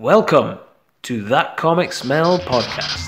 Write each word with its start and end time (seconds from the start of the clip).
Welcome 0.00 0.58
to 1.02 1.22
That 1.24 1.58
Comic 1.58 1.92
Smell 1.92 2.38
podcast. 2.38 3.06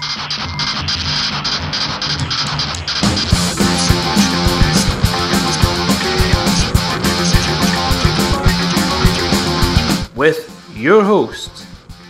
With 10.14 10.50
your 10.76 11.02
hosts, 11.02 11.66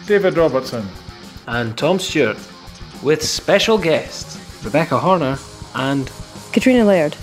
David 0.07 0.37
Robertson. 0.37 0.85
and 1.47 1.79
Tom 1.79 2.01
Stewart, 2.01 2.37
with 3.03 3.23
special 3.23 3.79
guests, 3.79 4.65
Rebecca 4.65 4.99
Horner 4.99 5.39
and 5.77 6.11
Katrina 6.53 6.85
Laird. 6.85 7.15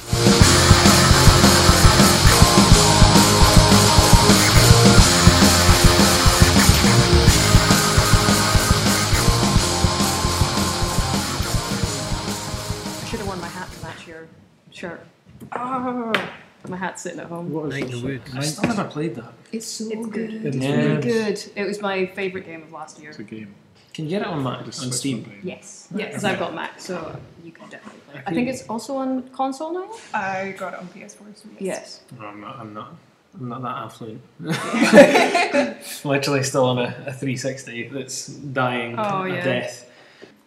My 17.00 17.12
sitting 17.12 17.20
at 17.20 17.28
home. 17.28 17.70
Night 17.70 17.84
in 17.86 17.92
the 17.92 18.00
Woods. 18.00 18.36
I 18.36 18.42
still 18.42 18.70
never 18.70 18.90
played 18.90 19.16
that. 19.16 19.34
It's 19.52 19.68
so 19.68 20.04
good. 20.06 20.34
It's 20.46 20.56
It's 20.56 20.66
Yeah. 20.66 20.76
really 20.76 21.02
good. 21.02 21.44
It 21.56 21.64
was 21.66 21.82
my 21.82 22.06
favourite 22.08 22.46
game 22.46 22.64
of 22.64 22.72
last 22.72 23.00
year. 23.00 23.10
It's 23.12 23.20
a 23.20 23.24
game. 23.24 23.54
Can 23.94 24.06
you 24.06 24.12
get 24.12 24.22
it 24.22 24.28
on 24.28 24.44
Mac, 24.44 24.66
Just 24.66 24.80
on 24.82 24.88
switch 24.88 25.00
Steam? 25.00 25.22
one 25.24 25.30
day. 25.32 25.38
Yes. 25.44 25.88
Yeah, 25.94 26.08
because 26.08 26.24
I've 26.24 26.40
got 26.40 26.54
Mac, 26.54 26.80
so 26.80 27.20
you 27.44 27.52
can 27.52 27.68
definitely 27.70 28.00
play 28.10 28.20
it. 28.20 28.24
I 28.28 28.34
think 28.34 28.48
it's 28.48 28.64
also 28.70 28.96
on 28.98 29.28
console 29.30 29.74
now? 29.74 29.90
I 30.14 30.52
got 30.58 30.74
it 30.74 30.80
on 30.80 30.88
PS4, 30.90 31.36
so 31.36 31.50
yes. 31.60 31.60
Yes. 31.60 32.02
No, 32.20 32.28
I'm 32.28 32.40
not. 32.42 32.56
I'm 32.60 32.74
not. 32.74 32.96
I'm 33.40 33.50
not 33.50 33.62
that 33.62 33.78
affluent. 33.86 34.22
Literally 36.06 36.44
still 36.44 36.66
on 36.66 36.80
a, 36.80 36.96
a 37.08 37.14
360 37.14 37.90
that's 37.90 38.28
dying 38.28 38.96
Oh, 38.98 39.24
a 39.24 39.30
yeah. 39.30 39.44
death. 39.44 39.90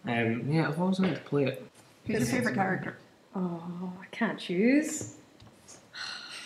Um, 0.05 0.45
yeah, 0.51 0.67
I've 0.67 0.79
always 0.81 0.99
wanted 0.99 1.15
to 1.15 1.21
play 1.21 1.45
it. 1.45 1.65
Who's 2.05 2.17
your 2.19 2.25
favourite 2.27 2.55
character? 2.55 2.97
Oh, 3.35 3.93
I 4.01 4.05
can't 4.11 4.37
choose. 4.37 5.15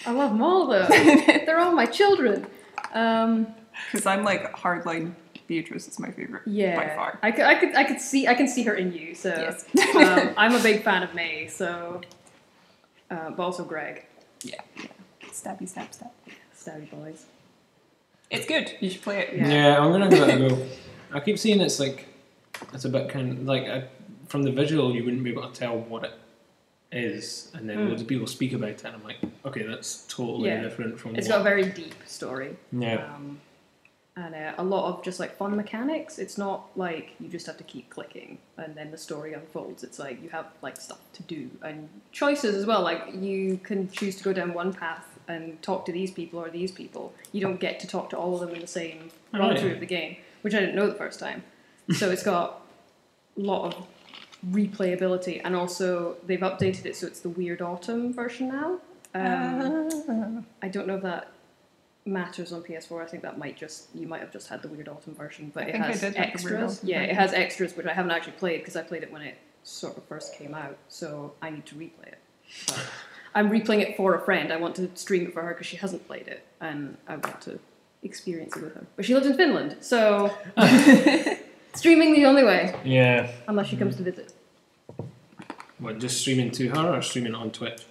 I 0.07 0.11
love 0.11 0.31
them 0.31 0.41
all 0.41 0.67
though. 0.67 0.85
They're 0.87 1.59
all 1.59 1.73
my 1.73 1.85
children. 1.85 2.47
Um, 2.93 3.47
Because 3.91 4.05
I'm 4.05 4.23
like 4.23 4.53
hardline 4.55 5.13
Beatrice 5.47 5.87
is 5.87 5.99
my 5.99 6.11
favourite 6.11 6.45
yeah, 6.45 6.75
by 6.75 6.95
far. 6.95 7.19
I 7.21 7.31
could, 7.31 7.45
I 7.45 7.55
could, 7.55 7.75
I 7.75 7.83
could 7.85 8.01
see, 8.01 8.27
I 8.27 8.33
can 8.33 8.47
see 8.47 8.63
her 8.63 8.73
in 8.73 8.91
you. 8.93 9.13
So 9.15 9.29
Yes. 9.29 9.65
um, 9.95 10.33
I'm 10.37 10.55
a 10.55 10.63
big 10.63 10.83
fan 10.83 11.03
of 11.03 11.13
May. 11.13 11.47
So, 11.47 12.01
uh, 13.11 13.31
but 13.31 13.43
also 13.43 13.63
Greg, 13.63 14.05
yeah. 14.43 14.61
Stabby 15.31 15.67
stab 15.67 15.93
stab. 15.93 16.09
Stabby 16.57 16.89
Boys. 16.89 17.25
It's 18.29 18.45
good. 18.45 18.73
You 18.79 18.89
should 18.89 19.01
play 19.01 19.19
it. 19.19 19.35
Yeah. 19.35 19.47
Yeah. 19.49 19.79
I'm 19.79 19.91
gonna 19.91 20.09
give 20.09 20.27
it 20.27 20.35
a 20.41 20.49
go. 20.49 20.65
I 21.13 21.19
keep 21.21 21.37
seeing 21.39 21.61
it's 21.61 21.79
like 21.79 22.07
it's 22.73 22.85
a 22.85 22.89
bit 22.89 23.09
kind 23.09 23.31
of 23.31 23.43
like 23.45 23.67
uh 23.67 23.81
from 24.27 24.43
the 24.43 24.51
visual 24.51 24.93
you 24.93 25.03
wouldn't 25.03 25.23
be 25.23 25.31
able 25.31 25.49
to 25.49 25.57
tell 25.57 25.77
what 25.77 26.03
it 26.03 26.11
is, 26.91 27.51
and 27.53 27.69
then 27.69 27.77
Mm. 27.79 27.89
loads 27.89 28.01
of 28.01 28.07
people 28.07 28.27
speak 28.27 28.53
about 28.53 28.69
it, 28.69 28.83
and 28.85 28.95
I'm 28.95 29.03
like, 29.03 29.17
okay, 29.45 29.63
that's 29.63 30.05
totally 30.07 30.49
Yeah. 30.49 30.61
different 30.61 30.99
from. 30.99 31.15
It's 31.15 31.27
what, 31.27 31.35
got 31.35 31.41
a 31.41 31.43
very 31.43 31.65
deep 31.65 31.95
story. 32.05 32.55
yeah. 32.71 33.13
Um, 33.13 33.41
and 34.15 34.33
uh, 34.33 34.53
a 34.57 34.63
lot 34.63 34.89
of 34.91 35.03
just 35.03 35.19
like 35.19 35.37
fun 35.37 35.55
mechanics. 35.55 36.17
It's 36.17 36.39
not 36.39 36.69
like 36.75 37.11
you 37.19 37.27
just 37.29 37.45
have 37.45 37.57
to 37.57 37.63
keep 37.63 37.87
clicking 37.91 38.39
and 38.57 38.73
then 38.73 38.89
the 38.89 38.97
story 38.97 39.33
unfolds. 39.33 39.83
It's 39.83 39.99
like 39.99 40.23
you 40.23 40.29
have 40.29 40.47
like 40.63 40.75
stuff 40.77 40.97
to 41.13 41.23
do 41.23 41.51
and 41.61 41.87
choices 42.11 42.55
as 42.55 42.65
well. 42.65 42.81
Like 42.81 43.13
you 43.13 43.59
can 43.63 43.91
choose 43.91 44.15
to 44.15 44.23
go 44.23 44.33
down 44.33 44.55
one 44.55 44.73
path 44.73 45.05
and 45.27 45.61
talk 45.61 45.85
to 45.85 45.91
these 45.91 46.09
people 46.09 46.39
or 46.39 46.49
these 46.49 46.71
people. 46.71 47.13
You 47.31 47.41
don't 47.41 47.59
get 47.59 47.79
to 47.81 47.87
talk 47.87 48.09
to 48.09 48.17
all 48.17 48.33
of 48.33 48.39
them 48.39 48.55
in 48.55 48.61
the 48.61 48.65
same 48.65 49.11
Oh, 49.35 49.39
run 49.39 49.53
yeah. 49.55 49.61
through 49.61 49.73
of 49.73 49.79
the 49.81 49.85
game, 49.85 50.17
which 50.41 50.55
I 50.55 50.61
didn't 50.61 50.73
know 50.75 50.87
the 50.87 50.95
first 50.95 51.19
time. 51.19 51.43
so 51.93 52.09
it's 52.09 52.23
got 52.23 52.61
a 53.37 53.41
lot 53.41 53.75
of 53.75 53.85
replayability 54.45 55.41
and 55.43 55.55
also 55.55 56.15
they've 56.25 56.39
updated 56.39 56.85
it 56.85 56.95
so 56.95 57.07
it's 57.07 57.19
the 57.21 57.29
Weird 57.29 57.61
Autumn 57.61 58.13
version 58.13 58.49
now. 58.49 58.79
Um, 59.15 60.45
I 60.61 60.67
don't 60.67 60.87
know 60.87 60.97
if 60.97 61.03
that 61.03 61.31
matters 62.05 62.53
on 62.53 62.61
PS4. 62.61 63.03
I 63.03 63.05
think 63.05 63.23
that 63.23 63.37
might 63.37 63.57
just 63.57 63.87
you 63.93 64.07
might 64.07 64.21
have 64.21 64.31
just 64.31 64.47
had 64.47 64.61
the 64.61 64.67
Weird 64.67 64.87
Autumn 64.87 65.15
version, 65.15 65.51
but 65.53 65.63
I 65.65 65.67
it 65.67 65.75
has 65.75 66.01
did 66.01 66.15
have 66.15 66.41
the 66.41 66.43
Weird 66.43 66.61
extras. 66.61 66.83
Yeah, 66.83 67.01
it 67.01 67.15
has 67.15 67.33
extras 67.33 67.75
which 67.75 67.85
I 67.85 67.93
haven't 67.93 68.11
actually 68.11 68.33
played 68.33 68.59
because 68.61 68.75
I 68.75 68.83
played 68.83 69.03
it 69.03 69.11
when 69.11 69.21
it 69.21 69.37
sort 69.63 69.97
of 69.97 70.03
first 70.05 70.35
came 70.35 70.53
out. 70.53 70.77
So 70.87 71.33
I 71.41 71.49
need 71.49 71.65
to 71.67 71.75
replay 71.75 72.07
it. 72.07 72.19
But 72.67 72.85
I'm 73.35 73.49
replaying 73.49 73.81
it 73.81 73.97
for 73.97 74.15
a 74.15 74.21
friend. 74.21 74.51
I 74.51 74.57
want 74.57 74.75
to 74.75 74.89
stream 74.95 75.27
it 75.27 75.33
for 75.33 75.41
her 75.41 75.53
because 75.53 75.67
she 75.67 75.77
hasn't 75.77 76.07
played 76.07 76.27
it, 76.27 76.45
and 76.61 76.97
I 77.07 77.17
want 77.17 77.41
to 77.41 77.59
experience 78.03 78.55
it 78.55 78.63
with 78.63 78.75
her. 78.75 78.85
But 78.95 79.05
she 79.05 79.13
lives 79.13 79.27
in 79.27 79.35
Finland, 79.35 79.77
so 79.81 80.31
streaming 81.77 82.13
the 82.13 82.25
only 82.25 82.43
way 82.43 82.75
Yeah. 82.83 83.31
unless 83.47 83.67
she 83.67 83.77
comes 83.77 83.95
to 83.97 84.03
visit. 84.03 84.33
What, 85.79 85.99
just 85.99 86.19
streaming 86.21 86.51
to 86.51 86.69
her 86.69 86.95
or 86.97 87.01
streaming 87.01 87.35
on 87.35 87.51
Twitch? 87.51 87.83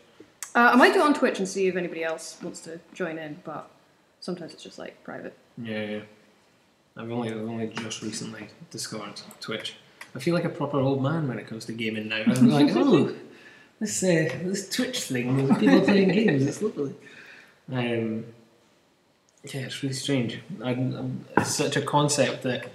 Uh, 0.55 0.71
I 0.73 0.77
might 0.77 0.93
do 0.93 1.01
it 1.01 1.05
on 1.05 1.15
Twitch 1.15 1.39
and 1.39 1.47
see 1.49 1.69
if 1.69 1.77
anybody 1.77 2.03
else 2.03 2.37
wants 2.43 2.61
to 2.63 2.81
join 2.95 3.19
in, 3.19 3.39
but 3.45 3.71
sometimes 4.21 4.53
it's 4.55 4.63
just 4.63 4.79
like 4.79 5.03
private. 5.05 5.37
Yeah, 5.59 5.83
yeah. 5.85 6.01
I've 6.97 7.11
only 7.11 7.31
I've 7.31 7.37
only 7.37 7.69
just 7.69 8.03
recently 8.03 8.49
discovered 8.71 9.21
Twitch. 9.41 9.75
I 10.15 10.19
feel 10.19 10.35
like 10.35 10.45
a 10.45 10.49
proper 10.49 10.79
old 10.81 11.03
man 11.03 11.29
when 11.29 11.39
it 11.39 11.47
comes 11.47 11.67
to 11.67 11.73
gaming 11.73 12.09
now. 12.09 12.23
I'm 12.27 12.49
like, 12.49 12.73
oh, 12.75 13.15
this 13.79 14.03
uh, 14.03 14.31
this 14.43 14.69
Twitch 14.71 15.03
thing 15.03 15.47
with 15.47 15.61
people 15.61 15.83
playing 15.83 16.09
games, 16.09 16.47
it's 16.47 16.63
lovely. 16.63 16.95
Um, 17.71 18.25
yeah, 19.45 19.61
it's 19.61 19.83
really 19.83 19.95
strange. 19.95 20.41
I, 20.65 20.71
I'm, 20.71 21.25
it's 21.37 21.55
such 21.55 21.77
a 21.77 21.83
concept 21.83 22.43
that 22.45 22.69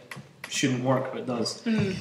shouldn't 0.51 0.83
work, 0.83 1.11
but 1.11 1.21
it 1.21 1.25
does. 1.27 1.65
Um, 1.67 1.95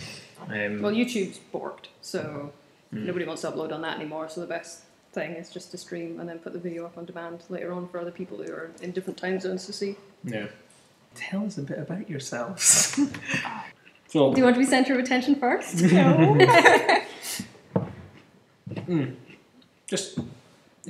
Well, 0.82 0.92
YouTube's 0.92 1.38
borked, 1.52 1.86
so 2.02 2.52
Hmm. 2.90 3.06
nobody 3.06 3.24
wants 3.24 3.42
to 3.42 3.50
upload 3.50 3.72
on 3.72 3.82
that 3.82 3.96
anymore. 3.98 4.28
So 4.28 4.40
the 4.40 4.46
best 4.48 4.80
thing 5.12 5.32
is 5.32 5.48
just 5.50 5.70
to 5.72 5.78
stream 5.78 6.18
and 6.20 6.28
then 6.28 6.38
put 6.40 6.52
the 6.52 6.58
video 6.58 6.84
up 6.86 6.96
on 6.98 7.04
demand 7.04 7.42
later 7.48 7.72
on 7.72 7.86
for 7.88 8.00
other 8.00 8.10
people 8.10 8.36
who 8.38 8.52
are 8.52 8.70
in 8.82 8.90
different 8.92 9.16
time 9.18 9.38
zones 9.40 9.66
to 9.66 9.72
see. 9.72 9.96
yeah. 10.24 10.46
Tell 11.16 11.44
us 11.44 11.58
a 11.58 11.62
bit 11.62 11.78
about 11.78 12.08
yourselves. 12.08 12.62
so, 14.08 14.30
Do 14.32 14.38
you 14.38 14.44
want 14.44 14.54
to 14.54 14.60
be 14.60 14.64
centre 14.64 14.94
of 14.94 15.00
attention 15.00 15.34
first? 15.34 15.78
just 19.86 20.18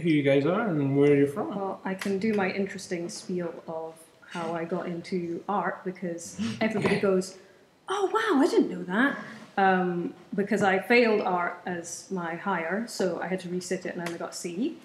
who 0.00 0.08
you 0.08 0.22
guys 0.22 0.46
are 0.46 0.68
and 0.68 0.96
where 0.96 1.16
you're 1.16 1.26
from. 1.26 1.48
well, 1.50 1.80
I 1.84 1.94
can 1.94 2.18
do 2.18 2.32
my 2.34 2.50
interesting 2.50 3.08
spiel 3.08 3.52
of 3.66 3.94
how 4.30 4.54
I 4.54 4.64
got 4.64 4.86
into 4.86 5.42
art 5.48 5.84
because 5.84 6.40
everybody 6.60 7.00
goes, 7.00 7.36
"Oh 7.90 8.06
wow, 8.06 8.42
I 8.42 8.46
didn't 8.46 8.70
know 8.70 8.84
that." 8.84 9.18
Um, 9.58 10.14
because 10.34 10.62
I 10.62 10.78
failed 10.78 11.20
art 11.20 11.60
as 11.66 12.06
my 12.10 12.36
higher, 12.36 12.86
so 12.86 13.20
I 13.20 13.26
had 13.26 13.40
to 13.40 13.48
resit 13.48 13.84
it 13.84 13.92
and 13.94 14.00
I 14.00 14.06
only 14.06 14.18
got 14.18 14.34
C. 14.34 14.78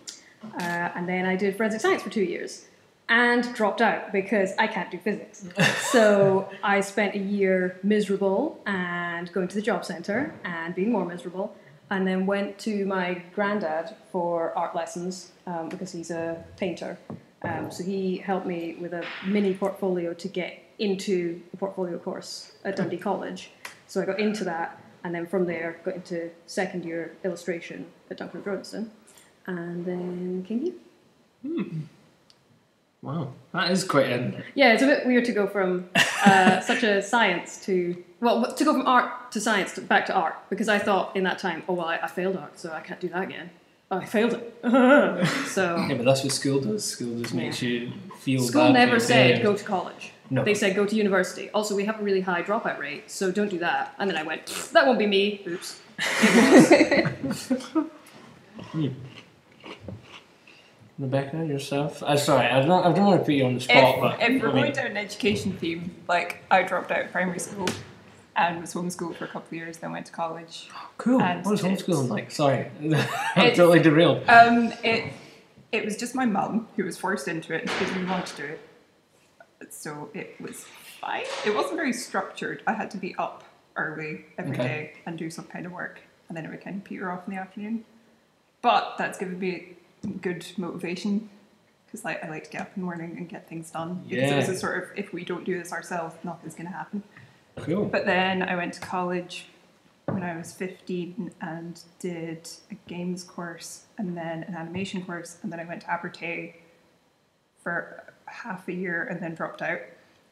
Uh, 0.43 0.91
and 0.95 1.07
then 1.07 1.25
I 1.25 1.35
did 1.35 1.55
forensic 1.55 1.81
science 1.81 2.01
for 2.01 2.09
two 2.09 2.23
years 2.23 2.65
and 3.07 3.53
dropped 3.53 3.81
out 3.81 4.11
because 4.11 4.53
I 4.57 4.67
can't 4.67 4.89
do 4.89 4.97
physics. 4.97 5.45
so 5.91 6.49
I 6.63 6.81
spent 6.81 7.15
a 7.15 7.19
year 7.19 7.79
miserable 7.83 8.59
and 8.65 9.31
going 9.31 9.47
to 9.47 9.55
the 9.55 9.61
job 9.61 9.85
centre 9.85 10.33
and 10.43 10.73
being 10.73 10.91
more 10.91 11.05
miserable. 11.05 11.55
And 11.91 12.07
then 12.07 12.25
went 12.25 12.57
to 12.59 12.85
my 12.85 13.21
granddad 13.35 13.95
for 14.11 14.57
art 14.57 14.75
lessons 14.75 15.31
um, 15.45 15.69
because 15.69 15.91
he's 15.91 16.09
a 16.09 16.43
painter. 16.57 16.97
Um, 17.43 17.69
so 17.69 17.83
he 17.83 18.17
helped 18.17 18.47
me 18.47 18.75
with 18.79 18.91
a 18.93 19.05
mini 19.23 19.53
portfolio 19.53 20.15
to 20.15 20.27
get 20.27 20.64
into 20.79 21.41
a 21.53 21.57
portfolio 21.57 21.97
course 21.97 22.53
at 22.63 22.75
Dundee 22.75 22.97
College. 22.97 23.51
So 23.87 24.01
I 24.01 24.05
got 24.05 24.19
into 24.19 24.43
that, 24.43 24.81
and 25.03 25.13
then 25.13 25.25
from 25.25 25.45
there 25.45 25.79
got 25.83 25.95
into 25.95 26.29
second 26.47 26.85
year 26.85 27.15
illustration 27.23 27.85
at 28.09 28.17
Duncan 28.17 28.41
Rodenson, 28.43 28.89
and 29.45 29.85
then 29.85 30.45
Kingy. 30.47 30.73
Wow, 33.01 33.33
that 33.53 33.69
is 33.69 33.83
quite 33.83 34.07
an 34.07 34.43
Yeah, 34.55 34.73
it's 34.73 34.81
a 34.81 34.87
bit 34.87 35.05
weird 35.05 35.25
to 35.25 35.31
go 35.31 35.45
from 35.45 35.87
uh, 36.25 36.59
such 36.61 36.81
a 36.81 37.03
science 37.03 37.63
to 37.65 38.03
well, 38.19 38.51
to 38.51 38.63
go 38.63 38.73
from 38.73 38.87
art 38.87 39.31
to 39.33 39.39
science 39.39 39.75
to 39.75 39.81
back 39.81 40.07
to 40.07 40.13
art 40.13 40.35
because 40.49 40.67
I 40.67 40.79
thought 40.79 41.15
in 41.15 41.23
that 41.25 41.37
time, 41.37 41.61
oh 41.69 41.73
well, 41.73 41.85
I, 41.85 41.97
I 41.97 42.07
failed 42.07 42.35
art, 42.35 42.57
so 42.57 42.71
I 42.71 42.81
can't 42.81 42.99
do 42.99 43.09
that 43.09 43.21
again. 43.21 43.51
Oh, 43.91 43.97
I 43.97 44.05
failed 44.05 44.33
it. 44.33 44.59
so 45.47 45.85
Yeah, 45.87 45.93
but 45.93 46.05
that's 46.05 46.23
what 46.23 46.33
school 46.33 46.59
does. 46.59 46.83
School 46.83 47.21
just 47.21 47.35
makes 47.35 47.61
you 47.61 47.91
feel. 48.19 48.41
school 48.41 48.73
never 48.73 48.99
said 48.99 49.43
go 49.43 49.55
to 49.55 49.63
college. 49.63 50.11
No. 50.29 50.43
They 50.43 50.53
said 50.55 50.75
go 50.75 50.85
to 50.85 50.95
university. 50.95 51.49
Also, 51.51 51.75
we 51.75 51.85
have 51.85 51.99
a 51.99 52.03
really 52.03 52.21
high 52.21 52.41
dropout 52.41 52.79
rate, 52.79 53.11
so 53.11 53.31
don't 53.31 53.49
do 53.49 53.59
that. 53.59 53.93
And 53.99 54.09
then 54.09 54.17
I 54.17 54.23
went, 54.23 54.47
that 54.73 54.85
won't 54.87 54.97
be 54.99 55.05
me. 55.07 55.41
Oops. 55.47 55.79
Was. 58.73 58.91
Rebecca, 60.97 61.45
yourself. 61.45 62.01
I'm 62.03 62.17
sorry, 62.17 62.47
I 62.47 62.61
don't. 62.65 62.85
I 62.85 62.93
don't 62.93 63.05
want 63.05 63.19
to 63.19 63.25
put 63.25 63.33
you 63.33 63.45
on 63.45 63.55
the 63.55 63.59
spot, 63.59 63.95
If, 63.95 63.99
but 64.01 64.13
if 64.21 64.41
we're 64.41 64.49
I 64.49 64.53
mean, 64.53 64.61
going 64.63 64.71
down 64.71 64.85
an 64.87 64.97
education 64.97 65.51
theme, 65.57 65.93
like 66.07 66.43
I 66.49 66.63
dropped 66.63 66.89
out 66.91 67.05
of 67.05 67.11
primary 67.11 67.39
school 67.39 67.67
and 68.37 68.61
was 68.61 68.73
homeschooled 68.73 69.15
for 69.17 69.25
a 69.25 69.27
couple 69.27 69.47
of 69.47 69.53
years, 69.53 69.77
then 69.77 69.91
went 69.91 70.05
to 70.05 70.13
college. 70.13 70.69
cool. 70.97 71.19
What 71.19 71.37
it's- 71.37 71.61
homeschooling 71.61 72.09
like? 72.09 72.31
Sorry, 72.31 72.71
I'm 73.35 73.53
totally 73.53 73.79
derailed. 73.81 74.27
Um, 74.29 74.71
it 74.83 75.11
it 75.73 75.83
was 75.83 75.97
just 75.97 76.15
my 76.15 76.25
mum 76.25 76.69
who 76.77 76.85
was 76.85 76.97
forced 76.97 77.27
into 77.27 77.53
it 77.53 77.63
because 77.63 77.79
we 77.79 77.85
didn't 77.87 78.01
really 78.03 78.11
want 78.11 78.25
to 78.27 78.37
do 78.37 78.43
it. 78.45 78.59
So 79.69 80.09
it 80.13 80.35
was 80.39 80.65
fine. 81.01 81.23
It 81.45 81.55
wasn't 81.55 81.75
very 81.75 81.93
structured. 81.93 82.61
I 82.67 82.73
had 82.73 82.91
to 82.91 82.97
be 82.97 83.15
up 83.15 83.43
early 83.75 84.25
every 84.37 84.55
day 84.57 84.63
Okay. 84.63 84.93
and 85.05 85.17
do 85.17 85.29
some 85.29 85.45
kind 85.45 85.65
of 85.65 85.71
work, 85.71 85.99
and 86.27 86.37
then 86.37 86.45
it 86.45 86.49
would 86.49 86.61
kind 86.61 86.77
of 86.77 86.83
peter 86.83 87.11
off 87.11 87.27
in 87.27 87.33
the 87.33 87.39
afternoon. 87.39 87.85
But 88.61 88.95
that's 88.97 89.17
given 89.17 89.39
me 89.39 89.77
good 90.21 90.45
motivation 90.57 91.29
because 91.85 92.03
like 92.05 92.23
I 92.23 92.29
like 92.29 92.45
to 92.45 92.49
get 92.49 92.61
up 92.61 92.71
in 92.75 92.81
the 92.81 92.85
morning 92.85 93.15
and 93.17 93.27
get 93.29 93.47
things 93.49 93.71
done. 93.71 94.03
Because 94.07 94.31
it 94.31 94.35
was 94.35 94.49
a 94.49 94.57
sort 94.57 94.83
of 94.83 94.89
if 94.97 95.13
we 95.13 95.23
don't 95.23 95.43
do 95.45 95.57
this 95.57 95.71
ourselves, 95.71 96.15
nothing's 96.23 96.55
going 96.55 96.67
to 96.67 96.73
happen. 96.73 97.03
Cool. 97.57 97.85
But 97.85 98.05
then 98.05 98.43
I 98.43 98.55
went 98.55 98.73
to 98.73 98.81
college 98.81 99.47
when 100.05 100.21
I 100.23 100.35
was 100.37 100.51
15 100.53 101.31
and 101.41 101.81
did 101.99 102.49
a 102.69 102.75
games 102.87 103.23
course 103.23 103.85
and 103.97 104.15
then 104.17 104.43
an 104.43 104.55
animation 104.55 105.03
course, 105.05 105.37
and 105.41 105.51
then 105.51 105.59
I 105.59 105.65
went 105.65 105.81
to 105.81 105.87
Abertay 105.87 106.55
for 107.63 108.03
half 108.27 108.67
a 108.67 108.73
year 108.73 109.03
and 109.09 109.21
then 109.21 109.35
dropped 109.35 109.61
out. 109.61 109.79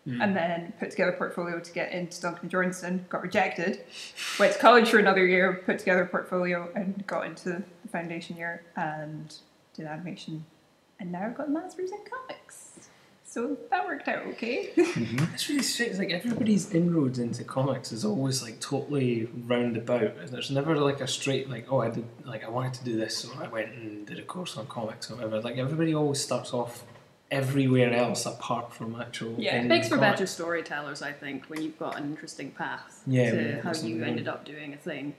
Hmm. 0.05 0.21
And 0.21 0.35
then 0.35 0.73
put 0.79 0.91
together 0.91 1.11
a 1.11 1.17
portfolio 1.17 1.61
to 1.61 1.71
get 1.71 1.93
into 1.93 2.19
Duncan 2.19 2.49
Jordan, 2.49 3.05
got 3.07 3.21
rejected. 3.21 3.85
Went 4.37 4.51
to 4.51 4.59
college 4.59 4.89
for 4.89 4.99
another 4.99 5.25
year, 5.25 5.61
put 5.65 5.79
together 5.79 6.01
a 6.01 6.07
portfolio 6.07 6.69
and 6.75 7.07
got 7.07 7.25
into 7.25 7.49
the 7.49 7.63
foundation 7.89 8.35
year 8.35 8.63
and 8.75 9.33
did 9.73 9.85
animation. 9.85 10.45
And 10.99 11.11
now 11.11 11.25
I've 11.25 11.35
got 11.35 11.47
a 11.47 11.51
master's 11.51 11.91
in 11.91 11.99
comics. 12.09 12.89
So 13.33 13.57
that 13.71 13.87
worked 13.87 14.07
out 14.07 14.27
okay. 14.27 14.69
Mm-hmm. 14.75 15.23
It's 15.33 15.49
really 15.49 15.63
strange. 15.63 15.97
Like 15.97 16.11
everybody's 16.11 16.71
inroads 16.71 17.17
into 17.17 17.43
comics 17.43 17.91
is 17.91 18.05
always 18.05 18.43
like 18.43 18.59
totally 18.59 19.27
roundabout. 19.47 20.17
And 20.17 20.29
there's 20.29 20.51
never 20.51 20.75
like 20.75 21.01
a 21.01 21.07
straight 21.07 21.49
like, 21.49 21.65
oh, 21.71 21.79
I 21.79 21.89
did 21.89 22.05
like 22.25 22.43
I 22.43 22.49
wanted 22.49 22.75
to 22.75 22.83
do 22.83 22.95
this, 22.95 23.17
so 23.17 23.29
I 23.41 23.47
went 23.47 23.73
and 23.73 24.05
did 24.05 24.19
a 24.19 24.21
course 24.21 24.55
on 24.55 24.67
comics 24.67 25.09
or 25.09 25.15
whatever. 25.15 25.41
Like 25.41 25.57
everybody 25.57 25.95
always 25.95 26.21
starts 26.21 26.53
off 26.53 26.83
everywhere 27.33 27.93
else 27.93 28.25
apart 28.25 28.73
from 28.73 28.95
actual. 28.99 29.35
Yeah, 29.37 29.61
it 29.61 29.65
makes 29.65 29.87
for 29.89 29.95
comics. 29.97 30.13
better 30.13 30.27
storytellers, 30.27 31.01
I 31.01 31.11
think, 31.11 31.45
when 31.49 31.61
you've 31.61 31.79
got 31.79 31.97
an 31.97 32.05
interesting 32.05 32.51
path 32.51 33.01
Yeah, 33.07 33.31
to 33.31 33.61
how 33.61 33.73
you 33.73 34.03
ended 34.03 34.27
up 34.27 34.45
doing 34.45 34.73
a 34.73 34.77
thing, 34.77 35.15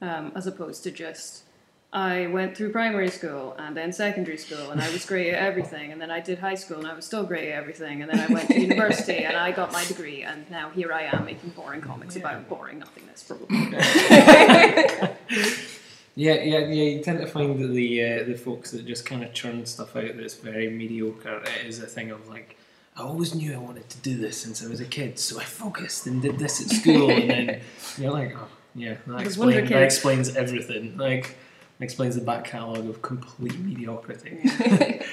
um, 0.00 0.32
as 0.34 0.46
opposed 0.46 0.82
to 0.84 0.90
just 0.90 1.42
I 1.90 2.26
went 2.26 2.54
through 2.56 2.70
primary 2.72 3.08
school 3.10 3.54
and 3.58 3.74
then 3.74 3.94
secondary 3.94 4.36
school 4.36 4.70
and 4.70 4.78
I 4.78 4.90
was 4.90 5.06
great 5.06 5.32
at 5.32 5.42
everything, 5.42 5.90
and 5.92 6.00
then 6.02 6.10
I 6.10 6.20
did 6.20 6.38
high 6.38 6.54
school 6.54 6.78
and 6.78 6.86
I 6.86 6.94
was 6.94 7.06
still 7.06 7.24
great 7.24 7.48
at 7.50 7.56
everything, 7.62 8.02
and 8.02 8.10
then 8.10 8.20
I 8.20 8.26
went 8.32 8.48
to 8.50 8.60
university 8.68 9.24
and 9.24 9.36
I 9.36 9.52
got 9.52 9.72
my 9.72 9.84
degree, 9.86 10.22
and 10.22 10.48
now 10.50 10.68
here 10.70 10.92
I 10.92 11.04
am 11.04 11.24
making 11.24 11.50
boring 11.50 11.80
comics 11.80 12.14
Yeah. 12.14 12.22
about 12.22 12.48
boring 12.48 12.78
nothingness, 12.80 13.22
probably. 13.24 13.48
Yeah, 16.18 16.34
yeah, 16.42 16.58
yeah. 16.58 16.82
You 16.82 17.00
tend 17.00 17.20
to 17.20 17.28
find 17.28 17.56
that 17.62 17.68
the 17.68 18.02
uh, 18.02 18.24
the 18.24 18.34
folks 18.34 18.72
that 18.72 18.84
just 18.84 19.06
kind 19.06 19.22
of 19.22 19.32
churn 19.32 19.64
stuff 19.66 19.94
out 19.94 20.16
that's 20.16 20.34
very 20.34 20.68
mediocre. 20.68 21.44
It 21.44 21.68
is 21.68 21.78
a 21.80 21.86
thing 21.86 22.10
of 22.10 22.28
like, 22.28 22.56
I 22.96 23.02
always 23.02 23.36
knew 23.36 23.54
I 23.54 23.58
wanted 23.58 23.88
to 23.88 23.98
do 23.98 24.16
this 24.16 24.42
since 24.42 24.64
I 24.64 24.68
was 24.68 24.80
a 24.80 24.84
kid, 24.84 25.20
so 25.20 25.38
I 25.38 25.44
focused 25.44 26.08
and 26.08 26.20
did 26.20 26.40
this 26.40 26.60
at 26.60 26.70
school, 26.70 27.08
and 27.08 27.30
then 27.30 27.60
you're 27.98 28.10
like, 28.10 28.34
oh, 28.36 28.48
yeah, 28.74 28.96
that, 29.06 29.22
Those 29.22 29.38
wonder 29.38 29.60
explains, 29.60 29.70
that 29.70 29.82
explains 29.84 30.36
everything. 30.36 30.96
Like, 30.96 31.36
explains 31.78 32.16
the 32.16 32.22
back 32.22 32.46
catalogue 32.46 32.88
of 32.88 33.00
complete 33.00 33.56
mediocrity. 33.60 34.40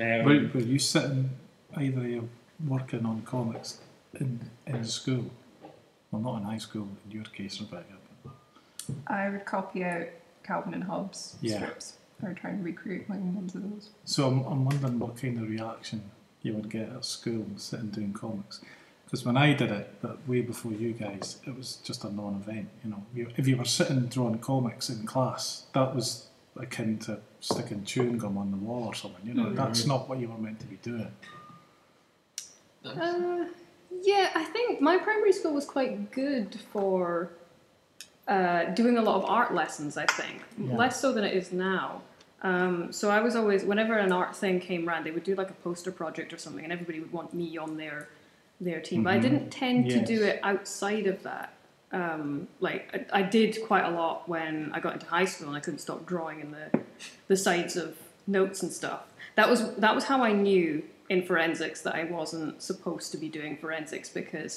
um, 0.00 0.24
Were, 0.24 0.50
were 0.54 0.60
you 0.60 0.78
sitting 0.78 1.28
either 1.76 2.00
of 2.00 2.06
you 2.06 2.28
working 2.66 3.04
on 3.04 3.20
comics 3.26 3.80
in 4.18 4.40
in 4.66 4.82
school? 4.86 5.26
Well, 6.10 6.22
not 6.22 6.38
in 6.38 6.44
high 6.44 6.56
school 6.56 6.88
in 7.04 7.10
your 7.10 7.24
case, 7.24 7.60
Rebecca. 7.60 7.96
But 8.24 8.32
I 9.06 9.28
would 9.28 9.44
copy 9.44 9.84
out 9.84 10.08
Calvin 10.42 10.74
and 10.74 10.84
Hobbes 10.84 11.36
Yeah. 11.40 11.56
strips 11.56 11.94
or 12.22 12.34
try 12.34 12.50
and 12.50 12.64
recreate 12.64 13.08
my 13.08 13.16
own 13.16 13.34
ones 13.34 13.54
of 13.54 13.62
those. 13.68 13.90
so 14.04 14.28
I'm, 14.28 14.44
I'm 14.44 14.64
wondering 14.64 14.98
what 14.98 15.16
kind 15.16 15.38
of 15.38 15.48
reaction 15.48 16.02
you 16.42 16.54
would 16.54 16.68
get 16.70 16.88
at 16.90 17.04
school 17.04 17.46
sitting 17.56 17.90
doing 17.90 18.12
comics. 18.12 18.60
Because 19.04 19.24
when 19.26 19.36
I 19.36 19.52
did 19.52 19.70
it, 19.70 19.94
but 20.00 20.26
way 20.26 20.40
before 20.40 20.72
you 20.72 20.92
guys, 20.92 21.38
it 21.46 21.56
was 21.56 21.76
just 21.84 22.04
a 22.04 22.10
non-event. 22.12 22.68
You 22.84 22.90
know, 22.90 23.02
if 23.36 23.46
you 23.46 23.56
were 23.56 23.64
sitting 23.64 24.06
drawing 24.06 24.38
comics 24.38 24.88
in 24.88 25.04
class, 25.04 25.66
that 25.74 25.94
was 25.94 26.28
akin 26.56 26.98
to 27.00 27.18
sticking 27.40 27.84
chewing 27.84 28.18
gum 28.18 28.38
on 28.38 28.50
the 28.50 28.56
wall 28.56 28.84
or 28.84 28.94
something. 28.94 29.26
You 29.26 29.34
know, 29.34 29.46
Mhm. 29.50 29.56
that's 29.56 29.84
not 29.86 30.08
what 30.08 30.18
you 30.18 30.28
were 30.28 30.38
meant 30.38 30.60
to 30.60 30.66
be 30.66 30.76
doing. 30.76 31.12
Uh, 32.84 33.44
yeah, 34.02 34.30
I 34.34 34.44
think 34.44 34.80
my 34.80 34.98
primary 34.98 35.32
school 35.32 35.52
was 35.54 35.64
quite 35.64 36.10
good 36.10 36.58
for 36.72 37.30
uh, 38.32 38.64
doing 38.80 38.96
a 38.98 39.02
lot 39.08 39.16
of 39.20 39.24
art 39.38 39.50
lessons. 39.60 39.96
I 39.96 40.06
think 40.18 40.36
Yeah. 40.58 40.76
less 40.82 41.00
so 41.00 41.08
than 41.12 41.24
it 41.24 41.34
is 41.36 41.52
now. 41.52 42.02
Um, 42.50 42.92
so 42.92 43.04
I 43.10 43.20
was 43.20 43.34
always, 43.36 43.60
whenever 43.64 43.94
an 44.06 44.12
art 44.12 44.34
thing 44.42 44.58
came 44.58 44.82
round, 44.90 45.06
they 45.06 45.12
would 45.16 45.22
do 45.30 45.34
like 45.42 45.50
a 45.50 45.58
poster 45.66 45.92
project 45.92 46.32
or 46.32 46.38
something, 46.38 46.64
and 46.64 46.72
everybody 46.72 46.98
would 47.00 47.12
want 47.12 47.32
me 47.34 47.56
on 47.56 47.76
their 47.76 48.08
their 48.60 48.80
team. 48.80 49.02
But 49.02 49.14
I 49.14 49.18
Mhm. 49.18 49.22
didn't 49.22 49.50
tend 49.50 49.90
to 49.90 50.00
do 50.14 50.22
it 50.22 50.38
outside 50.44 51.06
of 51.08 51.18
that. 51.24 51.48
Um, 52.00 52.46
like 52.60 52.82
I, 53.12 53.20
I 53.20 53.22
did 53.22 53.58
quite 53.70 53.84
a 53.84 53.90
lot 53.90 54.28
when 54.28 54.70
I 54.72 54.78
got 54.86 54.92
into 54.94 55.06
high 55.06 55.24
school, 55.32 55.48
and 55.48 55.56
I 55.56 55.60
couldn't 55.60 55.80
stop 55.88 56.00
drawing 56.06 56.38
in 56.44 56.48
the 56.58 56.66
the 57.28 57.36
sides 57.36 57.74
of 57.76 57.88
notes 58.26 58.62
and 58.62 58.70
stuff. 58.72 59.00
That 59.38 59.48
was 59.50 59.60
that 59.84 59.94
was 59.98 60.04
how 60.04 60.22
I 60.22 60.32
knew 60.32 60.68
in 61.08 61.18
forensics 61.30 61.80
that 61.82 61.94
I 62.02 62.04
wasn't 62.04 62.62
supposed 62.62 63.10
to 63.12 63.18
be 63.24 63.28
doing 63.28 63.56
forensics 63.56 64.08
because 64.20 64.52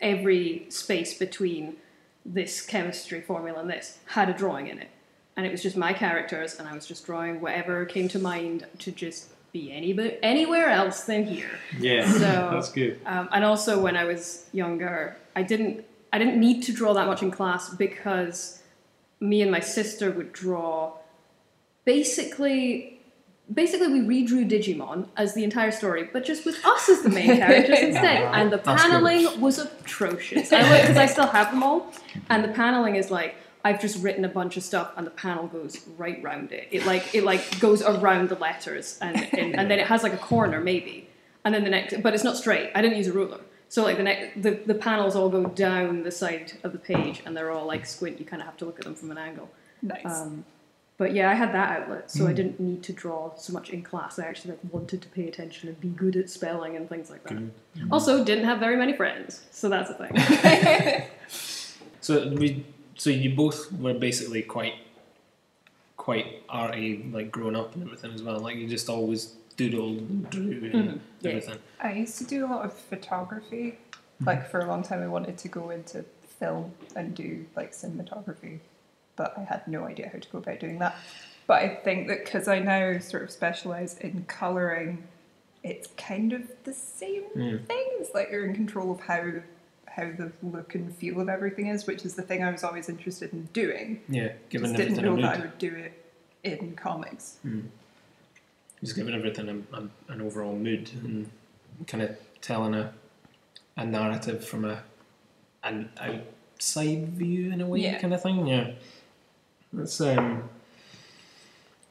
every 0.00 0.66
space 0.68 1.12
between 1.26 1.76
this 2.24 2.60
chemistry 2.60 3.20
formula 3.20 3.60
and 3.60 3.70
this 3.70 3.98
had 4.06 4.28
a 4.28 4.32
drawing 4.34 4.66
in 4.68 4.78
it. 4.78 4.88
And 5.36 5.46
it 5.46 5.52
was 5.52 5.62
just 5.62 5.76
my 5.76 5.92
characters, 5.92 6.58
and 6.58 6.68
I 6.68 6.74
was 6.74 6.86
just 6.86 7.06
drawing 7.06 7.40
whatever 7.40 7.86
came 7.86 8.08
to 8.08 8.18
mind 8.18 8.66
to 8.80 8.92
just 8.92 9.30
be 9.52 9.72
any, 9.72 10.18
anywhere 10.22 10.68
else 10.68 11.04
than 11.04 11.24
here. 11.24 11.50
Yeah, 11.78 12.10
So- 12.12 12.50
that's 12.52 12.70
good. 12.72 13.00
Um, 13.06 13.28
and 13.32 13.44
also, 13.44 13.80
when 13.80 13.96
I 13.96 14.04
was 14.04 14.44
younger, 14.52 15.16
I 15.34 15.42
didn't 15.42 15.84
I 16.12 16.18
didn't 16.18 16.40
need 16.40 16.62
to 16.64 16.72
draw 16.72 16.92
that 16.94 17.06
much 17.06 17.22
in 17.22 17.30
class 17.30 17.70
because 17.70 18.62
me 19.20 19.42
and 19.42 19.50
my 19.50 19.60
sister 19.60 20.10
would 20.10 20.32
draw. 20.32 20.92
Basically, 21.84 22.99
basically 23.52 24.00
we 24.00 24.24
redrew 24.24 24.48
Digimon 24.48 25.08
as 25.16 25.34
the 25.34 25.44
entire 25.44 25.70
story, 25.70 26.08
but 26.12 26.24
just 26.24 26.44
with 26.44 26.64
us 26.64 26.88
as 26.88 27.02
the 27.02 27.08
main 27.10 27.36
characters 27.36 27.78
instead. 27.78 28.20
And 28.34 28.52
the 28.52 28.58
That's 28.58 28.82
cool. 28.82 28.90
paneling 28.90 29.40
was 29.40 29.58
atrocious. 29.58 30.52
I 30.52 30.80
because 30.80 30.96
I 30.96 31.06
still 31.06 31.26
have 31.26 31.50
them 31.50 31.62
all, 31.62 31.92
and 32.28 32.44
the 32.44 32.48
paneling 32.48 32.96
is 32.96 33.10
like. 33.10 33.36
I've 33.62 33.78
just 33.78 34.02
written 34.02 34.24
a 34.24 34.28
bunch 34.30 34.56
of 34.56 34.62
stuff, 34.62 34.90
and 34.96 35.06
the 35.06 35.10
panel 35.10 35.46
goes 35.46 35.86
right 35.98 36.18
round 36.22 36.50
it. 36.50 36.68
It 36.70 36.86
like 36.86 37.14
it 37.14 37.24
like 37.24 37.60
goes 37.60 37.82
around 37.82 38.30
the 38.30 38.36
letters, 38.36 38.98
and 39.02 39.14
and, 39.34 39.54
and 39.54 39.70
then 39.70 39.78
it 39.78 39.86
has 39.86 40.02
like 40.02 40.14
a 40.14 40.16
corner 40.16 40.62
maybe, 40.62 41.10
and 41.44 41.54
then 41.54 41.64
the 41.64 41.68
next, 41.68 42.02
but 42.02 42.14
it's 42.14 42.24
not 42.24 42.38
straight. 42.38 42.70
I 42.74 42.80
didn't 42.80 42.96
use 42.96 43.08
a 43.08 43.12
ruler. 43.12 43.40
So 43.68 43.82
like 43.82 43.98
the 43.98 44.02
next, 44.02 44.42
the, 44.42 44.52
the 44.64 44.74
panels 44.74 45.14
all 45.14 45.28
go 45.28 45.44
down 45.44 46.04
the 46.04 46.10
side 46.10 46.54
of 46.64 46.72
the 46.72 46.78
page, 46.78 47.22
and 47.26 47.36
they're 47.36 47.50
all 47.50 47.66
like 47.66 47.84
squint. 47.84 48.18
You 48.18 48.24
kind 48.24 48.40
of 48.40 48.46
have 48.46 48.56
to 48.58 48.64
look 48.64 48.78
at 48.78 48.86
them 48.86 48.94
from 48.94 49.10
an 49.10 49.18
angle. 49.18 49.50
Nice. 49.82 50.06
Um, 50.06 50.46
but 51.00 51.14
yeah, 51.14 51.30
I 51.30 51.34
had 51.34 51.54
that 51.54 51.80
outlet, 51.80 52.10
so 52.10 52.26
I 52.26 52.28
hmm. 52.28 52.34
didn't 52.34 52.60
need 52.60 52.82
to 52.82 52.92
draw 52.92 53.34
so 53.34 53.54
much 53.54 53.70
in 53.70 53.80
class. 53.82 54.18
I 54.18 54.26
actually 54.26 54.50
like 54.50 54.60
wanted 54.70 55.00
to 55.00 55.08
pay 55.08 55.26
attention 55.28 55.70
and 55.70 55.80
be 55.80 55.88
good 55.88 56.14
at 56.14 56.28
spelling 56.28 56.76
and 56.76 56.90
things 56.90 57.08
like 57.08 57.22
that. 57.22 57.36
Good. 57.38 57.50
Hmm. 57.78 57.90
Also, 57.90 58.22
didn't 58.22 58.44
have 58.44 58.58
very 58.60 58.76
many 58.76 58.92
friends, 58.92 59.46
so 59.50 59.70
that's 59.70 59.88
a 59.90 59.94
thing. 59.94 61.04
So 62.02 62.28
we, 62.28 62.64
so 62.96 63.10
you 63.10 63.34
both 63.34 63.70
were 63.72 63.92
basically 63.92 64.42
quite, 64.42 64.74
quite 65.98 66.42
arty, 66.48 67.08
like 67.12 67.30
grown 67.30 67.54
up 67.54 67.74
and 67.74 67.84
everything 67.84 68.12
as 68.12 68.22
well. 68.22 68.40
Like 68.40 68.56
you 68.56 68.66
just 68.66 68.88
always 68.88 69.34
doodled 69.56 69.98
and 69.98 70.30
drew 70.30 70.42
and 70.42 70.72
Mhm, 70.72 71.00
yeah. 71.20 71.30
everything. 71.30 71.58
I 71.80 71.92
used 71.92 72.18
to 72.18 72.24
do 72.24 72.46
a 72.46 72.48
lot 72.48 72.64
of 72.64 72.72
photography. 72.72 73.78
Hmm. 74.18 74.24
Like 74.24 74.50
for 74.50 74.60
a 74.60 74.66
long 74.66 74.82
time, 74.82 75.02
I 75.02 75.08
wanted 75.08 75.36
to 75.38 75.48
go 75.48 75.70
into 75.70 76.04
film 76.38 76.72
and 76.96 77.14
do 77.14 77.46
like 77.54 77.72
cinematography, 77.72 78.60
but 79.20 79.36
I 79.36 79.42
had 79.42 79.68
no 79.68 79.84
idea 79.84 80.08
how 80.10 80.18
to 80.18 80.28
go 80.30 80.38
about 80.38 80.60
doing 80.60 80.78
that. 80.78 80.96
But 81.46 81.62
I 81.62 81.68
think 81.84 82.08
that 82.08 82.24
because 82.24 82.48
I 82.48 82.58
now 82.60 82.98
sort 83.00 83.22
of 83.22 83.30
specialize 83.30 83.98
in 83.98 84.24
coloring, 84.26 85.04
it's 85.62 85.88
kind 85.98 86.32
of 86.32 86.42
the 86.64 86.72
same 86.72 87.24
Mm. 87.36 87.66
thing. 87.66 87.86
It's 88.00 88.14
like 88.14 88.30
you're 88.30 88.46
in 88.46 88.54
control 88.54 88.90
of 88.92 89.00
how 89.00 89.24
how 89.88 90.04
the 90.04 90.30
look 90.42 90.74
and 90.76 90.94
feel 90.96 91.20
of 91.20 91.28
everything 91.28 91.66
is, 91.66 91.84
which 91.86 92.04
is 92.06 92.14
the 92.14 92.22
thing 92.22 92.42
I 92.44 92.50
was 92.50 92.62
always 92.64 92.88
interested 92.88 93.32
in 93.34 93.48
doing. 93.52 94.00
Yeah, 94.08 94.32
giving 94.48 94.68
Just 94.74 94.76
didn't 94.78 95.04
know 95.04 95.16
that 95.20 95.36
I 95.36 95.40
would 95.40 95.58
do 95.58 95.74
it 95.74 95.92
in 96.44 96.76
comics. 96.76 97.36
Just 98.82 98.94
giving 98.96 99.12
everything 99.14 99.48
a, 99.72 99.76
a, 99.76 99.88
an 100.12 100.20
overall 100.22 100.54
mood 100.56 100.90
and 101.04 101.28
kind 101.86 102.02
of 102.04 102.16
telling 102.40 102.72
a 102.74 102.94
a 103.76 103.84
narrative 103.84 104.46
from 104.46 104.64
a 104.64 104.82
an 105.64 105.90
outside 105.98 107.08
view 107.08 107.50
in 107.52 107.60
a 107.60 107.66
way, 107.66 107.80
Yeah. 107.80 107.98
kind 107.98 108.14
of 108.14 108.22
thing. 108.22 108.46
Yeah, 108.46 108.70
that's 109.72 110.00
um, 110.00 110.48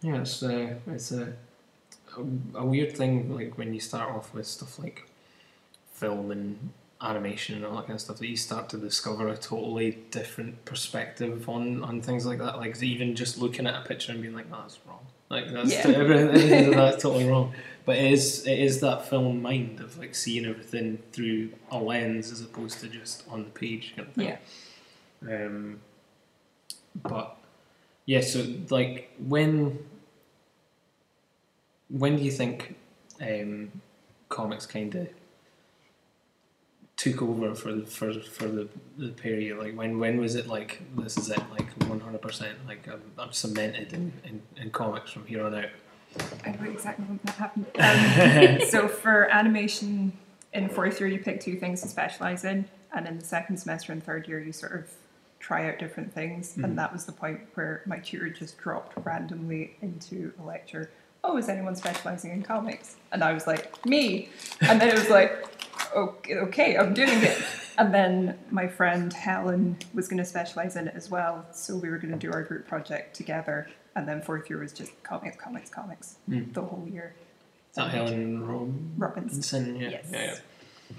yeah, 0.02 0.22
it's 0.22 0.44
uh, 0.44 0.76
it's 0.88 1.12
a, 1.12 1.34
a 2.18 2.60
a 2.60 2.66
weird 2.66 2.96
thing 2.96 3.34
like 3.34 3.58
when 3.58 3.74
you 3.74 3.80
start 3.80 4.10
off 4.12 4.34
with 4.34 4.48
stuff 4.48 4.80
like 4.80 5.08
film 5.94 6.32
and 6.32 6.72
animation 7.02 7.56
and 7.56 7.66
all 7.66 7.76
that 7.76 7.84
kind 7.84 7.94
of 7.94 8.02
stuff 8.02 8.18
that 8.18 8.28
you 8.28 8.36
start 8.36 8.68
to 8.70 8.78
discover 8.78 9.30
a 9.30 9.38
totally 9.38 9.98
different 10.12 10.66
perspective 10.66 11.48
on 11.48 11.84
on 11.84 12.02
things 12.02 12.26
like 12.26 12.40
that. 12.40 12.58
Like 12.58 12.82
even 12.84 13.16
just 13.16 13.38
looking 13.38 13.68
at 13.68 13.76
a 13.76 13.88
picture 13.88 14.12
and 14.12 14.22
being 14.22 14.34
like, 14.34 14.50
"No, 14.50 14.62
that's 14.62 14.80
wrong." 14.88 15.06
Like 15.30 15.52
that's 15.52 15.72
Yeah. 15.72 15.80
everything, 15.88 16.28
everything 16.30 16.72
that's 16.72 17.02
totally 17.02 17.28
wrong. 17.28 17.54
But 17.86 17.98
it 17.98 18.12
is 18.12 18.46
it 18.46 18.60
is 18.60 18.82
that 18.82 19.08
film 19.08 19.42
mind 19.42 19.80
of 19.80 19.98
like 19.98 20.14
seeing 20.16 20.46
everything 20.46 21.00
through 21.12 21.50
a 21.72 21.78
lens 21.78 22.32
as 22.32 22.42
opposed 22.42 22.80
to 22.82 22.88
just 22.88 23.24
on 23.30 23.44
the 23.46 23.50
page 23.50 23.94
kind 23.96 24.08
of 24.08 24.14
thing. 24.14 24.38
Yeah. 25.28 25.46
Um, 25.46 25.80
but 26.96 27.38
yeah, 28.10 28.22
so 28.22 28.44
like 28.72 29.12
when 29.20 29.78
when 31.90 32.16
do 32.16 32.24
you 32.24 32.32
think 32.32 32.76
um, 33.22 33.72
comics 34.30 34.66
kind 34.66 34.96
of 34.96 35.10
took 36.98 37.22
over 37.22 37.54
for 37.54 37.72
the, 37.72 37.86
for 37.86 38.12
for 38.14 38.48
the, 38.48 38.68
the 38.98 39.10
period? 39.10 39.60
Like 39.60 39.78
when 39.78 40.00
when 40.00 40.20
was 40.20 40.34
it 40.34 40.48
like 40.48 40.82
this 40.98 41.20
is 41.20 41.30
it 41.30 41.40
like 41.52 41.72
one 41.84 42.00
hundred 42.00 42.24
percent 42.24 42.58
like 42.68 42.88
I'm, 42.88 43.04
I'm 43.20 43.32
cemented 43.32 43.94
in, 43.94 44.12
in, 44.24 44.42
in 44.58 44.72
comics 44.72 45.12
from 45.12 45.28
here 45.28 45.46
on 45.46 45.54
out. 45.54 45.70
I 46.44 46.50
know 46.50 46.72
exactly 46.72 47.06
when 47.06 47.20
that 47.26 47.36
happened. 47.36 47.68
Um, 47.78 48.68
so 48.72 48.88
for 48.88 49.30
animation 49.30 50.14
in 50.52 50.68
fourth 50.68 51.00
year, 51.00 51.10
you 51.10 51.20
pick 51.20 51.42
two 51.42 51.58
things 51.60 51.84
to 51.84 51.88
specialize 51.88 52.44
in, 52.44 52.68
and 52.92 53.08
in 53.08 53.20
the 53.20 53.26
second 53.26 53.58
semester 53.58 53.92
and 53.92 54.04
third 54.04 54.28
year, 54.28 54.40
you 54.40 54.52
sort 54.52 54.74
of 54.74 54.92
try 55.40 55.70
out 55.70 55.80
different 55.80 56.14
things. 56.14 56.56
Mhm. 56.56 56.64
And 56.66 56.78
that 56.78 56.92
was 56.92 57.06
the 57.06 57.12
point 57.12 57.42
where 57.54 57.82
my 57.86 58.00
tutor 58.00 58.30
just 58.30 58.58
dropped 58.58 58.94
randomly 59.06 59.78
into 59.82 60.34
a 60.40 60.44
lecture. 60.44 60.92
Oh, 61.24 61.38
is 61.38 61.50
anyone 61.50 61.76
specializing 61.76 62.32
in 62.32 62.44
comics? 62.44 62.96
And 63.12 63.24
I 63.24 63.34
was 63.34 63.48
like, 63.48 63.86
me. 63.86 64.30
And 64.62 64.80
then 64.80 64.90
it 64.90 64.96
was 64.96 65.10
like, 65.10 65.46
okay, 65.96 66.36
okay 66.36 66.78
I'm 66.78 66.94
doing 66.94 67.10
it. 67.24 67.38
And 67.78 67.94
then 67.94 68.38
my 68.52 68.68
friend 68.68 69.12
Helen 69.14 69.78
was 69.94 70.08
going 70.10 70.18
to 70.18 70.26
specialize 70.26 70.76
in 70.76 70.88
it 70.90 70.96
as 70.96 71.10
well. 71.10 71.46
So 71.52 71.76
we 71.78 71.90
were 71.90 71.98
going 71.98 72.12
to 72.12 72.20
do 72.20 72.32
our 72.34 72.44
group 72.44 72.68
project 72.68 73.16
together. 73.16 73.70
And 73.96 74.08
then 74.08 74.22
fourth 74.22 74.50
year 74.50 74.60
was 74.60 74.74
just 74.74 74.92
comics, 75.04 75.38
comics, 75.38 75.70
comics 75.70 76.18
Mm. 76.30 76.54
the 76.54 76.62
whole 76.62 76.88
year. 76.90 77.14
Is 77.72 77.76
that 77.76 77.90
Helen 77.90 78.46
Robinson? 78.46 78.94
Robinson. 78.98 79.76
Yeah, 79.78 79.90
Yes. 79.90 80.06
yeah, 80.12 80.24
yeah. 80.24 80.96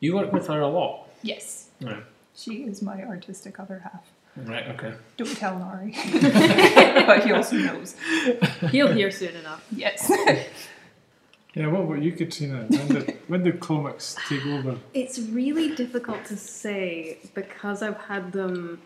You 0.00 0.14
work 0.16 0.32
with 0.32 0.46
her 0.48 0.60
a 0.60 0.68
lot. 0.68 1.08
Yes. 1.22 1.68
Right. 1.80 2.02
She 2.36 2.64
is 2.64 2.82
my 2.82 3.02
artistic 3.02 3.58
other 3.58 3.80
half. 3.80 4.04
Right. 4.36 4.68
Okay. 4.68 4.92
Don't 5.16 5.34
tell 5.36 5.58
Nari. 5.58 5.94
but 7.06 7.24
he 7.24 7.32
also 7.32 7.56
knows. 7.56 7.96
He'll 8.70 8.92
hear 8.92 9.10
soon 9.10 9.34
enough. 9.36 9.64
Yes. 9.74 10.12
Yeah, 11.54 11.68
what 11.68 11.80
about 11.84 12.02
you, 12.02 12.12
Katrina? 12.12 12.66
When 12.68 12.88
did, 12.88 13.18
when 13.28 13.42
did 13.42 13.60
comics 13.60 14.14
take 14.28 14.44
over? 14.44 14.76
It's 14.92 15.18
really 15.18 15.74
difficult 15.74 16.26
to 16.26 16.36
say 16.36 17.16
because 17.32 17.80
I've 17.80 17.96
had 17.96 18.32
them 18.32 18.82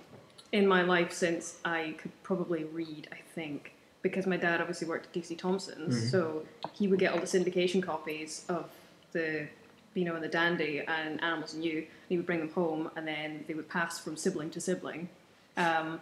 in 0.52 0.68
my 0.68 0.82
life 0.82 1.12
since 1.12 1.56
I 1.64 1.96
could 1.98 2.12
probably 2.22 2.62
read, 2.62 3.08
I 3.10 3.16
think. 3.34 3.72
Because 4.02 4.24
my 4.24 4.36
dad 4.36 4.60
obviously 4.60 4.86
worked 4.86 5.06
at 5.06 5.12
DC 5.20 5.36
Thomson's, 5.36 5.96
Mhm. 5.96 6.10
so 6.12 6.46
he 6.72 6.86
would 6.86 7.00
get 7.00 7.12
all 7.12 7.18
the 7.18 7.26
syndication 7.26 7.82
copies 7.82 8.44
of 8.48 8.70
the 9.10 9.48
Beano 9.94 10.14
and 10.14 10.22
the 10.22 10.28
Dandy 10.28 10.82
and 10.86 11.22
Animals 11.22 11.54
and 11.54 11.64
You, 11.64 11.78
and 11.78 11.86
he 12.08 12.16
would 12.16 12.26
bring 12.26 12.38
them 12.38 12.50
home, 12.50 12.90
and 12.96 13.06
then 13.06 13.44
they 13.48 13.54
would 13.54 13.68
pass 13.68 13.98
from 13.98 14.16
sibling 14.16 14.50
to 14.50 14.60
sibling. 14.60 15.08
Um, 15.56 16.00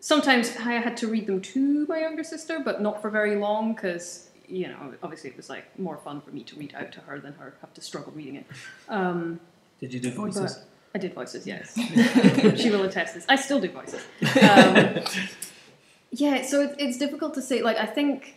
sometimes 0.00 0.54
I 0.56 0.72
had 0.72 0.96
to 0.98 1.08
read 1.08 1.26
them 1.26 1.40
to 1.40 1.86
my 1.86 2.00
younger 2.00 2.24
sister, 2.24 2.60
but 2.60 2.80
not 2.80 3.02
for 3.02 3.10
very 3.10 3.36
long 3.36 3.74
because 3.74 4.28
you 4.46 4.68
know 4.68 4.94
obviously 5.02 5.30
it 5.30 5.36
was 5.36 5.48
like 5.48 5.78
more 5.78 5.96
fun 5.96 6.20
for 6.20 6.30
me 6.30 6.42
to 6.44 6.56
read 6.56 6.74
out 6.74 6.92
to 6.92 7.00
her 7.00 7.18
than 7.18 7.32
her 7.34 7.54
have 7.60 7.72
to 7.74 7.80
struggle 7.80 8.12
reading 8.12 8.36
it. 8.36 8.46
Um, 8.88 9.40
Did 9.80 9.94
you 9.94 10.00
do 10.00 10.10
voices? 10.10 10.62
I 10.94 10.98
did 10.98 11.12
voices, 11.12 11.44
yes. 11.44 11.74
she 12.60 12.70
will 12.70 12.84
attest 12.84 13.14
this. 13.14 13.26
I 13.28 13.34
still 13.34 13.60
do 13.60 13.68
voices. 13.68 14.00
Um, 14.40 15.00
yeah, 16.12 16.42
so 16.42 16.60
it, 16.60 16.76
it's 16.78 16.98
difficult 16.98 17.34
to 17.34 17.42
say. 17.42 17.62
Like 17.62 17.78
I 17.78 17.86
think, 17.86 18.36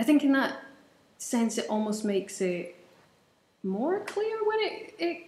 I 0.00 0.04
think 0.04 0.24
in 0.24 0.32
that 0.32 0.56
sense, 1.18 1.58
it 1.58 1.66
almost 1.68 2.06
makes 2.06 2.40
it 2.40 2.74
more 3.68 4.00
clear 4.00 4.36
when 4.46 4.58
it, 4.60 4.94
it. 4.98 5.24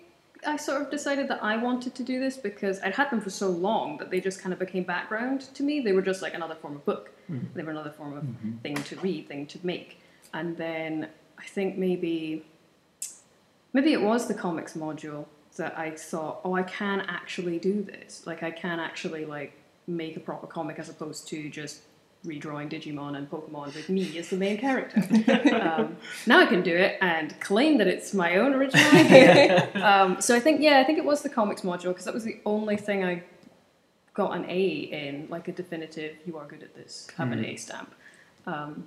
I 0.47 0.57
sort 0.57 0.81
of 0.81 0.91
decided 0.91 1.29
that 1.29 1.45
I 1.45 1.59
wanted 1.59 1.95
to 1.97 2.03
do 2.03 2.19
this 2.19 2.39
because 2.39 2.81
I'd 2.81 2.95
had 2.95 3.11
them 3.11 3.21
for 3.21 3.29
so 3.29 3.49
long 3.51 3.99
that 3.99 4.11
they 4.11 4.21
just 4.21 4.41
kind 4.41 4.55
of 4.55 4.59
became 4.59 4.85
background 4.85 5.43
to 5.55 5.63
me. 5.63 5.81
They 5.81 5.93
were 5.93 6.01
just 6.01 6.23
like 6.23 6.33
another 6.33 6.55
form 6.55 6.77
of 6.77 6.85
book. 6.87 7.11
Mm. 7.31 7.53
They 7.55 7.63
were 7.63 7.73
another 7.73 7.91
form 7.91 8.17
of 8.17 8.25
Mhm. 8.25 8.61
thing 8.63 8.77
to 8.77 8.97
read, 9.01 9.29
thing 9.29 9.47
to 9.49 9.59
make. 9.63 10.01
And 10.33 10.57
then 10.57 11.09
I 11.39 11.45
think 11.45 11.77
maybe 11.77 12.47
maybe 13.75 13.93
it 13.93 14.01
was 14.03 14.27
the 14.29 14.35
comics 14.35 14.73
module 14.75 15.27
that 15.57 15.79
I 15.79 15.91
thought, 15.91 16.41
oh, 16.45 16.55
I 16.55 16.63
can 16.63 17.01
actually 17.03 17.59
do 17.59 17.83
this. 17.83 18.27
Like 18.27 18.43
I 18.43 18.51
can 18.51 18.81
actually 18.81 19.25
like 19.27 19.53
make 19.87 20.17
a 20.17 20.21
proper 20.21 20.47
comic 20.47 20.79
as 20.79 20.89
opposed 20.89 21.29
to 21.29 21.51
just 21.51 21.83
redrawing 22.27 22.71
Digimon 22.71 23.17
and 23.17 23.31
Pokemon 23.31 23.75
with 23.75 23.89
me 23.89 24.19
as 24.19 24.29
the 24.29 24.37
main 24.37 24.59
character. 24.59 25.01
um, 25.55 25.97
now 26.27 26.41
I 26.41 26.47
can 26.47 26.63
do 26.63 26.77
it 26.77 26.99
and 27.01 27.39
claim 27.41 27.79
that 27.79 27.87
it's 27.87 28.13
my 28.13 28.37
own 28.37 28.53
original 28.53 28.85
idea. 28.95 29.71
um, 29.83 30.21
so 30.21 30.35
I 30.37 30.41
think, 30.41 30.61
yeah, 30.61 30.81
I 30.81 30.85
think 30.85 30.99
it 30.99 31.05
was 31.05 31.23
the 31.23 31.31
comics 31.31 31.63
module 31.63 31.89
because 31.89 32.05
that 32.05 32.13
was 32.15 32.25
the 32.25 32.39
only 32.45 32.77
thing 32.77 33.05
I 33.05 33.23
got 34.13 34.37
an 34.37 34.45
A 34.51 34.69
in, 34.69 35.29
like 35.31 35.49
a 35.49 35.53
definitive, 35.53 36.17
you 36.27 36.37
are 36.37 36.47
good 36.47 36.63
at 36.63 36.75
this, 36.75 37.07
have 37.17 37.33
an 37.33 37.41
Mhm. 37.43 37.55
A 37.55 37.57
stamp. 37.57 37.95
Um, 38.47 38.87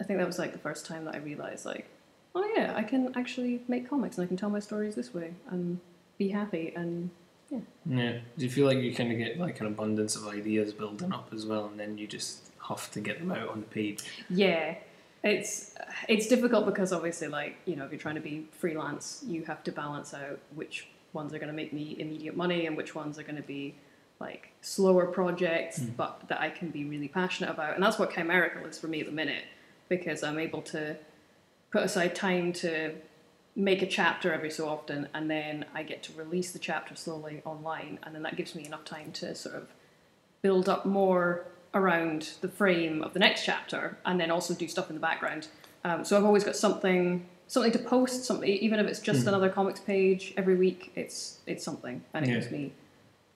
I 0.00 0.04
think 0.04 0.18
that 0.18 0.26
was 0.26 0.38
like 0.38 0.52
the 0.52 0.58
first 0.58 0.86
time 0.86 1.04
that 1.06 1.14
I 1.14 1.18
realized, 1.18 1.66
like, 1.66 1.86
oh 2.34 2.44
yeah, 2.56 2.72
I 2.76 2.82
can 2.82 3.12
actually 3.16 3.62
make 3.68 3.88
comics 3.88 4.16
and 4.18 4.24
I 4.24 4.28
can 4.28 4.36
tell 4.36 4.50
my 4.50 4.60
stories 4.60 4.94
this 4.94 5.12
way 5.12 5.34
and 5.50 5.80
be 6.16 6.28
happy 6.28 6.72
and 6.76 7.10
Yeah. 7.50 8.18
Do 8.36 8.44
you 8.44 8.50
feel 8.50 8.66
like 8.66 8.78
you 8.78 8.94
kind 8.94 9.12
of 9.12 9.18
get 9.18 9.38
like 9.38 9.60
an 9.60 9.66
abundance 9.66 10.16
of 10.16 10.26
ideas 10.26 10.72
building 10.72 11.12
up 11.12 11.28
as 11.32 11.46
well, 11.46 11.66
and 11.66 11.78
then 11.78 11.96
you 11.98 12.06
just 12.06 12.50
have 12.68 12.90
to 12.92 13.00
get 13.00 13.20
them 13.20 13.30
out 13.30 13.48
on 13.48 13.60
the 13.60 13.66
page? 13.66 14.02
yeah, 14.28 14.74
it's 15.22 15.74
it's 16.08 16.26
difficult 16.26 16.66
because 16.66 16.92
obviously, 16.92 17.28
like 17.28 17.56
you 17.64 17.76
know, 17.76 17.84
if 17.84 17.90
you're 17.92 18.00
trying 18.00 18.16
to 18.16 18.20
be 18.20 18.46
freelance, 18.52 19.22
you 19.26 19.44
have 19.44 19.62
to 19.64 19.72
balance 19.72 20.12
out 20.14 20.38
which 20.54 20.88
ones 21.12 21.32
are 21.32 21.38
going 21.38 21.48
to 21.48 21.54
make 21.54 21.72
me 21.72 21.96
immediate 21.98 22.36
money 22.36 22.66
and 22.66 22.76
which 22.76 22.94
ones 22.94 23.18
are 23.18 23.22
going 23.22 23.36
to 23.36 23.42
be 23.42 23.74
like 24.20 24.50
slower 24.62 25.06
projects, 25.06 25.78
Mm. 25.78 25.96
but 25.96 26.22
that 26.28 26.40
I 26.40 26.50
can 26.50 26.70
be 26.70 26.84
really 26.84 27.08
passionate 27.08 27.50
about, 27.50 27.74
and 27.74 27.82
that's 27.82 27.98
what 27.98 28.10
Chimerical 28.12 28.66
is 28.66 28.78
for 28.78 28.88
me 28.88 29.00
at 29.00 29.06
the 29.06 29.12
minute 29.12 29.44
because 29.88 30.22
I'm 30.24 30.38
able 30.38 30.62
to 30.62 30.96
put 31.70 31.82
aside 31.84 32.14
time 32.16 32.52
to 32.54 32.92
make 33.58 33.80
a 33.80 33.86
chapter 33.86 34.32
every 34.32 34.50
so 34.50 34.68
often 34.68 35.08
and 35.14 35.30
then 35.30 35.64
I 35.74 35.82
get 35.82 36.02
to 36.04 36.12
release 36.12 36.52
the 36.52 36.58
chapter 36.58 36.94
slowly 36.94 37.40
online 37.46 37.98
and 38.02 38.14
then 38.14 38.22
that 38.22 38.36
gives 38.36 38.54
me 38.54 38.66
enough 38.66 38.84
time 38.84 39.12
to 39.12 39.34
sort 39.34 39.54
of 39.54 39.68
build 40.42 40.68
up 40.68 40.84
more 40.84 41.46
around 41.72 42.30
the 42.42 42.48
frame 42.48 43.02
of 43.02 43.14
the 43.14 43.18
next 43.18 43.44
chapter 43.44 43.96
and 44.04 44.20
then 44.20 44.30
also 44.30 44.52
do 44.54 44.68
stuff 44.68 44.90
in 44.90 44.94
the 44.96 45.00
background. 45.00 45.48
Um, 45.84 46.04
so 46.04 46.16
I've 46.16 46.24
always 46.24 46.44
got 46.44 46.54
something 46.56 47.26
something 47.48 47.70
to 47.70 47.78
post, 47.78 48.24
something 48.24 48.48
even 48.48 48.80
if 48.80 48.86
it's 48.88 48.98
just 49.00 49.22
Hmm. 49.22 49.28
another 49.28 49.48
comics 49.48 49.78
page 49.80 50.34
every 50.36 50.56
week, 50.56 50.92
it's 50.94 51.38
it's 51.46 51.64
something 51.64 52.02
and 52.12 52.24
it 52.24 52.28
Yeah. 52.28 52.34
gives 52.40 52.50
me 52.50 52.72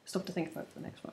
stuff 0.05 0.25
to 0.27 0.33
think 0.33 0.53
about 0.53 0.67
for 0.73 0.81
the 0.81 0.85
next 0.85 1.03
one. 1.05 1.13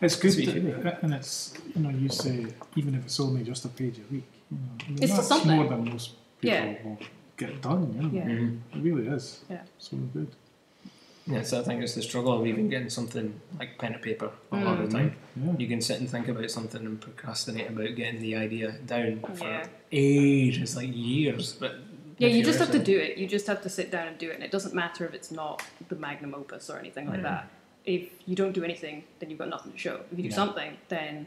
It's 0.00 0.16
good, 0.16 0.32
Sweet 0.32 0.82
that- 0.82 1.02
and 1.02 1.14
it's 1.14 1.54
you 1.74 1.82
know 1.82 1.90
you 1.90 2.08
say 2.10 2.46
even 2.76 2.94
if 2.96 3.04
it's 3.04 3.18
only 3.20 3.44
just 3.44 3.64
a 3.64 3.68
page 3.68 3.98
a 3.98 4.12
week, 4.12 4.24
you 4.50 4.58
know, 4.58 5.02
It's 5.02 5.14
that's 5.14 5.28
something. 5.28 5.56
more 5.56 5.66
than 5.68 5.84
most 5.88 6.10
people 6.40 6.56
Yeah. 6.58 6.74
will 6.84 6.98
get 7.46 7.62
done. 7.62 7.92
You 7.94 8.02
know, 8.02 8.10
Yeah. 8.12 8.24
Mhm. 8.24 8.58
it 8.74 8.78
really 8.82 9.06
is. 9.08 9.44
Yeah. 9.50 9.62
so 9.78 9.96
good. 9.96 10.28
Yeah, 11.26 11.42
so 11.42 11.60
I 11.60 11.62
think 11.62 11.82
it's 11.84 11.94
the 11.94 12.02
struggle 12.02 12.32
of 12.40 12.46
even 12.48 12.68
getting 12.68 12.90
something 12.90 13.40
like 13.58 13.78
pen 13.78 13.92
and 13.94 14.02
paper 14.02 14.30
a 14.50 14.56
lot 14.56 14.80
of 14.80 14.90
the 14.90 14.98
time. 14.98 15.14
Yeah. 15.40 15.52
You 15.56 15.68
can 15.68 15.80
sit 15.80 16.00
and 16.00 16.10
think 16.10 16.26
about 16.26 16.50
something 16.50 16.84
and 16.84 17.00
procrastinate 17.00 17.68
about 17.70 17.94
getting 17.94 18.20
the 18.20 18.34
idea 18.34 18.72
down 18.86 19.20
for 19.36 19.44
Yeah. 19.46 19.66
ages, 19.92 20.76
like 20.76 20.90
years. 20.92 21.52
But 21.52 21.76
Yeah, 22.18 22.28
you 22.28 22.42
just 22.44 22.58
have 22.58 22.70
to 22.72 22.78
do 22.78 22.98
it. 22.98 23.18
You 23.18 23.26
just 23.28 23.46
have 23.46 23.62
to 23.62 23.68
sit 23.68 23.90
down 23.90 24.06
and 24.08 24.18
do 24.18 24.30
it, 24.30 24.34
and 24.34 24.44
it 24.44 24.50
doesn't 24.50 24.74
matter 24.74 25.04
if 25.06 25.14
it's 25.14 25.30
not 25.30 25.62
the 25.88 25.96
magnum 25.96 26.34
opus 26.34 26.68
or 26.70 26.78
anything 26.78 27.06
like 27.08 27.20
Mm. 27.20 27.30
that. 27.30 27.48
If 27.84 28.10
you 28.26 28.34
don't 28.36 28.52
do 28.52 28.62
anything, 28.64 29.04
then 29.18 29.28
you've 29.30 29.38
got 29.40 29.48
nothing 29.48 29.72
to 29.72 29.78
show. 29.78 30.00
If 30.10 30.18
you 30.18 30.24
do 30.24 30.28
Yeah. 30.28 30.34
something, 30.34 30.76
then 30.88 31.26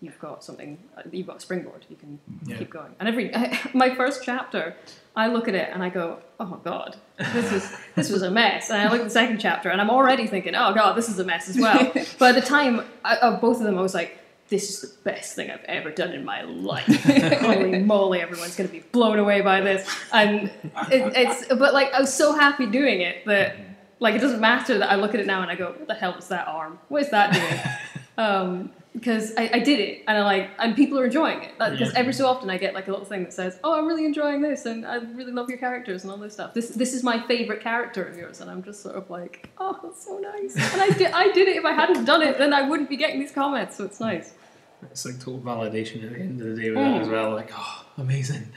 you've 0.00 0.18
got 0.18 0.42
something. 0.42 0.78
uh, 0.96 1.02
You've 1.12 1.26
got 1.28 1.36
a 1.36 1.40
springboard. 1.40 1.84
You 1.88 1.96
can 1.96 2.18
Yeah. 2.46 2.56
keep 2.58 2.70
going. 2.70 2.94
And 2.98 3.08
every 3.08 3.30
my 3.74 3.94
first 3.94 4.24
chapter, 4.24 4.74
I 5.14 5.26
look 5.26 5.46
at 5.48 5.54
it 5.54 5.68
and 5.72 5.82
I 5.82 5.90
go, 5.90 6.20
"Oh 6.40 6.60
god, 6.64 6.96
this 7.18 7.52
was 7.52 7.76
this 7.94 8.10
was 8.10 8.22
a 8.22 8.30
mess." 8.30 8.70
And 8.70 8.80
I 8.80 8.90
look 8.90 9.00
at 9.00 9.04
the 9.04 9.10
second 9.10 9.40
chapter, 9.40 9.68
and 9.68 9.80
I'm 9.80 9.90
already 9.90 10.26
thinking, 10.26 10.54
"Oh 10.54 10.72
god, 10.72 10.94
this 10.94 11.08
is 11.08 11.18
a 11.18 11.24
mess 11.24 11.48
as 11.48 11.58
well." 11.58 11.92
but 12.18 12.34
at 12.34 12.42
the 12.42 12.46
time 12.46 12.82
I, 13.04 13.16
of 13.16 13.40
both 13.40 13.58
of 13.58 13.64
them, 13.64 13.78
I 13.78 13.82
was 13.82 13.94
like. 13.94 14.18
This 14.48 14.68
is 14.68 14.80
the 14.82 15.10
best 15.10 15.34
thing 15.34 15.50
I've 15.50 15.64
ever 15.64 15.90
done 15.90 16.12
in 16.12 16.26
my 16.26 16.42
life. 16.42 16.84
Holy 17.40 17.78
moly, 17.78 18.20
everyone's 18.20 18.54
going 18.54 18.68
to 18.68 18.72
be 18.72 18.80
blown 18.80 19.18
away 19.18 19.40
by 19.40 19.62
this. 19.62 19.88
And 20.12 20.48
it, 20.90 21.12
it's, 21.16 21.46
but 21.46 21.72
like, 21.72 21.94
I 21.94 22.00
was 22.00 22.12
so 22.12 22.34
happy 22.34 22.66
doing 22.66 23.00
it 23.00 23.24
that, 23.24 23.56
like, 23.98 24.14
it 24.14 24.18
doesn't 24.18 24.40
matter 24.40 24.76
that 24.76 24.92
I 24.92 24.96
look 24.96 25.14
at 25.14 25.20
it 25.20 25.26
now 25.26 25.40
and 25.40 25.50
I 25.50 25.54
go, 25.54 25.72
what 25.72 25.88
the 25.88 25.94
hell 25.94 26.16
is 26.16 26.28
that 26.28 26.48
arm? 26.48 26.78
What 26.88 27.00
is 27.00 27.10
that 27.12 27.32
doing? 27.32 28.04
um, 28.18 28.70
because 28.92 29.32
I, 29.36 29.50
I 29.54 29.58
did 29.60 29.80
it 29.80 30.04
and 30.06 30.18
I 30.18 30.22
like, 30.22 30.50
and 30.58 30.76
people 30.76 30.98
are 30.98 31.06
enjoying 31.06 31.42
it. 31.42 31.52
Because 31.58 31.80
Yeah. 31.92 31.98
every 31.98 32.12
so 32.12 32.26
often 32.26 32.50
I 32.50 32.58
get 32.58 32.74
like 32.74 32.88
a 32.88 32.90
little 32.90 33.06
thing 33.06 33.22
that 33.24 33.32
says, 33.32 33.58
oh, 33.64 33.74
I'm 33.78 33.86
really 33.86 34.04
enjoying 34.04 34.42
this 34.42 34.66
and 34.66 34.84
I 34.86 34.96
really 34.96 35.32
love 35.32 35.48
your 35.48 35.58
characters 35.58 36.02
and 36.02 36.10
all 36.12 36.18
this 36.18 36.34
stuff. 36.34 36.52
This, 36.54 36.68
this 36.70 36.92
is 36.92 37.02
my 37.02 37.26
favorite 37.26 37.60
character 37.62 38.04
of 38.04 38.16
yours. 38.16 38.40
And 38.40 38.50
I'm 38.50 38.62
just 38.62 38.82
sort 38.82 38.96
of 38.96 39.08
like, 39.08 39.48
oh, 39.58 39.78
that's 39.82 40.04
so 40.04 40.18
nice. 40.18 40.54
And 40.74 40.82
I 40.82 40.90
did, 40.90 41.10
I 41.12 41.32
did 41.32 41.48
it. 41.48 41.56
If 41.56 41.64
I 41.64 41.72
hadn't 41.72 42.04
done 42.04 42.22
it, 42.22 42.36
then 42.38 42.52
I 42.52 42.68
wouldn't 42.68 42.90
be 42.90 42.96
getting 42.96 43.18
these 43.20 43.32
comments. 43.32 43.76
So 43.76 43.84
it's 43.84 43.98
nice. 44.00 44.34
It's 44.82 45.04
like 45.06 45.18
total 45.20 45.40
validation 45.40 46.04
at 46.04 46.10
the 46.12 46.18
end 46.20 46.40
of 46.40 46.48
the 46.54 46.62
day 46.62 46.68
with 46.70 46.78
Mm. 46.78 46.92
that 46.94 47.02
as 47.02 47.08
well. 47.08 47.30
Like, 47.30 47.50
oh, 47.56 47.84
amazing. 47.98 48.48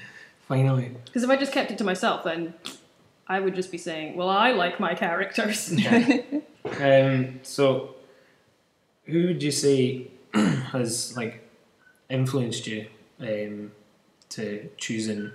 Finally. 0.48 0.92
Because 1.06 1.24
if 1.24 1.30
I 1.30 1.38
just 1.38 1.52
kept 1.54 1.72
it 1.72 1.78
to 1.78 1.84
myself, 1.84 2.24
then 2.24 2.54
I 3.28 3.40
would 3.40 3.56
just 3.56 3.72
be 3.72 3.78
saying, 3.80 4.16
"Well, 4.16 4.30
I 4.30 4.52
like 4.52 4.80
my 4.80 4.94
characters." 4.96 5.72
Um, 6.82 7.40
so, 7.44 7.96
who 9.06 9.28
would 9.28 9.44
you 9.44 9.52
say 9.52 10.08
has 10.72 11.16
like 11.16 11.42
influenced 12.10 12.68
you 12.68 12.88
um, 13.22 13.72
to 14.30 14.70
choosing 14.78 15.32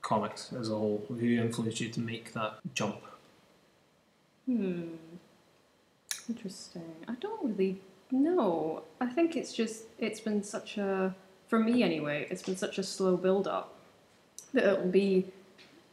comics 0.00 0.52
as 0.58 0.70
a 0.70 0.74
whole? 0.74 1.04
Who 1.08 1.26
influenced 1.26 1.80
you 1.80 1.90
to 1.90 2.00
make 2.00 2.32
that 2.32 2.54
jump? 2.74 3.00
Hmm. 4.46 4.94
Interesting. 6.28 6.94
I 7.06 7.14
don't 7.14 7.44
really 7.44 7.80
know. 8.10 8.82
I 9.00 9.06
think 9.06 9.36
it's 9.36 9.52
just 9.52 9.84
it's 9.98 10.20
been 10.20 10.42
such 10.42 10.78
a 10.78 11.14
for 11.48 11.58
me 11.58 11.82
anyway. 11.82 12.26
It's 12.30 12.42
been 12.42 12.56
such 12.56 12.78
a 12.78 12.82
slow 12.82 13.16
build 13.16 13.46
up 13.46 13.74
that 14.54 14.64
it'll 14.64 14.88
be, 14.88 15.26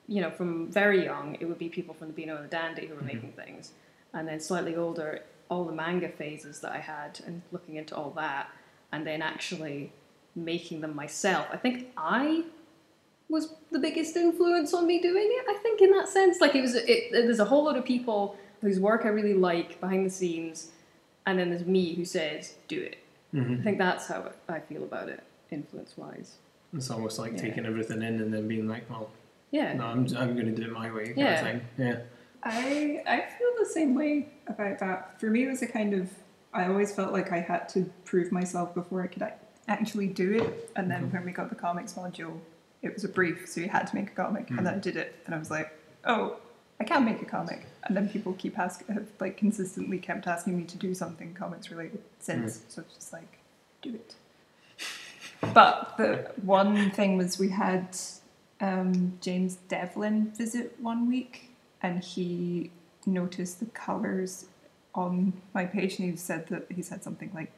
you 0.07 0.21
know, 0.21 0.31
from 0.31 0.71
very 0.71 1.03
young 1.03 1.35
it 1.39 1.45
would 1.45 1.59
be 1.59 1.67
people 1.67 1.93
from 1.93 2.07
the 2.07 2.13
Beano 2.13 2.35
and 2.35 2.45
the 2.45 2.49
Dandy 2.49 2.87
who 2.87 2.95
were 2.95 3.01
making 3.01 3.33
things, 3.33 3.73
and 4.13 4.27
then 4.27 4.39
slightly 4.39 4.75
older 4.75 5.23
all 5.51 5.65
the 5.65 5.73
manga 5.73 6.07
phases 6.09 6.61
that 6.61 6.71
I 6.71 6.79
had 6.79 7.19
and 7.27 7.41
looking 7.51 7.75
into 7.75 7.93
all 7.95 8.11
that, 8.11 8.49
and 8.93 9.05
then 9.05 9.21
actually 9.21 9.91
making 10.35 10.79
them 10.81 10.95
myself. 10.95 11.45
I 11.51 11.57
think 11.57 11.87
I 11.97 12.45
was 13.29 13.53
the 13.69 13.79
biggest 13.79 14.15
influence 14.15 14.73
on 14.73 14.87
me 14.87 14.99
doing 15.01 15.27
it. 15.29 15.45
I 15.49 15.57
think 15.61 15.81
in 15.81 15.91
that 15.91 16.07
sense, 16.07 16.39
like 16.41 16.55
it 16.55 16.61
was, 16.61 16.75
it, 16.75 17.11
there's 17.11 17.39
a 17.39 17.45
whole 17.45 17.65
lot 17.65 17.75
of 17.77 17.83
people 17.85 18.37
whose 18.61 18.79
work 18.79 19.01
I 19.05 19.09
really 19.09 19.33
like 19.33 19.79
behind 19.81 20.05
the 20.05 20.09
scenes, 20.09 20.69
and 21.25 21.37
then 21.37 21.49
there's 21.49 21.65
me 21.65 21.93
who 21.95 22.05
says 22.05 22.55
do 22.69 22.79
it. 22.81 22.97
Mm-hmm. 23.33 23.59
I 23.59 23.63
think 23.63 23.77
that's 23.77 24.07
how 24.07 24.31
I 24.47 24.59
feel 24.59 24.83
about 24.83 25.09
it, 25.09 25.21
influence 25.51 25.93
wise. 25.97 26.35
It's 26.73 26.89
almost 26.89 27.19
like 27.19 27.33
Yeah. 27.33 27.41
taking 27.41 27.65
everything 27.65 28.01
in 28.01 28.21
and 28.21 28.33
then 28.33 28.47
being 28.47 28.67
like, 28.69 28.89
well, 28.89 29.09
Yeah. 29.51 29.73
no, 29.73 29.85
I'm, 29.85 30.07
I'm 30.17 30.33
going 30.33 30.45
to 30.45 30.51
do 30.55 30.63
it 30.63 30.71
my 30.71 30.91
way. 30.91 31.13
Yeah. 31.15 31.33
Of 31.33 31.45
thing. 31.45 31.61
Yeah. 31.77 31.97
I 32.43 33.03
I 33.07 33.21
feel 33.37 33.49
the 33.59 33.69
same 33.69 33.95
way 33.95 34.29
about 34.47 34.79
that. 34.79 35.19
For 35.19 35.29
me, 35.29 35.43
it 35.43 35.49
was 35.49 35.61
a 35.61 35.67
kind 35.67 35.93
of 35.93 36.09
I 36.53 36.67
always 36.67 36.93
felt 36.93 37.13
like 37.13 37.31
I 37.31 37.39
had 37.39 37.69
to 37.69 37.89
prove 38.05 38.31
myself 38.31 38.73
before 38.73 39.01
I 39.01 39.07
could 39.07 39.23
actually 39.67 40.07
do 40.07 40.33
it. 40.33 40.71
And 40.75 40.89
then 40.89 41.03
mm-hmm. 41.03 41.15
when 41.17 41.25
we 41.25 41.31
got 41.31 41.49
the 41.49 41.55
comics 41.55 41.93
module, 41.93 42.37
it 42.81 42.93
was 42.93 43.03
a 43.03 43.09
brief, 43.09 43.47
so 43.47 43.61
you 43.61 43.69
had 43.69 43.87
to 43.87 43.95
make 43.95 44.07
a 44.07 44.15
comic. 44.15 44.49
And 44.49 44.59
then 44.59 44.73
I 44.73 44.77
mm. 44.77 44.81
did 44.81 44.97
it, 44.97 45.15
and 45.25 45.35
I 45.35 45.37
was 45.37 45.51
like, 45.51 45.71
oh, 46.05 46.37
I 46.79 46.83
can 46.83 47.05
make 47.05 47.21
a 47.21 47.25
comic. 47.25 47.67
And 47.83 47.95
then 47.95 48.09
people 48.09 48.33
keep 48.33 48.57
asking, 48.57 48.93
have 48.95 49.07
like 49.19 49.37
consistently 49.37 49.99
kept 49.99 50.27
asking 50.27 50.57
me 50.57 50.63
to 50.65 50.77
do 50.77 50.95
something 50.95 51.33
comics 51.33 51.69
related 51.69 52.01
since. 52.19 52.57
Mm. 52.57 52.61
So 52.69 52.81
it's 52.81 52.95
just 52.95 53.13
like, 53.13 53.37
do 53.81 53.93
it. 53.93 54.15
But 55.53 55.95
the 55.97 56.31
one 56.43 56.91
thing 56.91 57.17
was 57.17 57.39
we 57.39 57.49
had 57.49 57.97
um, 58.59 59.17
James 59.21 59.57
Devlin 59.67 60.31
visit 60.35 60.75
one 60.79 61.07
week, 61.07 61.50
and 61.83 62.03
he 62.03 62.71
noticed 63.05 63.59
the 63.59 63.65
colors 63.67 64.45
on 64.93 65.33
my 65.53 65.65
page, 65.65 65.99
and 65.99 66.09
he 66.11 66.15
said 66.17 66.47
that 66.47 66.65
he 66.69 66.81
said 66.81 67.03
something 67.03 67.31
like, 67.33 67.51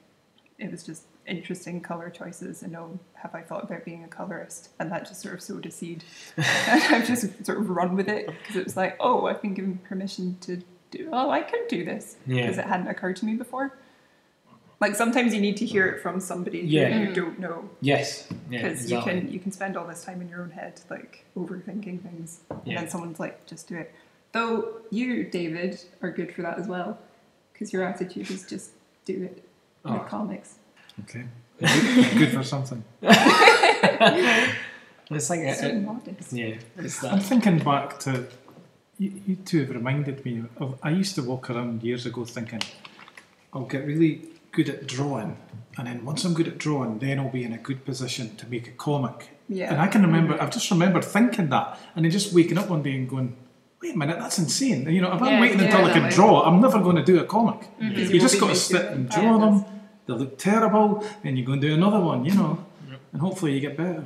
"It 0.60 0.72
was 0.72 0.84
just 0.84 1.04
interesting 1.26 1.82
color 1.82 2.10
choices, 2.10 2.62
and 2.64 2.76
oh, 2.76 3.00
have 3.16 3.34
I 3.34 3.42
thought 3.42 3.64
about 3.64 3.86
being 3.86 4.04
a 4.04 4.08
colorist?" 4.08 4.70
And 4.80 4.92
that 4.92 5.08
just 5.08 5.22
sort 5.22 5.34
of 5.36 5.42
sowed 5.42 5.66
a 5.66 5.72
seed, 5.72 6.04
and 6.38 6.84
I've 6.96 7.08
just 7.08 7.46
sort 7.46 7.58
of 7.58 7.70
run 7.70 7.96
with 7.96 8.08
it 8.08 8.28
because 8.28 8.56
it 8.56 8.64
was 8.66 8.78
like, 8.78 8.96
"Oh, 9.00 9.26
I've 9.26 9.42
been 9.42 9.54
given 9.54 9.78
permission 9.80 10.38
to 10.42 10.62
do. 10.92 11.10
Oh, 11.12 11.30
I 11.32 11.42
could 11.42 11.68
do 11.68 11.84
this 11.84 12.18
Yeah. 12.28 12.42
because 12.44 12.58
it 12.60 12.66
hadn't 12.66 12.88
occurred 12.88 13.16
to 13.18 13.26
me 13.26 13.36
before." 13.36 13.78
Like 14.80 14.96
sometimes 14.96 15.34
you 15.34 15.40
need 15.40 15.56
to 15.58 15.66
hear 15.66 15.88
it 15.88 16.02
from 16.02 16.20
somebody 16.20 16.60
Yeah. 16.60 16.90
who 16.90 17.06
you 17.08 17.14
don't 17.16 17.40
know 17.40 17.70
Yes. 17.80 18.28
Yeah. 18.50 18.62
because 18.64 18.84
Exactly. 18.84 19.14
you 19.16 19.22
can 19.22 19.32
you 19.34 19.40
can 19.40 19.52
spend 19.54 19.78
all 19.78 19.88
this 19.88 20.04
time 20.04 20.20
in 20.22 20.28
your 20.28 20.42
own 20.42 20.52
head 20.52 20.82
like 20.90 21.24
overthinking 21.38 22.02
things 22.02 22.42
and 22.66 22.76
then 22.78 22.90
someone's 22.90 23.18
like 23.18 23.46
just 23.46 23.70
do 23.70 23.78
it 23.78 23.94
though 24.34 24.82
you 24.92 25.24
david 25.24 25.80
are 26.02 26.12
good 26.12 26.34
for 26.36 26.42
that 26.42 26.60
as 26.60 26.68
well 26.68 27.00
because 27.52 27.72
your 27.74 27.84
attitude 27.84 28.30
is 28.30 28.46
just 28.46 28.72
do 29.06 29.24
it 29.24 29.44
Oh. 29.86 29.94
with 29.94 30.08
comics 30.08 30.56
Okay. 31.04 31.24
Good, 31.60 32.18
good 32.20 32.32
for 32.34 32.44
something. 32.44 32.84
It's 35.12 35.30
like 35.30 35.42
a, 35.42 35.54
so 35.56 35.68
it- 35.68 35.82
modest 35.84 36.34
yeah. 36.34 36.56
It's 36.78 37.04
I'm 37.04 37.20
thinking 37.20 37.60
back 37.60 38.00
to 38.00 38.26
you, 38.98 39.12
you 39.28 39.36
two 39.36 39.60
have 39.62 39.70
reminded 39.72 40.24
me 40.26 40.44
of 40.58 40.80
I 40.82 40.92
used 40.92 41.16
to 41.16 41.22
walk 41.24 41.50
around 41.50 41.84
years 41.84 42.06
ago 42.06 42.26
thinking 42.26 42.62
I'll 43.54 43.66
get 43.66 43.86
really 43.86 44.22
good 44.52 44.70
at 44.70 44.88
drawing 44.88 45.36
and 45.78 45.88
then 45.88 46.06
once 46.06 46.24
I'm 46.26 46.34
good 46.34 46.48
at 46.48 46.58
drawing 46.58 47.00
then 47.00 47.20
I'll 47.20 47.30
be 47.30 47.44
in 47.44 47.54
a 47.54 47.58
good 47.58 47.84
position 47.86 48.36
to 48.38 48.48
make 48.48 48.68
a 48.68 48.72
comic. 48.72 49.30
Yeah. 49.50 49.72
And 49.74 49.82
I 49.82 49.88
can 49.88 50.02
remember 50.04 50.42
I've 50.42 50.52
just 50.52 50.70
remembered 50.72 51.04
thinking 51.04 51.50
that 51.50 51.78
and 51.96 52.06
then 52.06 52.12
just 52.12 52.34
waking 52.34 52.58
up 52.58 52.70
one 52.70 52.82
day 52.84 52.96
and 52.96 53.10
going 53.10 53.36
Wait 53.84 53.96
a 53.96 53.98
minute, 53.98 54.18
that's 54.18 54.40
insane. 54.40 54.88
You 54.90 55.02
know, 55.02 55.14
if 55.14 55.22
I'm 55.22 55.28
Yeah, 55.34 55.42
waiting 55.42 55.60
until 55.60 55.84
I 55.86 55.92
can 55.92 56.10
draw, 56.10 56.44
I'm 56.44 56.62
never 56.62 56.80
going 56.80 56.96
to 56.96 57.04
do 57.04 57.20
a 57.20 57.26
comic. 57.26 57.60
Mm-hmm. 57.62 57.90
Because 57.90 58.08
You 58.10 58.16
you 58.16 58.22
just 58.22 58.40
got 58.40 58.48
to 58.48 58.56
sit 58.56 58.86
and 58.86 59.10
draw 59.10 59.36
it 59.36 59.40
them. 59.42 59.66
They 60.08 60.14
look 60.14 60.38
terrible, 60.38 61.06
then 61.22 61.36
you 61.38 61.44
go 61.46 61.52
and 61.54 61.62
do 61.62 61.74
another 61.74 62.00
one, 62.00 62.24
you 62.26 62.34
know, 62.34 62.64
and 63.12 63.22
hopefully 63.22 63.52
you 63.54 63.60
get 63.60 63.76
better. 63.78 64.06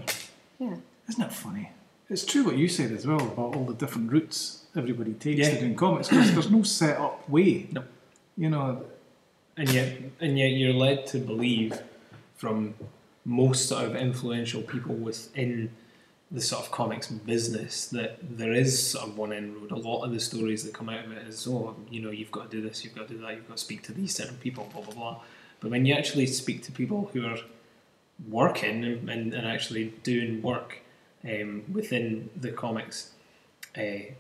Yeah. 0.60 0.76
Isn't 1.10 1.24
it 1.24 1.32
funny? 1.32 1.72
It's 2.10 2.26
true 2.26 2.44
what 2.46 2.58
you 2.58 2.68
said 2.68 2.92
as 2.92 3.06
well 3.06 3.22
about 3.22 3.56
all 3.56 3.66
the 3.66 3.74
different 3.74 4.12
routes 4.12 4.66
everybody 4.76 5.14
takes 5.14 5.40
Yeah. 5.40 5.54
to 5.54 5.60
doing 5.60 5.76
comics 5.76 6.08
because 6.10 6.32
there's 6.34 6.52
no 6.52 6.64
set 6.64 6.98
up 7.00 7.28
way. 7.30 7.68
No. 7.72 7.84
You 8.38 8.50
know, 8.50 8.84
and 9.58 9.70
yet 9.70 9.98
and 10.22 10.38
yet 10.40 10.52
you're 10.52 10.74
led 10.74 11.06
to 11.08 11.18
believe 11.20 11.80
from 12.36 12.74
most 13.26 13.68
sort 13.68 13.86
of 13.86 13.96
influential 13.96 14.62
people 14.62 14.96
within 14.96 15.70
the 16.30 16.42
sort 16.42 16.66
of 16.66 16.72
comics 16.72 17.08
business 17.08 17.88
that 17.88 18.18
there 18.22 18.52
is 18.52 18.92
sort 18.92 19.08
of 19.08 19.18
one 19.18 19.32
end 19.32 19.56
road. 19.56 19.72
A 19.72 19.76
lot 19.76 20.04
of 20.04 20.12
the 20.12 20.20
stories 20.20 20.64
that 20.66 20.74
come 20.74 20.90
out 20.90 21.06
of 21.06 21.12
it 21.12 21.26
is, 21.26 21.48
oh, 21.48 21.76
you 21.90 22.02
know, 22.02 22.12
you've 22.12 22.32
got 22.32 22.52
to 22.52 22.58
do 22.58 22.68
this, 22.68 22.84
you've 22.84 22.96
got 22.96 23.08
to 23.08 23.14
do 23.14 23.22
that, 23.22 23.36
you've 23.36 23.48
got 23.48 23.58
to 23.58 23.64
speak 23.64 23.84
to 23.84 23.94
these 23.94 24.14
certain 24.16 24.38
people, 24.38 24.70
blah 24.74 24.82
blah 24.82 24.94
blah. 24.94 25.22
But 25.60 25.72
when 25.72 25.86
you 25.86 25.94
actually 25.94 26.28
speak 26.28 26.64
to 26.64 26.72
people 26.72 27.10
who 27.14 27.26
are 27.26 27.38
working 28.28 28.84
and, 28.84 29.10
and, 29.10 29.34
and 29.34 29.48
actually 29.48 29.94
doing 30.04 30.42
work 30.42 30.80
um, 31.24 31.64
within 31.72 32.30
the 32.36 32.52
comics 32.52 33.12
uh, 33.78 34.12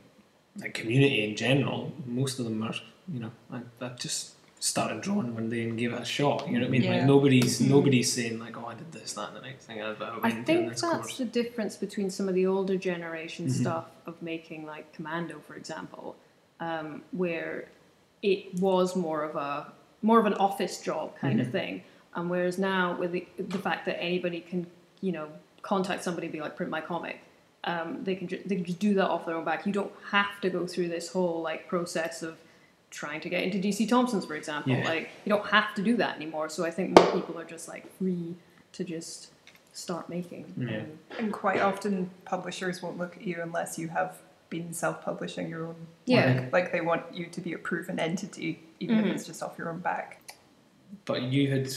community 0.73 1.23
in 1.23 1.35
general, 1.35 1.91
most 2.05 2.39
of 2.39 2.45
them 2.45 2.63
are, 2.63 2.73
you 3.11 3.19
know, 3.19 3.31
I, 3.51 3.61
I 3.81 3.89
just 3.89 4.33
started 4.59 5.01
drawing 5.01 5.33
one 5.35 5.49
day 5.49 5.63
and 5.63 5.77
gave 5.77 5.93
it 5.93 6.01
a 6.01 6.05
shot. 6.05 6.47
You 6.47 6.53
know 6.53 6.59
what 6.61 6.67
I 6.67 6.69
mean? 6.69 6.81
Like 6.83 6.91
Yeah. 6.97 7.05
nobody's 7.05 7.61
nobody's 7.61 8.11
saying 8.11 8.39
like, 8.39 8.57
oh, 8.57 8.65
I 8.65 8.73
did 8.73 8.91
this, 8.91 9.13
that, 9.13 9.29
and 9.29 9.37
the 9.37 9.41
next 9.41 9.65
thing. 9.65 9.81
I, 9.81 9.91
I, 9.93 10.19
I 10.23 10.31
think 10.31 10.69
this 10.69 10.81
that's 10.81 10.93
course. 10.93 11.17
the 11.17 11.25
difference 11.25 11.75
between 11.75 12.09
some 12.09 12.27
of 12.27 12.35
the 12.35 12.45
older 12.47 12.75
generation 12.77 13.47
Mhm. 13.47 13.51
stuff 13.61 13.85
of 14.05 14.19
making 14.21 14.65
like 14.65 14.91
Commando, 14.93 15.39
for 15.39 15.55
example, 15.55 16.15
um, 16.59 17.03
where 17.11 17.67
it 18.23 18.55
was 18.59 18.95
more 18.95 19.23
of 19.23 19.35
a 19.35 19.71
more 20.01 20.19
of 20.19 20.25
an 20.25 20.33
office 20.35 20.79
job 20.81 21.15
kind 21.17 21.39
of 21.39 21.51
thing, 21.51 21.83
and 22.15 22.29
whereas 22.29 22.57
now 22.57 22.95
with 22.97 23.11
the, 23.11 23.27
the 23.37 23.57
fact 23.59 23.85
that 23.85 24.01
anybody 24.01 24.39
can 24.39 24.65
you 25.01 25.11
know 25.11 25.27
contact 25.61 26.03
somebody 26.03 26.27
and 26.27 26.33
be 26.33 26.41
like 26.41 26.55
print 26.55 26.71
my 26.71 26.81
comic, 26.81 27.19
um, 27.65 28.03
they 28.03 28.15
can 28.15 28.27
ju- 28.27 28.41
they 28.45 28.55
can 28.55 28.65
just 28.65 28.79
do 28.79 28.95
that 28.95 29.07
off 29.07 29.25
their 29.27 29.35
own 29.35 29.45
back. 29.45 29.65
You 29.67 29.71
don't 29.71 29.91
have 30.11 30.41
to 30.41 30.49
go 30.49 30.65
through 30.65 30.87
this 30.89 31.11
whole 31.11 31.41
like 31.43 31.67
process 31.67 32.23
of 32.23 32.37
trying 32.97 33.21
to 33.21 33.29
get 33.29 33.43
into 33.43 33.59
DC 33.59 33.87
Thomson's, 33.87 34.25
for 34.25 34.35
example. 34.35 34.73
Yeah. 34.73 34.83
Like 34.89 35.09
you 35.23 35.29
don't 35.29 35.45
have 35.47 35.75
to 35.75 35.83
do 35.83 35.95
that 35.97 36.15
anymore. 36.15 36.49
So 36.49 36.65
I 36.65 36.71
think 36.71 36.97
more 36.97 37.11
people 37.11 37.39
are 37.39 37.45
just 37.45 37.67
like 37.67 37.83
free 37.99 38.35
to 38.73 38.83
just 38.83 39.27
start 39.71 40.09
making. 40.09 40.51
Yeah. 40.57 40.67
And- 40.69 40.97
and 41.19 41.31
quite 41.33 41.61
often 41.61 42.09
publishers 42.25 42.81
won't 42.81 42.97
look 42.97 43.15
at 43.15 43.21
you 43.21 43.37
unless 43.41 43.77
you 43.77 43.89
have 43.89 44.17
been 44.49 44.73
self-publishing 44.73 45.47
your 45.49 45.67
own 45.67 45.75
Yeah. 46.05 46.41
work. 46.41 46.53
like 46.53 46.71
they 46.71 46.81
want 46.81 47.03
you 47.13 47.25
to 47.27 47.41
be 47.41 47.53
a 47.53 47.57
proven 47.59 47.99
entity 47.99 48.59
even 48.79 48.95
Mhm. 48.97 49.05
if 49.07 49.15
it's 49.15 49.25
just 49.27 49.43
off 49.43 49.57
your 49.59 49.69
own 49.69 49.79
back 49.79 50.07
But 51.05 51.21
you 51.23 51.51
had 51.51 51.69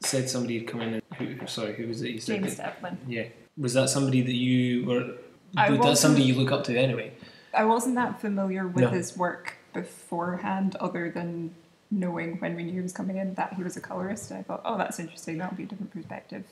said 0.00 0.28
somebody 0.30 0.58
had 0.58 0.66
come 0.66 0.80
in 0.80 0.94
and 0.94 1.02
who, 1.18 1.46
sorry, 1.46 1.74
who 1.74 1.86
was 1.86 2.00
it? 2.02 2.10
You 2.10 2.18
said 2.18 2.40
james 2.42 2.56
that- 2.56 2.80
devlin 2.82 2.98
yeah. 3.06 3.26
Was 3.58 3.74
that 3.74 3.90
somebody 3.90 4.22
that 4.22 4.34
you 4.34 4.84
were? 4.86 5.14
I 5.56 5.70
was 5.70 5.80
that 5.86 5.98
somebody 5.98 6.24
you 6.24 6.34
look 6.34 6.50
up 6.50 6.64
to 6.64 6.76
anyway? 6.76 7.12
I 7.52 7.64
wasn't 7.64 7.94
that 7.96 8.20
familiar 8.20 8.66
with 8.66 8.84
No. 8.84 8.90
his 8.90 9.16
work 9.16 9.56
beforehand, 9.72 10.76
other 10.76 11.10
than 11.10 11.54
knowing 11.90 12.38
when 12.38 12.54
we 12.54 12.62
knew 12.62 12.72
he 12.72 12.80
was 12.80 12.92
coming 12.92 13.16
in 13.16 13.34
that 13.34 13.54
he 13.54 13.62
was 13.62 13.76
a 13.76 13.80
colorist. 13.80 14.30
And 14.30 14.38
I 14.38 14.42
thought, 14.42 14.62
oh, 14.64 14.78
that's 14.78 14.98
interesting. 14.98 15.38
That'll 15.38 15.56
be 15.56 15.64
a 15.64 15.66
different 15.66 15.92
perspective. 15.92 16.44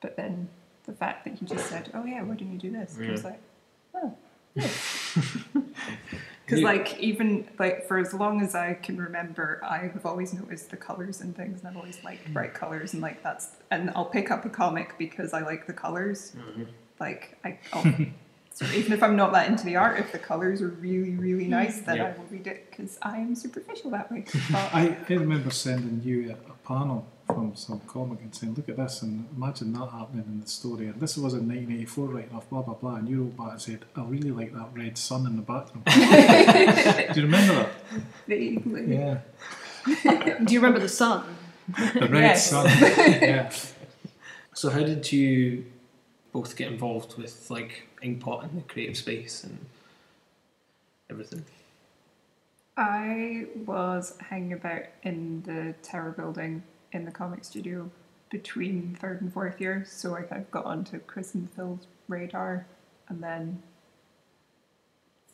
But 0.00 0.16
then 0.16 0.48
the 0.86 0.92
fact 0.92 1.24
that 1.24 1.34
he 1.34 1.44
just 1.44 1.66
said, 1.66 1.90
oh 1.94 2.04
yeah, 2.04 2.22
why 2.22 2.34
didn't 2.34 2.54
you 2.54 2.58
do 2.58 2.70
this? 2.70 2.98
I 3.00 3.10
was 3.10 3.24
like, 3.24 3.40
oh. 3.94 4.16
Because 6.50 6.62
You- 6.62 6.66
like 6.66 6.98
even 6.98 7.48
like 7.60 7.86
for 7.86 7.98
as 7.98 8.12
long 8.12 8.40
as 8.40 8.56
I 8.56 8.74
can 8.74 9.00
remember, 9.00 9.60
I 9.62 9.78
have 9.86 10.04
always 10.04 10.34
noticed 10.34 10.70
the 10.70 10.76
colors 10.76 11.20
and 11.20 11.36
things, 11.36 11.60
and 11.60 11.68
I've 11.68 11.76
always 11.76 12.02
liked 12.02 12.28
mm. 12.28 12.32
bright 12.32 12.54
colors, 12.54 12.92
and 12.92 13.00
like 13.00 13.22
that's 13.22 13.50
and 13.70 13.90
I'll 13.94 14.06
pick 14.06 14.32
up 14.32 14.44
a 14.44 14.48
comic 14.48 14.98
because 14.98 15.32
I 15.32 15.42
like 15.42 15.68
the 15.68 15.72
colors. 15.72 16.32
Mm-hmm. 16.36 16.64
Like 16.98 17.38
I, 17.44 17.58
I'll, 17.72 17.84
so 18.52 18.66
even 18.74 18.92
if 18.92 19.02
I'm 19.02 19.16
not 19.16 19.32
that 19.32 19.48
into 19.48 19.64
the 19.64 19.76
art, 19.76 19.98
if 19.98 20.12
the 20.12 20.18
colors 20.18 20.60
are 20.62 20.68
really 20.68 21.14
really 21.16 21.44
hmm. 21.44 21.50
nice, 21.50 21.80
then 21.80 21.96
Yeah. 21.96 22.04
I 22.14 22.18
will 22.18 22.26
read 22.30 22.46
it 22.46 22.70
because 22.70 22.98
I 23.02 23.18
am 23.18 23.34
superficial 23.34 23.90
that 23.92 24.10
way. 24.10 24.24
I, 24.52 24.96
I 25.08 25.12
remember 25.14 25.50
sending 25.50 26.02
you 26.04 26.30
a, 26.30 26.50
a 26.50 26.56
panel 26.66 27.06
from 27.26 27.54
some 27.54 27.80
comic 27.86 28.20
and 28.22 28.34
saying, 28.34 28.54
"Look 28.54 28.68
at 28.68 28.76
this," 28.76 29.02
and 29.02 29.28
imagine 29.36 29.72
that 29.74 29.88
happening 29.90 30.24
in 30.26 30.40
the 30.40 30.48
story. 30.48 30.88
And 30.88 31.00
this 31.00 31.16
was 31.16 31.32
in 31.34 31.46
1984, 31.48 32.06
writing 32.08 32.34
off 32.36 32.50
blah 32.50 32.62
blah 32.62 32.74
blah, 32.74 32.96
and 32.96 33.08
you 33.08 33.22
wrote 33.22 33.36
back 33.36 33.52
and 33.52 33.62
said, 33.62 33.84
"I 33.96 34.02
really 34.02 34.30
like 34.32 34.52
that 34.52 34.68
red 34.74 34.98
sun 34.98 35.26
in 35.26 35.36
the 35.36 35.42
background." 35.42 35.84
Do 37.14 37.20
you 37.20 37.26
remember 37.26 37.54
that? 37.54 37.70
Vaguely. 38.26 38.94
Yeah, 38.96 39.18
Do 40.44 40.52
you 40.52 40.60
remember 40.60 40.80
the 40.80 40.88
sun? 40.88 41.24
the 41.94 42.08
red 42.10 42.22
Yes. 42.22 42.50
sun. 42.50 42.66
yeah. 42.66 43.50
So 44.54 44.70
how 44.70 44.80
did 44.80 45.10
you 45.12 45.64
both 46.32 46.56
get 46.56 46.70
involved 46.72 47.16
with 47.16 47.48
like 47.50 47.86
Inkpot 48.02 48.44
and 48.44 48.58
the 48.58 48.62
creative 48.62 48.96
space 48.96 49.44
and 49.44 49.58
everything? 51.08 51.44
I 52.76 53.46
was 53.66 54.16
hanging 54.20 54.54
about 54.54 54.84
in 55.02 55.42
the 55.42 55.74
tower 55.82 56.12
building 56.12 56.62
in 56.92 57.04
the 57.04 57.10
comic 57.10 57.44
studio 57.44 57.90
between 58.30 58.96
third 59.00 59.20
and 59.20 59.32
fourth 59.32 59.60
year, 59.60 59.84
so 59.86 60.14
I 60.14 60.22
kind 60.22 60.42
of 60.42 60.50
got 60.50 60.64
onto 60.64 60.98
Chris 61.00 61.34
and 61.34 61.50
Phil's 61.50 61.86
radar, 62.08 62.66
and 63.08 63.22
then 63.22 63.62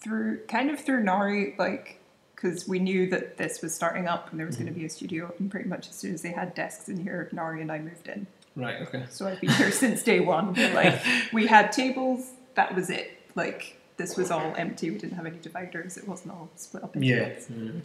through 0.00 0.44
kind 0.46 0.70
of 0.70 0.80
through 0.80 1.04
Nari, 1.04 1.54
like 1.58 2.00
because 2.34 2.66
we 2.68 2.78
knew 2.78 3.08
that 3.10 3.36
this 3.38 3.62
was 3.62 3.74
starting 3.74 4.06
up 4.06 4.30
and 4.30 4.38
there 4.38 4.46
was 4.46 4.56
going 4.56 4.66
to 4.66 4.72
mm-hmm. 4.72 4.80
be 4.80 4.86
a 4.86 4.90
studio, 4.90 5.32
and 5.38 5.50
pretty 5.50 5.68
much 5.68 5.88
as 5.88 5.94
soon 5.94 6.14
as 6.14 6.22
they 6.22 6.32
had 6.32 6.54
desks 6.54 6.88
in 6.88 7.02
here, 7.02 7.28
Nari 7.32 7.62
and 7.62 7.70
I 7.70 7.78
moved 7.78 8.08
in. 8.08 8.26
Right. 8.56 8.80
Okay. 8.82 9.04
So 9.10 9.28
I've 9.28 9.40
been 9.40 9.50
here 9.50 9.70
since 9.70 10.02
day 10.02 10.20
one. 10.20 10.54
Like 10.54 11.00
we 11.32 11.46
had 11.46 11.72
tables, 11.72 12.30
that 12.56 12.74
was 12.74 12.90
it. 12.90 13.12
Like 13.34 13.78
this 13.96 14.16
was 14.16 14.30
all 14.30 14.52
empty. 14.56 14.90
We 14.90 14.98
didn't 14.98 15.16
have 15.16 15.26
any 15.26 15.38
dividers. 15.38 15.96
It 15.96 16.06
wasn't 16.08 16.32
all 16.32 16.50
split 16.56 16.82
up 16.84 16.94
into 16.96 17.08
Yeah. 17.08 17.24
bits. 17.28 17.46
Mm. 17.46 17.80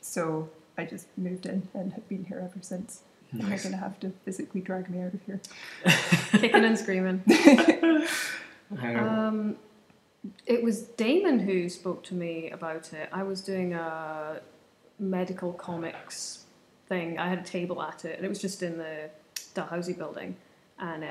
So 0.00 0.50
I 0.76 0.84
just 0.84 1.06
moved 1.16 1.46
in 1.46 1.68
and 1.74 1.92
have 1.94 2.08
been 2.08 2.24
here 2.24 2.38
ever 2.38 2.60
since. 2.62 3.02
You're 3.32 3.48
Nice. 3.48 3.64
gonna 3.64 3.76
have 3.76 3.98
to 4.00 4.10
physically 4.24 4.60
drag 4.62 4.88
me 4.90 5.00
out 5.02 5.12
of 5.14 5.20
here. 5.26 5.40
Kicking 6.32 6.64
and 6.64 6.78
screaming. 6.78 7.22
Um, 8.70 9.56
it 10.46 10.62
was 10.62 10.82
Damon 10.82 11.38
who 11.38 11.68
spoke 11.70 12.02
to 12.04 12.14
me 12.14 12.50
about 12.50 12.92
it. 12.92 13.08
I 13.12 13.22
was 13.22 13.40
doing 13.40 13.72
a 13.72 14.40
medical 14.98 15.52
comics 15.54 16.44
thing. 16.86 17.18
I 17.18 17.28
had 17.28 17.38
a 17.38 17.42
table 17.42 17.80
at 17.82 18.04
it, 18.04 18.16
and 18.16 18.26
it 18.26 18.28
was 18.28 18.38
just 18.40 18.62
in 18.62 18.76
the 18.76 19.08
Dalhousie 19.54 19.94
building. 19.94 20.36
And 20.78 21.02
uh, 21.02 21.08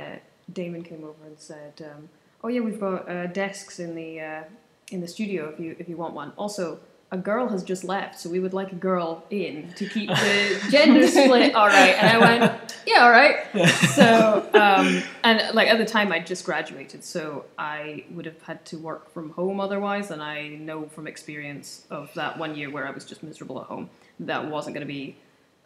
Damon 0.53 0.83
came 0.83 1.03
over 1.03 1.25
and 1.25 1.39
said, 1.39 1.81
um, 1.83 2.09
"Oh 2.43 2.47
yeah, 2.47 2.61
we've 2.61 2.79
got 2.79 3.09
uh, 3.09 3.27
desks 3.27 3.79
in 3.79 3.95
the 3.95 4.19
uh, 4.19 4.43
in 4.91 5.01
the 5.01 5.07
studio 5.07 5.49
if 5.49 5.59
you 5.59 5.75
if 5.79 5.89
you 5.89 5.97
want 5.97 6.13
one. 6.13 6.33
Also." 6.37 6.79
A 7.09 7.17
girl 7.17 7.47
has 7.47 7.63
just 7.63 7.85
left, 7.85 8.19
so 8.19 8.29
we 8.29 8.41
would 8.41 8.53
like 8.53 8.73
a 8.73 8.75
girl 8.75 9.23
in 9.29 9.71
to 9.77 9.87
keep 9.87 10.09
the 10.09 10.67
gender 10.69 11.07
split 11.07 11.55
all 11.55 11.67
right. 11.67 11.95
And 11.95 12.05
I 12.09 12.17
went, 12.19 12.77
yeah, 12.85 13.03
all 13.03 13.11
right. 13.11 13.69
So, 13.95 14.49
um, 14.53 15.03
and 15.23 15.55
like 15.55 15.67
at 15.67 15.77
the 15.77 15.85
time, 15.85 16.11
I'd 16.11 16.27
just 16.27 16.45
graduated, 16.45 17.03
so 17.03 17.45
I 17.57 18.03
would 18.11 18.25
have 18.25 18.41
had 18.41 18.65
to 18.65 18.77
work 18.77 19.11
from 19.13 19.31
home 19.31 19.59
otherwise. 19.59 20.11
And 20.11 20.21
I 20.21 20.47
know 20.47 20.87
from 20.87 21.07
experience 21.07 21.85
of 21.89 22.13
that 22.15 22.37
one 22.37 22.55
year 22.55 22.69
where 22.69 22.87
I 22.87 22.91
was 22.91 23.05
just 23.05 23.23
miserable 23.23 23.59
at 23.61 23.67
home, 23.67 23.89
that 24.19 24.49
wasn't 24.49 24.73
going 24.73 24.85
to 24.85 24.93
be 24.93 25.17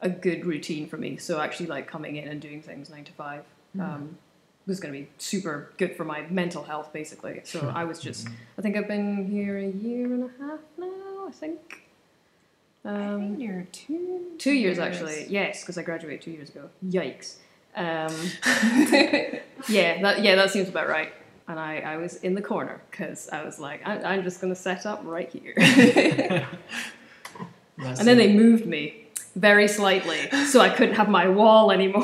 a 0.02 0.10
good 0.10 0.46
routine 0.46 0.88
for 0.88 0.98
me. 0.98 1.18
So, 1.18 1.40
actually, 1.40 1.68
like 1.68 1.88
coming 1.88 2.18
in 2.18 2.28
and 2.28 2.42
doing 2.42 2.62
things 2.62 2.90
nine 2.90 3.04
to 3.06 3.14
five 3.14 3.44
um, 3.80 4.18
was 4.68 4.80
going 4.80 4.94
to 4.94 5.00
be 5.00 5.10
super 5.18 5.72
good 5.78 5.96
for 5.96 6.06
my 6.06 6.22
mental 6.30 6.64
health, 6.64 6.94
basically. 6.94 7.42
So, 7.44 7.72
I 7.74 7.84
was 7.84 8.00
just, 8.00 8.28
I 8.58 8.62
think 8.62 8.78
I've 8.78 8.88
been 8.88 9.30
here 9.30 9.58
a 9.58 9.68
year 9.68 10.06
and 10.06 10.24
a 10.24 10.44
half 10.44 10.60
now, 10.78 11.28
I 11.28 11.32
think. 11.32 11.84
Um, 12.84 13.40
You're 13.40 13.68
two. 13.72 14.32
Two 14.38 14.54
years 14.54 14.80
actually, 14.80 15.28
yes, 15.30 15.62
because 15.62 15.78
I 15.78 15.84
graduated 15.84 16.22
two 16.22 16.32
years 16.32 16.50
ago. 16.50 16.70
Yikes. 16.86 17.36
Um, 17.76 18.14
yeah, 19.70 20.02
that 20.02 20.22
yeah, 20.24 20.36
that 20.36 20.50
seems 20.52 20.68
about 20.68 20.90
right. 20.90 21.14
And 21.48 21.60
I, 21.60 21.80
I 21.80 21.98
was 21.98 22.16
in 22.18 22.34
the 22.34 22.42
corner 22.42 22.82
because 22.90 23.30
I 23.30 23.44
was 23.44 23.60
like, 23.60 23.86
I, 23.88 24.02
I'm 24.02 24.24
just 24.24 24.42
going 24.42 24.54
to 24.54 24.60
set 24.60 24.86
up 24.86 25.02
right 25.04 25.30
here. 25.30 26.48
And 27.82 28.08
then 28.08 28.18
they 28.18 28.32
moved 28.32 28.66
me 28.66 29.08
very 29.36 29.68
slightly, 29.68 30.30
so 30.48 30.60
I 30.60 30.70
couldn't 30.70 30.96
have 30.96 31.10
my 31.10 31.28
wall 31.28 31.72
anymore 31.72 32.04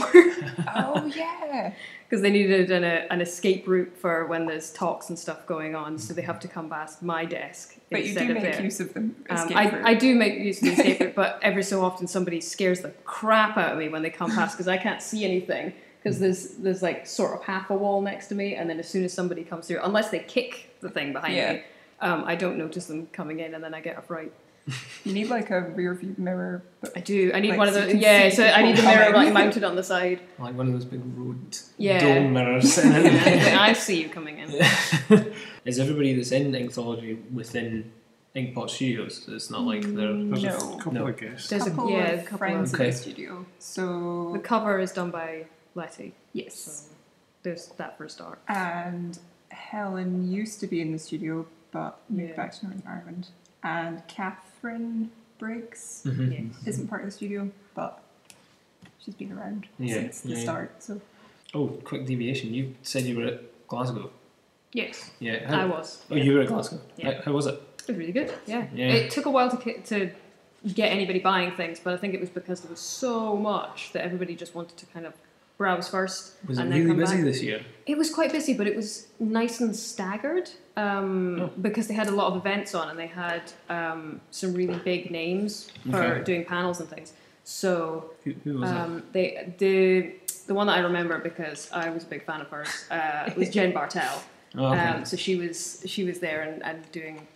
oh 0.75 1.11
yeah. 1.15 1.73
because 2.09 2.21
they 2.21 2.29
needed 2.29 2.71
an, 2.71 2.83
a, 2.85 3.05
an 3.11 3.19
escape 3.19 3.67
route 3.67 3.93
for 3.97 4.25
when 4.27 4.45
there's 4.45 4.71
talks 4.71 5.09
and 5.09 5.19
stuff 5.19 5.45
going 5.45 5.75
on. 5.75 5.97
So 5.97 6.13
they 6.13 6.21
have 6.21 6.39
to 6.41 6.47
come 6.47 6.69
past 6.69 7.03
my 7.03 7.25
desk 7.25 7.75
But 7.91 8.05
you 8.05 8.13
do 8.13 8.31
of 8.31 8.41
make 8.41 8.59
use 8.61 8.79
of 8.79 8.93
them. 8.93 9.15
Um, 9.29 9.49
I. 9.55 9.91
I 9.91 9.93
do 9.93 10.15
make 10.15 10.39
use 10.39 10.57
of 10.61 10.69
the 10.69 10.71
escape 10.73 10.99
route, 11.01 11.15
but 11.15 11.39
every 11.41 11.63
so 11.63 11.83
often 11.83 12.07
somebody 12.07 12.39
scares 12.39 12.81
the 12.81 12.89
crap 13.03 13.57
out 13.57 13.73
of 13.73 13.77
me 13.77 13.89
when 13.89 14.03
they 14.03 14.09
come 14.09 14.31
past 14.31 14.55
because 14.55 14.67
I 14.67 14.77
can't 14.77 15.01
see 15.01 15.25
anything 15.25 15.73
because 16.01 16.19
there's 16.19 16.49
there's 16.57 16.81
like 16.81 17.05
sort 17.05 17.37
of 17.37 17.43
half 17.43 17.69
a 17.69 17.75
wall 17.75 18.01
next 18.01 18.27
to 18.27 18.35
me, 18.35 18.55
and 18.55 18.69
then 18.69 18.79
as 18.79 18.87
soon 18.87 19.03
as 19.03 19.13
somebody 19.13 19.43
comes 19.43 19.67
through, 19.67 19.81
unless 19.83 20.09
they 20.09 20.19
kick 20.19 20.75
the 20.79 20.89
thing 20.89 21.11
behind 21.11 21.35
Yeah. 21.35 21.53
me, 21.53 21.63
um, 22.01 22.23
I 22.25 22.35
don't 22.35 22.57
notice 22.57 22.85
them 22.85 23.07
coming 23.07 23.39
in, 23.39 23.53
and 23.53 23.63
then 23.63 23.73
I 23.73 23.81
get 23.81 23.97
a 23.97 24.01
fright. 24.01 24.31
You 25.05 25.13
need 25.13 25.29
like 25.29 25.49
a 25.51 25.61
rear 25.61 25.93
view 25.93 26.13
mirror. 26.17 26.61
But 26.81 26.91
I 26.97 26.99
do. 26.99 27.31
I 27.33 27.39
need 27.39 27.49
Like, 27.51 27.57
one 27.59 27.67
of 27.69 27.73
so 27.73 27.81
those. 27.81 27.91
can 27.91 27.99
Yeah, 28.01 28.29
so 28.29 28.43
I 28.45 28.61
need 28.63 28.75
the 28.77 28.83
mirror 28.83 29.13
like 29.15 29.33
mounted 29.41 29.63
on 29.63 29.75
the 29.75 29.83
side. 29.83 30.19
like 30.39 30.55
one 30.55 30.67
of 30.67 30.73
those 30.73 30.85
big 30.85 31.01
road 31.17 31.57
Yeah. 31.77 31.99
dome 32.01 32.33
mirrors. 32.33 32.77
Yeah. 32.85 33.57
I 33.61 33.73
see 33.73 34.01
you 34.03 34.09
coming 34.09 34.39
in. 34.39 34.49
Is 35.65 35.79
everybody 35.79 36.13
that's 36.15 36.31
in 36.31 36.51
Inkthology 36.51 37.31
within 37.31 37.91
Inkpot 38.35 38.69
Studios? 38.69 39.25
It's 39.29 39.49
not 39.49 39.61
like 39.61 39.81
they're. 39.83 40.09
Mm, 40.09 40.41
there's 40.41 40.55
a 40.63 40.77
couple 40.77 40.91
No. 40.93 41.07
of 41.07 41.17
guests. 41.17 41.49
There's 41.49 41.67
a- 41.67 41.71
couple 41.71 41.91
yeah, 41.91 42.11
of 42.11 42.23
couple 42.25 42.37
friends 42.39 42.73
of- 42.73 42.79
in 42.79 42.85
Okay. 42.85 42.91
the 42.91 42.97
studio. 42.97 43.45
So 43.59 44.31
The 44.33 44.39
cover 44.39 44.79
is 44.79 44.91
done 44.91 45.11
by 45.11 45.45
Letty, 45.75 46.09
so 46.09 46.13
yes. 46.33 46.89
there's 47.43 47.67
that 47.77 47.97
for 47.97 48.05
a 48.05 48.09
start. 48.09 48.39
And 48.49 49.17
Helen 49.49 50.29
used 50.29 50.59
to 50.59 50.67
be 50.67 50.81
in 50.81 50.91
the 50.91 50.99
studio, 50.99 51.45
but 51.71 51.99
moved 52.09 52.31
Yeah. 52.31 52.35
back 52.35 52.51
to 52.55 52.65
Northern 52.65 52.83
Ireland. 52.87 53.27
And 53.63 54.05
Catherine 54.71 55.11
Briggs 55.39 56.03
Mhm. 56.05 56.31
Yes. 56.51 56.67
isn't 56.67 56.87
part 56.87 57.01
of 57.01 57.07
the 57.07 57.11
studio, 57.11 57.49
but 57.73 58.01
she's 58.99 59.15
been 59.15 59.31
around 59.31 59.67
Yeah, 59.79 59.93
since 59.93 60.21
the 60.21 60.29
yeah, 60.29 60.35
yeah. 60.35 60.41
start. 60.43 60.83
So 60.83 61.01
Oh, 61.53 61.67
quick 61.85 62.05
deviation. 62.05 62.53
You 62.53 62.75
said 62.81 63.03
you 63.03 63.17
were 63.17 63.25
at 63.25 63.67
Glasgow. 63.69 64.11
Yes, 64.73 65.11
Yeah. 65.19 65.45
I 65.49 65.65
was. 65.65 66.03
oh, 66.11 66.15
you 66.15 66.33
were 66.33 66.41
at 66.41 66.47
Glasgow. 66.49 66.81
Yeah. 66.97 67.13
How, 67.13 67.21
how 67.23 67.31
was 67.31 67.45
it? 67.47 67.53
It 67.53 67.87
was 67.87 67.97
really 67.97 68.11
good. 68.11 68.33
Yeah. 68.45 68.67
Yeah. 68.75 68.87
It 68.87 69.11
took 69.11 69.25
a 69.25 69.31
while 69.31 69.49
to 69.49 69.55
ki- 69.57 69.81
to 69.85 70.11
get 70.73 70.91
anybody 70.91 71.19
buying 71.19 71.51
things, 71.55 71.79
but 71.79 71.93
I 71.93 71.97
think 71.97 72.13
it 72.13 72.19
was 72.19 72.29
because 72.29 72.61
there 72.61 72.69
was 72.69 72.81
so 72.81 73.37
much 73.37 73.93
that 73.93 74.03
everybody 74.03 74.35
just 74.35 74.53
wanted 74.53 74.75
to 74.77 74.85
kind 74.87 75.05
of 75.05 75.13
browse 75.57 75.89
first 75.89 76.33
Was 76.47 76.57
it 76.57 76.61
and 76.61 76.71
then 76.71 76.79
really 76.79 76.89
come 76.91 76.97
busy 76.97 77.15
back. 77.17 77.25
this 77.25 77.41
year? 77.41 77.65
It 77.85 77.97
was 77.97 78.09
quite 78.13 78.31
busy, 78.31 78.53
but 78.53 78.67
it 78.67 78.75
was 78.75 79.07
nice 79.19 79.59
and 79.59 79.75
staggered 79.75 80.49
um, 80.75 81.41
Oh. 81.41 81.51
because 81.61 81.87
they 81.87 81.93
had 81.95 82.07
a 82.07 82.11
lot 82.11 82.27
of 82.31 82.35
events 82.37 82.75
on 82.75 82.89
and 82.89 82.97
they 82.99 83.07
had 83.07 83.41
um, 83.69 84.21
some 84.31 84.53
really 84.53 84.77
big 84.79 85.09
names 85.11 85.71
for 85.89 86.03
Okay. 86.03 86.23
doing 86.23 86.45
panels 86.45 86.79
and 86.79 86.89
things. 86.89 87.13
So 87.43 88.11
Who, 88.23 88.33
who 88.43 88.59
was 88.59 88.69
um, 88.71 89.03
they 89.13 89.53
the 89.57 90.13
the 90.47 90.53
one 90.53 90.67
that 90.67 90.77
I 90.77 90.81
remember 90.81 91.17
because 91.19 91.69
I 91.71 91.89
was 91.89 92.03
a 92.03 92.07
big 92.07 92.23
fan 92.25 92.41
of 92.41 92.49
hers 92.49 92.85
uh, 92.91 93.31
was 93.35 93.49
Jen 93.49 93.73
Bartel. 93.73 94.21
Oh, 94.55 94.67
okay. 94.67 94.79
Um, 94.79 95.05
so 95.05 95.17
she 95.17 95.35
was 95.35 95.83
she 95.85 96.03
was 96.05 96.19
there 96.19 96.41
and, 96.41 96.63
and 96.63 96.89
doing. 96.93 97.27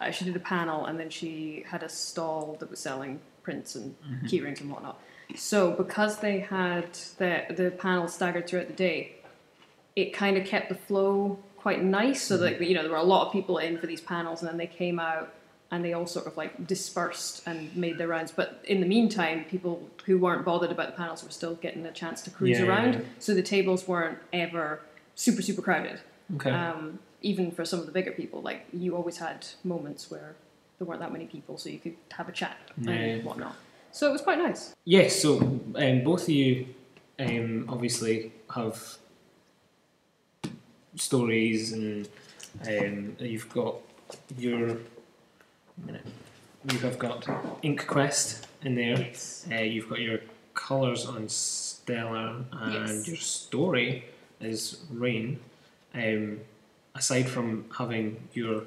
Uh, 0.00 0.10
she 0.10 0.24
did 0.24 0.34
a 0.34 0.40
panel 0.40 0.86
and 0.86 0.98
then 0.98 1.08
she 1.08 1.64
had 1.66 1.82
a 1.84 1.88
stall 1.88 2.56
that 2.58 2.68
was 2.70 2.80
selling 2.80 3.20
prints 3.44 3.76
and 3.76 3.94
Mm-hmm. 4.04 4.26
keyrings 4.26 4.60
and 4.60 4.68
whatnot. 4.70 5.00
So 5.36 5.72
because 5.72 6.18
they 6.18 6.40
had 6.40 6.92
the 7.18 7.44
the 7.50 7.70
panel 7.70 8.08
staggered 8.08 8.46
throughout 8.48 8.68
the 8.68 8.72
day, 8.74 9.12
it 9.96 10.12
kind 10.12 10.36
of 10.36 10.44
kept 10.46 10.68
the 10.68 10.74
flow 10.74 11.38
quite 11.56 11.82
nice. 11.82 12.22
So 12.22 12.34
Mm-hmm. 12.36 12.44
that 12.58 12.68
you 12.68 12.74
know 12.74 12.82
there 12.82 12.90
were 12.90 12.96
a 12.96 13.02
lot 13.02 13.26
of 13.26 13.32
people 13.32 13.58
in 13.58 13.78
for 13.78 13.86
these 13.86 14.00
panels 14.00 14.40
and 14.40 14.48
then 14.48 14.56
they 14.56 14.66
came 14.66 14.98
out 14.98 15.32
and 15.72 15.84
they 15.84 15.92
all 15.92 16.06
sort 16.06 16.26
of 16.26 16.36
like 16.36 16.66
dispersed 16.66 17.42
and 17.46 17.74
made 17.76 17.96
their 17.98 18.08
rounds. 18.08 18.32
But 18.32 18.64
in 18.66 18.80
the 18.80 18.86
meantime, 18.86 19.44
people 19.44 19.88
who 20.04 20.18
weren't 20.18 20.44
bothered 20.44 20.70
about 20.72 20.86
the 20.86 20.96
panels 20.96 21.22
were 21.22 21.30
still 21.30 21.54
getting 21.54 21.86
a 21.86 21.92
chance 21.92 22.22
to 22.22 22.30
cruise 22.30 22.58
Yeah, 22.58 22.64
yeah, 22.64 22.70
around. 22.70 22.94
yeah. 22.94 23.00
So 23.20 23.34
the 23.34 23.42
tables 23.42 23.86
weren't 23.86 24.18
ever 24.32 24.80
super 25.14 25.42
super 25.42 25.62
crowded 25.62 26.00
okay. 26.36 26.50
um, 26.50 26.98
even 27.22 27.50
for 27.50 27.64
some 27.66 27.78
of 27.78 27.86
the 27.86 27.92
bigger 27.92 28.10
people, 28.12 28.40
like 28.40 28.66
you 28.72 28.96
always 28.96 29.18
had 29.18 29.46
moments 29.62 30.10
where 30.10 30.34
there 30.78 30.86
weren't 30.88 31.00
that 31.00 31.12
many 31.12 31.26
people, 31.26 31.58
so 31.58 31.68
you 31.68 31.78
could 31.78 31.94
have 32.12 32.28
a 32.28 32.32
chat 32.32 32.56
Yeah. 32.78 32.92
and 32.92 33.24
whatnot. 33.24 33.54
So 33.92 34.08
it 34.08 34.12
was 34.12 34.22
quite 34.22 34.38
nice. 34.38 34.74
Yes, 34.84 35.20
so 35.22 35.38
um, 35.38 36.04
both 36.04 36.22
of 36.22 36.28
you 36.30 36.66
um, 37.18 37.66
obviously 37.68 38.32
have 38.54 38.78
stories, 40.96 41.72
and 41.72 42.08
um, 42.66 43.16
you've 43.18 43.48
got 43.52 43.76
your. 44.38 44.76
You 46.70 46.78
have 46.80 46.98
got 46.98 47.26
Ink 47.62 47.86
Quest 47.86 48.46
in 48.62 48.74
there. 48.74 48.98
Yes. 48.98 49.46
Uh, 49.50 49.54
you've 49.56 49.88
got 49.88 49.98
your 50.00 50.18
colours 50.54 51.06
on 51.06 51.28
Stellar, 51.28 52.44
and 52.52 52.96
Yes. 52.98 53.08
your 53.08 53.16
story 53.16 54.04
is 54.40 54.82
Rain. 54.90 55.40
Um, 55.94 56.40
aside 56.94 57.28
from 57.28 57.64
having 57.76 58.28
your 58.34 58.64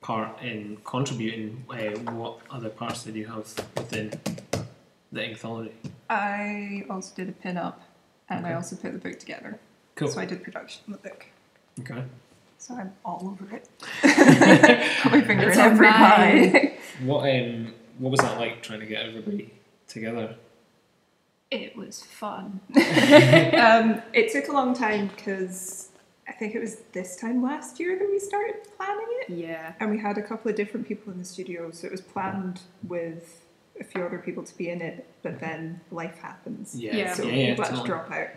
part 0.00 0.42
in 0.42 0.78
contributing, 0.84 1.64
uh, 1.70 1.98
what 2.12 2.40
other 2.50 2.68
parts 2.68 3.04
did 3.04 3.14
you 3.14 3.26
have 3.26 3.52
within 3.76 4.12
the 5.12 5.24
anthology? 5.24 5.72
I 6.08 6.84
also 6.88 7.14
did 7.14 7.28
a 7.28 7.32
pin 7.32 7.56
up, 7.56 7.82
and 8.28 8.46
I 8.46 8.54
also 8.54 8.76
put 8.76 8.92
the 8.92 8.98
book 8.98 9.18
together. 9.18 9.58
Cool. 9.94 10.08
So 10.08 10.20
I 10.20 10.24
did 10.24 10.42
production 10.42 10.92
of 10.92 11.02
the 11.02 11.08
book. 11.08 11.26
Okay. 11.80 12.02
So 12.58 12.74
I'm 12.74 12.92
all 13.04 13.20
over 13.24 13.54
it. 13.54 13.68
Put 15.02 15.12
my 15.12 15.20
finger 15.20 15.50
in 15.50 15.58
every 15.58 15.86
mine. 15.86 16.50
pie. 16.52 16.78
What 17.04 17.28
um 17.30 17.72
what 17.98 18.10
was 18.10 18.20
that 18.20 18.38
like 18.38 18.62
trying 18.62 18.80
to 18.80 18.86
get 18.86 19.06
everybody 19.06 19.52
together? 19.86 20.36
It 21.50 21.76
was 21.76 22.02
fun. 22.02 22.60
um, 22.76 24.02
it 24.12 24.32
took 24.32 24.48
a 24.48 24.52
long 24.52 24.74
time 24.74 25.08
because 25.08 25.87
I 26.28 26.32
think 26.32 26.54
it 26.54 26.60
was 26.60 26.82
this 26.92 27.16
time 27.16 27.42
last 27.42 27.80
year 27.80 27.98
that 27.98 28.08
we 28.08 28.18
started 28.18 28.56
planning 28.76 29.06
it. 29.22 29.30
Yeah. 29.30 29.72
And 29.80 29.90
we 29.90 29.98
had 29.98 30.18
a 30.18 30.22
couple 30.22 30.50
of 30.50 30.56
different 30.56 30.86
people 30.86 31.12
in 31.12 31.18
the 31.18 31.24
studio, 31.24 31.70
so 31.70 31.86
it 31.86 31.90
was 31.90 32.02
planned 32.02 32.60
with 32.86 33.46
a 33.80 33.84
few 33.84 34.02
other 34.04 34.18
people 34.18 34.42
to 34.42 34.56
be 34.56 34.68
in 34.68 34.82
it, 34.82 35.06
but 35.22 35.40
then 35.40 35.80
life 35.90 36.18
happens. 36.18 36.74
Yeah. 36.74 36.96
Yeah. 36.96 37.14
So 37.14 37.22
yeah, 37.24 37.32
yeah, 37.32 37.50
people 37.50 37.64
had 37.64 37.76
to 37.76 37.84
drop 37.84 38.10
out. 38.10 38.28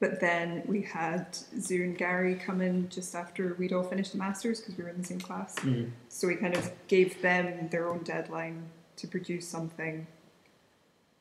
But 0.00 0.20
then 0.20 0.62
we 0.66 0.82
had 0.82 1.36
Zoo 1.58 1.82
and 1.82 1.98
Gary 1.98 2.36
come 2.36 2.60
in 2.60 2.88
just 2.88 3.16
after 3.16 3.54
we'd 3.58 3.72
all 3.72 3.82
finished 3.82 4.12
the 4.12 4.18
masters 4.18 4.60
because 4.60 4.76
we 4.78 4.84
were 4.84 4.90
in 4.90 4.98
the 4.98 5.04
same 5.04 5.20
class. 5.20 5.56
Mhm. 5.56 5.90
So 6.08 6.28
we 6.28 6.36
kind 6.36 6.56
of 6.56 6.70
gave 6.86 7.20
them 7.20 7.68
their 7.70 7.88
own 7.88 8.04
deadline 8.04 8.70
to 8.96 9.08
produce 9.08 9.48
something. 9.48 10.06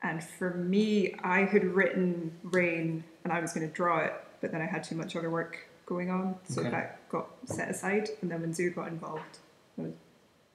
And 0.03 0.23
for 0.23 0.51
me, 0.51 1.15
I 1.23 1.45
had 1.45 1.63
written 1.63 2.37
Rain 2.43 3.03
and 3.23 3.33
I 3.33 3.39
was 3.39 3.53
going 3.53 3.67
to 3.67 3.73
draw 3.73 4.01
it, 4.01 4.13
but 4.41 4.51
then 4.51 4.61
I 4.61 4.65
had 4.65 4.83
too 4.83 4.95
much 4.95 5.15
other 5.15 5.31
work 5.31 5.66
going 5.87 6.11
on, 6.11 6.35
so 6.47 6.61
Okay. 6.61 6.69
that 6.69 7.09
got 7.09 7.27
set 7.45 7.69
aside. 7.69 8.09
And 8.21 8.29
then 8.29 8.41
when 8.41 8.53
Zoo 8.53 8.69
got 8.69 8.89
involved, 8.89 9.39
I 9.79 9.83
was 9.83 9.93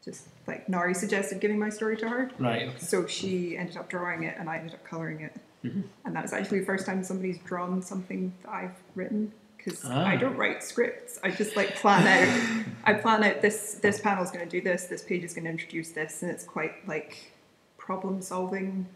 just 0.05 0.29
like 0.47 0.69
Nari 0.69 0.95
suggested 0.95 1.41
giving 1.41 1.59
my 1.59 1.71
story 1.71 1.97
to 1.97 2.09
her. 2.09 2.31
Right, 2.39 2.69
okay. 2.69 2.79
So 2.79 3.07
she 3.07 3.57
ended 3.59 3.77
up 3.77 3.89
drawing 3.89 4.23
it 4.25 4.37
and 4.39 4.49
I 4.49 4.59
ended 4.59 4.75
up 4.75 4.85
colouring 4.85 5.21
it. 5.21 5.33
Mhm. 5.65 5.85
And 6.05 6.15
that 6.15 6.23
was 6.23 6.33
actually 6.33 6.61
the 6.61 6.67
first 6.67 6.87
time 6.87 7.03
somebody's 7.03 7.39
drawn 7.39 7.81
something 7.83 8.33
that 8.43 8.51
I've 8.51 8.77
written 8.95 9.33
because 9.57 9.85
Ah. 9.85 10.05
I 10.07 10.17
don't 10.17 10.37
write 10.37 10.63
scripts. 10.63 11.19
I 11.23 11.31
just 11.31 11.57
like 11.57 11.77
plan 11.77 12.07
out. 12.07 12.67
I 12.85 12.95
plan 12.95 13.23
out 13.25 13.41
this 13.43 13.75
this 13.75 14.01
panel's 14.01 14.31
going 14.33 14.45
to 14.45 14.51
do 14.51 14.61
this. 14.61 14.87
This 14.87 15.03
page 15.03 15.23
is 15.25 15.35
going 15.35 15.45
to 15.45 15.51
introduce 15.51 15.91
this, 15.93 16.23
and 16.23 16.31
it's 16.31 16.45
quite 16.45 16.87
like 16.89 17.33
problem 17.79 18.21
solving 18.23 18.87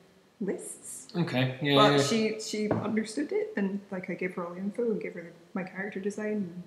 lists. 0.41 1.09
Okay. 1.17 1.59
Yeah. 1.63 1.77
but 1.77 1.93
yeah. 1.93 2.03
she 2.03 2.41
she 2.41 2.71
understood 2.71 3.33
it, 3.33 3.53
and 3.57 3.81
like 3.91 4.11
I 4.11 4.15
gave 4.15 4.35
her 4.35 4.47
all 4.47 4.55
the 4.55 4.61
info 4.61 4.83
and 4.83 5.01
gave 5.01 5.15
her 5.15 5.33
my 5.55 5.63
character 5.63 6.01
design, 6.01 6.33
and, 6.33 6.63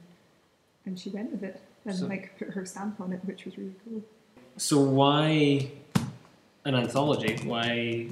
and 0.85 0.99
she 0.99 1.09
went 1.09 1.31
with 1.31 1.43
it 1.43 1.61
and 1.85 1.95
So- 1.95 2.07
like 2.07 2.37
put 2.37 2.49
her 2.49 2.65
stamp 2.65 2.99
on 2.99 3.13
it, 3.13 3.21
which 3.25 3.45
was 3.45 3.57
really 3.57 3.75
cool. 3.85 4.01
So 4.57 4.81
why 4.81 5.71
an 6.65 6.75
anthology? 6.75 7.37
Why 7.45 8.09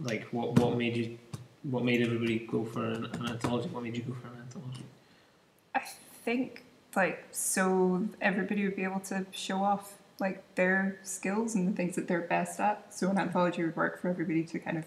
like 0.00 0.24
what 0.26 0.58
what 0.58 0.76
made 0.76 0.96
you 0.96 1.18
what 1.62 1.84
made 1.84 2.00
everybody 2.02 2.40
go 2.40 2.64
for 2.64 2.84
an, 2.84 3.06
an 3.06 3.30
anthology? 3.30 3.68
What 3.68 3.82
made 3.82 3.96
you 3.96 4.02
go 4.02 4.14
for 4.14 4.28
an 4.28 4.40
anthology? 4.42 4.84
I 5.74 5.80
think 6.24 6.64
like 6.94 7.24
so 7.32 8.06
everybody 8.20 8.64
would 8.64 8.76
be 8.76 8.84
able 8.84 9.00
to 9.00 9.26
show 9.32 9.62
off 9.62 9.94
like 10.20 10.42
their 10.56 10.98
skills 11.02 11.54
and 11.54 11.68
the 11.68 11.72
things 11.72 11.96
that 11.96 12.08
they're 12.08 12.20
best 12.20 12.60
at. 12.60 12.94
So 12.94 13.10
an 13.10 13.18
anthology 13.18 13.64
would 13.64 13.76
work 13.76 14.00
for 14.00 14.08
everybody 14.08 14.44
to 14.44 14.58
kind 14.58 14.78
of 14.78 14.84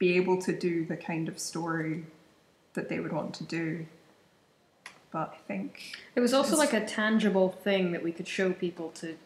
be 0.00 0.16
able 0.16 0.40
to 0.42 0.52
do 0.52 0.84
the 0.84 0.96
kind 0.96 1.28
of 1.28 1.38
story 1.38 2.04
that 2.74 2.88
they 2.88 2.98
would 2.98 3.12
want 3.12 3.34
to 3.34 3.44
do. 3.44 3.86
But 5.12 5.34
I 5.34 5.38
think 5.46 5.92
It 6.16 6.20
was 6.20 6.32
also 6.34 6.56
like 6.56 6.72
a 6.72 6.84
tangible 6.84 7.50
thing 7.50 7.92
that 7.92 8.02
we 8.02 8.10
could 8.10 8.26
show 8.26 8.52
people 8.52 8.90
to 8.96 9.16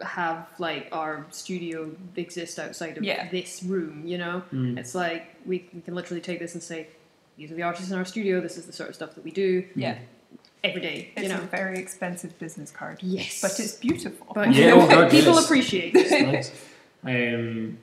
have 0.00 0.46
like 0.58 0.88
our 0.92 1.26
studio 1.30 1.90
exist 2.16 2.58
outside 2.58 2.96
of 2.96 3.04
Yeah. 3.04 3.28
this 3.28 3.62
room, 3.62 4.02
you 4.06 4.16
know? 4.18 4.42
Mm. 4.52 4.78
It's 4.78 4.94
like 4.94 5.36
we, 5.44 5.68
we 5.74 5.80
can 5.82 5.94
literally 5.94 6.22
take 6.22 6.38
this 6.38 6.54
and 6.54 6.62
say, 6.62 6.88
these 7.36 7.50
are 7.50 7.54
the 7.54 7.62
artists 7.62 7.90
in 7.90 7.98
our 7.98 8.04
studio, 8.04 8.40
this 8.40 8.56
is 8.56 8.66
the 8.66 8.72
sort 8.72 8.88
of 8.88 8.94
stuff 8.94 9.14
that 9.16 9.24
we 9.24 9.30
do 9.32 9.64
yeah, 9.74 9.98
every 10.64 10.80
day, 10.80 11.10
it's 11.16 11.28
you 11.28 11.34
a 11.34 11.38
know? 11.38 11.44
very 11.46 11.78
expensive 11.78 12.38
business 12.38 12.70
card. 12.70 12.98
Yes. 13.02 13.42
But 13.42 13.58
it's 13.60 13.74
beautiful. 13.74 14.26
But 14.34 14.54
Yeah, 14.54 14.72
oh 14.74 14.88
God, 14.94 15.10
people 15.10 15.34
yes. 15.34 15.44
appreciate 15.44 15.94
it. 15.94 16.26
Nice. 16.26 16.52
Um, 17.02 17.78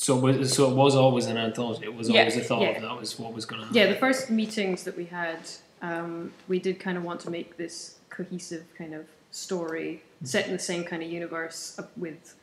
so 0.00 0.16
was 0.16 0.52
so 0.54 0.70
it 0.70 0.74
was 0.74 0.96
always 0.96 1.26
an 1.26 1.36
anthology. 1.36 1.84
It 1.84 1.94
was 1.94 2.08
Yeah, 2.08 2.20
always 2.20 2.36
a 2.36 2.40
thought 2.40 2.62
yeah. 2.62 2.80
that 2.80 2.98
was 2.98 3.18
what 3.18 3.32
was 3.34 3.44
going 3.44 3.60
to 3.60 3.66
happen. 3.66 3.76
Yeah, 3.78 3.86
the 3.88 3.96
first 4.06 4.30
meetings 4.30 4.84
that 4.84 4.96
we 4.96 5.04
had, 5.04 5.38
um, 5.82 6.32
we 6.48 6.58
did 6.58 6.80
kind 6.80 6.96
of 6.96 7.04
want 7.04 7.20
to 7.20 7.30
make 7.30 7.56
this 7.58 7.96
cohesive 8.08 8.64
kind 8.78 8.94
of 8.94 9.06
story 9.30 10.02
set 10.24 10.46
in 10.46 10.52
the 10.52 10.58
same 10.58 10.84
kind 10.84 11.02
of 11.02 11.10
universe 11.10 11.78
with, 11.96 12.34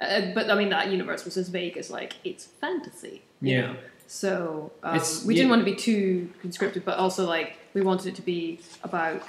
uh, 0.00 0.32
but 0.34 0.50
I 0.50 0.54
mean 0.54 0.68
that 0.70 0.90
universe 0.90 1.24
was 1.24 1.36
as 1.38 1.48
vague 1.48 1.76
as 1.78 1.90
like 1.90 2.12
it's 2.22 2.44
fantasy. 2.44 3.22
you 3.40 3.52
Yeah. 3.56 3.60
know? 3.72 3.76
So 4.08 4.70
um, 4.84 5.00
we 5.26 5.34
didn't 5.34 5.48
yeah. 5.48 5.56
want 5.56 5.60
to 5.66 5.70
be 5.72 5.74
too 5.74 6.30
conscripted, 6.42 6.84
but 6.84 6.98
also 6.98 7.26
like 7.26 7.56
we 7.74 7.80
wanted 7.80 8.06
it 8.08 8.14
to 8.16 8.22
be 8.22 8.60
about 8.84 9.22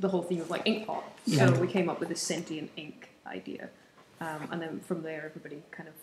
the 0.00 0.08
whole 0.08 0.22
theme 0.22 0.40
of 0.40 0.50
like 0.50 0.64
Inkpot. 0.64 1.02
Yeah. 1.26 1.46
So 1.46 1.60
we 1.60 1.68
came 1.68 1.88
up 1.88 2.00
with 2.00 2.08
this 2.08 2.20
sentient 2.22 2.70
ink 2.76 3.10
idea, 3.26 3.68
um, 4.20 4.48
and 4.50 4.60
then 4.62 4.80
from 4.80 5.02
there 5.02 5.22
everybody 5.26 5.62
kind 5.70 5.88
of 5.88 5.94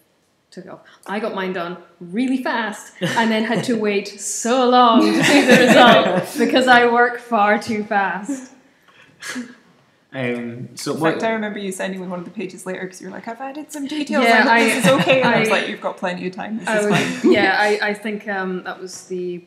took 0.54 0.66
it 0.66 0.70
off. 0.70 0.82
I 1.08 1.20
got 1.20 1.36
mine 1.36 1.54
done 1.54 1.78
really 2.00 2.42
fast, 2.42 2.94
and 3.02 3.32
then 3.32 3.44
had 3.44 3.63
to 3.66 3.76
wait 3.78 4.08
so 4.20 4.70
long 4.70 5.02
to 5.02 5.24
see 5.24 5.42
the 5.42 5.68
result 5.68 6.36
because 6.38 6.68
I 6.68 6.92
work 6.92 7.20
far 7.20 7.58
too 7.58 7.84
fast. 7.84 8.54
Um, 10.16 10.76
so 10.76 10.94
In 10.94 11.00
what? 11.00 11.13
fact, 11.13 11.24
I 11.24 11.32
remember 11.32 11.58
you 11.58 11.72
sending 11.72 12.00
me 12.00 12.08
one 12.08 12.20
of 12.20 12.26
the 12.26 12.32
pages 12.32 12.68
later 12.68 12.82
because 12.82 13.02
you 13.02 13.08
were 13.08 13.13
like, 13.13 13.28
"I've 13.28 13.42
added 13.42 13.72
some 13.72 13.88
details. 13.88 14.24
Yeah, 14.24 14.46
I 14.48 14.60
hope 14.60 14.74
this 14.74 14.86
is 14.86 14.92
okay." 14.92 15.22
And 15.22 15.30
I, 15.36 15.39
was 15.39 15.50
like, 15.50 15.68
"You've 15.68 15.82
got 15.82 15.98
plenty 15.98 16.28
of 16.28 16.36
time. 16.36 16.60
This 16.60 16.68
I 16.68 16.80
is 16.80 16.86
was, 16.86 17.22
fine." 17.22 17.32
yeah, 17.32 17.58
I, 17.60 17.80
I 17.82 17.94
think 17.96 18.28
um, 18.28 18.63
that 18.63 18.80
was 18.80 19.08
the 19.08 19.44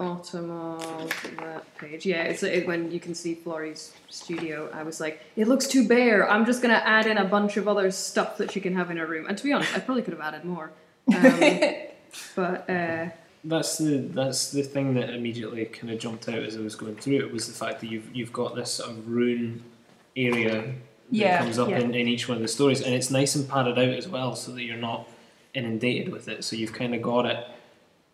bottom 0.00 0.50
of 0.50 1.10
that 1.38 1.62
page. 1.76 2.06
Yeah, 2.06 2.22
it's 2.22 2.42
it, 2.42 2.66
when 2.66 2.90
you 2.90 2.98
can 2.98 3.14
see 3.14 3.34
Florrie's 3.34 3.92
studio. 4.08 4.70
I 4.72 4.82
was 4.82 4.98
like, 4.98 5.20
it 5.36 5.46
looks 5.46 5.66
too 5.66 5.86
bare. 5.86 6.28
I'm 6.30 6.46
just 6.46 6.62
gonna 6.62 6.82
add 6.84 7.06
in 7.06 7.18
a 7.18 7.24
bunch 7.24 7.58
of 7.58 7.68
other 7.68 7.90
stuff 7.90 8.38
that 8.38 8.50
she 8.50 8.60
can 8.60 8.74
have 8.76 8.90
in 8.90 8.96
her 8.96 9.06
room. 9.06 9.26
And 9.28 9.36
to 9.36 9.44
be 9.44 9.52
honest, 9.52 9.76
I 9.76 9.80
probably 9.80 10.02
could 10.02 10.14
have 10.14 10.22
added 10.22 10.44
more. 10.44 10.70
Um, 11.14 11.40
but 12.34 12.70
uh, 12.70 13.10
That's 13.44 13.76
the 13.78 13.98
that's 13.98 14.50
the 14.52 14.62
thing 14.62 14.94
that 14.94 15.10
immediately 15.10 15.66
kind 15.66 15.90
of 15.92 15.98
jumped 15.98 16.28
out 16.30 16.38
as 16.48 16.56
I 16.56 16.60
was 16.60 16.74
going 16.76 16.96
through 16.96 17.18
it 17.18 17.32
was 17.32 17.46
the 17.46 17.52
fact 17.64 17.80
that 17.80 17.90
you've 17.90 18.08
you've 18.16 18.32
got 18.32 18.54
this 18.56 18.70
sort 18.72 18.90
of 18.90 19.06
rune 19.06 19.62
area 20.16 20.62
that 20.62 20.74
Yeah, 21.10 21.38
comes 21.38 21.58
up 21.58 21.68
yeah. 21.68 21.78
in, 21.80 21.94
in 21.94 22.08
each 22.08 22.26
one 22.26 22.36
of 22.36 22.42
the 22.42 22.48
stories, 22.48 22.80
and 22.80 22.94
it's 22.94 23.10
nice 23.10 23.34
and 23.34 23.46
padded 23.46 23.78
out 23.78 23.94
as 24.00 24.08
well, 24.08 24.34
so 24.34 24.52
that 24.52 24.62
you're 24.62 24.76
not 24.90 25.06
inundated 25.52 26.10
with 26.10 26.26
it. 26.28 26.42
So 26.44 26.56
you've 26.56 26.72
kind 26.72 26.94
of 26.94 27.02
got 27.02 27.26
it, 27.26 27.46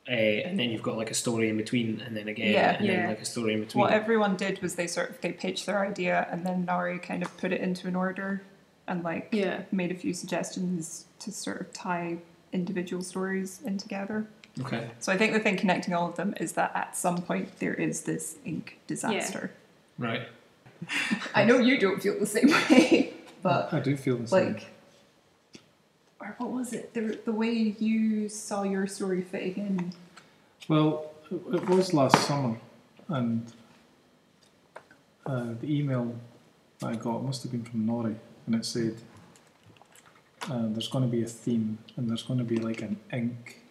uh, 0.08 0.12
and 0.12 0.58
then 0.58 0.70
you've 0.70 0.82
got 0.82 0.96
like 0.96 1.10
a 1.10 1.14
story 1.14 1.48
in 1.48 1.56
between, 1.56 2.00
and 2.00 2.16
then 2.16 2.28
again, 2.28 2.52
Yeah. 2.52 2.76
and 2.76 2.88
then 2.88 3.00
Yeah. 3.00 3.08
like 3.08 3.20
a 3.20 3.24
story 3.24 3.54
in 3.54 3.60
between. 3.60 3.80
What 3.82 3.92
everyone 3.92 4.36
did 4.36 4.62
was 4.62 4.74
they 4.76 4.86
sort 4.86 5.10
of 5.10 5.20
they 5.20 5.32
pitched 5.32 5.66
their 5.66 5.84
idea 5.84 6.26
and 6.30 6.44
then 6.46 6.64
Nari 6.64 6.98
kind 6.98 7.22
of 7.22 7.36
put 7.36 7.52
it 7.52 7.60
into 7.60 7.88
an 7.88 7.96
order 7.96 8.42
and 8.86 9.02
like 9.02 9.28
yeah, 9.32 9.62
made 9.72 9.90
a 9.90 9.94
few 9.96 10.14
suggestions 10.14 11.06
to 11.18 11.32
sort 11.32 11.60
of 11.60 11.72
tie 11.72 12.18
individual 12.52 13.02
stories 13.02 13.60
in 13.64 13.78
together. 13.78 14.26
Okay. 14.60 14.88
So 15.00 15.12
I 15.12 15.18
think 15.18 15.32
the 15.34 15.40
thing 15.40 15.56
connecting 15.56 15.92
all 15.92 16.08
of 16.08 16.16
them 16.16 16.34
is 16.40 16.52
that 16.52 16.70
at 16.74 16.96
some 16.96 17.20
point 17.20 17.58
there 17.58 17.74
is 17.74 18.02
this 18.02 18.36
ink 18.44 18.78
disaster. 18.86 19.50
Right. 19.98 20.28
I 21.34 21.44
know 21.44 21.58
you 21.58 21.78
don't 21.78 22.02
feel 22.02 22.18
the 22.18 22.26
same 22.26 22.48
way, 22.50 23.12
but 23.42 23.72
I 23.72 23.80
do 23.80 23.96
feel 23.96 24.18
the 24.18 24.28
same. 24.28 24.52
like 24.54 24.66
or 26.26 26.34
what 26.46 26.50
was 26.50 26.72
it? 26.72 26.94
The, 26.94 27.18
the 27.24 27.32
way 27.32 27.52
you 27.78 28.28
saw 28.28 28.62
your 28.62 28.86
story 28.86 29.22
fitting 29.22 29.56
in. 29.56 29.92
Well, 30.68 31.12
it 31.30 31.54
it 31.54 31.68
was 31.68 31.92
last 31.94 32.16
summer, 32.26 32.56
and 33.08 33.52
uh, 35.24 35.54
the 35.60 35.78
email 35.78 36.14
that 36.78 36.86
I 36.86 36.96
got 36.96 37.22
must 37.22 37.42
have 37.42 37.52
been 37.52 37.64
from 37.64 37.86
Nori, 37.86 38.16
and 38.46 38.54
it 38.54 38.64
said 38.64 38.96
uh, 40.50 40.66
there's 40.68 40.88
going 40.88 41.04
to 41.04 41.10
be 41.10 41.22
a 41.22 41.28
theme, 41.28 41.78
and 41.96 42.08
there's 42.08 42.22
going 42.22 42.38
to 42.38 42.44
be 42.44 42.58
like 42.58 42.82
an 42.82 42.98
ink 43.12 43.62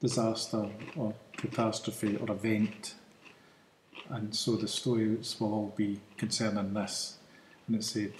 disaster 0.00 0.68
or 0.96 1.14
catastrophe 1.36 2.16
or 2.16 2.30
event, 2.30 2.94
and 4.10 4.34
so 4.34 4.56
the 4.56 4.68
stories 4.68 5.36
will 5.40 5.52
all 5.52 5.74
be 5.76 6.00
concerning 6.16 6.74
this. 6.74 7.18
And 7.66 7.76
it 7.76 7.84
said 7.84 8.12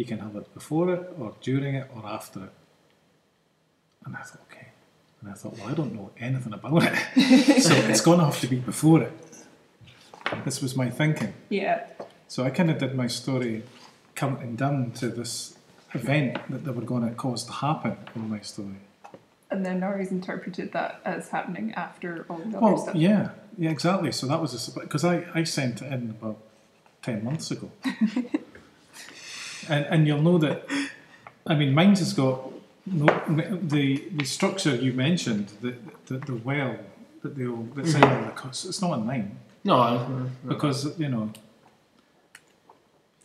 you 0.00 0.04
can 0.10 0.18
have 0.26 0.34
it 0.40 0.46
before 0.54 0.86
it, 0.96 1.02
or 1.20 1.28
during 1.48 1.74
it, 1.80 1.86
or 1.94 2.02
after 2.06 2.40
it. 2.48 2.52
And 4.04 4.16
I 4.16 4.22
thought, 4.28 4.42
okay. 4.50 4.68
And 5.20 5.30
I 5.30 5.34
thought, 5.34 5.54
well, 5.58 5.68
I 5.68 5.74
don't 5.74 5.94
know 5.94 6.10
anything 6.18 6.54
about 6.60 6.82
it. 6.88 7.62
so 7.62 7.74
it's 7.90 8.00
going 8.00 8.18
to 8.20 8.24
have 8.24 8.40
to 8.40 8.46
be 8.54 8.58
before 8.72 9.02
it. 9.02 9.12
This 10.46 10.62
was 10.62 10.72
my 10.82 10.88
thinking. 11.00 11.34
Yeah. 11.50 11.86
So 12.28 12.44
I 12.44 12.50
kind 12.50 12.70
of 12.70 12.78
did 12.78 12.94
my 12.94 13.08
story 13.08 13.62
counting 14.14 14.56
down 14.56 14.92
to 15.00 15.08
this 15.08 15.58
event 15.92 16.38
that 16.48 16.64
they 16.64 16.70
were 16.70 16.82
going 16.92 17.06
to 17.08 17.14
cause 17.14 17.44
to 17.44 17.52
happen 17.52 17.96
in 18.14 18.28
my 18.30 18.40
story. 18.40 18.80
And 19.50 19.66
then 19.66 19.80
Nari's 19.80 20.12
interpreted 20.12 20.72
that 20.72 21.00
as 21.04 21.28
happening 21.28 21.72
after 21.74 22.24
all 22.30 22.38
the 22.38 22.56
other 22.56 22.60
Well, 22.60 22.78
stuff. 22.78 22.94
yeah, 22.94 23.30
yeah, 23.58 23.70
exactly. 23.70 24.12
So 24.12 24.26
that 24.28 24.40
was 24.40 24.50
a 24.54 24.80
because 24.80 25.04
I, 25.04 25.26
I 25.34 25.42
sent 25.44 25.82
it 25.82 25.92
in 25.92 26.10
about 26.10 26.38
ten 27.02 27.24
months 27.24 27.50
ago, 27.50 27.68
and 29.68 29.84
and 29.86 30.06
you'll 30.06 30.22
know 30.22 30.38
that. 30.38 30.64
I 31.46 31.54
mean, 31.54 31.74
mine's 31.74 31.98
has 32.00 32.12
got 32.12 32.40
No, 32.86 33.06
the 33.76 34.02
the 34.12 34.24
structure 34.24 34.74
you 34.74 34.92
mentioned, 34.92 35.46
the 35.60 35.74
the, 36.06 36.18
the 36.18 36.34
well 36.44 36.76
that 37.22 37.36
they 37.36 37.46
all 37.46 37.66
that's 37.74 37.94
in 37.94 38.00
the 38.00 38.32
cost, 38.34 38.64
it's 38.66 38.80
not 38.82 38.98
in 38.98 39.06
mine 39.06 39.36
No, 39.64 39.74
I- 39.80 40.08
no. 40.08 40.26
because 40.48 40.98
you 40.98 41.08
know 41.08 41.30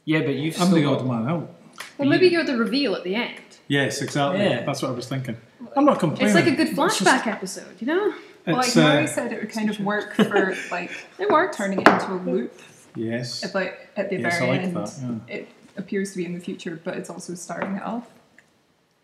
yeah, 0.05 0.21
but 0.21 0.35
you've 0.35 0.59
I'm 0.61 0.67
still 0.67 0.75
the 0.75 0.83
got- 0.83 0.99
odd 0.99 1.07
man 1.07 1.27
out. 1.29 1.49
Well, 1.97 2.07
maybe 2.09 2.27
you're 2.27 2.43
the 2.43 2.57
reveal 2.57 2.95
at 2.95 3.03
the 3.03 3.15
end. 3.15 3.39
Yes, 3.67 4.01
exactly. 4.01 4.43
Yeah. 4.43 4.63
That's 4.65 4.81
what 4.81 4.91
I 4.91 4.93
was 4.93 5.07
thinking. 5.07 5.37
I'm 5.75 5.85
not 5.85 5.99
complaining. 5.99 6.27
It's 6.27 6.45
like 6.45 6.53
a 6.53 6.55
good 6.55 6.67
It's 6.69 6.99
just- 6.99 7.01
flashback 7.01 7.27
episode, 7.27 7.75
you 7.81 7.87
know? 7.87 8.13
Well, 8.45 8.57
like 8.57 8.67
it's, 8.67 8.75
Mary 8.75 9.03
uh, 9.05 9.07
said, 9.07 9.33
it 9.33 9.41
would 9.41 9.49
kind 9.51 9.69
of 9.69 9.79
work 9.91 10.13
for 10.15 10.55
like 10.69 10.91
It 11.17 11.29
works. 11.29 11.57
turning 11.57 11.79
it 11.81 11.87
into 11.87 12.13
a 12.13 12.19
loop. 12.21 12.53
yes. 12.95 13.43
If 13.43 13.55
like 13.55 13.89
at 13.97 14.09
the 14.09 14.17
Yes, 14.17 14.35
I 14.35 14.39
very 14.39 14.51
like 14.51 14.61
end, 14.61 14.75
that, 14.75 14.93
yeah. 15.27 15.35
it 15.35 15.47
appears 15.77 16.11
to 16.11 16.17
be 16.17 16.25
in 16.25 16.33
the 16.33 16.39
future, 16.39 16.79
but 16.83 16.95
it's 16.97 17.09
also 17.09 17.33
starting 17.35 17.75
it 17.75 17.83
off. 17.83 18.07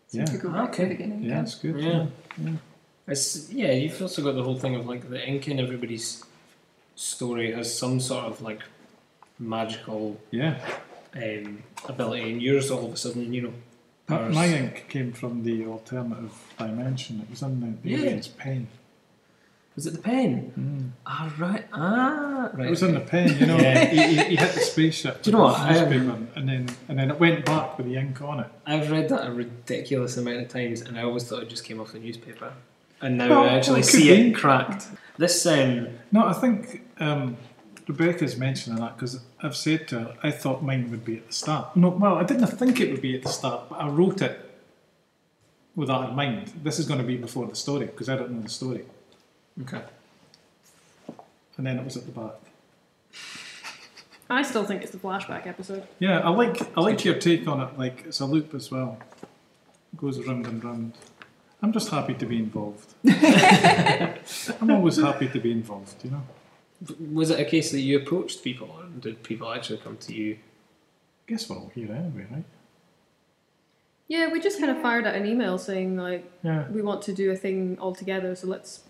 So 0.08 0.18
Yeah. 0.18 0.24
you 0.26 0.30
could 0.32 0.40
go 0.42 0.50
back 0.50 0.72
to 0.72 0.82
Okay. 0.82 0.84
the 0.84 0.94
beginning. 0.96 1.22
Yeah, 1.22 1.30
again. 1.32 1.44
it's 1.44 1.54
good. 1.56 1.80
Yeah. 1.80 2.06
Yeah. 2.42 2.52
It's 3.08 3.50
yeah. 3.52 3.72
You've 3.72 4.00
also 4.00 4.22
got 4.22 4.34
the 4.34 4.42
whole 4.42 4.58
thing 4.58 4.74
of 4.76 4.86
like 4.86 5.08
the 5.10 5.26
ink 5.26 5.48
in 5.48 5.58
everybody's 5.58 6.24
story 6.94 7.52
has 7.52 7.76
some 7.76 7.98
sort 8.00 8.24
of 8.26 8.40
like 8.42 8.60
magical 9.38 10.20
Yeah. 10.30 10.56
um, 11.14 11.62
ability, 11.88 12.30
and 12.32 12.42
yours 12.42 12.70
all 12.70 12.86
of 12.86 12.92
a 12.92 12.96
sudden, 12.96 13.32
you 13.32 13.42
know, 13.42 13.52
My, 14.08 14.16
powers. 14.16 14.34
my 14.34 14.46
ink 14.46 14.86
came 14.88 15.12
from 15.12 15.42
the 15.44 15.66
alternative 15.66 16.32
dimension. 16.58 17.20
It 17.20 17.30
was 17.30 17.42
in 17.42 17.60
the, 17.60 17.66
the 17.82 17.90
Yeah. 17.90 17.98
alien's 17.98 18.28
pen. 18.28 18.68
Was 19.74 19.86
it 19.86 19.92
the 19.94 19.98
pen? 20.00 20.52
Mm. 20.58 20.90
Ah, 21.06 21.32
right. 21.38 21.64
Ah, 21.72 22.50
right. 22.52 22.66
It 22.66 22.70
was 22.70 22.82
in 22.82 22.92
the 22.94 23.00
pen, 23.00 23.38
you 23.38 23.46
know. 23.46 23.56
Yeah. 23.56 23.86
he, 23.86 24.02
he, 24.02 24.24
he 24.24 24.36
hit 24.36 24.52
the 24.52 24.60
spaceship. 24.60 25.22
Do 25.22 25.30
you 25.30 25.36
know 25.36 25.44
what? 25.44 25.56
the 25.72 25.96
um, 25.96 26.28
and 26.36 26.48
then 26.48 26.68
and 26.88 26.98
then 26.98 27.10
it 27.10 27.18
went 27.18 27.46
back 27.46 27.78
with 27.78 27.86
the 27.86 27.96
ink 27.96 28.20
on 28.20 28.40
it. 28.40 28.46
I've 28.66 28.90
read 28.90 29.08
that 29.08 29.26
a 29.26 29.32
ridiculous 29.32 30.16
amount 30.18 30.42
of 30.42 30.48
times, 30.48 30.82
and 30.82 30.98
I 30.98 31.04
always 31.04 31.24
thought 31.24 31.42
it 31.42 31.48
just 31.48 31.64
came 31.64 31.80
off 31.80 31.92
the 31.92 32.00
newspaper. 32.00 32.52
And 33.00 33.16
now 33.18 33.30
Well, 33.30 33.44
I 33.44 33.48
actually 33.48 33.80
well, 33.80 33.80
it 33.80 33.90
could 33.90 34.00
see 34.00 34.08
be. 34.24 34.28
it 34.30 34.34
cracked. 34.34 34.88
This 35.16 35.44
um, 35.46 35.88
No, 36.12 36.26
I 36.26 36.34
think 36.34 36.82
um, 37.00 37.36
Rebecca's 37.88 38.36
mentioning 38.36 38.78
that 38.78 38.96
because 38.96 39.20
I've 39.42 39.56
said 39.56 39.88
to 39.88 40.00
her, 40.00 40.16
I 40.22 40.30
thought 40.30 40.62
mine 40.62 40.90
would 40.90 41.04
be 41.04 41.16
at 41.16 41.26
the 41.26 41.32
start. 41.32 41.76
No, 41.76 41.88
well, 41.88 42.16
I 42.16 42.24
didn't 42.24 42.46
think 42.46 42.78
it 42.78 42.92
would 42.92 43.02
be 43.02 43.16
at 43.16 43.22
the 43.22 43.28
start, 43.28 43.70
but 43.70 43.76
I 43.76 43.88
wrote 43.88 44.22
it 44.22 44.38
with 45.74 45.88
that 45.88 46.10
in 46.10 46.14
mind. 46.14 46.52
This 46.62 46.78
is 46.78 46.86
going 46.86 47.00
to 47.00 47.06
be 47.06 47.16
before 47.16 47.46
the 47.46 47.56
story 47.56 47.86
because 47.86 48.08
I 48.08 48.16
don't 48.16 48.30
know 48.30 48.42
the 48.42 48.48
story. 48.48 48.84
Okay. 49.62 49.82
And 51.56 51.66
then 51.66 51.78
it 51.78 51.84
was 51.84 51.96
at 51.96 52.06
the 52.06 52.12
back. 52.12 52.34
I 54.30 54.42
still 54.42 54.64
think 54.64 54.82
it's 54.82 54.92
the 54.92 54.98
flashback 54.98 55.46
episode. 55.46 55.86
Yeah, 55.98 56.20
I 56.20 56.30
like 56.30 56.76
I 56.76 56.80
like 56.80 57.04
your 57.04 57.16
take 57.18 57.46
on 57.46 57.60
it. 57.60 57.78
Like 57.78 58.04
it's 58.06 58.20
a 58.20 58.26
loop 58.26 58.54
as 58.54 58.70
well. 58.70 58.98
It 59.92 59.98
goes 60.00 60.18
round 60.26 60.46
and 60.46 60.64
round. 60.64 60.92
I'm 61.60 61.72
just 61.72 61.90
happy 61.90 62.14
to 62.14 62.26
be 62.26 62.38
involved. 62.38 62.94
I'm 63.06 64.70
always 64.70 64.96
happy 64.96 65.28
to 65.28 65.38
be 65.38 65.52
involved. 65.52 66.02
You 66.04 66.12
know. 66.12 66.22
Was 67.12 67.30
it 67.30 67.38
a 67.38 67.44
case 67.44 67.70
that 67.72 67.80
you 67.80 67.98
approached 67.98 68.42
people, 68.42 68.68
or 68.76 68.84
did 69.00 69.22
people 69.22 69.52
actually 69.52 69.78
come 69.78 69.96
to 69.98 70.14
you? 70.14 70.34
I 70.34 71.30
Guess 71.30 71.48
we're 71.48 71.56
all 71.56 71.70
here 71.74 71.92
anyway, 71.92 72.26
right? 72.30 72.44
Yeah, 74.08 74.32
we 74.32 74.40
just 74.40 74.58
kind 74.58 74.70
of 74.70 74.82
fired 74.82 75.06
out 75.06 75.14
an 75.14 75.24
email 75.24 75.56
saying, 75.58 75.96
like, 75.96 76.28
Yeah. 76.42 76.68
we 76.68 76.82
want 76.82 77.02
to 77.02 77.12
do 77.12 77.30
a 77.30 77.36
thing 77.36 77.78
all 77.80 77.94
together, 77.94 78.34
so 78.34 78.48
let's 78.48 78.80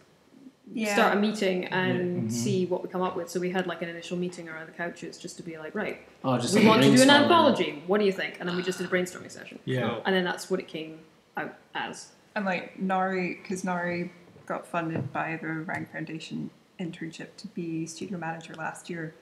Yeah. 0.72 0.94
start 0.94 1.16
a 1.16 1.20
meeting 1.20 1.64
and 1.66 1.98
Yeah. 1.98 2.28
Mhm. 2.28 2.32
see 2.32 2.66
what 2.66 2.82
we 2.82 2.88
come 2.88 3.02
up 3.02 3.16
with. 3.16 3.28
So 3.28 3.40
we 3.40 3.50
had 3.50 3.66
like 3.66 3.82
an 3.82 3.88
initial 3.88 4.16
meeting 4.16 4.48
around 4.48 4.66
the 4.66 4.72
couches 4.72 5.18
just 5.18 5.36
to 5.38 5.42
be 5.42 5.58
like, 5.58 5.74
right, 5.74 6.00
Oh, 6.24 6.38
just 6.38 6.54
we 6.54 6.66
want 6.66 6.82
to 6.82 6.94
do 6.96 7.02
an 7.02 7.10
anthology. 7.10 7.82
What 7.86 7.98
do 7.98 8.04
you 8.06 8.12
think? 8.12 8.36
And 8.40 8.48
then 8.48 8.56
we 8.56 8.62
just 8.62 8.78
did 8.78 8.86
a 8.86 8.90
brainstorming 8.90 9.30
session. 9.30 9.58
Yeah. 9.64 10.00
And 10.06 10.14
then 10.14 10.24
that's 10.24 10.50
what 10.50 10.60
it 10.60 10.68
came 10.68 11.00
out 11.36 11.54
as. 11.74 12.12
And 12.34 12.44
like 12.44 12.78
Nari, 12.78 13.38
because 13.42 13.64
Nari 13.64 14.12
got 14.46 14.66
funded 14.66 15.12
by 15.12 15.36
the 15.40 15.48
Rank 15.48 15.92
Foundation 15.92 16.50
internship 16.80 17.36
to 17.38 17.48
be 17.48 17.86
studio 17.86 18.18
manager 18.18 18.54
last 18.54 18.88
year, 18.88 19.14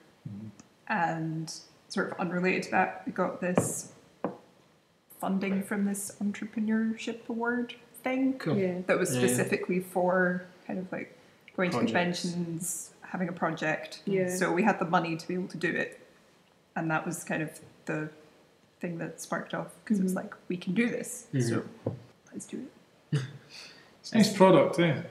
and 0.88 1.52
sort 1.88 2.12
of 2.12 2.18
unrelated 2.20 2.62
to 2.64 2.70
that, 2.70 3.02
we 3.06 3.12
got 3.12 3.40
this 3.40 3.92
funding 5.20 5.62
from 5.62 5.84
this 5.84 6.16
entrepreneurship 6.22 7.28
award 7.28 7.74
thing 8.02 8.38
Cool. 8.38 8.56
Yeah. 8.56 8.78
that 8.86 8.98
was 8.98 9.14
Yeah, 9.14 9.20
yeah. 9.22 9.26
specifically 9.26 9.80
for 9.80 10.44
kind 10.66 10.78
of 10.78 10.90
like 10.92 11.16
going 11.60 11.70
Projects. 11.70 12.22
to 12.22 12.28
conventions, 12.32 12.90
having 13.02 13.28
a 13.28 13.32
project. 13.32 14.02
Yeah. 14.06 14.28
So 14.34 14.50
we 14.52 14.62
had 14.62 14.78
the 14.78 14.84
money 14.86 15.16
to 15.16 15.28
be 15.28 15.34
able 15.34 15.48
to 15.48 15.56
do 15.58 15.68
it, 15.70 16.00
and 16.76 16.90
that 16.90 17.04
was 17.06 17.22
kind 17.24 17.42
of 17.42 17.60
the 17.84 18.08
thing 18.80 18.96
that 18.98 19.20
sparked 19.20 19.52
off 19.52 19.68
because 19.84 19.98
it 19.98 20.02
was 20.02 20.12
Mhm. 20.12 20.16
like 20.16 20.34
we 20.48 20.56
can 20.56 20.72
do 20.74 20.88
this, 20.88 21.26
so 21.38 21.62
let's 22.32 22.46
do 22.46 22.66
it. 23.12 23.20
It's 24.00 24.12
a 24.12 24.16
nice 24.16 24.32
product, 24.34 24.78
eh? 24.78 25.02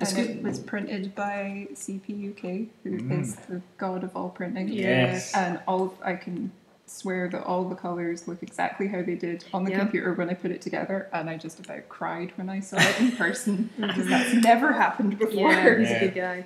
It's 0.00 0.12
and 0.14 0.26
good. 0.26 0.36
it 0.36 0.42
was 0.42 0.58
printed 0.58 1.14
by 1.14 1.68
CPUK, 1.74 2.68
who 2.84 2.94
is 2.94 3.36
Mm. 3.36 3.46
the 3.48 3.60
god 3.76 4.04
of 4.04 4.16
all 4.16 4.30
printing. 4.30 4.68
Yes. 4.68 5.34
And 5.34 5.60
all 5.68 5.98
I 6.02 6.14
can 6.14 6.52
swear 6.90 7.28
that 7.28 7.44
all 7.44 7.64
the 7.68 7.74
colours 7.76 8.26
look 8.26 8.42
exactly 8.42 8.88
how 8.88 9.02
they 9.02 9.14
did 9.14 9.44
on 9.54 9.64
the 9.64 9.70
Yeah. 9.70 9.78
computer 9.80 10.12
when 10.12 10.28
I 10.28 10.34
put 10.34 10.50
it 10.50 10.60
together, 10.60 11.08
and 11.12 11.30
I 11.30 11.36
just 11.36 11.60
about 11.60 11.88
cried 11.88 12.32
when 12.36 12.48
I 12.50 12.60
saw 12.60 12.76
it 12.78 13.00
in 13.00 13.12
person 13.12 13.70
because 13.80 14.08
that's 14.08 14.34
never 14.34 14.72
happened 14.72 15.18
before. 15.18 15.52
Yeah, 15.52 15.78
he's 15.78 15.90
Yeah. 15.90 15.96
a 15.96 16.00
good 16.00 16.14
guy. 16.14 16.44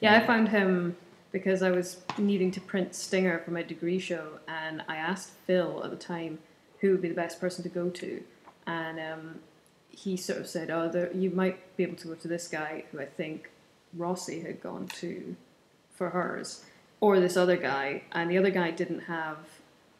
Yeah, 0.00 0.14
I 0.16 0.26
found 0.26 0.48
him 0.50 0.96
because 1.32 1.62
I 1.62 1.70
was 1.70 1.98
needing 2.18 2.50
to 2.52 2.60
print 2.60 2.94
Stinger 2.94 3.38
for 3.40 3.50
my 3.50 3.62
degree 3.62 3.98
show, 3.98 4.38
and 4.48 4.82
I 4.88 4.96
asked 4.96 5.30
Phil 5.46 5.82
at 5.84 5.90
the 5.90 5.96
time 5.96 6.38
who 6.80 6.92
would 6.92 7.02
be 7.02 7.08
the 7.08 7.14
best 7.14 7.40
person 7.40 7.62
to 7.64 7.68
go 7.68 7.90
to, 7.90 8.22
and 8.66 8.98
um, 9.00 9.40
he 9.90 10.16
sort 10.16 10.38
of 10.38 10.46
said, 10.46 10.70
"Oh, 10.70 10.88
there, 10.88 11.12
you 11.12 11.30
might 11.30 11.76
be 11.76 11.82
able 11.82 11.96
to 11.96 12.08
go 12.08 12.14
to 12.14 12.28
this 12.28 12.48
guy 12.48 12.84
who 12.90 13.00
I 13.00 13.06
think 13.06 13.50
Rossi 13.94 14.40
had 14.40 14.62
gone 14.62 14.86
to 15.00 15.36
for 15.94 16.10
hers, 16.10 16.64
or 17.00 17.20
this 17.20 17.36
other 17.36 17.56
guy, 17.56 18.04
and 18.12 18.30
the 18.30 18.38
other 18.38 18.50
guy 18.50 18.70
didn't 18.70 19.00
have 19.00 19.36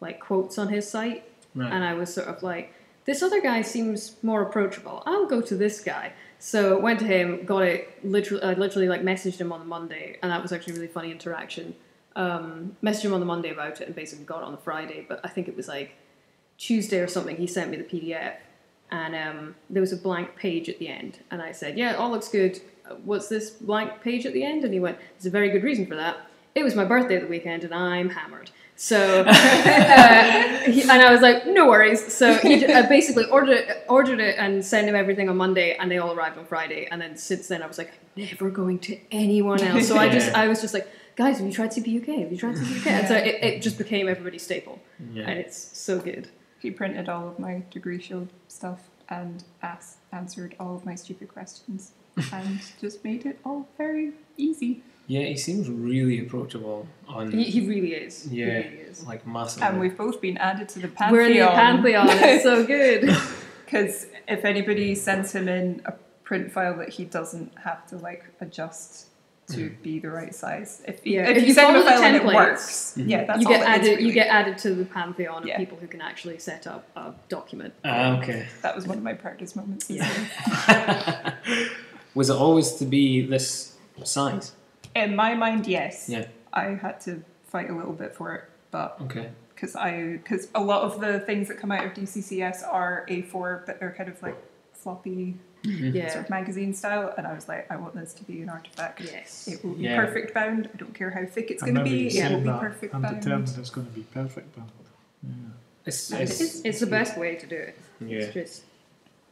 like 0.00 0.20
quotes 0.20 0.58
on 0.58 0.68
his 0.68 0.88
site, 0.88 1.24
Right. 1.54 1.72
and 1.72 1.82
I 1.84 1.94
was 1.94 2.12
sort 2.14 2.28
of 2.28 2.42
like, 2.42 2.72
this 3.06 3.22
other 3.22 3.40
guy 3.40 3.62
seems 3.62 4.16
more 4.22 4.42
approachable. 4.42 5.02
I'll 5.06 5.26
go 5.26 5.40
to 5.40 5.56
this 5.56 5.80
guy. 5.80 6.12
So 6.38 6.78
went 6.78 7.00
to 7.00 7.06
him, 7.06 7.44
got 7.44 7.62
it. 7.64 7.98
Literally, 8.04 8.42
I 8.42 8.52
literally 8.54 8.88
like 8.88 9.02
messaged 9.02 9.38
him 9.38 9.52
on 9.52 9.60
the 9.60 9.66
Monday, 9.66 10.18
and 10.22 10.30
that 10.32 10.40
was 10.42 10.52
actually 10.52 10.74
a 10.74 10.76
really 10.76 10.88
funny 10.88 11.10
interaction. 11.10 11.74
Um, 12.16 12.76
messaged 12.82 13.02
him 13.04 13.12
on 13.14 13.20
the 13.20 13.26
Monday 13.26 13.50
about 13.50 13.80
it, 13.80 13.86
and 13.86 13.94
basically 13.94 14.24
got 14.24 14.38
it 14.38 14.44
on 14.44 14.52
the 14.52 14.58
Friday. 14.58 15.04
But 15.08 15.20
I 15.24 15.28
think 15.28 15.48
it 15.48 15.56
was 15.56 15.68
like 15.68 15.92
Tuesday 16.58 17.00
or 17.00 17.08
something. 17.08 17.36
He 17.36 17.46
sent 17.46 17.70
me 17.70 17.76
the 17.76 17.84
PDF, 17.84 18.34
and 18.90 19.14
um, 19.14 19.54
there 19.68 19.80
was 19.82 19.92
a 19.92 19.96
blank 19.96 20.36
page 20.36 20.68
at 20.68 20.78
the 20.78 20.88
end. 20.88 21.18
And 21.30 21.42
I 21.42 21.52
said, 21.52 21.76
"Yeah, 21.76 21.92
it 21.92 21.96
all 21.96 22.10
looks 22.10 22.28
good. 22.28 22.60
What's 23.04 23.28
this 23.28 23.50
blank 23.50 24.00
page 24.02 24.24
at 24.24 24.32
the 24.32 24.44
end?" 24.44 24.64
And 24.64 24.72
he 24.72 24.80
went, 24.80 24.98
"There's 25.16 25.26
a 25.26 25.30
very 25.30 25.50
good 25.50 25.62
reason 25.62 25.86
for 25.86 25.96
that. 25.96 26.18
It 26.54 26.64
was 26.64 26.74
my 26.74 26.84
birthday 26.84 27.18
the 27.18 27.26
weekend, 27.26 27.64
and 27.64 27.74
I'm 27.74 28.10
hammered." 28.10 28.50
So, 28.76 29.24
uh, 29.26 29.32
he, 30.62 30.82
and 30.82 30.90
I 30.90 31.12
was 31.12 31.20
like, 31.20 31.46
"No 31.46 31.68
worries." 31.68 32.12
So 32.12 32.34
he 32.34 32.60
j- 32.60 32.72
I 32.72 32.82
basically 32.82 33.26
ordered 33.26 33.58
it, 33.58 33.84
ordered 33.88 34.20
it, 34.20 34.36
and 34.38 34.64
sent 34.64 34.88
him 34.88 34.94
everything 34.96 35.28
on 35.28 35.36
Monday, 35.36 35.76
and 35.76 35.90
they 35.90 35.98
all 35.98 36.12
arrived 36.12 36.38
on 36.38 36.46
Friday. 36.46 36.88
And 36.90 37.00
then 37.00 37.16
since 37.16 37.48
then, 37.48 37.62
I 37.62 37.66
was 37.66 37.78
like, 37.78 37.92
"Never 38.16 38.50
going 38.50 38.78
to 38.80 38.98
anyone 39.10 39.60
else." 39.60 39.86
So 39.88 39.96
I 39.96 40.08
just, 40.08 40.34
I 40.34 40.48
was 40.48 40.60
just 40.60 40.72
like, 40.74 40.88
"Guys, 41.16 41.38
have 41.38 41.46
you 41.46 41.52
tried 41.52 41.70
CPUK? 41.70 42.20
Have 42.22 42.32
you 42.32 42.38
tried 42.38 42.56
CPUK?" 42.56 42.86
And 42.86 43.08
so 43.08 43.14
it, 43.16 43.44
it 43.44 43.62
just 43.62 43.76
became 43.76 44.08
everybody's 44.08 44.42
staple, 44.42 44.80
yeah. 45.12 45.28
and 45.28 45.38
it's 45.38 45.58
so 45.76 45.98
good. 45.98 46.28
He 46.58 46.70
printed 46.70 47.08
all 47.08 47.28
of 47.28 47.38
my 47.38 47.62
degree 47.70 48.00
shield 48.00 48.28
stuff 48.48 48.80
and 49.10 49.44
asked, 49.62 49.98
answered 50.12 50.54
all 50.60 50.76
of 50.76 50.84
my 50.86 50.94
stupid 50.94 51.28
questions 51.28 51.92
and 52.32 52.60
just 52.80 53.04
made 53.04 53.26
it 53.26 53.38
all 53.44 53.68
very 53.76 54.12
easy. 54.36 54.82
Yeah, 55.10 55.24
he 55.26 55.36
seems 55.36 55.68
really 55.68 56.20
approachable 56.24 56.86
on. 57.08 57.32
He, 57.32 57.42
he 57.42 57.60
really 57.66 57.94
is. 57.94 58.30
He 58.30 58.36
yeah, 58.42 58.46
really 58.46 58.76
is. 58.90 59.04
like 59.04 59.26
massively. 59.26 59.66
And 59.66 59.80
we've 59.80 59.96
both 59.96 60.20
been 60.20 60.36
added 60.38 60.68
to 60.68 60.78
the 60.78 60.86
pantheon. 60.86 61.12
We're 61.12 61.26
in 61.28 61.38
the 61.40 61.48
pantheon. 61.48 62.06
It's 62.10 62.44
so 62.44 62.64
good. 62.76 63.10
Because 63.64 64.06
if 64.28 64.44
anybody 64.44 64.94
sends 64.94 65.32
him 65.32 65.48
in 65.48 65.82
a 65.84 65.94
print 66.22 66.52
file 66.52 66.76
that 66.78 66.90
he 66.90 67.04
doesn't 67.04 67.50
have 67.58 67.84
to 67.88 67.96
like 67.96 68.22
adjust 68.40 69.08
to 69.48 69.70
be 69.82 69.98
the 69.98 70.10
right 70.10 70.32
size, 70.32 70.80
if, 70.86 71.04
Yeah, 71.04 71.22
if, 71.28 71.38
if 71.38 71.42
you, 71.42 71.48
you 71.48 71.54
send 71.54 71.74
him 71.74 71.82
a 71.82 71.84
follow 71.84 71.90
the 71.90 72.00
file 72.02 72.04
and 72.04 72.16
it 72.16 72.22
templates, 72.22 72.34
works, 72.36 72.94
Mhm. 72.96 73.08
yeah, 73.10 73.24
that's 73.24 73.42
you 73.42 73.48
get 73.48 73.60
it 73.60 73.62
is, 73.62 73.66
added. 73.68 73.90
really. 73.96 74.04
You 74.04 74.12
get 74.12 74.28
added 74.28 74.58
to 74.58 74.74
the 74.76 74.84
pantheon 74.84 75.42
of 75.42 75.48
Yeah. 75.48 75.56
people 75.56 75.76
who 75.78 75.88
can 75.88 76.00
actually 76.00 76.38
set 76.38 76.68
up 76.68 76.84
a 76.94 77.14
document. 77.28 77.74
Ah, 77.84 78.16
okay. 78.18 78.46
That 78.62 78.76
was 78.76 78.86
one 78.86 78.96
of 78.96 79.02
my 79.02 79.14
proudest 79.14 79.56
moments. 79.56 79.90
Yeah. 79.90 80.06
Was 82.14 82.30
it 82.30 82.36
always 82.36 82.74
to 82.74 82.84
be 82.84 83.26
this 83.26 83.74
size? 84.04 84.52
In 84.94 85.14
my 85.16 85.34
mind, 85.34 85.66
yes. 85.66 86.08
Yeah. 86.08 86.26
I 86.52 86.64
had 86.74 87.00
to 87.02 87.22
fight 87.44 87.70
a 87.70 87.74
little 87.76 87.92
bit 87.92 88.14
for 88.14 88.34
it, 88.34 88.44
but 88.70 88.96
Okay. 89.02 89.30
because 89.54 89.76
I 89.76 90.18
because 90.22 90.48
a 90.54 90.60
lot 90.62 90.82
of 90.82 91.00
the 91.00 91.20
things 91.20 91.48
that 91.48 91.58
come 91.58 91.70
out 91.72 91.84
of 91.84 91.92
DCCS 91.94 92.62
are 92.70 93.06
A4, 93.08 93.66
but 93.66 93.78
they're 93.80 93.92
kind 93.96 94.08
of 94.08 94.20
like 94.22 94.36
floppy 94.72 95.36
mm-hmm. 95.62 95.94
Yeah. 95.96 96.10
sort 96.10 96.24
of 96.24 96.30
magazine 96.30 96.74
style, 96.74 97.12
and 97.16 97.26
I 97.26 97.34
was 97.34 97.46
like, 97.48 97.70
I 97.70 97.76
want 97.76 97.94
this 97.94 98.14
to 98.14 98.24
be 98.24 98.42
an 98.42 98.48
artifact. 98.48 99.00
Yes. 99.02 99.46
It 99.46 99.62
will 99.64 99.74
be 99.74 99.84
Yeah. 99.84 100.04
perfect 100.04 100.34
bound. 100.34 100.68
I 100.72 100.76
don't 100.76 100.94
care 100.94 101.10
how 101.10 101.24
thick 101.26 101.50
it's 101.50 101.62
going 101.62 101.74
to 101.76 101.84
be. 101.84 101.90
you 101.90 102.06
It 102.06 102.12
saying 102.12 102.32
will 102.32 102.40
be 102.40 102.46
that. 102.46 102.60
perfect 102.60 102.94
I'm 102.94 103.02
bound. 103.02 103.20
determined 103.20 103.54
it's 103.58 103.70
going 103.70 103.86
to 103.86 103.92
be 103.92 104.02
perfect 104.02 104.56
bound. 104.56 104.70
Yeah. 105.22 105.32
It's, 105.86 106.10
it's, 106.10 106.40
it 106.40 106.44
is. 106.44 106.62
It's 106.64 106.80
the 106.80 106.86
best 106.86 107.16
way 107.18 107.36
to 107.36 107.46
do 107.46 107.56
it. 107.56 107.78
yeah. 108.00 108.18
It's 108.18 108.34
just 108.34 108.62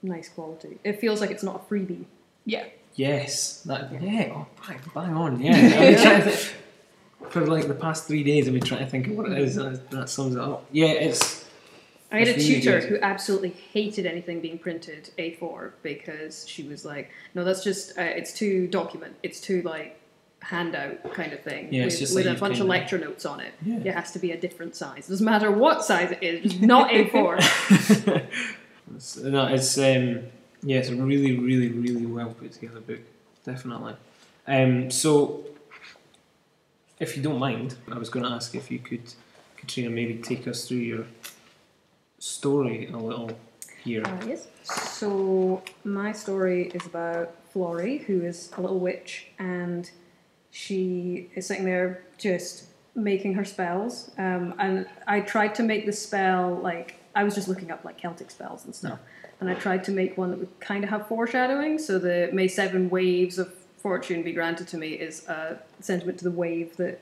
nice 0.02 0.28
quality. 0.28 0.78
It 0.84 1.00
feels 1.00 1.20
like 1.20 1.30
it's 1.30 1.42
not 1.42 1.56
a 1.56 1.74
freebie. 1.74 2.04
Yeah. 2.44 2.64
Yes, 2.98 3.62
that 3.62 3.92
yeah, 4.02 4.32
oh, 4.34 4.46
bang, 4.66 4.80
bang 4.92 5.14
on, 5.14 5.40
yeah. 5.40 5.54
I've 5.54 5.78
been 5.78 6.02
trying 6.02 6.22
to 6.24 6.30
think- 6.30 6.54
for 7.30 7.46
like 7.46 7.68
the 7.68 7.74
past 7.74 8.08
three 8.08 8.24
days, 8.24 8.48
I've 8.48 8.54
been 8.54 8.62
trying 8.62 8.84
to 8.84 8.90
think 8.90 9.06
of 9.06 9.16
what 9.16 9.30
it 9.30 9.38
is. 9.38 9.54
That, 9.54 9.88
that 9.90 10.08
sums 10.08 10.34
it 10.34 10.40
up. 10.40 10.64
Yeah, 10.72 10.88
it's 10.88 11.44
I 12.10 12.20
had 12.20 12.28
a 12.28 12.40
tutor 12.40 12.80
who 12.80 12.98
absolutely 13.00 13.50
hated 13.50 14.04
anything 14.04 14.40
being 14.40 14.58
printed 14.58 15.10
A4 15.18 15.72
because 15.82 16.48
she 16.48 16.64
was 16.64 16.84
like, 16.84 17.10
"No, 17.34 17.44
that's 17.44 17.62
just 17.62 17.96
uh, 17.98 18.02
it's 18.02 18.32
too 18.32 18.66
document. 18.66 19.14
It's 19.22 19.40
too 19.40 19.62
like 19.62 20.00
handout 20.40 21.12
kind 21.12 21.32
of 21.32 21.40
thing 21.40 21.72
Yeah, 21.72 21.84
it's 21.84 22.00
with, 22.00 22.14
with 22.14 22.26
like 22.26 22.36
a 22.36 22.40
bunch 22.40 22.60
of 22.60 22.66
lecture 22.66 22.98
notes 22.98 23.26
on 23.26 23.40
it. 23.40 23.52
Yeah. 23.64 23.78
It 23.84 23.94
has 23.94 24.10
to 24.12 24.18
be 24.18 24.32
a 24.32 24.36
different 24.36 24.74
size. 24.74 25.06
It 25.08 25.10
doesn't 25.10 25.24
matter 25.24 25.50
what 25.50 25.84
size 25.84 26.10
it 26.10 26.22
is, 26.22 26.42
just 26.52 26.62
not 26.62 26.90
A4. 26.90 28.26
it's, 28.96 29.16
no, 29.18 29.46
it's 29.46 29.76
um, 29.78 30.22
yeah, 30.62 30.78
it's 30.78 30.88
a 30.88 30.96
really, 30.96 31.38
really, 31.38 31.68
really 31.68 32.06
well 32.06 32.30
put 32.30 32.52
together 32.52 32.80
book, 32.80 33.00
definitely. 33.44 33.94
Um, 34.46 34.90
so, 34.90 35.44
if 36.98 37.16
you 37.16 37.22
don't 37.22 37.38
mind, 37.38 37.76
I 37.90 37.98
was 37.98 38.08
going 38.08 38.24
to 38.24 38.32
ask 38.32 38.54
if 38.54 38.70
you 38.70 38.78
could, 38.78 39.14
Katrina, 39.56 39.90
maybe 39.90 40.14
take 40.14 40.48
us 40.48 40.66
through 40.66 40.78
your 40.78 41.04
story 42.18 42.88
a 42.88 42.96
little 42.96 43.30
here. 43.82 44.02
Uh, 44.04 44.26
yes. 44.26 44.48
So 44.62 45.62
my 45.84 46.12
story 46.12 46.70
is 46.74 46.84
about 46.86 47.34
Florrie, 47.52 47.98
who 47.98 48.22
is 48.22 48.50
a 48.56 48.60
little 48.60 48.78
witch, 48.78 49.28
and 49.38 49.90
she 50.50 51.30
is 51.34 51.46
sitting 51.46 51.64
there 51.64 52.04
just 52.18 52.64
making 52.94 53.34
her 53.34 53.44
spells. 53.44 54.10
Um, 54.18 54.54
and 54.58 54.86
I 55.06 55.20
tried 55.20 55.54
to 55.56 55.62
make 55.62 55.86
the 55.86 55.92
spell 55.92 56.54
like 56.56 56.96
I 57.14 57.24
was 57.24 57.34
just 57.34 57.48
looking 57.48 57.70
up 57.70 57.84
like 57.84 57.98
Celtic 57.98 58.30
spells 58.30 58.64
and 58.64 58.74
stuff, 58.74 58.98
and 59.40 59.48
I 59.48 59.54
tried 59.54 59.84
to 59.84 59.90
make 59.92 60.18
one 60.18 60.30
that 60.30 60.38
would 60.38 60.60
kind 60.60 60.84
of 60.84 60.90
have 60.90 61.06
foreshadowing. 61.08 61.78
So 61.78 61.98
the 61.98 62.28
May 62.32 62.48
seven 62.48 62.90
waves 62.90 63.38
of 63.38 63.52
fortune 63.76 64.22
be 64.22 64.32
granted 64.32 64.66
to 64.68 64.76
me 64.78 64.88
is 64.94 65.26
a 65.28 65.58
sentiment 65.80 66.18
to 66.18 66.24
the 66.24 66.30
wave 66.30 66.76
that 66.76 67.00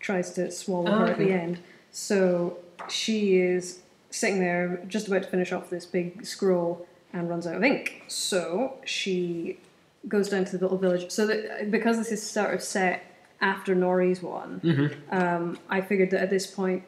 tries 0.00 0.32
to 0.34 0.50
swallow 0.50 0.90
Oh, 0.92 0.98
her 0.98 1.04
at 1.06 1.10
okay. 1.14 1.24
the 1.24 1.32
end. 1.32 1.58
So 1.90 2.58
she 2.88 3.38
is 3.38 3.80
sitting 4.10 4.38
there 4.40 4.80
just 4.86 5.08
about 5.08 5.22
to 5.24 5.28
finish 5.28 5.52
off 5.52 5.70
this 5.70 5.86
big 5.86 6.24
scroll 6.24 6.86
and 7.12 7.28
runs 7.28 7.46
out 7.46 7.56
of 7.56 7.64
ink. 7.64 8.02
So 8.08 8.74
she 8.84 9.58
goes 10.06 10.28
down 10.28 10.44
to 10.46 10.58
the 10.58 10.64
little 10.64 10.78
village. 10.78 11.10
So 11.10 11.26
that 11.26 11.70
because 11.70 11.96
this 11.98 12.12
is 12.12 12.22
sort 12.28 12.54
of 12.54 12.62
set 12.62 13.04
after 13.40 13.74
Nori's 13.74 14.22
one, 14.22 14.60
Mm-hmm. 14.62 15.14
um, 15.16 15.58
I 15.68 15.80
figured 15.80 16.10
that 16.12 16.20
at 16.22 16.30
this 16.30 16.46
point 16.46 16.84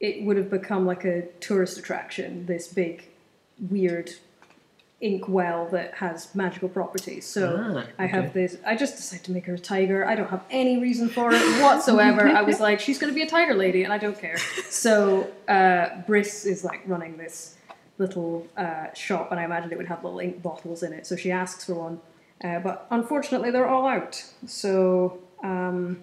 it 0.00 0.22
would 0.24 0.36
have 0.36 0.50
become 0.50 0.86
like 0.86 1.04
a 1.04 1.22
tourist 1.40 1.78
attraction. 1.78 2.46
This 2.46 2.68
big, 2.68 3.08
weird 3.70 4.10
ink 5.00 5.28
well 5.28 5.68
that 5.68 5.94
has 5.94 6.34
magical 6.34 6.68
properties. 6.68 7.26
So. 7.26 7.74
Ah, 7.76 7.86
I 7.98 8.06
have 8.06 8.26
okay. 8.26 8.32
this. 8.32 8.56
I 8.66 8.74
just 8.74 8.96
decided 8.96 9.24
to 9.26 9.32
make 9.32 9.46
her 9.46 9.54
a 9.54 9.58
tiger. 9.58 10.06
I 10.06 10.14
don't 10.14 10.30
have 10.30 10.44
any 10.50 10.78
reason 10.78 11.08
for 11.08 11.30
it 11.32 11.62
whatsoever. 11.62 12.28
I 12.28 12.42
was 12.42 12.60
like, 12.60 12.80
she's 12.80 12.98
going 12.98 13.12
to 13.12 13.14
be 13.14 13.22
a 13.22 13.28
tiger 13.28 13.54
lady, 13.54 13.84
and 13.84 13.92
I 13.92 13.98
don't 13.98 14.18
care. 14.18 14.38
So 14.70 15.30
uh, 15.48 16.02
Briss 16.06 16.46
is 16.46 16.64
like 16.64 16.82
running 16.86 17.16
this 17.16 17.56
little 17.98 18.46
uh, 18.56 18.92
shop, 18.94 19.30
and 19.30 19.38
I 19.38 19.44
imagine 19.44 19.70
it 19.72 19.78
would 19.78 19.88
have 19.88 20.02
little 20.02 20.20
ink 20.20 20.42
bottles 20.42 20.82
in 20.82 20.92
it. 20.92 21.06
So 21.06 21.16
she 21.16 21.30
asks 21.30 21.64
for 21.64 21.74
one, 21.74 22.00
uh, 22.42 22.60
but 22.60 22.86
unfortunately 22.90 23.50
they're 23.50 23.68
all 23.68 23.86
out. 23.86 24.24
So 24.46 25.18
um, 25.42 26.02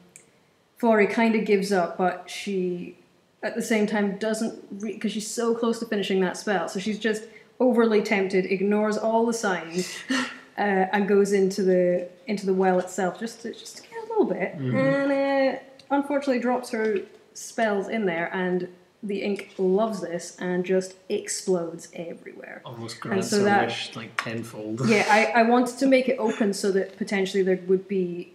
Florrie 0.78 1.08
kind 1.08 1.36
of 1.36 1.46
gives 1.46 1.72
up, 1.72 1.98
but 1.98 2.30
she 2.30 2.98
at 3.44 3.56
the 3.56 3.62
same 3.62 3.88
time 3.88 4.18
doesn't 4.18 4.80
because 4.82 5.12
she's 5.12 5.30
so 5.30 5.56
close 5.56 5.80
to 5.80 5.86
finishing 5.86 6.22
that 6.22 6.38
spell. 6.38 6.68
So 6.70 6.80
she's 6.80 7.00
just 7.00 7.24
overly 7.62 8.02
tempted, 8.02 8.46
ignores 8.48 8.98
all 8.98 9.26
the 9.26 9.34
signs, 9.34 9.96
uh, 10.10 10.18
and 10.58 11.08
goes 11.08 11.32
into 11.32 11.62
the 11.64 12.10
into 12.28 12.46
the 12.46 12.54
well 12.54 12.80
itself 12.80 13.20
just 13.20 13.42
to, 13.44 13.54
just 13.54 13.78
to 13.78 13.84
get 13.84 14.04
a 14.04 14.08
little 14.08 14.26
bit, 14.26 14.54
and 14.56 15.12
uh, 15.12 15.60
unfortunately 15.92 16.40
drops 16.40 16.72
her 16.72 16.98
spells 17.34 17.88
in 17.88 18.06
there, 18.06 18.30
and 18.34 18.68
the 19.04 19.22
ink 19.24 19.54
loves 19.58 20.02
this 20.02 20.36
and 20.40 20.66
just 20.66 20.96
explodes 21.10 21.88
everywhere. 21.94 22.62
Almost 22.66 23.00
grants 23.00 23.30
so 23.30 23.44
that- 23.44 23.68
wish 23.68 23.96
like 23.96 24.22
tenfold. 24.22 24.88
Yeah, 24.88 25.06
I, 25.10 25.26
I 25.40 25.44
wanted 25.44 25.78
to 25.80 25.88
make 25.88 26.10
it 26.10 26.18
open 26.20 26.54
so 26.54 26.72
that 26.72 26.98
potentially 26.98 27.42
there 27.42 27.60
would 27.68 27.88
be, 27.88 28.32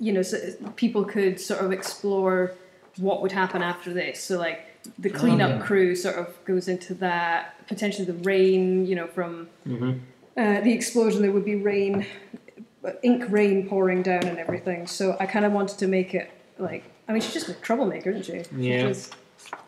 you 0.00 0.12
know, 0.12 0.22
so 0.22 0.38
people 0.76 1.04
could 1.04 1.40
sort 1.40 1.64
of 1.64 1.70
explore 1.70 2.54
what 2.96 3.22
would 3.22 3.32
happen 3.32 3.62
after 3.62 3.92
this. 3.92 4.22
So 4.22 4.36
like 4.38 4.66
the 4.98 5.10
cleanup 5.10 5.50
yeah. 5.50 5.66
crew 5.66 5.94
sort 5.96 6.16
of 6.16 6.44
goes 6.44 6.68
into 6.68 6.94
that. 6.94 7.66
Potentially 7.66 8.04
the 8.04 8.14
rain, 8.24 8.86
you 8.86 8.94
know, 8.94 9.06
from 9.06 9.48
Mm-hmm. 9.66 9.98
uh, 10.36 10.60
the 10.60 10.72
explosion, 10.72 11.22
there 11.22 11.32
would 11.32 11.44
be 11.44 11.56
rain, 11.56 12.06
ink 13.02 13.24
rain 13.30 13.68
pouring 13.68 14.02
down 14.02 14.24
and 14.24 14.38
everything. 14.38 14.86
So 14.86 15.16
I 15.18 15.26
kind 15.26 15.44
of 15.44 15.52
wanted 15.52 15.78
to 15.78 15.86
make 15.86 16.14
it 16.14 16.30
like, 16.58 16.84
I 17.08 17.12
mean, 17.12 17.22
she's 17.22 17.34
just 17.34 17.48
a 17.48 17.54
troublemaker, 17.54 18.10
isn't 18.10 18.24
she? 18.26 18.56
Yeah. 18.56 18.78
She 18.78 18.88
just 18.88 19.14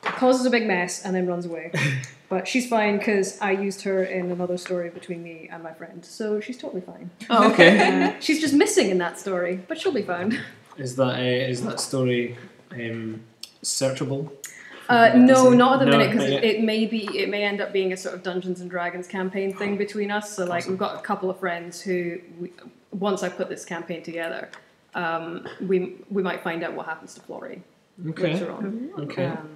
causes 0.03 0.47
a 0.47 0.51
big 0.51 0.67
mess 0.67 1.05
and 1.05 1.15
then 1.15 1.27
runs 1.27 1.47
away. 1.47 1.73
but 2.29 2.47
she's 2.49 2.69
fine 2.69 2.99
because 2.99 3.41
I 3.41 3.53
used 3.53 3.83
her 3.83 4.03
in 4.05 4.31
another 4.31 4.57
story 4.57 4.91
between 4.91 5.23
me 5.23 5.49
and 5.51 5.63
my 5.63 5.73
friend, 5.73 6.05
so 6.05 6.41
she's 6.41 6.59
totally 6.59 6.83
fine. 6.83 7.11
Oh, 7.31 7.51
okay. 7.53 8.05
Uh, 8.05 8.13
she's 8.21 8.41
just 8.41 8.55
missing 8.55 8.91
in 8.91 8.99
that 8.99 9.19
story, 9.19 9.61
but 9.69 9.79
she'll 9.79 9.93
be 9.93 10.03
found. 10.03 10.39
is 10.77 10.97
that 10.97 11.19
uh, 11.19 11.51
is 11.51 11.63
that 11.65 11.81
story 11.81 12.37
um, 12.73 13.23
searchable? 13.63 14.31
Uh, 14.89 15.13
no, 15.17 15.51
not 15.51 15.75
at 15.75 15.79
the 15.81 15.87
No, 15.87 15.99
minute 15.99 16.13
because 16.13 16.29
it, 16.31 16.45
it 16.45 16.63
may 16.63 16.87
be 16.87 17.07
it 17.19 17.29
may 17.29 17.43
end 17.45 17.61
up 17.61 17.73
being 17.73 17.93
a 17.93 17.97
sort 17.97 18.15
of 18.15 18.23
Dungeons 18.23 18.61
and 18.61 18.71
Dragons 18.71 19.07
campaign 19.09 19.55
thing 19.57 19.77
between 19.77 20.11
us. 20.11 20.35
So 20.37 20.45
like 20.45 20.63
Awesome. 20.63 20.73
we've 20.73 20.79
got 20.79 20.97
a 20.99 21.03
couple 21.03 21.29
of 21.31 21.39
friends 21.41 21.81
who 21.81 22.19
we, 22.39 22.53
once 22.93 23.23
I 23.23 23.29
put 23.29 23.49
this 23.49 23.65
campaign 23.65 24.03
together, 24.03 24.51
um, 24.95 25.47
we 25.61 25.97
we 26.11 26.23
might 26.23 26.43
find 26.43 26.63
out 26.63 26.75
what 26.75 26.87
happens 26.87 27.15
to 27.15 27.21
Florrie 27.21 27.63
Okay. 28.11 28.33
later 28.35 28.53
on. 28.53 28.91
Okay. 28.99 29.27
Um, 29.27 29.49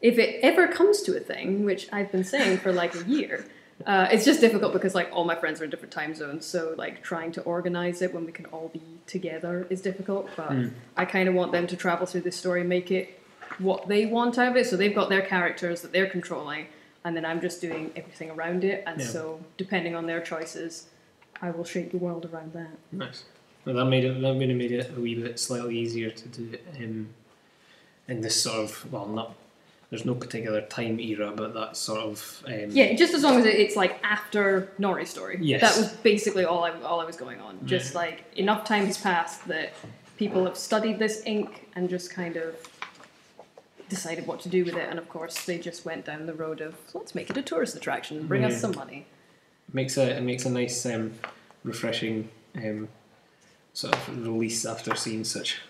if 0.00 0.18
it 0.18 0.40
ever 0.42 0.68
comes 0.68 1.02
to 1.02 1.16
a 1.16 1.20
thing, 1.20 1.64
which 1.64 1.88
I've 1.92 2.12
been 2.12 2.24
saying 2.24 2.58
for 2.58 2.70
like 2.72 2.94
a 2.94 3.02
year, 3.04 3.44
uh, 3.86 4.08
it's 4.12 4.24
just 4.24 4.40
difficult 4.40 4.72
because 4.72 4.94
like 4.94 5.08
all 5.12 5.24
my 5.24 5.34
friends 5.34 5.60
are 5.60 5.64
in 5.64 5.70
different 5.70 5.92
time 5.92 6.14
zones, 6.14 6.46
so 6.46 6.74
like 6.78 7.02
trying 7.02 7.32
to 7.32 7.42
organize 7.42 8.02
it 8.02 8.14
when 8.14 8.24
we 8.24 8.32
can 8.32 8.44
all 8.46 8.68
be 8.68 8.82
together 9.06 9.66
is 9.68 9.80
difficult. 9.80 10.28
But 10.36 10.50
Mm. 10.52 10.72
I 10.96 11.04
kind 11.06 11.28
of 11.28 11.34
want 11.34 11.50
them 11.52 11.66
to 11.66 11.76
travel 11.76 12.06
through 12.06 12.20
this 12.22 12.36
story, 12.36 12.62
make 12.62 12.90
it 12.90 13.18
what 13.58 13.88
they 13.88 14.06
want 14.06 14.38
out 14.38 14.48
of 14.48 14.56
it. 14.56 14.66
So 14.66 14.76
they've 14.76 14.94
got 14.94 15.08
their 15.08 15.22
characters 15.22 15.82
that 15.82 15.92
they're 15.92 16.08
controlling, 16.08 16.66
and 17.04 17.16
then 17.16 17.24
I'm 17.24 17.40
just 17.40 17.60
doing 17.60 17.92
everything 17.96 18.30
around 18.30 18.64
it. 18.64 18.82
And 18.86 19.00
Yeah. 19.00 19.06
so 19.06 19.40
depending 19.56 19.94
on 19.94 20.06
their 20.06 20.20
choices, 20.20 20.86
I 21.40 21.50
will 21.50 21.64
shape 21.64 21.90
the 21.92 21.98
world 21.98 22.28
around 22.32 22.52
that. 22.54 22.70
Nice. 22.92 23.24
Well, 23.64 23.74
that 23.76 23.86
made 23.86 24.04
it 24.04 24.20
that 24.20 24.34
would 24.34 24.48
have 24.48 24.58
made 24.58 24.72
it 24.72 24.90
a 24.96 25.00
wee 25.00 25.14
bit 25.16 25.38
slightly 25.40 25.76
easier 25.78 26.10
to 26.10 26.28
do 26.28 26.50
it 26.54 26.64
um, 26.78 27.08
in 28.08 28.20
this 28.20 28.40
sort 28.40 28.58
of 28.58 28.92
well, 28.92 29.06
not 29.06 29.34
there's 29.90 30.04
no 30.04 30.14
particular 30.14 30.60
time 30.62 30.98
era, 30.98 31.32
but 31.34 31.54
that 31.54 31.76
sort 31.76 32.00
of 32.00 32.42
um, 32.46 32.70
Yeah, 32.70 32.94
just 32.94 33.14
as 33.14 33.22
long 33.22 33.38
as 33.38 33.44
it's 33.44 33.76
like 33.76 33.98
after 34.04 34.72
Nori's 34.78 35.10
story. 35.10 35.38
Yes. 35.40 35.60
That 35.60 35.76
was 35.80 35.92
basically 35.94 36.44
all 36.44 36.64
I 36.64 36.70
all 36.82 37.00
I 37.00 37.04
was 37.04 37.16
going 37.16 37.40
on. 37.40 37.58
Just 37.66 37.94
like 37.94 38.24
enough 38.36 38.64
time 38.64 38.86
has 38.86 38.98
passed 38.98 39.46
that 39.48 39.72
people 40.16 40.44
have 40.44 40.56
studied 40.56 40.98
this 40.98 41.22
ink 41.26 41.68
and 41.76 41.88
just 41.90 42.10
kind 42.10 42.36
of 42.36 42.54
decided 43.88 44.26
what 44.26 44.40
to 44.40 44.48
do 44.48 44.64
with 44.64 44.74
it. 44.74 44.88
And 44.88 44.98
of 44.98 45.08
course, 45.08 45.44
they 45.44 45.58
just 45.58 45.84
went 45.84 46.04
down 46.04 46.26
the 46.26 46.34
road 46.34 46.60
of 46.60 46.74
let's 46.94 47.14
make 47.14 47.30
it 47.30 47.36
a 47.36 47.42
tourist 47.42 47.76
attraction, 47.76 48.16
and 48.18 48.28
bring 48.28 48.42
Yeah. 48.42 48.48
us 48.48 48.60
some 48.60 48.72
money. 48.74 49.06
makes 49.72 49.96
a 49.96 50.16
it 50.16 50.22
makes 50.22 50.44
a 50.46 50.50
nice 50.50 50.84
um, 50.86 51.12
refreshing 51.64 52.28
um, 52.56 52.88
sort 53.72 53.94
of 53.94 54.24
release 54.26 54.64
after 54.64 54.94
seeing 54.94 55.24
such 55.24 55.60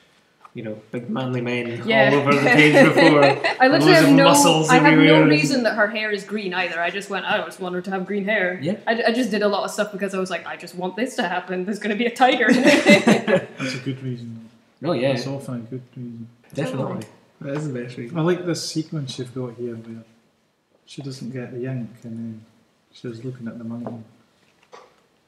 you 0.54 0.62
know 0.62 0.78
big 0.90 1.10
manly 1.10 1.40
men 1.42 1.82
Yeah. 1.86 2.10
all 2.12 2.20
over 2.20 2.34
the 2.34 2.40
page 2.40 2.72
before. 2.94 3.22
I 3.24 3.68
literally 3.68 3.92
Loads 3.92 4.00
have 4.00 4.04
of 4.08 4.14
no. 4.14 4.24
muscles 4.24 4.70
I 4.70 4.74
have 4.74 4.82
no 4.84 4.88
everywhere 4.92 5.26
reason 5.26 5.62
that 5.64 5.74
her 5.76 5.86
hair 5.88 6.10
is 6.10 6.24
green 6.24 6.54
either. 6.54 6.80
I 6.80 6.90
just 6.90 7.10
went. 7.10 7.26
I 7.26 7.38
just 7.44 7.60
want 7.60 7.74
her 7.74 7.82
to 7.82 7.90
have 7.90 8.06
green 8.06 8.24
hair. 8.24 8.58
Yeah. 8.62 8.76
I, 8.86 9.02
I 9.08 9.12
just 9.12 9.30
did 9.30 9.42
a 9.42 9.48
lot 9.48 9.64
of 9.64 9.70
stuff 9.70 9.92
because 9.92 10.14
I 10.14 10.18
was 10.18 10.30
like, 10.30 10.46
I 10.46 10.56
just 10.56 10.74
want 10.74 10.96
this 10.96 11.16
to 11.16 11.28
happen. 11.28 11.64
There's 11.66 11.78
going 11.78 11.90
to 11.90 11.96
be 11.96 12.06
a 12.06 12.14
tiger. 12.14 12.46
That's 12.52 13.74
a 13.74 13.78
good 13.84 14.02
reason. 14.02 14.48
Oh 14.84 14.92
yeah, 14.92 15.10
It's 15.12 15.26
all 15.26 15.40
fine, 15.40 15.64
good 15.66 15.82
reason. 15.96 16.28
definitely. 16.54 17.06
That 17.40 17.56
is 17.56 17.70
the 17.72 17.78
best 17.80 17.96
reason. 17.96 18.18
I 18.18 18.22
like 18.22 18.44
this 18.46 18.66
sequence 18.68 19.18
you've 19.18 19.34
got 19.34 19.54
here 19.54 19.74
where 19.74 20.04
she 20.86 21.02
doesn't 21.02 21.30
get 21.30 21.52
the 21.52 21.66
ink 21.70 21.90
and 22.02 22.16
then 22.16 22.44
she's 22.92 23.24
looking 23.24 23.46
at 23.48 23.58
the 23.58 23.64
mountain 23.64 24.04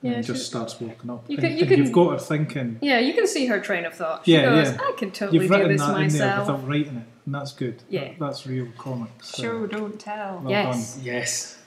Yeah, 0.01 0.13
and 0.13 0.25
just 0.25 0.41
she- 0.41 0.47
starts 0.47 0.81
walking 0.81 1.11
up. 1.11 1.25
You 1.29 1.37
can, 1.37 1.53
you 1.53 1.59
and 1.61 1.69
can, 1.69 1.79
you've 1.81 1.93
got 1.93 2.13
her 2.13 2.19
thinking. 2.19 2.79
yeah, 2.81 2.99
you 2.99 3.13
can 3.13 3.27
see 3.27 3.47
her 3.47 3.61
train 3.61 3.85
of 3.85 3.95
thought. 3.95 4.25
She 4.25 4.33
Yeah, 4.33 4.43
goes, 4.47 4.69
yeah. 4.69 4.79
I 4.81 4.93
can 4.97 5.11
totally 5.11 5.39
You've 5.39 5.49
do 5.51 5.55
written 5.57 5.73
this 5.73 5.81
that 5.83 5.89
in 6.01 6.09
there 6.09 6.27
myself. 6.37 6.47
without 6.49 6.69
writing 6.69 6.97
it, 6.97 7.07
and 7.27 7.35
that's 7.35 7.53
good. 7.53 7.83
Yeah. 7.91 8.05
That- 8.09 8.19
that's 8.21 8.47
real 8.47 8.69
comics. 8.79 9.29
so 9.35 9.43
Show, 9.43 9.67
don't 9.67 9.99
tell. 10.01 10.41
well 10.43 10.51
yes. 10.51 10.99
Yes, 11.03 11.59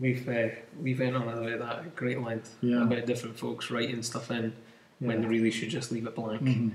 we've 0.00 0.28
uh, 0.28 0.48
we 0.82 0.94
went 0.94 1.14
on 1.16 1.22
about 1.28 1.58
that 1.60 1.78
at 1.86 1.94
great 1.96 2.20
length 2.20 2.56
Yeah. 2.62 2.82
about 2.82 3.06
different 3.06 3.38
folks 3.38 3.70
writing 3.70 4.02
stuff 4.02 4.30
in 4.30 4.40
done. 4.42 4.52
when 4.98 5.18
they 5.18 5.22
Yeah. 5.22 5.28
really 5.28 5.50
should 5.52 5.68
just 5.70 5.92
leave 5.92 6.06
it 6.06 6.14
blank. 6.16 6.42
Mhm. 6.42 6.72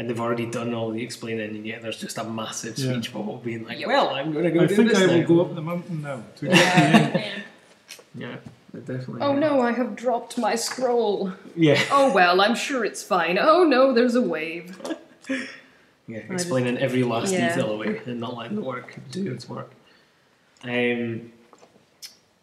And 0.00 0.08
they've 0.08 0.18
already 0.18 0.46
done 0.46 0.72
all 0.72 0.90
the 0.90 1.02
explaining, 1.02 1.50
and 1.56 1.66
yet 1.66 1.82
there's 1.82 1.98
just 1.98 2.16
a 2.16 2.24
massive 2.24 2.78
Yeah. 2.78 2.92
speech 2.92 3.12
bubble 3.12 3.36
being 3.44 3.66
like, 3.66 3.78
Yep. 3.80 3.86
"Well, 3.88 4.08
I'm 4.08 4.32
going 4.32 4.46
to 4.46 4.50
go 4.50 4.60
I 4.60 4.66
do 4.66 4.74
think 4.76 4.88
this 4.88 4.98
I 4.98 5.04
now." 5.04 5.12
will 5.18 5.24
go 5.26 5.40
up 5.42 5.54
the 5.54 5.60
mountain 5.60 6.00
now 6.00 6.22
to 6.36 6.46
get 6.48 6.54
the 7.12 7.18
ink. 7.18 7.32
Yeah, 8.14 8.36
They 8.72 8.80
definitely. 8.80 9.20
Oh 9.20 9.34
no, 9.34 9.60
I 9.60 9.72
have 9.72 9.94
dropped 9.96 10.38
my 10.38 10.54
scroll. 10.54 11.34
Yeah. 11.54 11.78
Oh 11.92 12.14
well, 12.14 12.40
I'm 12.40 12.54
sure 12.54 12.82
it's 12.82 13.02
fine. 13.02 13.36
Oh 13.38 13.62
no, 13.64 13.92
there's 13.92 14.14
a 14.14 14.22
wave. 14.22 14.74
Yeah, 16.08 16.20
just- 16.20 16.30
explaining 16.30 16.78
every 16.78 17.02
last 17.02 17.30
Yeah. 17.34 17.48
detail 17.54 17.70
away 17.72 18.00
and 18.06 18.18
not 18.20 18.34
letting 18.38 18.56
the 18.56 18.62
work 18.62 18.96
do 19.10 19.30
its 19.30 19.50
work. 19.50 19.70
Um, 20.64 21.30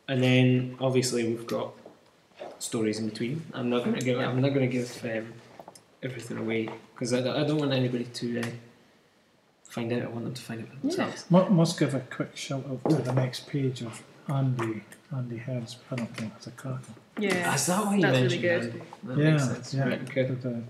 and 0.07 0.21
then 0.23 0.75
obviously 0.79 1.23
we've 1.27 1.47
got 1.47 1.73
stories 2.59 2.99
in 2.99 3.09
between. 3.09 3.45
I'm 3.55 3.71
not 3.71 3.83
going 3.83 3.97
to 3.97 4.05
give. 4.05 4.19
I'm 4.19 4.41
not 4.41 4.53
going 4.53 4.69
to 4.69 4.77
give 4.77 5.03
um, 5.05 5.33
everything 6.03 6.37
away 6.37 6.69
because 6.93 7.13
I, 7.13 7.19
I 7.19 7.43
don't 7.45 7.57
want 7.57 7.73
anybody 7.73 8.05
to 8.05 8.39
uh, 8.41 8.45
find 9.63 9.91
out. 9.93 10.03
I 10.03 10.07
want 10.07 10.25
them 10.25 10.33
to 10.33 10.41
find 10.41 10.61
it 10.61 10.69
for 10.69 10.75
themselves. 10.77 11.25
Mu- 11.29 11.49
Must 11.49 11.79
give 11.79 11.93
a 11.93 11.99
quick 12.01 12.35
shout 12.35 12.65
out 12.69 12.89
to 12.89 12.95
the 12.97 13.13
next 13.13 13.47
page 13.47 13.81
of 13.81 14.01
Andy 14.27 14.83
Andy 15.15 15.37
Heard's 15.37 15.75
pin-up 15.75 16.15
game. 16.17 16.31
It's 16.35 16.47
a 16.47 16.51
cracker. 16.51 16.93
Yeah. 17.17 17.53
Is 17.55 17.65
that 17.67 17.85
why 17.85 17.95
you 17.95 18.01
That's 18.01 18.19
mentioned 18.19 18.43
really 18.43 18.59
good. 18.59 18.63
Andy? 18.63 18.81
That 19.03 19.17
yeah, 19.17 19.31
makes 19.31 19.43
sense. 19.45 19.73
yeah. 19.73 19.87
Right, 19.87 20.01
okay. 20.01 20.23
The, 20.25 20.33
the, 20.35 20.63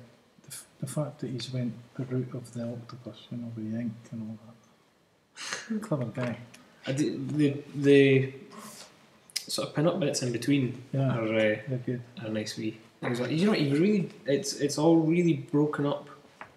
the, 0.82 0.88
fact 0.88 1.20
that 1.20 1.30
he's 1.32 1.52
went 1.52 1.74
the 1.96 2.04
route 2.06 2.34
of 2.34 2.54
the 2.54 2.64
octopus, 2.64 3.18
you 3.32 3.38
know, 3.38 3.52
with 3.56 3.72
the 3.72 3.80
ink 3.80 3.94
and 4.12 4.30
all 4.30 4.38
that. 4.46 5.82
Clever 5.82 6.06
guy. 6.06 6.38
I 6.86 6.92
do- 6.94 7.26
the 7.28 7.56
the 7.76 8.34
sort 9.48 9.70
of 9.70 9.76
pin-up 9.76 10.00
bits 10.00 10.22
in 10.22 10.32
between 10.32 10.82
Yeah, 10.94 11.18
are 11.18 11.34
uh, 11.34 12.26
are 12.26 12.30
nice 12.30 12.58
wee. 12.58 12.78
Things. 13.02 13.20
Like, 13.20 13.32
you 13.32 13.46
know, 13.46 13.52
what, 13.52 13.62
you 13.62 13.74
really 13.80 14.10
it's 14.26 14.54
it's 14.60 14.78
all 14.78 14.98
really 14.98 15.34
broken 15.34 15.86
up 15.86 16.10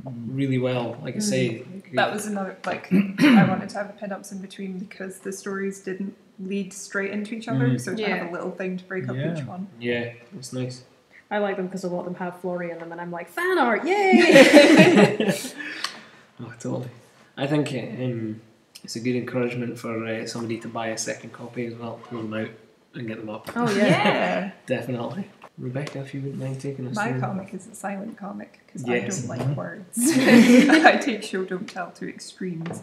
Mm. 0.02 0.28
really 0.34 0.56
well. 0.56 0.96
Like 1.02 1.16
I 1.16 1.18
say, 1.18 1.62
like, 1.74 1.92
That 1.92 2.10
was 2.10 2.24
another 2.26 2.56
like 2.64 2.90
I 3.20 3.44
wanted 3.46 3.68
to 3.68 3.76
have 3.76 3.90
a 3.90 3.92
pin-ups 3.92 4.32
in 4.32 4.38
between 4.38 4.78
because 4.78 5.18
the 5.18 5.30
stories 5.30 5.80
didn't 5.80 6.16
lead 6.38 6.72
straight 6.72 7.10
into 7.10 7.34
each 7.34 7.48
other, 7.48 7.68
Mm. 7.68 7.78
so 7.78 7.94
to 7.94 8.00
Yeah. 8.00 8.16
have 8.16 8.28
a 8.28 8.32
little 8.32 8.50
thing 8.50 8.78
to 8.78 8.84
break 8.84 9.10
up 9.10 9.16
Yeah. 9.16 9.36
each 9.38 9.44
one. 9.44 9.66
yeah, 9.78 10.14
it's 10.34 10.54
nice. 10.54 10.84
I 11.30 11.36
like 11.36 11.56
them 11.58 11.66
because 11.66 11.84
a 11.84 11.88
lot 11.88 11.98
of 12.00 12.04
them 12.06 12.14
have 12.14 12.40
Florrie 12.40 12.70
in 12.70 12.78
them, 12.78 12.92
and 12.92 13.00
I'm 13.00 13.10
like, 13.12 13.28
fan 13.28 13.58
art, 13.58 13.84
yay! 13.86 15.32
Oh, 16.40 16.52
totally. 16.58 16.88
I 17.36 17.46
think 17.46 17.70
um, 17.74 18.40
it's 18.82 18.96
a 18.96 19.00
good 19.00 19.16
encouragement 19.16 19.78
for 19.78 20.06
uh, 20.06 20.26
somebody 20.26 20.58
to 20.60 20.68
buy 20.68 20.86
a 20.88 20.96
second 20.96 21.34
copy 21.34 21.66
as 21.66 21.74
well, 21.74 22.00
pull 22.08 22.22
them 22.22 22.32
out 22.32 22.48
and 22.94 23.06
get 23.06 23.18
them 23.18 23.30
up. 23.30 23.50
oh 23.56 23.70
Yeah. 23.70 23.84
yeah. 23.86 24.50
Definitely. 24.66 25.28
Rebecca, 25.58 26.00
if 26.00 26.14
you 26.14 26.20
wouldn't 26.22 26.40
mind 26.40 26.60
taking 26.60 26.86
us 26.88 26.96
My 26.96 27.10
through. 27.10 27.20
comic 27.20 27.52
is 27.52 27.66
a 27.66 27.74
silent 27.74 28.16
comic 28.16 28.60
because 28.66 28.86
Yes. 28.86 29.24
I 29.30 29.36
don't 29.36 29.48
like 29.48 29.56
words. 29.56 29.98
I 29.98 30.96
take 30.96 31.22
show 31.22 31.44
don't 31.44 31.68
tell 31.68 31.90
to 31.92 32.08
extremes. 32.08 32.82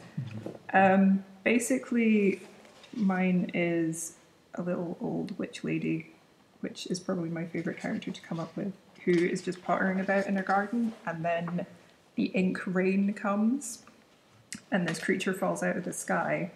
Um, 0.73 1.23
basically, 1.43 2.41
mine 2.93 3.49
is 3.53 4.13
a 4.53 4.61
little 4.61 4.97
old 5.01 5.37
witch 5.39 5.63
lady, 5.63 6.11
which 6.59 6.85
is 6.87 6.99
probably 6.99 7.29
my 7.29 7.45
favourite 7.45 7.79
character 7.79 8.11
to 8.11 8.21
come 8.21 8.39
up 8.39 8.55
with, 8.55 8.73
who 9.05 9.11
is 9.11 9.41
just 9.41 9.63
pottering 9.63 9.99
about 9.99 10.27
in 10.27 10.35
her 10.35 10.43
garden, 10.43 10.93
and 11.05 11.25
then 11.25 11.65
the 12.15 12.25
ink 12.25 12.61
rain 12.67 13.13
comes, 13.13 13.83
and 14.71 14.87
this 14.87 14.99
creature 14.99 15.33
falls 15.33 15.63
out 15.63 15.77
of 15.77 15.83
the 15.83 15.93
sky, 15.93 16.51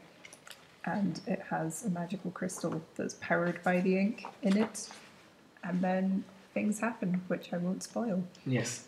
and 0.86 1.20
it 1.28 1.42
has 1.50 1.86
a 1.86 1.90
magical 1.90 2.32
crystal 2.32 2.82
that's 2.96 3.16
powered 3.22 3.62
by 3.64 3.80
the 3.82 3.98
ink 3.98 4.26
in 4.42 4.58
it, 4.58 4.90
and 5.64 5.82
then 5.82 6.24
things 6.54 6.80
happen, 6.80 7.22
which 7.28 7.54
I 7.54 7.58
won't 7.58 7.84
spoil. 7.84 8.24
Yes. 8.46 8.88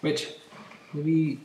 Which, 0.00 0.32
the 0.94 1.02
wee 1.02 1.40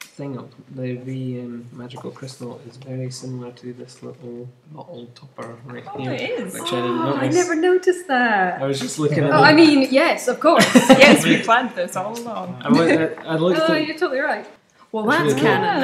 thing 0.00 0.38
up, 0.38 0.50
the 0.74 0.96
wee 0.96 1.40
um, 1.40 1.66
magical 1.72 2.10
crystal 2.10 2.58
is 2.66 2.78
very 2.78 3.10
similar 3.10 3.52
to 3.52 3.72
this 3.74 4.02
little 4.02 4.48
bottle 4.72 5.06
topper 5.14 5.56
right 5.66 5.84
Oh, 5.94 5.98
here. 6.00 6.12
it 6.12 6.20
is. 6.30 6.54
Which 6.54 6.62
I 6.72 6.80
didn't 6.80 6.98
Oh, 6.98 7.14
I 7.14 7.28
never 7.28 7.54
noticed 7.54 8.08
that. 8.08 8.62
I 8.62 8.66
was 8.66 8.80
just 8.80 8.98
looking 8.98 9.24
at 9.24 9.30
Oh, 9.30 9.36
it. 9.36 9.46
I 9.46 9.52
mean, 9.52 9.88
yes, 9.90 10.26
of 10.28 10.40
course. 10.40 10.64
yes, 10.74 11.22
we 11.24 11.42
planned 11.42 11.70
this 11.74 11.94
all 11.96 12.18
along. 12.18 12.60
I, 12.64 12.72
went, 12.72 13.18
I, 13.18 13.24
I 13.24 13.36
looked 13.36 13.60
oh, 13.60 13.74
at 13.74 13.86
you're 13.86 13.98
totally 13.98 14.20
right. 14.20 14.46
Well, 14.90 15.04
That's 15.04 15.34
that's 15.34 15.42
really 15.42 15.54
cool. 15.54 15.64
canon 15.64 15.80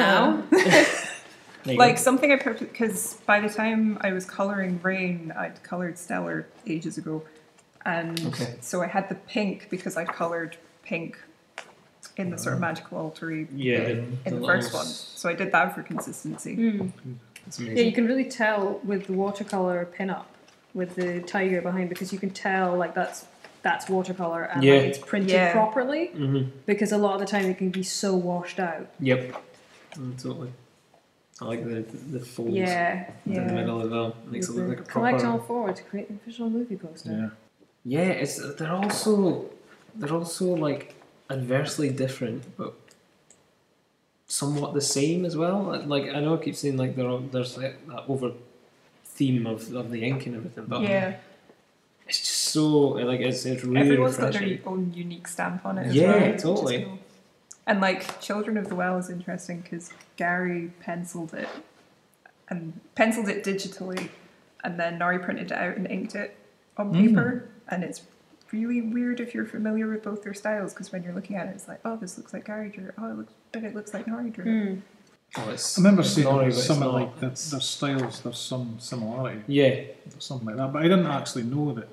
now. 0.51 0.89
there 1.65 1.77
Like 1.77 1.97
go. 1.97 2.03
something 2.03 2.33
I 2.33 2.37
because 2.37 3.15
by 3.27 3.41
the 3.41 3.49
time 3.49 3.99
I 4.01 4.13
was 4.13 4.25
coloring 4.25 4.81
Rain, 4.83 5.33
I'd 5.37 5.63
colored 5.63 5.99
Stellar 5.99 6.47
ages 6.67 6.99
ago, 6.99 7.23
and 7.85 8.19
Okay. 8.27 8.55
so 8.61 8.83
I 8.83 8.87
had 8.87 9.09
the 9.09 9.15
pink 9.15 9.69
because 9.71 9.97
I 9.97 10.05
colored 10.05 10.57
pink 10.83 11.19
in 12.17 12.31
the 12.31 12.39
sort 12.39 12.55
of 12.55 12.61
magical 12.61 12.99
altery 12.99 13.47
yeah, 13.55 13.77
bit 13.79 13.87
the, 13.87 13.93
in 13.93 14.19
the, 14.25 14.31
little 14.41 14.47
first 14.47 14.75
one. 14.75 14.87
So 14.87 15.29
I 15.29 15.35
did 15.35 15.53
that 15.53 15.75
for 15.75 15.83
consistency. 15.83 16.81
It's 17.47 17.59
Yeah, 17.59 17.83
you 17.83 17.93
can 17.93 18.07
really 18.07 18.25
tell 18.29 18.81
with 18.85 19.07
the 19.07 19.13
watercolor 19.15 19.85
pin-up 19.87 20.27
with 20.75 20.95
the 20.95 21.21
tiger 21.23 21.61
behind 21.61 21.89
because 21.89 22.13
you 22.13 22.19
can 22.19 22.31
tell 22.31 22.77
like 22.77 22.95
that's 22.95 23.27
that's 23.63 23.89
watercolor 23.89 24.43
and 24.45 24.65
Yeah. 24.65 24.75
like, 24.75 24.85
it's 24.87 24.99
printed 24.99 25.31
Yeah. 25.31 25.53
properly 25.53 26.07
hmm 26.09 26.43
because 26.67 26.91
a 26.93 26.99
lot 26.99 27.15
of 27.15 27.21
the 27.21 27.27
time 27.27 27.47
it 27.47 27.59
can 27.59 27.71
be 27.71 27.83
so 27.83 28.15
washed 28.15 28.59
out. 28.59 28.89
Yep. 29.01 29.37
Mm, 29.97 30.21
totally. 30.23 30.53
I 31.43 31.45
like 31.45 31.65
the 31.65 31.81
the 32.19 32.21
folds 32.35 32.55
Yeah, 32.55 33.11
in 33.27 33.47
the 33.49 33.53
middle 33.61 33.79
as 33.85 33.91
well. 33.91 34.15
Makes 34.31 34.49
it 34.49 34.53
look 34.57 34.69
like 34.69 34.81
a 34.81 34.83
proper. 34.83 34.93
collect 34.93 35.25
all 35.25 35.39
proper. 35.39 35.47
four 35.47 35.73
to 35.73 35.83
create 35.91 36.09
an 36.11 36.17
official 36.23 36.49
movie 36.49 36.77
poster. 36.77 37.11
Yeah. 37.13 37.31
Yeah, 37.97 38.11
it's 38.23 38.37
they're 38.59 38.73
also 38.83 39.13
they're 39.97 40.15
also 40.21 40.47
like 40.69 40.95
adversely 41.29 41.89
different, 41.91 42.43
but 42.57 42.75
somewhat 44.27 44.75
the 44.75 44.81
same 44.99 45.25
as 45.25 45.37
well. 45.37 45.59
Like 45.95 46.05
I 46.17 46.21
know 46.21 46.35
I 46.39 46.45
keep 46.45 46.55
saying 46.57 46.77
like 46.77 46.95
there 46.97 47.09
are, 47.09 47.21
there's 47.21 47.57
like 47.59 47.85
that 47.89 48.05
over 48.09 48.33
theme 49.05 49.47
of, 49.47 49.73
of 49.75 49.91
the 49.91 50.05
ink 50.05 50.27
and 50.27 50.37
everything, 50.37 50.67
but 50.67 50.83
yeah, 50.83 51.17
it's 52.07 52.21
just 52.21 52.43
so 52.55 52.67
like 53.11 53.21
it's 53.21 53.45
it's 53.45 53.65
really 53.65 53.81
everyone's 53.81 54.17
got 54.17 54.33
their 54.33 54.59
own 54.67 54.93
unique 54.95 55.27
stamp 55.27 55.67
on 55.67 55.79
it. 55.79 55.89
As 55.89 55.95
Yeah, 55.97 56.07
well, 56.13 56.21
which 56.29 56.37
is 56.37 56.43
totally. 56.43 56.83
cool. 56.85 56.99
And 57.67 57.81
like 57.81 58.21
Children 58.21 58.57
of 58.57 58.69
the 58.69 58.75
Well 58.75 58.99
is 58.99 59.09
interesting 59.11 59.61
because 59.61 59.93
Gary 60.17 60.73
penciled 60.81 61.33
it 61.35 61.49
and 62.49 62.81
penciled 62.95 63.29
it 63.29 63.45
digitally, 63.45 64.09
and 64.65 64.79
then 64.79 64.99
Nari 64.99 65.19
printed 65.19 65.53
it 65.53 65.57
out 65.57 65.77
and 65.77 65.87
inked 65.87 66.15
it 66.15 66.37
on 66.77 66.93
Mm. 66.93 67.09
paper, 67.09 67.49
and 67.69 67.85
it's 67.85 68.03
really 68.51 68.83
weird 68.83 69.21
if 69.21 69.33
you're 69.35 69.47
familiar 69.47 69.89
with 69.89 70.03
both 70.03 70.23
their 70.23 70.35
styles 70.35 70.75
because 70.75 70.93
when 70.93 71.03
you're 71.03 71.15
looking 71.15 71.37
at 71.37 71.47
it, 71.47 71.51
it's 71.55 71.69
like, 71.69 71.81
oh, 71.85 71.97
this 71.97 72.19
looks 72.19 72.33
like 72.35 72.45
Gary 72.47 72.69
drew. 72.69 72.91
Oh, 72.99 73.11
it 73.11 73.17
looks, 73.17 73.33
but 73.53 73.65
it 73.65 73.75
looks 73.75 73.95
like 73.95 74.07
Nari 74.07 74.31
drew. 74.31 74.45
it. 74.45 74.69
Hmm. 74.75 74.81
Oh, 75.39 75.51
it's, 75.51 75.79
I 75.79 75.81
remember 75.81 76.03
seeing 76.03 76.27
naughty, 76.27 76.39
it 76.41 76.41
but 76.41 76.47
was 76.49 76.59
it's 76.59 76.67
something 76.67 76.89
like 76.93 77.21
that. 77.21 77.37
Their 77.37 77.61
styles, 77.61 78.21
there's 78.21 78.39
some 78.39 78.77
similarity, 78.79 79.43
Yeah, 79.47 79.71
or 80.15 80.21
something 80.21 80.47
like 80.49 80.57
that. 80.57 80.73
But 80.75 80.81
I 80.81 80.89
didn't 80.89 81.07
actually 81.07 81.45
know 81.45 81.73
that. 81.73 81.89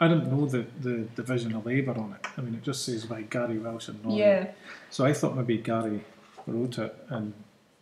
I 0.00 0.06
didn't 0.08 0.30
know 0.30 0.46
the, 0.46 0.64
the 0.80 0.98
division 1.16 1.54
of 1.54 1.66
labour 1.66 1.92
on 1.98 2.12
it. 2.20 2.26
I 2.36 2.40
mean, 2.40 2.54
it 2.54 2.62
just 2.62 2.84
says 2.84 3.04
by 3.04 3.22
Gary 3.22 3.58
Welsh 3.58 3.88
and 3.88 4.02
Nori. 4.02 4.18
Yeah, 4.18 4.50
So 4.90 5.04
I 5.04 5.12
thought 5.12 5.36
maybe 5.36 5.58
Gary 5.58 6.04
wrote 6.46 6.78
it 6.78 6.94
and 7.08 7.32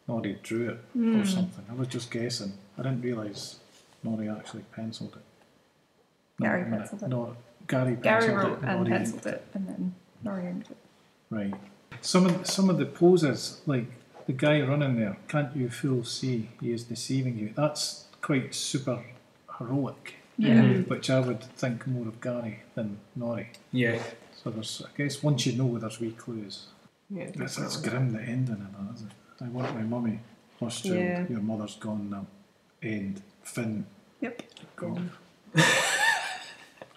Noddy 0.08 0.38
drew 0.42 0.70
it 0.70 0.78
Hmm. 0.94 1.20
or 1.20 1.26
something. 1.26 1.64
I 1.70 1.74
was 1.74 1.88
just 1.88 2.10
guessing. 2.10 2.52
I 2.78 2.82
didn't 2.82 3.02
realise 3.02 3.58
Noddy 4.02 4.28
actually 4.28 4.64
penciled 4.74 5.16
it. 5.16 5.22
No, 6.38 6.46
Gary 6.48 6.64
penciled 6.70 7.02
it. 7.02 7.08
No, 7.08 7.36
Gary 7.66 7.96
Gary 7.96 8.32
wrote 8.34 8.58
it 8.62 8.64
and 8.64 8.86
penciled 8.86 9.26
it, 9.26 9.44
and 9.54 9.68
then 9.68 9.94
inked 10.24 10.70
it. 10.70 10.76
Right. 11.30 11.54
Some 12.00 12.26
of 12.26 12.46
some 12.46 12.70
of 12.70 12.78
the 12.78 12.86
poses, 12.86 13.60
like 13.66 13.86
the 14.26 14.32
guy 14.32 14.60
running 14.60 14.96
there, 14.96 15.16
can't 15.28 15.54
you 15.56 15.68
fool 15.70 16.04
see 16.04 16.48
he 16.60 16.72
is 16.72 16.84
deceiving 16.84 17.36
you? 17.38 17.52
That's 17.56 18.04
quite 18.20 18.54
super 18.54 19.02
heroic, 19.58 20.14
Yeah. 20.38 20.62
Mhm. 20.62 20.88
which 20.88 21.08
I 21.10 21.20
would 21.20 21.40
think 21.42 21.86
more 21.86 22.06
of 22.08 22.20
Gary 22.20 22.60
than 22.74 22.98
Nori. 23.18 23.46
yeah, 23.72 23.98
So 24.42 24.50
there's, 24.50 24.82
I 24.86 24.90
guess, 24.96 25.22
once 25.22 25.46
you 25.46 25.52
know 25.56 25.78
there's 25.78 25.98
wee 26.00 26.12
clues. 26.12 26.66
yeah. 27.10 27.24
It's, 27.24 27.40
it's 27.40 27.56
definitely. 27.76 27.88
grim 27.90 28.12
the 28.12 28.20
ending 28.22 28.54
of 28.66 28.72
that, 28.86 28.94
isn't 28.96 29.10
it? 29.10 29.44
I 29.44 29.48
want 29.48 29.74
my 29.74 29.82
mummy, 29.82 30.20
lost 30.60 30.84
child, 30.84 30.96
Yeah. 30.96 31.26
your 31.28 31.40
mother's 31.40 31.76
gone 31.76 32.10
now. 32.10 32.26
End. 32.82 33.22
Finn. 33.42 33.86
Yep. 34.20 34.42
Gone. 34.76 35.10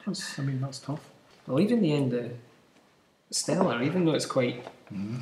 that's, 0.05 0.39
I 0.39 0.41
mean, 0.43 0.59
that's 0.61 0.79
tough. 0.79 1.01
Well, 1.47 1.59
even 1.59 1.81
the 1.81 1.93
end 1.93 2.13
of 2.13 2.31
Stellar, 3.31 3.81
even 3.83 4.05
though 4.05 4.13
it's 4.13 4.25
quite, 4.25 4.63
Mhm. 4.93 5.21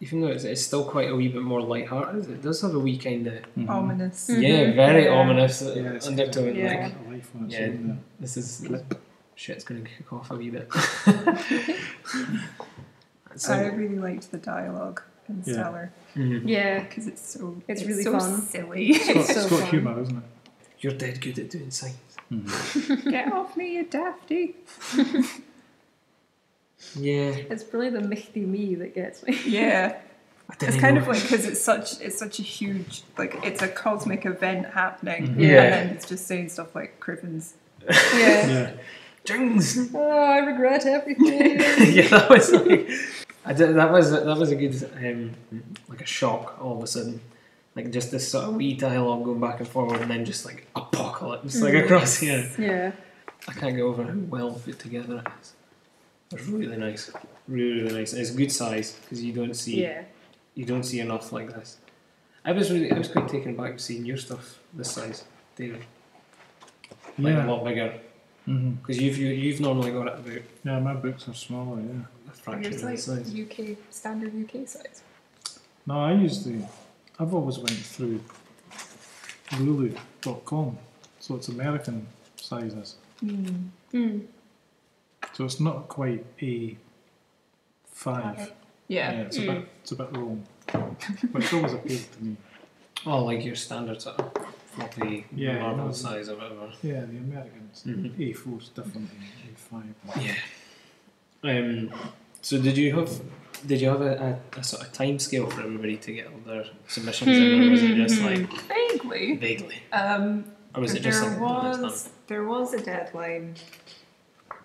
even 0.00 0.20
though 0.20 0.28
it's, 0.28 0.44
it's 0.44 0.62
still 0.62 0.84
quite 0.84 1.10
a 1.10 1.14
wee 1.16 1.28
bit 1.28 1.42
more 1.42 1.60
light-hearted, 1.62 2.28
it 2.30 2.42
does 2.42 2.60
have 2.62 2.74
a 2.74 2.78
wee 2.78 2.98
kind 2.98 3.26
of 3.26 3.34
Mhm. 3.56 3.68
Ominous. 3.68 4.30
Yeah, 4.30 4.72
very 4.72 5.04
Yeah. 5.04 5.10
ominous 5.20 5.62
uh, 5.62 5.74
Yeah, 5.76 5.98
undertone. 6.08 6.54
Yeah. 6.54 6.84
Like 6.84 7.05
a 7.16 7.18
life 7.18 7.30
on 7.34 7.44
its 7.46 7.54
Yeah. 7.54 7.66
own 7.66 8.00
this 8.20 8.36
is 8.36 8.66
shit's 9.34 9.64
going 9.64 9.84
to 9.84 9.90
kick 9.90 10.12
off 10.12 10.30
a 10.30 10.34
wee 10.36 10.50
bit. 10.50 10.68
so, 13.36 13.52
I 13.52 13.66
really 13.66 13.98
liked 13.98 14.30
the 14.30 14.38
dialogue 14.38 15.02
in 15.28 15.42
Yeah. 15.44 15.52
Stellar 15.52 15.92
mhm. 16.14 16.42
Yeah, 16.48 16.80
because 16.84 17.06
it's 17.06 17.26
so 17.34 17.56
It's 17.68 17.84
really 17.84 18.02
so 18.02 18.12
fun. 18.18 18.40
silly. 18.42 18.90
It's 18.90 19.06
got, 19.08 19.16
It's 19.16 19.34
so 19.34 19.48
got 19.50 19.60
fun. 19.60 19.68
humour, 19.70 20.00
isn't 20.02 20.16
it? 20.16 20.22
you're 20.80 20.92
dead 20.92 21.20
good 21.22 21.38
at 21.38 21.50
doing 21.50 21.70
signs. 21.70 21.96
Get 23.04 23.32
off 23.32 23.56
me, 23.56 23.76
you 23.76 23.84
dafty! 23.84 24.54
Yeah, 26.94 27.30
it's 27.50 27.64
really 27.72 27.88
the 27.90 28.02
Michty 28.02 28.40
me 28.44 28.74
that 28.76 28.94
gets 28.94 29.22
me. 29.24 29.36
Yeah, 29.46 29.96
I 29.96 29.98
didn't 29.98 30.15
it's 30.60 30.76
kind 30.76 30.94
know. 30.94 31.02
of 31.02 31.08
like 31.08 31.22
because 31.22 31.44
it's 31.44 31.60
such 31.60 32.00
it's 32.00 32.18
such 32.18 32.38
a 32.38 32.42
huge 32.42 33.02
like 33.18 33.36
it's 33.44 33.62
a 33.62 33.68
cosmic 33.68 34.24
event 34.26 34.66
happening. 34.66 35.38
Yeah. 35.38 35.62
and 35.62 35.72
then 35.72 35.96
it's 35.96 36.08
just 36.08 36.26
saying 36.26 36.48
stuff 36.50 36.74
like 36.74 37.00
Criven's 37.00 37.54
Yeah. 37.88 37.92
Yeah. 38.14 38.72
Jings. 39.24 39.90
Oh, 39.92 40.08
I 40.08 40.38
regret 40.38 40.86
everything. 40.86 41.58
yeah, 41.94 42.08
that 42.08 42.30
was 42.30 42.52
like 42.52 42.88
I 43.44 43.52
did, 43.52 43.74
that 43.76 43.90
was 43.90 44.10
that 44.12 44.36
was 44.36 44.50
a 44.50 44.56
good 44.56 44.90
um, 44.96 45.32
like 45.88 46.00
a 46.00 46.06
shock 46.06 46.58
all 46.62 46.76
of 46.76 46.82
a 46.82 46.86
sudden, 46.86 47.20
like 47.74 47.90
just 47.90 48.10
this 48.12 48.30
sort 48.30 48.44
of 48.44 48.54
wee 48.54 48.74
dialogue 48.74 49.24
going 49.24 49.40
back 49.40 49.58
and 49.58 49.68
forward, 49.68 50.00
and 50.00 50.10
then 50.10 50.24
just 50.24 50.44
like 50.44 50.66
apocalypse 50.76 51.60
like 51.60 51.74
across 51.74 52.18
here. 52.18 52.48
yeah. 52.58 52.92
I 53.48 53.52
can't 53.52 53.76
get 53.76 53.82
over 53.82 54.02
how 54.04 54.14
well 54.14 54.52
put 54.52 54.78
together 54.78 55.22
it 55.24 55.32
is. 55.40 55.52
It's 56.32 56.48
really 56.48 56.76
nice, 56.76 57.10
really 57.46 57.82
really 57.82 57.98
nice. 57.98 58.12
It's 58.12 58.30
good 58.30 58.50
size 58.50 58.98
because 59.02 59.22
you 59.22 59.32
don't 59.32 59.54
see 59.54 59.82
Yeah. 59.82 60.02
You 60.56 60.64
don't 60.64 60.82
see 60.82 60.98
enough 60.98 61.30
like 61.32 61.52
this. 61.54 61.78
I 62.44 62.50
was 62.52 62.70
really 62.72 62.90
I 62.90 62.98
was 62.98 63.08
quite 63.08 63.28
taken 63.28 63.52
aback 63.54 63.78
seeing 63.78 64.04
your 64.04 64.16
stuff 64.16 64.58
this 64.74 64.90
size, 64.90 65.24
David. 65.54 65.84
Like 67.18 67.36
a 67.36 67.50
lot 67.50 67.64
bigger 67.64 68.00
because 68.44 69.00
you've 69.00 69.18
you, 69.18 69.28
you've 69.28 69.60
normally 69.60 69.90
got 69.92 70.06
it 70.08 70.14
about 70.14 70.42
Yeah, 70.64 70.78
my 70.80 70.94
books 70.94 71.28
are 71.28 71.34
smaller, 71.34 71.80
yeah. 71.80 72.02
a 72.28 72.32
fraction 72.32 72.64
Yours 72.72 72.74
of 72.76 72.80
the 72.82 72.86
like 72.86 72.98
size. 72.98 73.34
UK 73.34 73.76
standard 73.90 74.32
UK 74.34 74.66
size. 74.68 75.02
No, 75.86 76.00
I 76.00 76.12
use 76.12 76.44
the. 76.44 76.64
I've 77.18 77.32
always 77.34 77.58
went 77.58 77.70
through 77.70 78.20
Lulu.com, 79.58 80.78
so 81.20 81.36
it's 81.36 81.48
American 81.48 82.06
sizes. 82.36 82.96
Mm. 83.24 84.22
So 85.32 85.44
it's 85.44 85.60
not 85.60 85.88
quite 85.88 86.24
A 86.42 86.76
five. 87.90 88.52
Yeah. 88.88 89.10
it's 89.22 89.36
a 89.38 89.40
bit 89.42 89.68
it's 89.82 89.92
a 89.92 89.96
bit 89.96 90.08
wrong. 90.16 90.46
Which 91.32 91.52
always 91.52 91.72
appealed 91.74 92.12
to 92.12 92.24
me. 92.24 92.36
Oh, 93.04 93.24
like 93.24 93.44
your 93.44 93.54
standard 93.54 94.00
sort 94.02 94.18
of 94.18 94.32
floppy 94.72 95.26
Yeah, 95.32 95.60
Marvel 95.60 95.86
no. 95.86 95.92
size 95.92 96.28
or 96.28 96.36
whatever. 96.36 96.72
Yeah, 96.82 97.00
the 97.02 97.18
Americans 97.18 97.84
Mhm. 97.86 98.18
A 98.20 98.32
four 98.32 98.58
is 98.58 98.68
different 98.70 99.08
than 99.10 99.22
A 99.52 99.56
five. 99.56 100.24
Yeah. 100.24 100.34
Um. 101.44 101.90
So 102.42 102.60
did 102.60 102.76
you 102.76 102.96
have 102.98 103.10
did 103.66 103.80
you 103.80 103.88
have 103.90 104.00
a, 104.00 104.38
a, 104.56 104.58
a 104.60 104.64
sort 104.64 104.82
of 104.86 104.92
time 104.92 105.18
scale 105.20 105.48
for 105.48 105.60
everybody 105.62 105.96
to 105.98 106.12
get 106.12 106.26
all 106.26 106.40
their 106.46 106.64
submissions 106.88 107.36
in, 107.36 107.68
or 107.68 107.70
was 107.70 107.82
it 107.82 107.94
just 107.96 108.22
like 108.22 108.50
Vaguely. 108.68 109.36
vaguely, 109.36 109.82
Um, 109.92 110.44
or 110.74 110.80
was 110.82 110.94
it 110.94 111.02
just 111.02 111.20
there 111.20 111.30
like 111.30 111.40
when 111.72 111.82
was 111.82 112.08
there 112.26 112.44
was 112.44 112.74
a 112.74 112.82
deadline, 112.82 113.54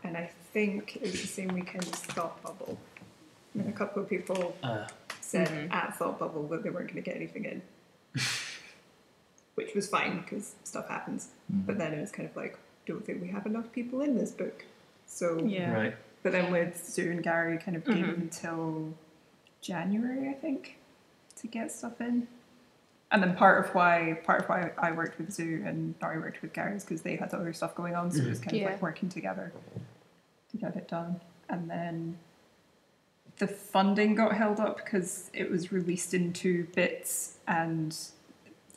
and 0.04 0.18
I 0.18 0.32
think 0.54 0.96
it 0.96 1.02
was 1.04 1.12
the 1.22 1.28
same 1.28 1.50
weekend 1.50 1.84
as 1.84 2.00
Thought 2.16 2.42
Bubble. 2.42 2.80
And 3.54 3.68
a 3.68 3.72
couple 3.72 4.02
of 4.02 4.10
people? 4.10 4.56
Uh, 4.64 4.88
said 5.20 5.70
at 5.72 5.96
Thought 5.98 6.20
Bubble 6.20 6.48
that 6.48 6.64
they 6.64 6.70
weren't 6.70 6.88
going 6.92 7.02
to 7.02 7.10
get 7.10 7.16
anything 7.16 7.46
in, 7.46 7.62
which 9.56 9.74
was 9.76 9.88
fine 9.88 10.22
because 10.22 10.56
stuff 10.64 10.88
happens. 10.90 11.30
But 11.50 11.78
then 11.78 11.94
it 11.94 12.02
was 12.02 12.12
kind 12.12 12.28
of 12.30 12.36
like, 12.36 12.58
don't 12.86 13.06
think 13.06 13.22
we 13.22 13.28
have 13.30 13.46
enough 13.46 13.72
people 13.72 14.02
in 14.02 14.18
this 14.18 14.32
book. 14.32 14.66
So, 15.06 15.40
Yeah. 15.46 15.72
Right. 15.74 15.96
but 16.24 16.32
then 16.32 16.52
with 16.52 16.82
Sue 16.86 17.12
and 17.12 17.22
Gary, 17.24 17.58
kind 17.58 17.78
of 17.78 17.86
gave 17.86 17.96
Mhm. 17.98 18.12
them 18.12 18.22
until 18.22 18.94
January, 19.62 20.30
I 20.30 20.34
think, 20.34 20.78
to 21.38 21.48
get 21.48 21.72
stuff 21.72 22.00
in. 22.02 22.28
And 23.12 23.22
then 23.22 23.36
part 23.36 23.66
of 23.66 23.76
why 23.76 24.20
part 24.24 24.44
of 24.44 24.50
why 24.50 24.72
I 24.78 24.94
worked 24.94 25.18
with 25.18 25.32
Zoo 25.34 25.64
and 25.66 25.96
Nari 26.02 26.18
worked 26.20 26.42
with 26.42 26.54
Gary 26.54 26.78
is 26.78 26.84
because 26.86 27.02
they 27.02 27.18
had 27.18 27.34
other 27.34 27.52
stuff 27.52 27.76
going 27.76 27.94
on, 27.94 28.10
so 28.10 28.22
it 28.24 28.30
was 28.30 28.40
kind 28.40 28.56
of 28.56 28.62
Yeah. 28.62 28.70
like 28.70 28.82
working 28.82 29.10
together 29.10 29.52
to 30.52 30.58
get 30.58 30.76
it 30.78 30.88
done. 30.88 31.20
And 31.50 31.70
then 31.70 32.18
the 33.42 33.48
funding 33.48 34.14
got 34.14 34.34
held 34.34 34.60
up 34.60 34.78
because 34.78 35.32
it 35.34 35.50
was 35.50 35.72
released 35.72 36.14
in 36.14 36.32
two 36.32 36.68
bits, 36.76 37.38
and 37.48 37.98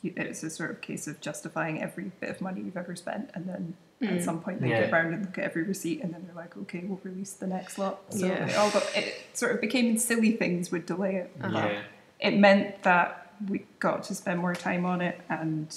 it 0.03 0.27
was 0.27 0.43
a 0.43 0.49
sort 0.49 0.71
of 0.71 0.81
case 0.81 1.05
of 1.07 1.21
justifying 1.21 1.83
every 1.83 2.05
bit 2.19 2.31
of 2.31 2.41
money 2.41 2.61
you've 2.61 2.75
ever 2.75 2.95
spent, 2.95 3.29
and 3.35 3.47
then 3.47 3.75
at 4.01 4.09
Mm. 4.09 4.21
some 4.25 4.41
point 4.41 4.61
they 4.61 4.69
Yeah. 4.69 4.81
get 4.81 4.91
round 4.91 5.13
and 5.13 5.23
look 5.23 5.37
at 5.37 5.43
every 5.43 5.61
receipt, 5.63 6.01
and 6.01 6.11
then 6.11 6.23
they're 6.25 6.35
like, 6.35 6.57
okay, 6.57 6.79
we'll 6.83 6.99
release 7.03 7.33
the 7.33 7.45
next 7.45 7.77
lot. 7.77 8.01
So 8.11 8.25
Yeah. 8.25 8.47
it 8.47 8.57
all 8.57 8.71
got 8.71 8.83
it 8.97 9.13
sort 9.33 9.51
of 9.51 9.61
became 9.61 9.97
silly 9.99 10.31
things 10.31 10.71
would 10.71 10.87
delay 10.87 11.15
it. 11.17 11.31
but 11.39 11.51
Yeah. 11.51 11.81
It 12.19 12.37
meant 12.39 12.81
that 12.81 13.31
we 13.47 13.67
got 13.79 14.01
to 14.05 14.15
spend 14.15 14.39
more 14.39 14.55
time 14.55 14.83
on 14.83 14.99
it, 15.01 15.21
and 15.29 15.67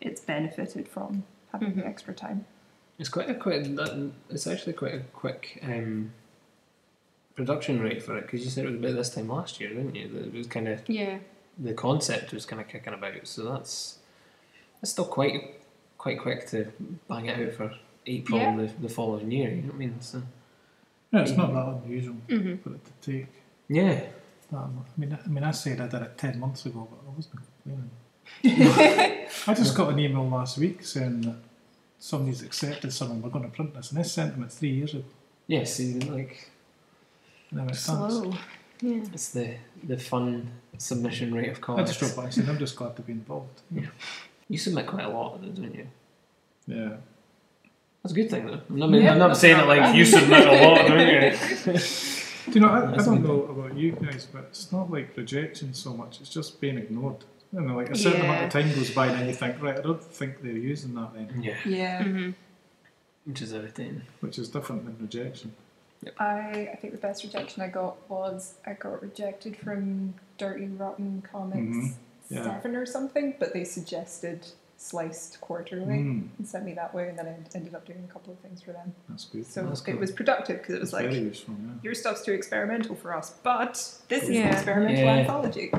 it's 0.00 0.20
benefited 0.20 0.88
from 0.88 1.22
having 1.52 1.76
the 1.76 1.82
Mhm. 1.82 1.88
extra 1.88 2.12
time. 2.14 2.46
It's 2.98 3.08
quite 3.08 3.30
a 3.30 3.34
quick. 3.34 3.64
It's 4.30 4.46
actually 4.48 4.72
quite 4.72 4.94
a 4.94 5.00
quick 5.12 5.60
um, 5.62 6.12
production 7.34 7.80
rate 7.80 8.02
for 8.02 8.16
it 8.16 8.22
because 8.22 8.44
you 8.44 8.50
said 8.50 8.64
it 8.64 8.68
was 8.70 8.76
about 8.80 8.94
this 8.94 9.10
time 9.14 9.28
last 9.28 9.60
year, 9.60 9.70
didn't 9.70 9.94
you? 9.94 10.08
That 10.08 10.26
it 10.26 10.32
was 10.34 10.46
kind 10.46 10.68
of 10.68 10.80
Yeah. 10.88 11.18
the 11.58 11.74
concept 11.74 12.32
was 12.32 12.46
kind 12.46 12.60
of 12.62 12.68
kicking 12.68 12.94
about, 12.94 13.26
so 13.26 13.44
that's 13.52 13.98
that's 14.80 14.92
still 14.92 15.04
quite 15.06 15.60
quite 15.98 16.20
quick 16.20 16.46
to 16.50 16.70
bang 17.08 17.26
it 17.26 17.38
out 17.48 17.54
for 17.54 17.74
April 18.06 18.38
Yeah. 18.38 18.56
the, 18.56 18.66
the 18.82 18.88
following 18.88 19.30
year. 19.30 19.50
You 19.50 19.62
know 19.62 19.68
what 19.68 19.74
I 19.74 19.78
mean? 19.78 20.00
So 20.00 20.22
Yeah, 21.12 21.22
it's 21.22 21.32
not 21.32 21.52
that 21.54 21.82
unusual 21.84 22.16
Mhm. 22.28 22.60
for 22.62 22.70
it 22.74 22.80
to 22.84 22.92
take 23.12 23.26
yeah, 23.68 24.00
that. 24.52 24.58
I 24.58 24.68
mean, 24.98 25.12
I, 25.12 25.24
I 25.24 25.28
mean, 25.28 25.42
I 25.44 25.50
said 25.52 25.80
I 25.80 25.86
did 25.88 26.02
it 26.02 26.18
ten 26.18 26.38
months 26.38 26.66
ago, 26.66 26.86
but 26.90 26.98
I 27.10 27.16
wasn't 27.16 27.36
complaining. 27.64 27.90
I 29.46 29.54
just 29.54 29.74
got 29.76 29.92
an 29.92 29.98
email 29.98 30.28
last 30.28 30.58
week 30.58 30.84
saying 30.84 31.22
that 31.22 31.36
somebody's 31.98 32.42
accepted 32.42 32.92
something. 32.92 33.20
We're 33.22 33.30
going 33.30 33.44
to 33.44 33.50
print 33.50 33.74
this, 33.74 33.90
and 33.90 33.98
I 33.98 34.02
sent 34.02 34.34
them 34.34 34.44
it 34.44 34.52
three 34.52 34.70
years 34.70 34.94
ago. 34.94 35.04
yeah. 35.46 35.64
See, 35.64 35.98
like 36.00 36.50
Now 37.52 37.66
it 37.66 37.74
stands. 37.76 38.14
Slow. 38.16 38.32
Yeah. 38.80 39.02
it's 39.12 39.30
the 39.30 39.54
the 39.84 39.96
fun 39.96 40.50
submission 40.78 41.32
rate 41.32 41.48
of 41.50 41.78
I 41.78 41.84
just 41.84 42.02
wrote 42.02 42.16
back 42.16 42.32
saying 42.32 42.48
I'm 42.48 42.58
just 42.58 42.76
glad 42.76 42.96
to 42.96 43.02
be 43.02 43.12
involved. 43.12 43.62
Yeah. 43.70 43.86
You 44.48 44.58
submit 44.58 44.86
quite 44.86 45.04
a 45.04 45.08
lot, 45.08 45.40
don't 45.42 45.74
you? 45.74 45.86
Yeah. 46.66 46.96
That's 48.02 48.12
a 48.12 48.14
good 48.16 48.28
thing, 48.28 48.46
though. 48.46 48.60
I'm 48.68 48.78
not, 48.78 48.90
Yeah, 49.00 49.12
I'm 49.12 49.18
not 49.18 49.36
saying 49.38 49.58
it 49.58 49.66
like 49.66 49.80
bad. 49.80 49.96
you 49.96 50.04
submit 50.04 50.46
a 50.46 50.68
lot, 50.68 50.86
don't 50.86 51.08
you? 51.08 51.78
Do 52.46 52.52
you 52.52 52.60
know, 52.60 52.68
I, 52.68 52.92
I 52.92 52.96
don't 52.96 53.22
good. 53.22 53.28
know 53.28 53.42
about 53.44 53.74
you 53.78 53.92
guys, 53.92 54.26
but 54.30 54.44
it's 54.50 54.70
not 54.70 54.90
like 54.90 55.16
rejection 55.16 55.72
so 55.72 55.94
much, 55.94 56.20
it's 56.20 56.28
just 56.28 56.60
being 56.60 56.76
ignored. 56.76 57.24
You 57.54 57.62
know, 57.62 57.74
like 57.76 57.88
a 57.90 57.96
certain 57.96 58.20
amount 58.20 58.44
of 58.44 58.50
time 58.50 58.68
goes 58.74 58.90
by 58.90 59.06
and 59.06 59.20
then 59.20 59.28
you 59.28 59.34
think, 59.34 59.62
right, 59.62 59.78
I 59.78 59.80
don't 59.80 60.02
think 60.02 60.42
they're 60.42 60.52
using 60.52 60.94
that 60.96 61.14
then, 61.14 61.42
Yeah, 61.42 61.56
Yeah. 61.64 62.02
Mm-hmm. 62.04 62.30
which 63.24 63.40
is 63.40 63.52
irritating. 63.54 64.02
which 64.20 64.38
is 64.38 64.48
different 64.50 64.84
than 64.84 64.98
rejection. 65.00 65.54
I, 66.18 66.70
I 66.72 66.76
think 66.80 66.92
the 66.92 66.98
best 66.98 67.22
rejection 67.24 67.62
I 67.62 67.68
got 67.68 67.96
was 68.10 68.54
I 68.66 68.72
got 68.74 69.02
rejected 69.02 69.56
from 69.56 70.14
Dirty 70.38 70.66
Rotten 70.68 71.22
Comics 71.30 71.76
Mhm, 71.76 71.92
yeah. 72.30 72.42
seven 72.42 72.76
or 72.76 72.86
something, 72.86 73.34
but 73.38 73.52
they 73.52 73.64
suggested 73.64 74.46
sliced 74.76 75.40
quarterly 75.40 75.98
Mm, 75.98 76.28
and 76.36 76.46
sent 76.46 76.64
me 76.64 76.74
that 76.74 76.92
way, 76.92 77.08
and 77.08 77.18
then 77.18 77.26
I 77.26 77.36
ended 77.56 77.74
up 77.74 77.86
doing 77.86 78.04
a 78.08 78.12
couple 78.12 78.32
of 78.32 78.38
things 78.40 78.60
for 78.60 78.72
them. 78.72 78.92
that's 79.08 79.24
good. 79.26 79.46
So 79.46 79.64
That's 79.64 79.80
it 79.80 79.92
cool. 79.92 80.00
was 80.00 80.10
productive 80.12 80.58
because 80.58 80.74
it 80.74 80.80
was 80.80 80.90
That's 80.90 81.04
like 81.04 81.14
useful, 81.14 81.54
yeah. 81.64 81.72
your 81.82 81.94
stuff's 81.94 82.22
too 82.22 82.32
experimental 82.32 82.94
for 82.96 83.16
us, 83.16 83.34
but 83.42 83.74
this 84.08 84.24
is 84.24 84.30
an 84.30 84.48
experimental 84.48 85.04
Yeah. 85.04 85.16
anthology. 85.18 85.72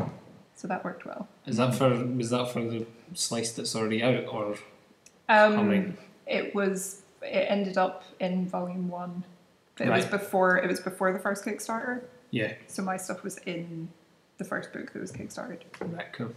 So 0.55 0.67
that 0.69 0.83
worked 0.85 1.05
well. 1.05 1.27
Is 1.45 1.57
that 1.57 1.75
for 1.75 1.89
was 2.05 2.29
that 2.29 2.49
for 2.51 2.61
the 2.63 2.85
slice 3.13 3.51
that's 3.51 3.75
already 3.75 4.01
out 4.01 4.25
or 4.27 4.55
Um, 5.27 5.55
coming? 5.55 5.97
It 6.25 6.55
was. 6.55 7.01
It 7.21 7.47
ended 7.49 7.77
up 7.77 8.03
in 8.19 8.47
volume 8.47 8.87
one. 8.89 9.23
It 9.79 9.89
was 9.89 10.05
before. 10.05 10.57
It 10.57 10.67
was 10.67 10.79
before 10.79 11.11
the 11.11 11.19
first 11.19 11.43
Kickstarter. 11.45 12.01
Yeah, 12.31 12.53
So 12.67 12.81
my 12.83 12.97
stuff 12.97 13.23
was 13.23 13.37
in 13.45 13.87
the 14.37 14.43
first 14.43 14.73
book 14.73 14.91
that 14.91 14.99
was 14.99 15.11
kickstarted. 15.11 15.61
right, 15.79 16.11
cool. 16.11 16.31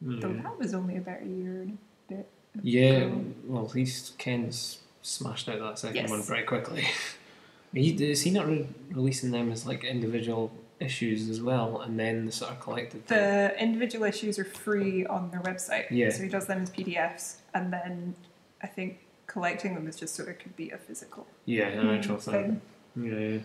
Though 0.00 0.28
Mm. 0.28 0.42
that 0.44 0.58
was 0.58 0.74
only 0.74 0.96
about 0.96 1.22
a 1.22 1.26
year 1.26 1.62
and 1.62 1.78
a 2.10 2.14
bit. 2.14 2.28
Yeah, 2.62 2.82
ago. 2.90 3.24
well, 3.46 3.64
at 3.64 3.74
least 3.74 4.16
Ken's 4.18 4.78
smashed 5.02 5.48
out 5.48 5.58
that 5.58 5.78
second 5.78 5.96
Yes. 5.96 6.10
one 6.10 6.22
very 6.22 6.44
quickly. 6.44 6.84
he, 7.72 7.90
is 8.04 8.22
he 8.22 8.30
not 8.30 8.46
re- 8.46 8.68
releasing 8.90 9.32
them 9.32 9.50
as 9.50 9.66
like 9.66 9.82
individual 9.82 10.52
issues 10.78 11.28
as 11.28 11.40
well, 11.42 11.80
and 11.80 11.98
then 11.98 12.26
the 12.26 12.32
sort 12.32 12.52
of 12.52 12.60
collected? 12.60 13.04
thing? 13.06 13.18
The 13.18 13.60
individual 13.60 14.04
issues 14.04 14.38
are 14.38 14.44
free 14.44 15.04
on 15.06 15.30
their 15.32 15.40
website. 15.40 15.86
Yeah. 15.90 16.10
So 16.10 16.22
he 16.22 16.28
does 16.28 16.46
them 16.46 16.62
as 16.62 16.70
PDFs, 16.70 17.36
and 17.54 17.72
then 17.72 18.14
I 18.62 18.68
think 18.68 19.00
collecting 19.28 19.74
them 19.76 19.86
is 19.86 19.94
just 19.96 20.14
so 20.16 20.24
it 20.24 20.40
could 20.40 20.56
be 20.56 20.70
a 20.70 20.76
physical 20.78 21.26
yeah, 21.44 21.68
an 21.68 21.88
actual 21.90 22.16
thing. 22.18 22.60
thing. 22.96 23.10
Yeah, 23.10 23.18
yeah. 23.34 23.38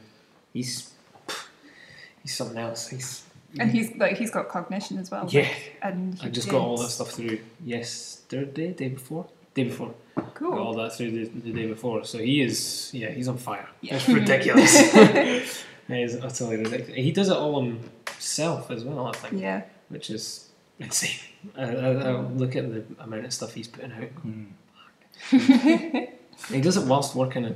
he's 0.54 0.92
he's 2.24 2.36
something 2.36 2.58
else. 2.58 2.88
He's 2.88 3.24
And 3.60 3.70
he's 3.72 3.96
like 3.98 4.18
he's 4.18 4.32
got 4.32 4.50
cognition 4.50 4.98
as 4.98 5.12
well. 5.12 5.26
yeah. 5.30 5.48
And 5.82 6.18
I 6.24 6.30
just 6.30 6.48
did- 6.48 6.52
got 6.54 6.62
all 6.62 6.78
that 6.78 6.90
stuff 6.90 7.12
through 7.12 7.40
yesterday, 7.64 8.72
day 8.74 8.88
before, 8.90 9.28
day 9.54 9.66
before. 9.66 9.94
Got 10.16 10.26
all 10.42 10.74
Cool. 10.74 10.74
that 10.78 10.94
through 10.96 11.12
the, 11.12 11.26
the 11.26 11.52
day 11.54 11.68
before. 11.68 12.04
So 12.06 12.18
he 12.18 12.42
is, 12.42 12.92
yeah, 12.94 13.10
he's 13.12 13.28
on 13.28 13.38
fire. 13.38 13.68
Yeah. 13.82 13.96
It's 13.96 14.08
ridiculous. 14.22 14.74
it 14.96 15.44
is 15.90 16.16
utterly 16.24 16.58
ridiculous. 16.58 16.96
He 16.96 17.12
does 17.12 17.30
it 17.30 17.36
all 17.38 17.62
himself 17.62 18.72
as 18.72 18.84
well, 18.84 19.08
I 19.08 19.12
think, 19.14 19.42
Yeah. 19.42 19.64
which 19.90 20.10
is 20.10 20.50
insane. 20.80 21.20
I, 21.58 21.64
I, 21.64 21.90
I 21.92 22.12
look 22.22 22.56
at 22.56 22.72
the 22.74 22.84
amount 23.04 23.26
of 23.26 23.34
stuff 23.34 23.54
he's 23.54 23.68
putting 23.68 23.92
out. 23.92 24.10
Mm. 24.26 24.48
He 26.50 26.60
does 26.62 26.76
it 26.78 26.86
whilst 26.88 27.16
working 27.16 27.46
a 27.46 27.56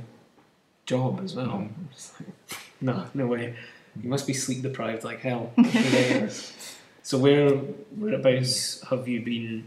job 0.86 1.20
as 1.22 1.34
well. 1.34 1.46
Mm. 1.48 1.70
It's 1.92 2.12
like, 2.18 2.58
no, 2.80 3.06
no 3.12 3.26
way. 3.26 3.54
You 4.02 4.08
must 4.08 4.26
be 4.26 4.32
sleep 4.32 4.62
deprived 4.62 5.04
like 5.04 5.20
hell. 5.20 5.52
so 7.02 7.18
where 7.18 7.50
whereabouts 7.50 8.80
have 8.88 9.06
you 9.08 9.20
been 9.20 9.64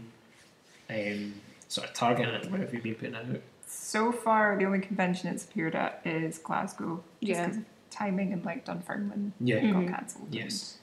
um, 0.90 1.34
sort 1.68 1.88
of 1.88 1.94
targeting 1.94 2.34
it? 2.34 2.50
Where 2.50 2.60
have 2.60 2.72
you 2.74 2.80
been 2.80 2.94
putting 2.94 3.14
it 3.14 3.24
out? 3.34 3.40
So 3.66 4.10
far, 4.12 4.56
the 4.58 4.64
only 4.64 4.80
convention 4.80 5.28
it's 5.28 5.44
appeared 5.44 5.74
at 5.76 6.00
is 6.04 6.38
Glasgow. 6.38 7.02
Just 7.22 7.28
Yeah. 7.38 7.46
'cause 7.46 7.56
of 7.58 7.64
timing 7.90 8.32
and 8.32 8.44
like 8.44 8.64
Dunfermline 8.64 9.32
Yeah. 9.40 9.60
got 9.60 9.82
Mhm. 9.84 9.88
cancelled. 9.88 10.28
Yes. 10.34 10.78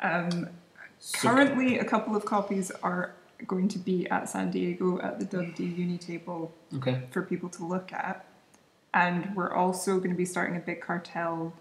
Um, 0.00 0.48
So- 0.98 1.28
currently, 1.28 1.78
a 1.78 1.84
couple 1.84 2.14
of 2.16 2.24
copies 2.24 2.70
are 2.82 3.12
going 3.46 3.68
to 3.68 3.78
be 3.78 4.08
at 4.08 4.28
San 4.28 4.50
Diego 4.50 5.00
at 5.00 5.18
the 5.18 5.24
Dundee 5.24 5.64
Uni 5.64 5.98
table 5.98 6.52
Okay. 6.76 7.02
for 7.10 7.22
people 7.22 7.48
to 7.50 7.64
look 7.64 7.92
at. 7.92 8.24
And 8.94 9.34
we're 9.34 9.52
also 9.54 9.98
going 9.98 10.10
to 10.10 10.16
be 10.16 10.24
starting 10.24 10.56
a 10.56 10.60
big 10.60 10.80
cartel 10.80 11.52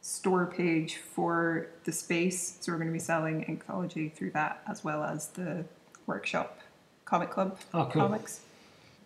store 0.00 0.46
page 0.46 0.96
for 0.96 1.66
the 1.84 1.92
space. 1.92 2.58
So 2.60 2.72
we're 2.72 2.78
going 2.78 2.88
to 2.88 2.92
be 2.92 2.98
selling 3.00 3.44
Inkthology 3.44 4.12
through 4.12 4.30
that 4.32 4.62
as 4.68 4.84
well 4.84 5.02
as 5.02 5.28
the 5.28 5.64
workshop 6.06 6.60
comic 7.04 7.30
club 7.30 7.58
Oh, 7.74 7.88
cool. 7.92 8.02
comics. 8.02 8.40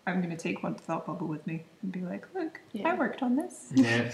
I'm 0.05 0.21
going 0.21 0.35
to 0.35 0.37
take 0.41 0.61
one 0.63 0.75
to 0.75 0.81
Thought 0.81 1.05
Bubble 1.07 1.27
with 1.27 1.45
me 1.47 1.63
and 1.81 1.91
be 1.91 2.01
like, 2.01 2.27
look, 2.35 2.59
Yeah. 2.71 2.89
I 2.89 2.93
worked 2.95 3.21
on 3.23 3.35
this. 3.35 3.71
Yeah. 3.73 4.11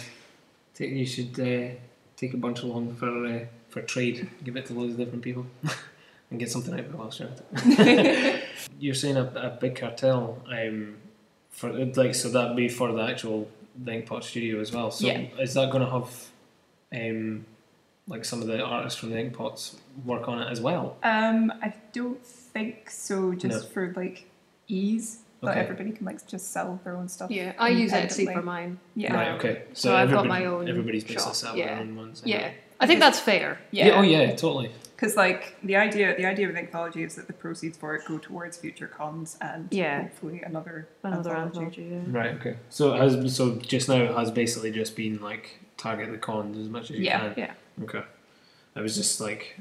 You 0.79 1.05
should 1.05 1.39
uh, 1.39 1.75
take 2.15 2.33
a 2.33 2.37
bunch 2.37 2.61
along 2.61 2.95
for 2.95 3.25
uh, 3.25 3.39
for 3.69 3.81
trade. 3.81 4.29
Give 4.43 4.55
it 4.55 4.67
to 4.67 4.73
loads 4.73 4.91
of 4.93 4.97
different 4.99 5.23
people, 5.23 5.47
and 6.29 6.39
get 6.39 6.51
something 6.51 6.73
out 6.73 6.81
of 6.81 6.85
it 6.87 6.95
while 6.95 7.13
you're. 7.13 8.39
You're 8.79 8.95
saying 8.95 9.17
a, 9.17 9.23
a 9.35 9.57
big 9.59 9.75
cartel. 9.75 10.41
Um, 10.51 10.97
for 11.49 11.71
like 11.71 12.13
so 12.13 12.29
that'd 12.29 12.55
be 12.55 12.69
for 12.69 12.91
the 12.91 13.01
actual 13.01 13.49
the 13.83 13.91
Inkpot 13.91 14.23
studio 14.23 14.59
as 14.59 14.71
well. 14.71 14.91
So 14.91 15.07
Yeah. 15.07 15.21
is 15.39 15.53
that 15.55 15.71
going 15.71 15.83
to 15.83 15.89
have 15.91 16.27
um, 16.93 17.45
like 18.07 18.25
some 18.25 18.41
of 18.41 18.47
the 18.47 18.63
artists 18.63 18.99
from 18.99 19.09
the 19.11 19.15
Inkpots 19.17 19.75
work 20.05 20.27
on 20.27 20.41
it 20.41 20.51
as 20.51 20.61
well? 20.61 20.97
Um, 21.03 21.51
I 21.61 21.73
don't 21.93 22.23
think 22.25 22.89
so, 22.91 23.33
just 23.33 23.63
No. 23.63 23.69
for 23.69 23.93
like 23.95 24.29
ease. 24.67 25.19
That 25.41 25.51
Okay. 25.51 25.59
everybody 25.59 25.91
can 25.91 26.05
like 26.05 26.25
just 26.27 26.51
sell 26.51 26.79
their 26.83 26.95
own 26.97 27.07
stuff. 27.07 27.29
Yeah, 27.29 27.53
I 27.59 27.69
use 27.69 27.91
Etsy 27.91 28.31
for 28.33 28.41
mine. 28.41 28.79
Yeah. 28.95 29.13
Right. 29.15 29.27
Okay. 29.33 29.63
So, 29.73 29.89
So 29.89 29.95
I've 29.95 30.09
got 30.09 30.25
my 30.25 30.45
own 30.45 30.67
Everybody's 30.67 31.03
shop, 31.03 31.13
business 31.15 31.41
have 31.43 31.55
yeah. 31.55 31.75
their 31.75 31.77
own 31.83 31.95
ones. 31.95 32.23
Yeah, 32.25 32.51
I 32.79 32.85
think 32.87 32.99
that's 32.99 33.19
fair. 33.19 33.59
Yeah. 33.71 33.97
Oh 33.97 34.01
yeah. 34.01 34.31
Totally. 34.35 34.71
Because 34.95 35.15
like 35.15 35.55
the 35.63 35.75
idea, 35.75 36.15
the 36.17 36.25
idea 36.25 36.49
of 36.49 36.55
anthology 36.55 37.03
is 37.03 37.15
that 37.15 37.27
the 37.27 37.33
proceeds 37.33 37.77
for 37.77 37.95
it 37.95 38.03
go 38.07 38.17
towards 38.17 38.57
future 38.57 38.87
cons 38.87 39.37
and 39.41 39.67
Yeah. 39.71 40.01
hopefully 40.03 40.41
another 40.43 40.87
Another 41.03 41.35
anthology. 41.35 41.83
anthology. 41.83 42.09
Yeah. 42.11 42.17
Right. 42.19 42.31
Okay. 42.35 42.55
So 42.69 42.93
it 42.95 42.99
has 43.01 43.35
so 43.35 43.55
just 43.57 43.87
now 43.89 43.95
it 44.01 44.11
has 44.15 44.31
basically 44.31 44.71
just 44.71 44.95
been 44.95 45.21
like 45.21 45.59
target 45.77 46.11
the 46.11 46.17
cons 46.17 46.57
as 46.57 46.67
much 46.69 46.89
as 46.91 46.97
you 46.97 47.05
Yeah. 47.05 47.19
can. 47.19 47.33
Yeah. 47.37 47.53
Okay. 47.83 48.01
I 48.75 48.81
was 48.81 48.95
just 48.95 49.19
like, 49.21 49.57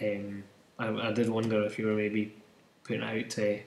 um, 0.00 0.44
I, 0.78 0.88
I 0.88 1.12
did 1.12 1.28
wonder 1.28 1.62
if 1.64 1.78
you 1.78 1.86
were 1.86 1.94
maybe 1.94 2.34
putting 2.84 3.02
out 3.02 3.30
to 3.30 3.60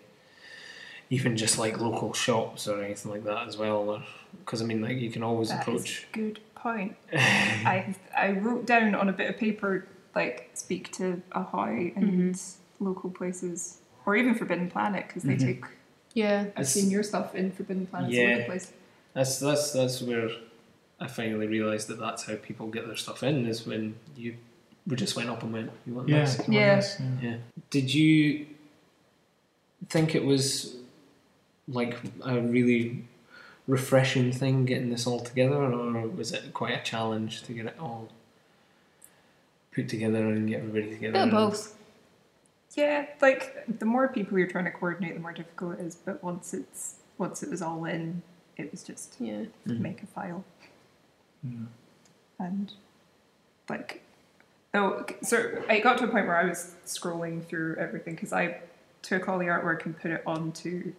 even 1.09 1.37
just 1.37 1.57
like 1.59 1.79
local 1.79 2.13
shops 2.13 2.67
or 2.67 2.83
anything 2.83 3.11
like 3.11 3.23
that 3.25 3.47
as 3.47 3.57
well, 3.57 4.01
because 4.39 4.61
I 4.61 4.65
mean 4.65 4.81
like 4.81 4.97
you 4.97 5.11
can 5.11 5.21
always 5.23 5.49
That 5.49 5.61
is 5.61 5.67
approach. 5.67 6.07
a 6.13 6.17
good 6.17 6.39
point. 6.65 6.95
I 7.13 7.95
I 8.17 8.31
wrote 8.31 8.65
down 8.65 8.95
on 8.95 9.07
a 9.09 9.13
bit 9.13 9.29
of 9.29 9.37
paper 9.37 9.87
like 10.15 10.49
speak 10.53 10.91
to 10.93 11.21
Ahoy 11.33 11.93
and 11.95 12.39
local 12.79 13.09
places 13.11 13.79
or 14.05 14.15
even 14.15 14.33
Forbidden 14.35 14.69
Planet 14.71 15.03
because 15.07 15.23
they 15.23 15.35
Mhm. 15.35 15.45
take. 15.49 15.63
Yeah. 16.13 16.39
I've 16.41 16.47
It's- 16.65 16.73
seen 16.73 16.89
your 16.89 17.03
stuff 17.03 17.35
in 17.35 17.51
Forbidden 17.51 17.85
Planet 17.87 18.09
all 18.09 18.19
over 18.19 18.29
Yeah. 18.31 18.37
the 18.39 18.45
place. 18.45 18.71
That's 19.13 19.39
that's 19.39 19.65
that's 19.73 20.01
where 20.01 20.29
I 20.99 21.07
finally 21.07 21.47
realised 21.47 21.87
that 21.89 21.99
that's 21.99 22.23
how 22.27 22.35
people 22.47 22.67
get 22.75 22.83
their 22.87 22.95
stuff 23.05 23.21
in 23.29 23.45
is 23.45 23.67
when 23.67 23.95
you 24.17 24.29
we 24.87 24.95
just 24.95 25.15
went 25.15 25.29
up 25.29 25.41
and 25.43 25.51
went. 25.53 25.71
You 25.85 25.93
want 25.97 26.09
Yeah. 26.09 26.21
this? 26.25 26.35
come 26.37 26.45
on, 26.47 26.53
Yeah. 26.53 26.75
yes, 26.75 26.97
yeah. 26.99 27.29
Yeah. 27.29 27.37
Did 27.69 27.87
you 27.93 28.45
think 29.89 30.15
it 30.15 30.23
was 30.33 30.77
like 31.67 31.93
a 32.23 32.39
really 32.41 33.03
refreshing 33.67 34.31
thing 34.31 34.65
getting 34.65 34.89
this 34.89 35.07
all 35.07 35.19
together, 35.19 35.55
or 35.61 36.07
was 36.07 36.31
it 36.31 36.53
quite 36.53 36.73
a 36.79 36.83
challenge 36.83 37.43
to 37.43 37.53
get 37.53 37.65
it 37.65 37.75
all 37.79 38.09
put 39.73 39.89
together 39.89 40.27
and 40.27 40.47
get 40.49 40.59
everybody 40.59 40.89
together? 40.93 41.13
Bit 41.13 41.23
of 41.23 41.31
both. 41.31 41.75
Yeah, 42.75 43.05
like 43.21 43.63
the 43.79 43.85
more 43.85 44.07
people 44.09 44.37
you're 44.37 44.47
trying 44.49 44.65
to 44.65 44.71
coordinate, 44.71 45.13
the 45.13 45.19
more 45.21 45.31
difficult 45.33 45.79
it 45.79 45.85
is. 45.85 45.95
But 45.95 46.23
once 46.23 46.53
it's 46.53 46.95
once 47.17 47.41
it 47.41 47.49
was 47.49 47.61
all 47.61 47.85
in, 47.85 48.21
it 48.57 48.71
was 48.71 48.83
just 48.83 49.15
Yeah. 49.19 49.45
Mhm. 49.65 49.79
make 49.79 50.03
a 50.03 50.07
file 50.07 50.43
Yeah. 51.43 51.65
and 52.39 52.73
like 53.69 54.01
oh 54.73 55.05
so 55.23 55.63
I 55.69 55.79
got 55.79 55.97
to 55.99 56.03
a 56.03 56.07
point 56.07 56.27
where 56.27 56.35
I 56.37 56.45
was 56.45 56.75
scrolling 56.85 57.43
through 57.45 57.77
everything 57.77 58.15
because 58.15 58.33
I 58.33 58.59
took 59.01 59.29
all 59.29 59.39
the 59.39 59.45
artwork 59.45 59.85
and 59.85 59.97
put 59.97 60.11
it 60.11 60.21
onto 60.25 60.93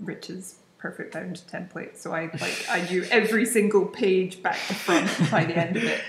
Rich's 0.00 0.56
perfect 0.84 1.14
bound 1.14 1.40
template. 1.50 1.96
So 1.96 2.12
I 2.12 2.28
like 2.38 2.66
I 2.68 2.86
knew 2.90 3.04
every 3.10 3.46
single 3.46 3.86
page 3.86 4.42
back 4.42 4.58
to 4.68 4.74
front 4.74 5.08
by 5.30 5.46
the 5.46 5.56
end 5.56 5.78
of 5.78 5.84
it. 5.84 6.02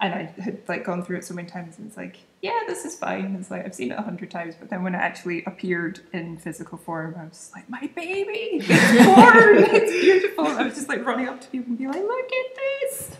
And 0.00 0.12
I 0.12 0.22
had 0.42 0.58
like 0.66 0.82
gone 0.82 1.04
through 1.04 1.18
it 1.18 1.24
so 1.24 1.34
many 1.34 1.48
times 1.48 1.78
and 1.78 1.86
it's 1.86 1.96
like, 1.96 2.16
yeah, 2.42 2.62
this 2.66 2.84
is 2.84 2.96
fine. 2.96 3.36
It's 3.38 3.48
like 3.48 3.64
I've 3.64 3.76
seen 3.76 3.92
it 3.92 3.98
a 3.98 4.02
hundred 4.02 4.32
times, 4.32 4.56
but 4.58 4.70
then 4.70 4.82
when 4.82 4.96
it 4.96 4.98
actually 4.98 5.44
appeared 5.44 6.00
in 6.12 6.36
physical 6.36 6.78
form, 6.78 7.14
I 7.16 7.26
was 7.26 7.52
like, 7.54 7.70
my 7.70 7.88
baby, 7.94 8.58
it's 8.60 8.66
born, 9.06 9.76
it's 9.76 9.92
beautiful. 9.92 10.48
I 10.48 10.64
was 10.64 10.74
just 10.74 10.88
like 10.88 11.06
running 11.06 11.28
up 11.28 11.40
to 11.40 11.48
people 11.48 11.68
and 11.68 11.78
be 11.78 11.86
like, 11.86 12.02
look 12.02 12.32
at 12.32 12.56
this. 12.56 13.16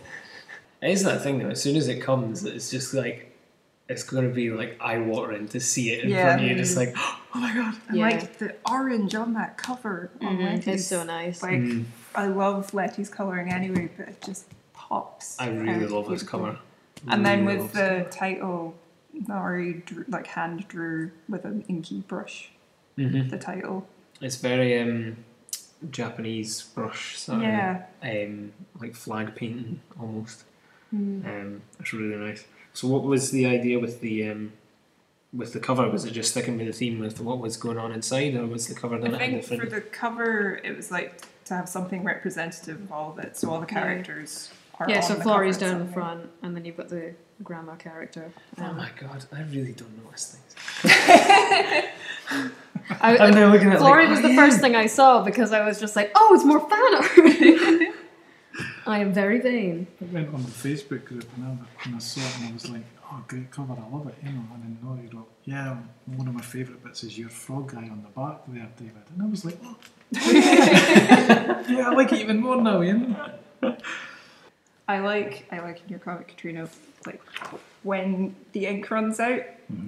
It 0.81 0.91
is 0.91 1.03
that 1.03 1.21
thing 1.21 1.39
though. 1.39 1.49
As 1.49 1.63
soon 1.63 1.77
as 1.77 1.87
it 1.87 2.01
comes, 2.01 2.43
it's 2.43 2.69
just 2.69 2.93
like 2.93 3.38
it's 3.89 4.03
going 4.03 4.27
to 4.29 4.33
be 4.33 4.51
like 4.51 4.77
eye 4.79 4.99
watering 4.99 5.47
to 5.49 5.59
see 5.59 5.91
it 5.91 6.03
in 6.03 6.11
Yeah. 6.11 6.23
front 6.25 6.41
of 6.43 6.47
you. 6.47 6.55
Just 6.55 6.77
like 6.77 6.93
Oh 6.97 7.39
my 7.39 7.53
god! 7.53 7.75
And 7.89 7.97
Yeah. 7.97 8.05
like 8.09 8.37
the 8.37 8.55
orange 8.69 9.13
on 9.15 9.33
that 9.33 9.57
cover 9.57 10.09
on 10.21 10.37
Mhm, 10.37 10.43
Letty's. 10.45 10.67
It's 10.67 10.87
so 10.87 11.03
nice. 11.03 11.43
Like 11.43 11.59
Mm. 11.59 11.85
I 12.15 12.27
love 12.27 12.73
Letty's 12.73 13.09
colouring 13.09 13.51
anyway, 13.51 13.89
but 13.97 14.07
it 14.09 14.21
just 14.21 14.45
pops. 14.73 15.39
I 15.39 15.49
really 15.49 15.85
out 15.85 15.91
love 15.91 16.09
this 16.09 16.21
beautiful. 16.23 16.39
cover. 16.39 16.59
And 17.07 17.25
then 17.25 17.45
with 17.45 17.59
love 17.59 17.73
the 17.73 18.07
title, 18.11 18.75
Nari 19.27 19.73
drew, 19.85 20.05
like 20.07 20.27
hand 20.27 20.67
drew 20.67 21.11
with 21.27 21.45
an 21.45 21.63
inky 21.67 22.01
brush 22.01 22.51
Mhm. 22.97 23.29
the 23.29 23.37
title. 23.37 23.87
It's 24.21 24.35
very 24.37 24.77
um, 24.79 25.17
Japanese 25.91 26.61
brush, 26.63 27.17
sort 27.17 27.41
Yeah. 27.41 27.83
um, 28.03 28.51
like 28.79 28.95
flag 28.95 29.35
painting 29.35 29.79
almost. 29.99 30.43
Mm. 30.93 31.25
Um, 31.25 31.61
it's 31.79 31.93
really 31.93 32.15
nice. 32.17 32.43
So, 32.79 32.87
what 32.87 33.03
was 33.03 33.31
the 33.31 33.45
idea 33.45 33.77
with 33.77 33.99
the 33.99 34.29
um, 34.29 34.53
with 35.33 35.51
the 35.51 35.59
cover? 35.59 35.89
Was 35.89 36.05
it 36.05 36.11
just 36.11 36.31
sticking 36.31 36.57
with 36.57 36.67
the 36.67 36.71
theme 36.71 36.97
with 36.99 37.19
what 37.19 37.39
was 37.39 37.57
going 37.57 37.77
on 37.77 37.91
inside, 37.91 38.35
or 38.35 38.45
was 38.45 38.67
the 38.67 38.73
cover 38.73 38.95
I 38.95 38.99
done 38.99 39.15
it 39.15 39.21
in 39.21 39.41
think 39.41 39.61
for 39.61 39.65
the 39.65 39.81
cover, 39.81 40.61
it 40.63 40.77
was 40.77 40.89
like 40.89 41.21
to 41.43 41.55
have 41.55 41.67
something 41.67 42.05
representative 42.05 42.81
of 42.81 42.89
all 42.89 43.11
of 43.11 43.19
it, 43.19 43.35
so 43.35 43.49
all 43.49 43.59
the 43.59 43.67
Yeah. 43.67 43.81
characters 43.81 44.49
are 44.79 44.89
Yeah, 44.89 44.95
on 44.99 45.03
so 45.03 45.15
the 45.15 45.23
Florrie's 45.23 45.57
cover 45.57 45.71
down 45.73 45.87
the 45.87 45.91
front, 45.91 46.29
and 46.41 46.55
then 46.55 46.63
you've 46.63 46.77
got 46.77 46.87
the 46.87 47.15
grandma 47.43 47.75
character. 47.75 48.31
Oh 48.57 48.63
Um, 48.63 48.77
my 48.77 48.89
god, 48.97 49.25
I 49.33 49.41
really 49.41 49.73
don't 49.73 50.01
notice 50.01 50.37
things. 50.37 50.93
I, 53.01 53.17
I'm 53.17 53.33
now 53.33 53.51
looking 53.51 53.67
at 53.67 53.73
it 53.75 53.79
Florrie 53.79 54.03
like, 54.05 54.11
was 54.11 54.19
oh, 54.19 54.21
the 54.29 54.33
yeah. 54.35 54.45
first 54.45 54.61
thing 54.61 54.77
I 54.77 54.85
saw 54.85 55.25
because 55.25 55.51
I 55.51 55.65
was 55.65 55.81
just 55.81 55.97
like, 55.97 56.13
oh, 56.15 56.33
it's 56.33 56.45
more 56.45 56.61
fan 56.61 56.95
art. 56.95 57.95
I 58.89 58.99
am 58.99 59.13
very 59.13 59.39
vain. 59.39 59.87
I 60.01 60.05
went 60.13 60.33
on 60.33 60.41
the 60.43 60.49
Facebook 60.49 61.05
group 61.05 61.25
and 61.35 61.45
I, 61.45 61.49
and 61.85 61.95
I 61.95 61.99
saw 61.99 62.21
it 62.21 62.35
and 62.39 62.49
I 62.49 62.53
was 62.53 62.69
like, 62.69 62.81
oh, 63.11 63.23
great 63.27 63.51
cover, 63.51 63.73
I 63.73 63.95
love 63.95 64.07
it, 64.07 64.15
you 64.23 64.31
know. 64.31 64.43
And 64.53 64.63
then 64.63 64.77
Nori 64.83 65.13
wrote, 65.13 65.29
yeah, 65.45 65.77
one 66.07 66.27
of 66.27 66.33
my 66.33 66.41
favourite 66.41 66.83
bits 66.83 67.03
is 67.03 67.17
your 67.17 67.29
frog 67.29 67.71
guy 67.71 67.83
on 67.83 68.03
the 68.03 68.09
back 68.19 68.41
there, 68.47 68.67
David. 68.77 69.03
And 69.13 69.21
I 69.21 69.25
was 69.27 69.45
like, 69.45 69.57
oh, 69.63 69.75
yeah, 71.69 71.89
I 71.89 71.93
like 71.93 72.11
it 72.13 72.19
even 72.21 72.39
more 72.41 72.59
now, 72.61 72.81
you 72.81 72.93
know. 72.93 73.75
I 74.87 74.99
like 74.99 75.45
I 75.51 75.59
like 75.59 75.81
in 75.83 75.89
your 75.89 75.99
comic 75.99 76.29
Katrina 76.29 76.67
like 77.05 77.21
when 77.83 78.35
the 78.53 78.65
ink 78.65 78.89
runs 78.89 79.19
out 79.19 79.43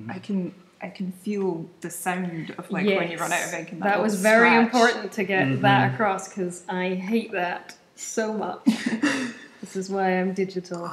I 0.09 0.19
can 0.19 0.53
I 0.79 0.89
can 0.89 1.11
feel 1.11 1.65
the 1.81 1.89
sound 1.89 2.53
of 2.59 2.69
like 2.69 2.85
when 2.85 3.09
you 3.09 3.17
run 3.17 3.31
out 3.33 3.43
of 3.47 3.53
ink 3.53 3.71
and 3.71 3.81
that, 3.81 3.85
That 3.95 4.01
was 4.03 4.21
very 4.21 4.49
scratch. 4.49 4.65
important 4.65 5.11
to 5.13 5.23
get 5.23 5.47
Mhm. 5.47 5.61
that 5.61 5.93
across 5.95 6.27
because 6.29 6.63
I 6.69 6.89
hate 6.93 7.31
that 7.31 7.75
so 8.01 8.33
much. 8.33 8.63
this 9.61 9.75
is 9.75 9.89
why 9.89 10.19
I'm 10.19 10.33
digital 10.33 10.91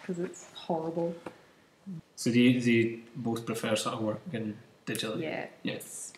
because 0.00 0.18
it's 0.18 0.46
horrible. 0.54 1.14
So, 2.16 2.30
do 2.30 2.40
you, 2.40 2.60
do 2.60 2.72
you 2.72 3.02
both 3.16 3.44
prefer 3.46 3.76
sort 3.76 3.96
of 3.96 4.02
working 4.02 4.56
digitally? 4.86 5.22
Yeah. 5.22 5.46
Yes. 5.62 6.12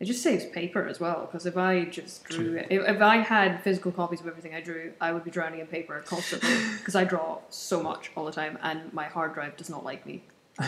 It 0.00 0.04
just 0.04 0.22
saves 0.22 0.44
paper 0.46 0.86
as 0.86 1.00
well 1.00 1.26
because 1.26 1.44
if 1.44 1.56
I 1.56 1.84
just 1.84 2.22
drew 2.24 2.54
it, 2.54 2.68
if, 2.70 2.88
if 2.88 3.02
I 3.02 3.16
had 3.16 3.62
physical 3.64 3.90
copies 3.90 4.20
of 4.20 4.28
everything 4.28 4.54
I 4.54 4.60
drew, 4.60 4.92
I 5.00 5.12
would 5.12 5.24
be 5.24 5.30
drowning 5.30 5.58
in 5.58 5.66
paper 5.66 6.00
constantly 6.06 6.54
because 6.78 6.94
I 6.94 7.02
draw 7.02 7.38
so 7.50 7.82
much 7.82 8.12
all 8.14 8.24
the 8.24 8.30
time 8.30 8.58
and 8.62 8.92
my 8.92 9.06
hard 9.06 9.34
drive 9.34 9.56
does 9.56 9.68
not 9.68 9.84
like 9.84 10.06
me. 10.06 10.22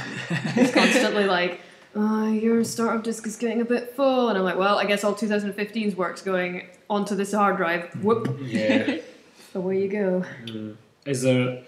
It's 0.57 0.75
constantly 0.75 1.25
like, 1.25 1.61
oh, 1.95 2.31
your 2.31 2.63
startup 2.65 3.05
disk 3.05 3.27
is 3.27 3.37
getting 3.37 3.61
a 3.61 3.65
bit 3.65 3.95
full, 3.97 4.29
and 4.29 4.39
I'm 4.39 4.45
like, 4.45 4.59
well, 4.59 4.79
I 4.79 4.85
guess 4.85 5.05
all 5.05 5.15
2015's 5.15 5.97
work's 5.97 6.23
going 6.23 6.67
onto 6.89 7.15
this 7.15 7.33
hard 7.33 7.57
drive. 7.57 7.93
Whoop, 8.03 8.37
Yeah. 8.43 8.99
away 9.55 9.83
you 9.83 9.89
go. 9.89 10.25
Mm. 10.45 10.77
Is 11.07 11.23
there 11.23 11.63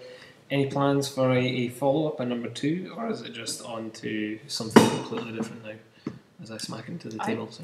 any 0.49 0.67
plans 0.67 1.07
for 1.07 1.31
a, 1.31 1.39
a 1.43 1.69
follow 1.69 2.07
up, 2.07 2.19
a 2.19 2.25
number 2.25 2.49
two, 2.49 2.93
or 2.97 3.09
is 3.09 3.21
it 3.21 3.33
just 3.33 3.63
on 3.63 3.91
to 3.91 4.39
something 4.47 4.89
completely 4.89 5.33
different 5.33 5.63
now? 5.65 5.73
As 6.41 6.51
I 6.51 6.57
smack 6.57 6.87
into 6.89 7.09
the 7.09 7.21
I- 7.21 7.25
table. 7.25 7.49
So. 7.51 7.63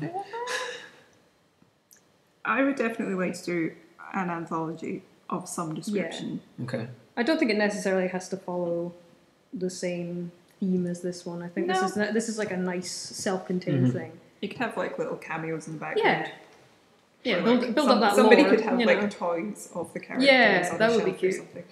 I 2.45 2.64
would 2.64 2.76
definitely 2.76 3.16
like 3.16 3.38
to 3.39 3.45
do 3.45 3.76
an 4.14 4.30
anthology 4.30 5.03
of 5.30 5.47
some 5.47 5.76
description. 5.76 6.41
Okay. 6.64 6.88
I 7.16 7.24
don't 7.24 7.38
think 7.38 7.51
it 7.51 7.57
necessarily 7.57 8.07
has 8.07 8.30
to 8.30 8.38
follow 8.38 8.93
the 9.53 9.70
same 9.70 10.32
theme 10.60 10.86
as 10.88 11.01
this 11.01 11.26
one. 11.26 11.41
I 11.41 11.47
think 11.47 11.68
No. 11.68 11.82
this 11.82 11.91
is 11.97 12.14
this 12.14 12.30
is 12.30 12.38
like 12.38 12.51
a 12.51 12.57
nice 12.57 12.91
self-contained 12.91 13.88
Mhm. 13.88 13.93
thing. 13.93 14.12
You 14.41 14.49
could 14.49 14.57
have 14.60 14.78
like 14.78 14.97
little 14.99 15.16
cameos 15.18 15.68
in 15.68 15.74
the 15.74 15.80
background. 15.80 16.26
Yeah. 16.28 16.32
Yeah, 17.22 17.43
build, 17.43 17.62
like, 17.62 17.76
build 17.76 17.88
some- 17.89 17.97
up 17.97 18.01
that 18.01 18.16
Somebody 18.16 18.43
lore, 18.43 18.51
could 18.51 18.62
have 18.62 18.80
you 18.80 18.86
like 18.86 19.10
toys 19.12 19.70
of 19.76 19.91
the 19.93 19.99
characters. 19.99 20.26
Yeah, 20.30 20.70
on 20.72 20.78
that 20.80 20.91
would 20.91 21.03
be 21.03 21.12
or 21.12 21.16
cute. 21.16 21.34
something. 21.36 21.64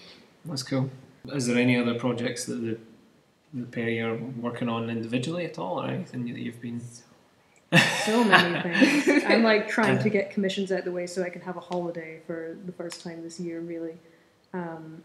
That's 0.44 0.64
cool. 0.64 0.90
Is 1.32 1.48
there 1.48 1.58
any 1.58 1.78
other 1.78 1.96
projects 1.98 2.46
that 2.46 2.56
the 2.56 2.78
the 3.54 3.66
pair 3.66 4.12
are 4.12 4.18
working 4.18 4.68
on 4.68 4.90
individually 4.90 5.46
at 5.46 5.58
all, 5.58 5.80
or 5.82 5.88
anything 5.88 6.26
that 6.26 6.40
you've 6.40 6.62
been? 6.62 6.82
so 8.06 8.24
many 8.24 8.62
things. 9.06 9.24
I'm 9.26 9.42
like 9.44 9.68
trying 9.70 10.00
to 10.00 10.10
get 10.10 10.32
commissions 10.32 10.70
out 10.72 10.84
the 10.84 10.92
way 10.92 11.08
so 11.08 11.24
I 11.24 11.30
can 11.30 11.42
have 11.42 11.56
a 11.58 11.62
holiday 11.62 12.20
for 12.28 12.58
the 12.66 12.72
first 12.74 13.02
time 13.04 13.24
this 13.24 13.40
year, 13.40 13.60
really. 13.62 13.96
Um, 14.54 15.04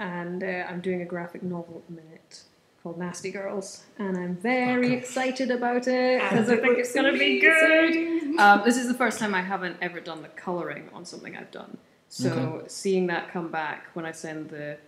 and 0.00 0.42
uh, 0.42 0.64
I'm 0.68 0.80
doing 0.80 1.00
a 1.02 1.04
graphic 1.04 1.42
novel 1.44 1.82
at 1.82 1.86
the 1.94 2.02
minute 2.02 2.42
called 2.82 2.98
Nasty 2.98 3.30
Girls, 3.30 3.84
and 3.98 4.16
I'm 4.16 4.36
very 4.36 4.86
Okay. 4.88 4.96
excited 4.96 5.50
about 5.50 5.86
it 5.86 6.22
because 6.22 6.48
I 6.48 6.54
And 6.54 6.62
think 6.62 6.78
it's 6.78 6.94
gonna 6.94 7.12
be 7.12 7.40
good. 7.40 8.38
Um, 8.38 8.62
this 8.64 8.76
is 8.76 8.88
the 8.88 8.94
first 8.94 9.18
time 9.18 9.34
I 9.34 9.42
haven't 9.42 9.76
ever 9.82 10.00
done 10.00 10.22
the 10.22 10.28
colouring 10.28 10.88
on 10.94 11.04
something 11.04 11.36
I've 11.36 11.50
done. 11.50 11.76
So 12.08 12.30
Okay. 12.30 12.68
seeing 12.68 13.06
that 13.08 13.30
come 13.30 13.50
back 13.50 13.86
when 13.94 14.04
I 14.06 14.12
send 14.12 14.48
the 14.50 14.78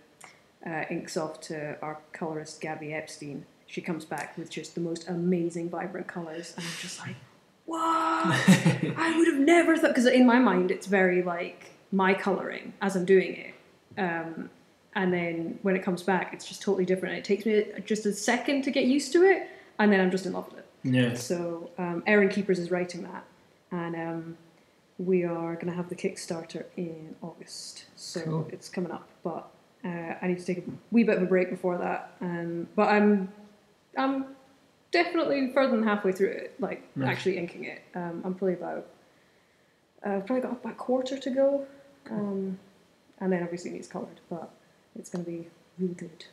uh, 0.65 0.85
inks 0.89 1.17
off 1.17 1.39
to 1.41 1.77
our 1.81 1.99
colorist 2.13 2.61
Gabby 2.61 2.93
Epstein, 2.93 3.45
she 3.67 3.81
comes 3.81 4.05
back 4.05 4.37
with 4.37 4.49
just 4.49 4.75
the 4.75 4.81
most 4.81 5.07
amazing, 5.07 5.69
vibrant 5.69 6.07
colours, 6.07 6.53
and 6.55 6.65
I'm 6.65 6.71
just 6.81 6.99
like, 7.05 7.15
what? 7.65 7.79
I 8.97 9.13
would 9.17 9.27
have 9.27 9.39
never 9.39 9.77
thought 9.77 9.89
because 9.89 10.05
in 10.07 10.25
my 10.25 10.39
mind 10.39 10.71
it's 10.71 10.87
very 10.87 11.21
like 11.21 11.71
my 11.91 12.13
colouring 12.13 12.73
as 12.81 12.95
I'm 12.95 13.05
doing 13.05 13.35
it. 13.35 13.53
Um, 13.99 14.49
and 14.95 15.13
then 15.13 15.59
when 15.61 15.75
it 15.75 15.83
comes 15.83 16.03
back, 16.03 16.33
it's 16.33 16.45
just 16.45 16.61
totally 16.61 16.85
different. 16.85 17.15
It 17.17 17.23
takes 17.25 17.45
me 17.45 17.65
just 17.85 18.05
a 18.05 18.13
second 18.13 18.63
to 18.63 18.71
get 18.71 18.85
used 18.85 19.11
to 19.13 19.23
it, 19.23 19.49
and 19.79 19.91
then 19.91 19.99
I'm 19.99 20.11
just 20.11 20.25
in 20.25 20.33
love 20.33 20.47
with 20.49 20.59
it. 20.59 20.65
Yeah. 20.83 21.13
So 21.15 21.69
um, 21.77 22.03
Erin 22.05 22.29
Keepers 22.29 22.59
is 22.59 22.69
writing 22.71 23.03
that, 23.03 23.23
and 23.71 23.95
um, 23.95 24.37
we 24.97 25.23
are 25.23 25.55
going 25.55 25.67
to 25.67 25.73
have 25.73 25.89
the 25.89 25.95
Kickstarter 25.95 26.65
in 26.77 27.15
August. 27.21 27.85
So 27.95 28.21
Cool. 28.21 28.47
it's 28.51 28.69
coming 28.69 28.91
up, 28.91 29.07
but 29.23 29.49
uh, 29.85 30.15
I 30.21 30.27
need 30.27 30.39
to 30.39 30.45
take 30.45 30.59
a 30.59 30.63
wee 30.91 31.03
bit 31.03 31.17
of 31.17 31.23
a 31.23 31.25
break 31.25 31.49
before 31.49 31.77
that. 31.77 32.11
Um, 32.21 32.67
but 32.75 32.89
I'm 32.89 33.31
I'm 33.97 34.25
definitely 34.91 35.51
further 35.53 35.75
than 35.75 35.83
halfway 35.85 36.11
through 36.11 36.29
it, 36.29 36.55
like 36.59 36.83
Nice. 36.95 37.09
actually 37.09 37.37
inking 37.37 37.63
it. 37.65 37.81
Um, 37.95 38.21
I'm 38.25 38.33
probably 38.35 38.53
about 38.53 38.85
uh, 40.05 40.19
probably 40.19 40.41
got 40.41 40.51
about 40.51 40.73
a 40.73 40.75
quarter 40.75 41.17
to 41.17 41.29
go, 41.29 41.65
um, 42.11 42.59
and 43.19 43.31
then 43.31 43.41
obviously 43.41 43.71
it 43.71 43.75
needs 43.75 43.87
coloured, 43.87 44.19
but 44.29 44.51
it's 44.97 45.09
going 45.09 45.25
to 45.25 45.31
be 45.31 45.47
really 45.79 45.93
good. 45.95 46.25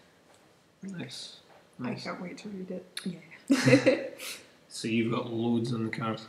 Nice. 0.83 1.37
I 1.83 1.91
Nice. 1.91 2.05
can't 2.05 2.21
wait 2.21 2.39
to 2.39 2.49
read 2.49 2.71
it. 2.71 3.01
Yeah. 3.05 4.05
So 4.73 4.87
you've 4.87 5.11
got 5.13 5.33
loads 5.33 5.73
on 5.75 5.85
the 5.87 5.91
card 5.91 6.21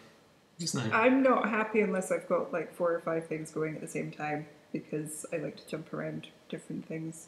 just 0.59 0.73
now. 0.73 0.89
I'm 0.91 1.21
not 1.21 1.47
happy 1.49 1.81
unless 1.81 2.11
I've 2.11 2.27
got 2.27 2.51
like 2.51 2.73
four 2.73 2.91
or 2.91 2.99
five 2.99 3.27
things 3.27 3.51
going 3.51 3.75
at 3.75 3.81
the 3.81 3.87
same 3.87 4.09
time 4.09 4.47
because 4.73 5.27
I 5.31 5.37
like 5.37 5.57
to 5.57 5.67
jump 5.67 5.93
around 5.93 6.29
different 6.49 6.87
things. 6.87 7.27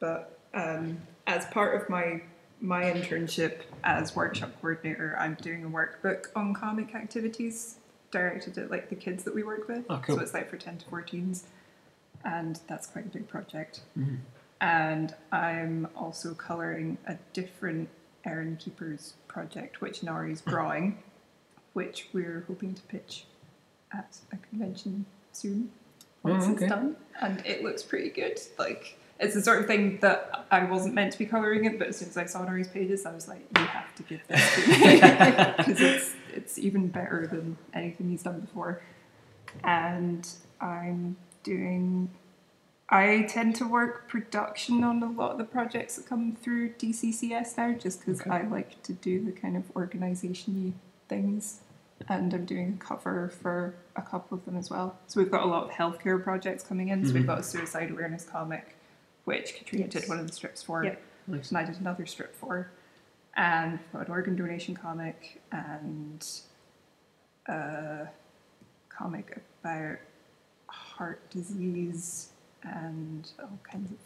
But 0.00 0.36
um, 0.52 0.98
as 1.28 1.46
part 1.46 1.80
of 1.80 1.88
my 1.88 2.22
my 2.60 2.82
internship 2.82 3.60
as 3.84 4.16
workshop 4.16 4.50
coordinator, 4.60 5.16
I'm 5.20 5.34
doing 5.40 5.64
a 5.64 5.68
workbook 5.68 6.26
on 6.34 6.52
comic 6.52 6.96
activities 6.96 7.76
directed 8.10 8.58
at 8.58 8.72
like 8.72 8.88
the 8.88 8.96
kids 8.96 9.22
that 9.22 9.34
we 9.36 9.44
work 9.44 9.68
with. 9.68 9.84
Oh, 9.88 10.00
cool. 10.04 10.16
So 10.16 10.22
it's 10.22 10.34
like 10.34 10.50
for 10.50 10.56
10 10.56 10.78
to 10.78 10.84
14s, 10.86 11.42
and 12.24 12.60
that's 12.66 12.86
quite 12.86 13.06
a 13.06 13.08
big 13.08 13.28
project. 13.28 13.80
Mhm. 13.98 14.18
And 14.60 15.14
I'm 15.30 15.88
also 15.96 16.34
colouring 16.34 16.98
a 17.06 17.16
different 17.32 17.88
Erin 18.24 18.56
Keepers 18.56 19.14
project, 19.28 19.80
which 19.80 20.02
Nari's 20.02 20.40
drawing, 20.40 21.02
which 21.74 22.08
we're 22.12 22.44
hoping 22.46 22.74
to 22.74 22.82
pitch 22.82 23.26
at 23.92 24.18
a 24.32 24.36
convention 24.36 25.06
soon 25.32 25.70
once 26.22 26.46
Oh, 26.46 26.52
it's 26.52 26.60
done. 26.62 26.96
And 27.20 27.44
it 27.44 27.62
looks 27.62 27.82
pretty 27.82 28.08
good. 28.10 28.40
Like 28.58 28.98
it's 29.20 29.34
the 29.34 29.42
sort 29.42 29.60
of 29.60 29.66
thing 29.66 29.98
that 30.00 30.46
I 30.50 30.64
wasn't 30.64 30.94
meant 30.94 31.12
to 31.12 31.18
be 31.18 31.26
colouring 31.26 31.66
it, 31.66 31.78
but 31.78 31.88
as 31.88 31.98
soon 31.98 32.08
as 32.08 32.16
I 32.16 32.24
saw 32.26 32.44
Nari's 32.44 32.68
pages, 32.68 33.04
I 33.06 33.12
was 33.12 33.28
like, 33.28 33.46
you 33.56 33.64
have 33.64 33.94
to 33.96 34.02
give 34.02 34.26
this 34.26 34.54
to 34.54 34.68
me 34.70 35.00
because 35.58 35.80
it's 35.80 36.14
it's 36.32 36.58
even 36.58 36.88
better 36.88 37.26
than 37.26 37.56
anything 37.74 38.08
he's 38.08 38.22
done 38.22 38.40
before. 38.40 38.82
And 39.62 40.26
I'm 40.60 41.16
doing. 41.44 42.10
I 42.88 43.22
tend 43.28 43.54
to 43.56 43.68
work 43.68 44.08
production 44.08 44.82
on 44.84 45.02
a 45.02 45.10
lot 45.10 45.32
of 45.32 45.38
the 45.38 45.44
projects 45.44 45.96
that 45.96 46.06
come 46.06 46.36
through 46.36 46.70
DCCS 46.74 47.56
now, 47.56 47.72
just 47.72 48.00
because 48.00 48.20
Okay. 48.20 48.30
I 48.30 48.42
like 48.42 48.82
to 48.82 48.92
do 48.92 49.24
the 49.24 49.32
kind 49.32 49.56
of 49.56 49.64
organisation 49.76 50.74
things. 51.08 51.60
And 52.08 52.34
I'm 52.34 52.44
doing 52.44 52.78
a 52.80 52.84
cover 52.84 53.28
for 53.30 53.76
a 53.96 54.02
couple 54.02 54.36
of 54.36 54.44
them 54.44 54.56
as 54.56 54.68
well. 54.68 54.98
So 55.06 55.20
we've 55.20 55.30
got 55.30 55.44
a 55.44 55.46
lot 55.46 55.64
of 55.64 55.70
healthcare 55.70 56.22
projects 56.22 56.62
coming 56.64 56.88
in. 56.88 57.06
So 57.06 57.14
we've 57.14 57.22
Mhm. 57.22 57.26
got 57.28 57.38
a 57.38 57.42
suicide 57.42 57.90
awareness 57.90 58.24
comic, 58.24 58.76
which 59.24 59.54
Katrina 59.56 59.84
Yes. 59.86 59.92
did 60.02 60.08
one 60.08 60.18
of 60.18 60.26
the 60.26 60.32
strips 60.32 60.62
for, 60.62 60.84
Yep. 60.84 61.00
Nice. 61.28 61.48
and 61.50 61.58
I 61.58 61.64
did 61.64 61.80
another 61.80 62.04
strip 62.04 62.34
for. 62.34 62.70
And 63.36 63.78
we've 63.78 63.92
got 63.92 64.06
an 64.08 64.12
organ 64.12 64.36
donation 64.36 64.74
comic 64.74 65.40
and 65.50 66.26
a 67.48 68.08
comic 68.90 69.38
about 69.62 69.98
heart 70.96 71.28
disease 71.30 72.28
and 72.62 73.28
all 73.40 73.58
kinds 73.70 73.90
of 73.90 73.96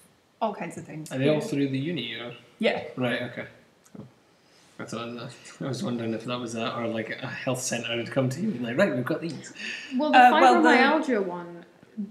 all 0.40 0.54
kinds 0.54 0.76
of 0.78 0.84
things. 0.84 1.10
Are 1.12 1.18
they 1.18 1.28
all 1.28 1.40
through 1.40 1.68
the 1.68 1.78
uni 1.78 2.14
or? 2.14 2.32
Yeah, 2.60 2.84
Right, 2.96 3.22
okay. 3.22 3.46
Cool. 3.96 4.06
I 4.78 4.84
thought 4.84 5.14
that, 5.14 5.30
I 5.60 5.68
was 5.68 5.82
wondering 5.82 6.14
if 6.14 6.24
that 6.24 6.38
was 6.38 6.52
that 6.54 6.74
or 6.76 6.86
like 6.86 7.10
a 7.22 7.26
health 7.26 7.60
centre 7.60 7.96
had 7.96 8.10
come 8.10 8.28
to 8.30 8.40
you 8.40 8.50
and 8.52 8.62
like, 8.62 8.76
right, 8.78 8.94
we've 8.94 9.04
got 9.04 9.20
these. 9.20 9.52
Well, 9.96 10.10
the 10.12 10.18
Uh, 10.18 10.30
well, 10.40 10.62
the- 10.62 10.68
fibromyalgia 10.68 11.24
one, 11.24 11.64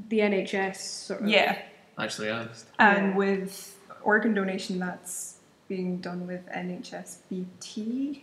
the 0.09 0.19
NHS 0.19 0.75
sort 0.77 1.21
of. 1.21 1.27
yeah. 1.29 1.61
Actually 1.97 2.29
asked. 2.29 2.67
And 2.79 3.07
Yeah. 3.11 3.15
with 3.15 3.77
organ 4.03 4.33
donation, 4.33 4.77
that's 4.79 5.37
being 5.67 5.97
done 5.97 6.27
with 6.27 6.45
NHSBT, 6.49 8.21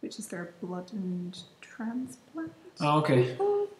which 0.00 0.18
is 0.18 0.28
their 0.28 0.52
blood 0.62 0.92
and 0.92 1.38
transplant. 1.60 2.52
Oh, 2.80 2.98
okay. 3.00 3.36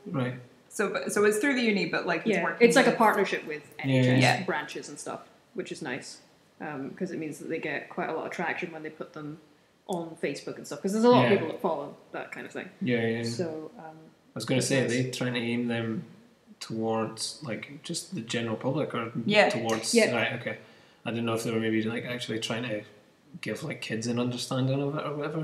Right. 0.07 0.35
So, 0.75 1.07
so 1.09 1.25
it's 1.27 1.37
through 1.39 1.55
the 1.57 1.61
uni, 1.61 1.85
but 1.87 2.07
like 2.07 2.21
it's 2.21 2.29
Yeah, 2.31 2.45
working 2.45 2.67
it's 2.67 2.77
like 2.77 2.87
a 2.87 2.93
partnership 2.93 3.47
with 3.47 3.63
NHS 3.77 4.05
yeah, 4.05 4.15
yeah. 4.17 4.43
branches 4.45 4.89
and 4.89 4.99
stuff, 4.99 5.21
which 5.53 5.71
is 5.71 5.83
nice 5.83 6.21
because 6.59 7.11
it 7.11 7.19
means 7.19 7.39
that 7.41 7.49
they 7.51 7.59
get 7.59 7.91
quite 7.91 8.09
a 8.09 8.13
lot 8.15 8.25
of 8.25 8.33
traction 8.33 8.73
when 8.73 8.83
they 8.83 8.89
put 8.89 9.13
them 9.13 9.39
on 9.87 10.17
Facebook 10.23 10.57
and 10.57 10.67
stuff. 10.67 10.79
Because 10.79 10.93
there's 10.93 11.05
a 11.05 11.11
lot 11.11 11.25
Yeah. 11.25 11.33
of 11.33 11.39
people 11.39 11.49
that 11.49 11.61
follow 11.61 11.97
that 12.13 12.33
kind 12.33 12.47
of 12.47 12.53
thing. 12.53 12.71
Yeah, 12.81 13.01
yeah. 13.01 13.17
yeah. 13.19 13.23
So 13.25 13.71
um, 13.79 13.85
I 13.85 14.35
was 14.35 14.45
going 14.47 14.61
to 14.61 14.67
say, 14.67 14.83
are 14.85 14.89
they 14.89 15.11
trying 15.11 15.35
to 15.35 15.41
aim 15.41 15.69
them 15.69 16.05
towards 16.61 17.41
like 17.43 17.83
just 17.83 18.15
the 18.15 18.21
general 18.21 18.57
public 18.57 18.95
or 18.95 19.13
Yeah. 19.27 19.51
towards. 19.51 19.95
Yeah. 19.95 20.15
Right, 20.15 20.33
okay. 20.41 20.59
I 21.05 21.11
didn't 21.11 21.27
know 21.27 21.35
if 21.35 21.43
they 21.43 21.51
were 21.51 21.61
maybe 21.61 21.83
like 21.83 22.05
actually 22.05 22.39
trying 22.39 22.63
to 22.63 22.83
give 23.41 23.63
like 23.65 23.81
kids 23.83 24.07
an 24.07 24.19
understanding 24.19 24.81
of 24.81 24.97
it 24.97 25.05
or 25.05 25.15
whatever. 25.17 25.43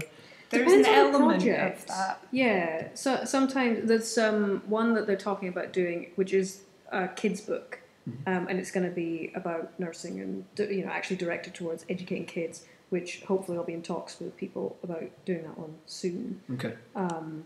There's 0.50 0.64
Depends 0.64 0.88
an 0.88 0.94
on 0.94 1.00
element 1.14 1.42
project. 1.42 1.80
of 1.80 1.86
that. 1.88 2.26
Yeah, 2.30 2.88
so 2.94 3.24
sometimes 3.24 3.86
there's 3.88 4.16
um, 4.16 4.62
one 4.66 4.94
that 4.94 5.06
they're 5.06 5.16
talking 5.16 5.48
about 5.48 5.72
doing, 5.72 6.10
which 6.16 6.32
is 6.32 6.62
a 6.90 7.08
kids' 7.08 7.40
book, 7.40 7.80
um, 8.26 8.46
and 8.48 8.58
it's 8.58 8.70
going 8.70 8.88
to 8.88 8.94
be 8.94 9.30
about 9.34 9.78
nursing 9.78 10.20
and 10.20 10.44
you 10.70 10.84
know 10.84 10.90
actually 10.90 11.16
directed 11.16 11.54
towards 11.54 11.84
educating 11.88 12.26
kids. 12.26 12.64
Which 12.90 13.20
hopefully 13.24 13.58
I'll 13.58 13.64
be 13.64 13.74
in 13.74 13.82
talks 13.82 14.18
with 14.18 14.34
people 14.38 14.78
about 14.82 15.10
doing 15.26 15.42
that 15.42 15.58
one 15.58 15.74
soon. 15.84 16.40
Okay. 16.54 16.72
Um, 16.96 17.44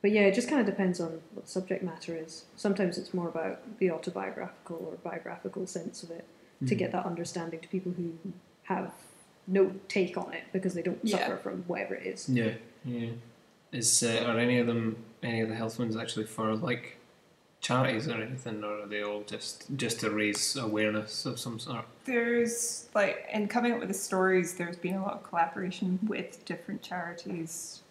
but 0.00 0.10
yeah, 0.10 0.22
it 0.22 0.34
just 0.34 0.48
kind 0.48 0.58
of 0.58 0.66
depends 0.66 1.00
on 1.00 1.20
what 1.34 1.44
the 1.44 1.50
subject 1.50 1.82
matter 1.84 2.16
is. 2.16 2.46
Sometimes 2.56 2.96
it's 2.96 3.12
more 3.12 3.28
about 3.28 3.78
the 3.78 3.90
autobiographical 3.90 4.76
or 4.76 4.96
biographical 5.10 5.66
sense 5.66 6.02
of 6.02 6.10
it 6.10 6.24
to 6.66 6.74
get 6.74 6.92
that 6.92 7.04
understanding 7.04 7.60
to 7.60 7.68
people 7.68 7.92
who 7.92 8.14
have 8.62 8.92
no 9.46 9.72
take 9.88 10.16
on 10.16 10.32
it 10.32 10.44
because 10.52 10.74
they 10.74 10.82
don't 10.82 10.98
Yeah. 11.02 11.18
suffer 11.18 11.36
from 11.36 11.64
whatever 11.66 11.94
it 11.94 12.06
is. 12.06 12.28
Yeah, 12.28 12.54
yeah. 12.84 13.10
Is 13.72 14.02
uh, 14.02 14.24
are 14.26 14.38
any 14.38 14.58
of 14.58 14.66
them 14.66 14.96
any 15.22 15.40
of 15.40 15.48
the 15.48 15.54
health 15.54 15.78
ones 15.78 15.96
actually 15.96 16.26
for 16.26 16.54
like 16.56 16.96
charities 17.60 18.08
or 18.08 18.14
anything, 18.14 18.64
or 18.64 18.80
are 18.82 18.86
they 18.86 19.02
all 19.02 19.22
just 19.22 19.66
just 19.76 20.00
to 20.00 20.10
raise 20.10 20.56
awareness 20.56 21.26
of 21.26 21.38
some 21.38 21.58
sort? 21.58 21.84
There's 22.04 22.88
like 22.94 23.28
in 23.32 23.48
coming 23.48 23.72
up 23.72 23.78
with 23.80 23.88
the 23.88 23.94
stories, 23.94 24.54
there's 24.54 24.76
been 24.76 24.94
a 24.94 25.02
lot 25.02 25.14
of 25.14 25.22
collaboration 25.22 25.98
with 26.06 26.44
different 26.44 26.82
charities 26.82 27.82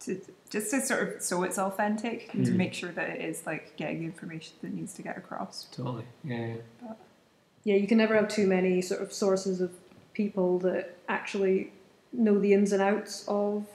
to 0.00 0.20
just 0.50 0.70
to 0.70 0.80
sort 0.80 1.16
of 1.16 1.22
so 1.22 1.42
it's 1.42 1.58
authentic 1.58 2.32
and 2.34 2.44
to 2.46 2.52
Mm. 2.52 2.56
make 2.56 2.74
sure 2.74 2.90
that 2.92 3.10
it 3.10 3.20
is 3.22 3.44
like 3.46 3.76
getting 3.76 4.00
the 4.00 4.04
information 4.06 4.54
that 4.62 4.72
needs 4.72 4.94
to 4.94 5.02
get 5.02 5.16
across. 5.18 5.64
Totally. 5.72 6.04
Yeah. 6.24 6.54
yeah. 6.82 6.92
Yeah, 7.64 7.74
you 7.76 7.86
can 7.86 7.98
never 7.98 8.14
have 8.14 8.28
too 8.28 8.46
many 8.46 8.80
sort 8.80 9.02
of 9.02 9.12
sources 9.12 9.60
of 9.60 9.72
people 10.14 10.58
that 10.60 10.96
actually 11.08 11.72
know 12.12 12.38
the 12.38 12.52
ins 12.52 12.72
and 12.72 12.82
outs 12.82 13.24
of 13.28 13.66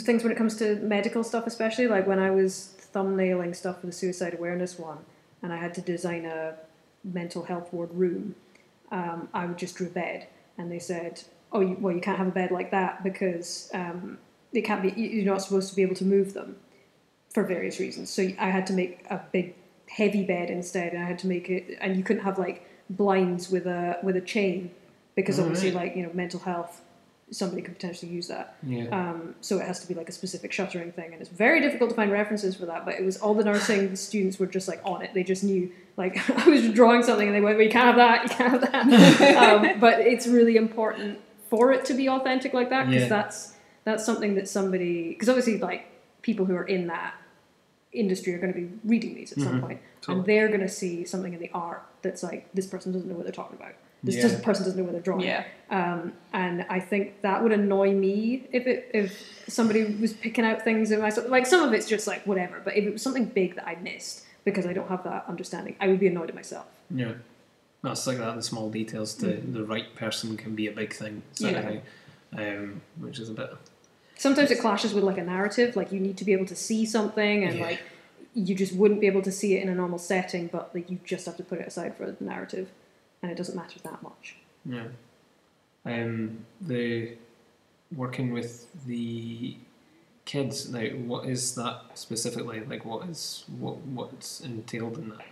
things 0.00 0.22
when 0.22 0.32
it 0.32 0.36
comes 0.38 0.56
to 0.56 0.76
medical 0.76 1.22
stuff, 1.22 1.46
especially. 1.46 1.86
Like 1.86 2.06
when 2.06 2.18
I 2.18 2.30
was 2.30 2.74
thumbnailing 2.94 3.54
stuff 3.54 3.80
for 3.80 3.86
the 3.86 3.92
suicide 3.92 4.34
awareness 4.34 4.78
one, 4.78 4.98
and 5.42 5.52
I 5.52 5.56
had 5.56 5.74
to 5.74 5.80
design 5.80 6.24
a 6.24 6.54
mental 7.04 7.44
health 7.44 7.72
ward 7.72 7.90
room, 7.92 8.34
um, 8.90 9.28
I 9.34 9.46
would 9.46 9.58
just 9.58 9.76
drew 9.76 9.86
a 9.88 9.90
bed, 9.90 10.26
and 10.58 10.70
they 10.70 10.78
said, 10.78 11.22
"Oh, 11.52 11.60
you, 11.60 11.76
well, 11.80 11.94
you 11.94 12.00
can't 12.00 12.18
have 12.18 12.28
a 12.28 12.32
bed 12.32 12.50
like 12.50 12.70
that 12.70 13.02
because 13.04 13.70
um, 13.74 14.18
it 14.52 14.62
can't 14.62 14.82
be. 14.82 14.90
you- 15.00 15.08
You're 15.10 15.32
not 15.32 15.42
supposed 15.42 15.68
to 15.70 15.76
be 15.76 15.82
able 15.82 15.96
to 15.96 16.04
move 16.04 16.32
them 16.34 16.56
for 17.34 17.42
various 17.42 17.78
reasons." 17.80 18.10
So 18.10 18.22
I 18.38 18.50
had 18.50 18.66
to 18.68 18.72
make 18.72 19.04
a 19.10 19.20
big, 19.32 19.54
heavy 19.88 20.24
bed 20.24 20.50
instead, 20.50 20.92
and 20.94 21.02
I 21.02 21.06
had 21.06 21.18
to 21.20 21.26
make 21.26 21.50
it, 21.50 21.76
and 21.80 21.96
you 21.96 22.02
couldn't 22.02 22.22
have 22.24 22.38
like 22.38 22.66
blinds 22.88 23.50
with 23.50 23.66
a 23.66 23.98
with 24.02 24.16
a 24.16 24.20
chain 24.20 24.70
because 25.16 25.40
obviously, 25.40 25.70
Alright. 25.72 25.88
like 25.88 25.96
you 25.96 26.04
know, 26.04 26.10
mental 26.14 26.38
health, 26.40 26.80
somebody 27.32 27.60
could 27.62 27.74
potentially 27.74 28.12
use 28.12 28.28
that. 28.28 28.56
Yeah. 28.62 28.84
Um, 28.90 29.34
so 29.40 29.58
it 29.58 29.66
has 29.66 29.80
to 29.80 29.88
be 29.88 29.94
like 29.94 30.08
a 30.08 30.12
specific 30.12 30.52
shuttering 30.52 30.92
thing, 30.92 31.12
and 31.12 31.20
it's 31.20 31.30
very 31.30 31.60
difficult 31.60 31.90
to 31.90 31.96
find 31.96 32.12
references 32.12 32.54
for 32.54 32.66
that. 32.66 32.84
But 32.84 32.94
it 32.94 33.04
was 33.04 33.16
all 33.16 33.34
the 33.34 33.42
nursing 33.44 33.96
students 34.08 34.38
were 34.38 34.46
just 34.46 34.68
like 34.68 34.80
on 34.84 35.02
it. 35.02 35.12
They 35.14 35.24
just 35.24 35.42
knew, 35.42 35.72
like 35.96 36.30
I 36.46 36.48
was 36.48 36.70
drawing 36.70 37.02
something, 37.02 37.26
and 37.26 37.34
they 37.34 37.40
went, 37.40 37.56
"Well, 37.56 37.66
you 37.66 37.72
can't 37.72 37.86
have 37.86 37.96
that. 37.96 38.22
You 38.22 38.28
can't 38.36 38.52
have 38.52 38.72
that." 38.72 39.36
um, 39.72 39.80
but 39.80 40.00
it's 40.00 40.26
really 40.28 40.56
important 40.56 41.18
for 41.50 41.72
it 41.72 41.84
to 41.86 41.94
be 41.94 42.08
authentic 42.08 42.52
like 42.54 42.70
that 42.70 42.86
because 42.86 43.02
Yeah. 43.02 43.08
that's 43.08 43.54
that's 43.84 44.04
something 44.04 44.34
that 44.34 44.48
somebody 44.48 45.08
because 45.10 45.28
obviously 45.28 45.58
like 45.58 45.86
people 46.22 46.44
who 46.44 46.54
are 46.56 46.64
in 46.64 46.88
that 46.88 47.14
industry 47.92 48.34
are 48.34 48.38
going 48.38 48.52
to 48.52 48.58
be 48.60 48.68
reading 48.84 49.14
these 49.14 49.32
at 49.32 49.38
some 49.38 49.58
Mhm. 49.58 49.60
point, 49.62 49.80
Totally. 50.02 50.18
and 50.18 50.26
they're 50.26 50.48
going 50.48 50.60
to 50.60 50.68
see 50.68 51.04
something 51.04 51.32
in 51.32 51.38
the 51.40 51.50
art 51.54 51.82
that's 52.02 52.22
like 52.22 52.52
this 52.52 52.66
person 52.66 52.92
doesn't 52.92 53.08
know 53.08 53.14
what 53.14 53.24
they're 53.24 53.32
talking 53.32 53.56
about. 53.56 53.72
This 54.06 54.16
Yeah. 54.16 54.22
doesn't, 54.22 54.42
person 54.44 54.64
doesn't 54.64 54.78
know 54.78 54.84
what 54.84 54.92
they're 54.92 55.02
drawing. 55.02 55.22
Yeah. 55.26 55.44
Um, 55.68 56.12
and 56.32 56.64
I 56.70 56.78
think 56.78 57.20
that 57.22 57.42
would 57.42 57.50
annoy 57.52 57.92
me 57.92 58.46
if 58.52 58.66
it 58.68 58.88
if 58.94 59.42
somebody 59.48 59.84
was 59.84 60.12
picking 60.12 60.44
out 60.44 60.62
things 60.62 60.92
in 60.92 61.00
my 61.00 61.10
like 61.28 61.44
some 61.44 61.62
of 61.66 61.72
it's 61.72 61.88
just 61.88 62.06
like 62.06 62.24
whatever, 62.26 62.60
but 62.64 62.76
if 62.76 62.84
it 62.84 62.92
was 62.92 63.02
something 63.02 63.24
big 63.26 63.56
that 63.56 63.66
I 63.66 63.74
missed 63.76 64.24
because 64.44 64.64
I 64.64 64.72
don't 64.72 64.88
have 64.88 65.02
that 65.04 65.24
understanding, 65.28 65.74
I 65.80 65.88
would 65.88 65.98
be 65.98 66.06
annoyed 66.06 66.28
at 66.28 66.36
myself. 66.36 66.66
Yeah. 66.88 67.14
That's 67.82 68.06
like 68.06 68.18
that, 68.18 68.36
the 68.36 68.42
small 68.42 68.70
details 68.70 69.12
to 69.16 69.26
Mm. 69.26 69.52
the 69.54 69.64
right 69.64 69.92
person 69.96 70.36
can 70.36 70.54
be 70.54 70.68
a 70.68 70.72
big 70.72 70.92
thing, 70.92 71.22
sort 71.34 71.52
Yeah. 71.54 71.80
Um, 72.36 72.82
which 73.00 73.18
is 73.18 73.28
a 73.28 73.34
bit. 73.34 73.50
Sometimes 74.16 74.50
it 74.52 74.60
clashes 74.60 74.94
with 74.94 75.02
like 75.04 75.18
a 75.18 75.24
narrative, 75.24 75.74
like 75.74 75.90
you 75.90 75.98
need 76.00 76.16
to 76.18 76.24
be 76.24 76.32
able 76.32 76.46
to 76.46 76.56
see 76.56 76.86
something 76.86 77.44
and 77.44 77.58
Yeah. 77.58 77.64
like 77.64 77.80
you 78.34 78.54
just 78.54 78.72
wouldn't 78.74 79.00
be 79.00 79.06
able 79.08 79.22
to 79.22 79.32
see 79.32 79.56
it 79.56 79.62
in 79.64 79.68
a 79.68 79.74
normal 79.74 79.98
setting, 79.98 80.46
but 80.46 80.72
like 80.74 80.90
you 80.90 80.98
just 81.04 81.26
have 81.26 81.36
to 81.38 81.42
put 81.42 81.58
it 81.58 81.66
aside 81.66 81.96
for 81.96 82.10
the 82.10 82.24
narrative, 82.24 82.68
and 83.22 83.30
it 83.30 83.36
doesn't 83.36 83.56
matter 83.56 83.78
that 83.80 84.02
much. 84.02 84.36
Yeah. 84.64 84.88
Um, 85.84 86.44
the 86.60 87.16
working 87.94 88.32
with 88.32 88.66
the 88.86 89.56
kids 90.24 90.68
now. 90.70 90.86
What 90.88 91.26
is 91.26 91.54
that 91.54 91.82
specifically? 91.94 92.60
Like, 92.60 92.84
what 92.84 93.08
is 93.08 93.44
what 93.58 93.78
what's 93.78 94.40
entailed 94.40 94.98
in 94.98 95.10
that? 95.10 95.24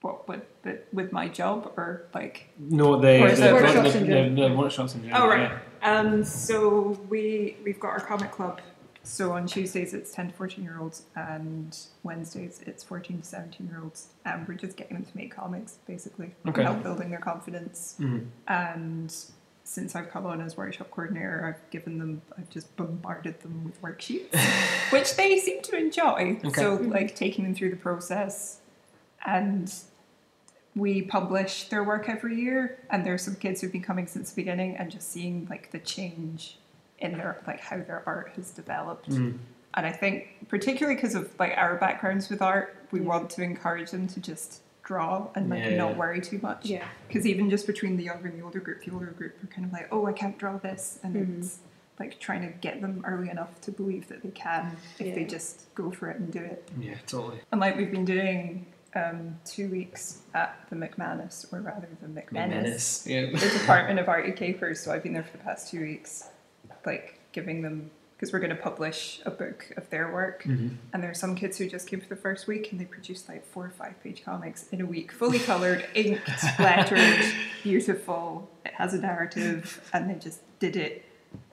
What 0.00 0.26
with 0.28 0.42
with, 0.64 0.80
with 0.92 1.12
my 1.12 1.28
job 1.28 1.72
or 1.76 2.06
like 2.12 2.48
No, 2.58 3.00
the 3.00 3.22
Or 3.22 3.28
is 3.28 3.38
the, 3.38 3.52
workshops 3.52 3.92
the, 3.92 3.98
in 3.98 4.06
the, 4.06 4.12
general? 4.14 4.48
the 4.48 4.56
workshops 4.56 4.94
in 4.96 5.02
general. 5.04 5.22
Oh 5.22 5.28
right. 5.28 5.52
Um, 5.82 6.24
so 6.24 6.98
we 7.08 7.56
we've 7.64 7.78
got 7.80 7.90
our 7.90 8.00
comic 8.00 8.32
club. 8.32 8.60
So 9.04 9.32
on 9.32 9.46
Tuesdays 9.46 9.94
it's 9.94 10.12
ten 10.12 10.28
to 10.28 10.34
fourteen 10.34 10.62
year 10.64 10.78
olds, 10.80 11.02
and 11.16 11.76
Wednesdays 12.04 12.60
it's 12.66 12.84
fourteen 12.84 13.20
to 13.20 13.24
seventeen 13.26 13.66
year 13.68 13.80
olds, 13.82 14.08
and 14.24 14.46
we're 14.46 14.54
just 14.54 14.76
getting 14.76 14.96
them 14.96 15.04
to 15.06 15.16
make 15.16 15.34
comics 15.34 15.78
basically, 15.86 16.34
Okay. 16.48 16.62
help 16.62 16.82
building 16.82 17.10
their 17.10 17.18
confidence. 17.18 17.96
Yeah. 17.98 18.06
Mhm. 18.06 18.26
And 18.48 19.14
since 19.64 19.94
I've 19.96 20.10
come 20.10 20.26
on 20.26 20.40
as 20.40 20.56
workshop 20.56 20.90
coordinator, 20.90 21.44
I've 21.46 21.70
given 21.70 21.98
them, 21.98 22.22
I've 22.36 22.50
just 22.50 22.74
bombarded 22.76 23.40
them 23.40 23.64
with 23.64 23.80
worksheets, 23.80 24.34
which 24.92 25.16
they 25.16 25.38
seem 25.38 25.62
to 25.62 25.76
enjoy. 25.76 26.38
Okay. 26.44 26.60
So 26.60 26.74
like 26.74 27.14
taking 27.14 27.44
them 27.44 27.54
through 27.54 27.70
the 27.70 27.76
process, 27.76 28.60
and 29.24 29.72
we 30.74 31.02
publish 31.02 31.68
their 31.68 31.84
work 31.84 32.08
every 32.08 32.34
year 32.40 32.78
and 32.88 33.04
there's 33.04 33.20
some 33.22 33.34
kids 33.36 33.60
who've 33.60 33.70
been 33.72 33.82
coming 33.82 34.06
since 34.06 34.30
the 34.30 34.36
beginning 34.36 34.74
and 34.76 34.90
just 34.90 35.12
seeing 35.12 35.46
like 35.50 35.70
the 35.70 35.78
change 35.78 36.58
in 37.02 37.12
their 37.18 37.42
like 37.46 37.60
how 37.60 37.76
their 37.76 38.02
art 38.06 38.32
has 38.36 38.50
developed 38.50 39.10
Mhm. 39.10 39.38
and 39.74 39.86
i 39.86 39.92
think 39.92 40.46
particularly 40.48 40.94
because 40.94 41.14
of 41.14 41.28
like 41.38 41.52
our 41.56 41.76
backgrounds 41.76 42.30
with 42.30 42.40
art 42.40 42.76
we 42.92 43.00
Yeah. 43.00 43.06
want 43.06 43.30
to 43.30 43.42
encourage 43.42 43.90
them 43.90 44.06
to 44.08 44.20
just 44.20 44.62
draw 44.84 45.28
and 45.34 45.50
like 45.50 45.64
Yeah. 45.64 45.76
not 45.76 45.96
worry 45.96 46.20
too 46.20 46.38
much 46.42 46.66
Yeah. 46.66 46.84
because 47.08 47.26
even 47.26 47.50
just 47.50 47.66
between 47.66 47.96
the 47.96 48.04
younger 48.04 48.28
and 48.28 48.38
the 48.38 48.44
older 48.44 48.60
group 48.60 48.84
the 48.84 48.92
older 48.92 49.06
group 49.20 49.42
are 49.42 49.46
kind 49.48 49.66
of 49.66 49.72
like 49.72 49.88
oh 49.92 50.06
i 50.06 50.12
can't 50.12 50.38
draw 50.38 50.56
this 50.58 50.98
and 51.02 51.14
Mhm. 51.16 51.38
it's 51.38 51.58
like 51.98 52.18
trying 52.18 52.40
to 52.42 52.48
get 52.58 52.80
them 52.80 53.02
early 53.06 53.28
enough 53.28 53.60
to 53.62 53.70
believe 53.70 54.08
that 54.08 54.22
they 54.22 54.30
can 54.30 54.76
if 54.98 55.14
they 55.14 55.24
just 55.24 55.72
go 55.74 55.90
for 55.90 56.08
it 56.10 56.16
and 56.18 56.32
do 56.32 56.40
it 56.40 56.68
Yeah, 56.78 56.94
totally. 57.06 57.40
and 57.50 57.60
like 57.60 57.76
we've 57.76 57.90
been 57.90 58.04
doing 58.04 58.66
um, 58.94 59.38
two 59.46 59.70
weeks 59.70 60.20
at 60.34 60.54
the 60.68 60.76
McManus, 60.76 61.50
or 61.50 61.62
rather 61.62 61.88
the 62.02 62.08
McManus, 62.08 63.06
Yeah. 63.06 63.30
the 63.30 63.58
Department 63.58 63.98
of 63.98 64.06
Art 64.06 64.26
and 64.26 64.36
Capers. 64.36 64.80
So 64.80 64.92
I've 64.92 65.02
been 65.02 65.14
there 65.14 65.22
for 65.22 65.34
the 65.38 65.42
past 65.42 65.70
two 65.70 65.80
weeks, 65.80 66.28
like 66.86 67.18
giving 67.32 67.62
them 67.62 67.90
because 68.16 68.32
we're 68.32 68.38
going 68.38 68.54
to 68.54 68.62
publish 68.62 69.20
a 69.26 69.30
book 69.32 69.72
of 69.76 69.90
their 69.90 70.12
work. 70.12 70.44
Mhm. 70.44 70.76
And 70.92 71.02
there 71.02 71.10
are 71.10 71.14
some 71.14 71.34
kids 71.34 71.58
who 71.58 71.68
just 71.68 71.88
came 71.88 72.00
for 72.00 72.08
the 72.08 72.14
first 72.14 72.46
week 72.46 72.70
and 72.70 72.80
they 72.80 72.84
produced 72.84 73.28
like 73.28 73.44
four 73.44 73.64
or 73.64 73.70
five 73.70 74.00
page 74.00 74.22
comics 74.24 74.66
in 74.70 74.80
a 74.80 74.86
week, 74.86 75.10
fully 75.10 75.40
coloured, 75.40 75.84
inked, 75.96 76.28
lettered, 76.60 77.24
beautiful. 77.64 78.48
It 78.64 78.74
has 78.74 78.94
a 78.94 78.98
narrative, 78.98 79.80
and 79.92 80.08
they 80.08 80.14
just 80.14 80.40
did 80.60 80.76
it, 80.76 81.04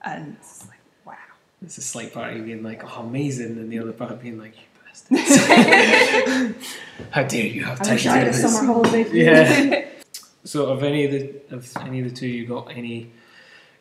and 0.06 0.36
it's 0.40 0.68
like 0.68 0.78
wow. 1.06 1.16
It's 1.64 1.80
a 1.80 1.82
slight 1.82 2.14
part 2.14 2.32
of 2.32 2.38
you 2.38 2.44
being 2.44 2.62
like, 2.62 2.84
oh, 2.86 3.02
amazing, 3.02 3.58
and 3.58 3.72
the 3.72 3.80
other 3.80 3.92
part 3.92 4.22
being 4.22 4.38
like, 4.38 4.54
you 4.56 4.64
bastards. 4.86 5.38
How 7.12 7.24
dare 7.24 7.46
you 7.48 7.64
have 7.64 7.82
I 7.82 7.84
time 7.84 7.94
wish 7.96 8.04
to 8.04 8.10
I 8.10 8.14
had 8.18 8.24
do 8.26 8.30
a 8.30 8.32
this? 8.34 8.42
summer 8.42 8.66
holiday. 8.74 9.10
Yeah. 9.12 9.86
so, 10.44 10.74
have 10.74 10.84
any 10.84 11.06
of 11.06 11.12
the 11.12 11.34
have 11.50 11.88
any 11.88 12.00
of 12.02 12.10
the 12.10 12.16
two 12.16 12.28
you 12.28 12.46
got 12.46 12.72
any 12.72 13.12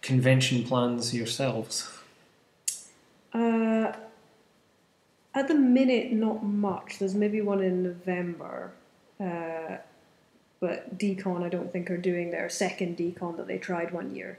convention 0.09 0.65
plans 0.65 1.15
yourselves? 1.15 1.93
Uh, 3.35 3.93
at 5.35 5.47
the 5.49 5.55
minute, 5.55 6.13
not 6.13 6.43
much. 6.43 6.99
There's 6.99 7.15
maybe 7.15 7.43
one 7.43 7.63
in 7.63 7.83
November, 7.83 8.73
uh, 9.21 9.77
but 10.61 10.97
Decon 10.99 11.43
I 11.43 11.51
don't 11.51 11.71
think 11.71 11.91
are 11.91 11.99
doing 11.99 12.31
their 12.31 12.49
second 12.49 12.97
Decon 12.97 13.37
that 13.37 13.47
they 13.47 13.59
tried 13.59 13.93
one 13.93 14.17
year, 14.17 14.39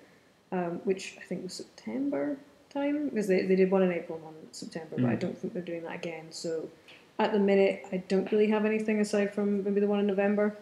um, 0.52 0.82
which 0.86 1.16
I 1.22 1.24
think 1.24 1.44
was 1.44 1.54
September 1.54 2.36
time 2.74 3.10
because 3.10 3.28
they, 3.28 3.44
they 3.44 3.56
did 3.56 3.70
one 3.70 3.84
in 3.84 3.92
April 3.92 4.16
and 4.18 4.26
one 4.26 4.34
in 4.42 4.52
September, 4.52 4.96
but 4.98 5.06
I 5.06 5.16
Mm. 5.16 5.20
don't 5.20 5.38
think 5.38 5.54
they're 5.54 5.62
doing 5.62 5.84
that 5.84 5.96
again. 5.96 6.26
So 6.32 6.68
at 7.20 7.32
the 7.32 7.40
minute, 7.40 7.86
I 7.92 7.98
don't 8.08 8.32
really 8.32 8.50
have 8.50 8.66
anything 8.66 9.00
aside 9.00 9.34
from 9.36 9.64
maybe 9.64 9.80
the 9.80 9.88
one 9.88 10.00
in 10.00 10.08
November. 10.08 10.56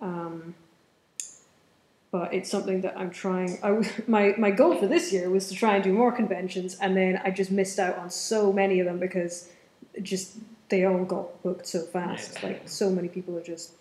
Um, 0.00 0.54
but 2.10 2.32
it's 2.32 2.50
something 2.50 2.80
that 2.82 2.96
I'm 2.96 3.10
trying. 3.10 3.58
I, 3.62 3.82
my 4.06 4.34
my 4.38 4.50
goal 4.50 4.76
for 4.76 4.86
this 4.86 5.12
year 5.12 5.30
was 5.30 5.48
to 5.48 5.54
try 5.54 5.74
and 5.74 5.84
do 5.84 5.92
more 5.92 6.12
conventions, 6.12 6.76
and 6.80 6.96
then 6.96 7.20
I 7.24 7.30
just 7.30 7.50
missed 7.50 7.78
out 7.78 7.96
on 7.98 8.10
so 8.10 8.52
many 8.52 8.80
of 8.80 8.86
them 8.86 8.98
because 8.98 9.50
just 10.02 10.36
they 10.68 10.84
all 10.84 11.04
got 11.04 11.42
booked 11.42 11.66
so 11.66 11.82
fast. 11.82 12.42
Like 12.42 12.62
so 12.66 12.90
many 12.90 13.08
people 13.08 13.36
are 13.36 13.42
just 13.42 13.72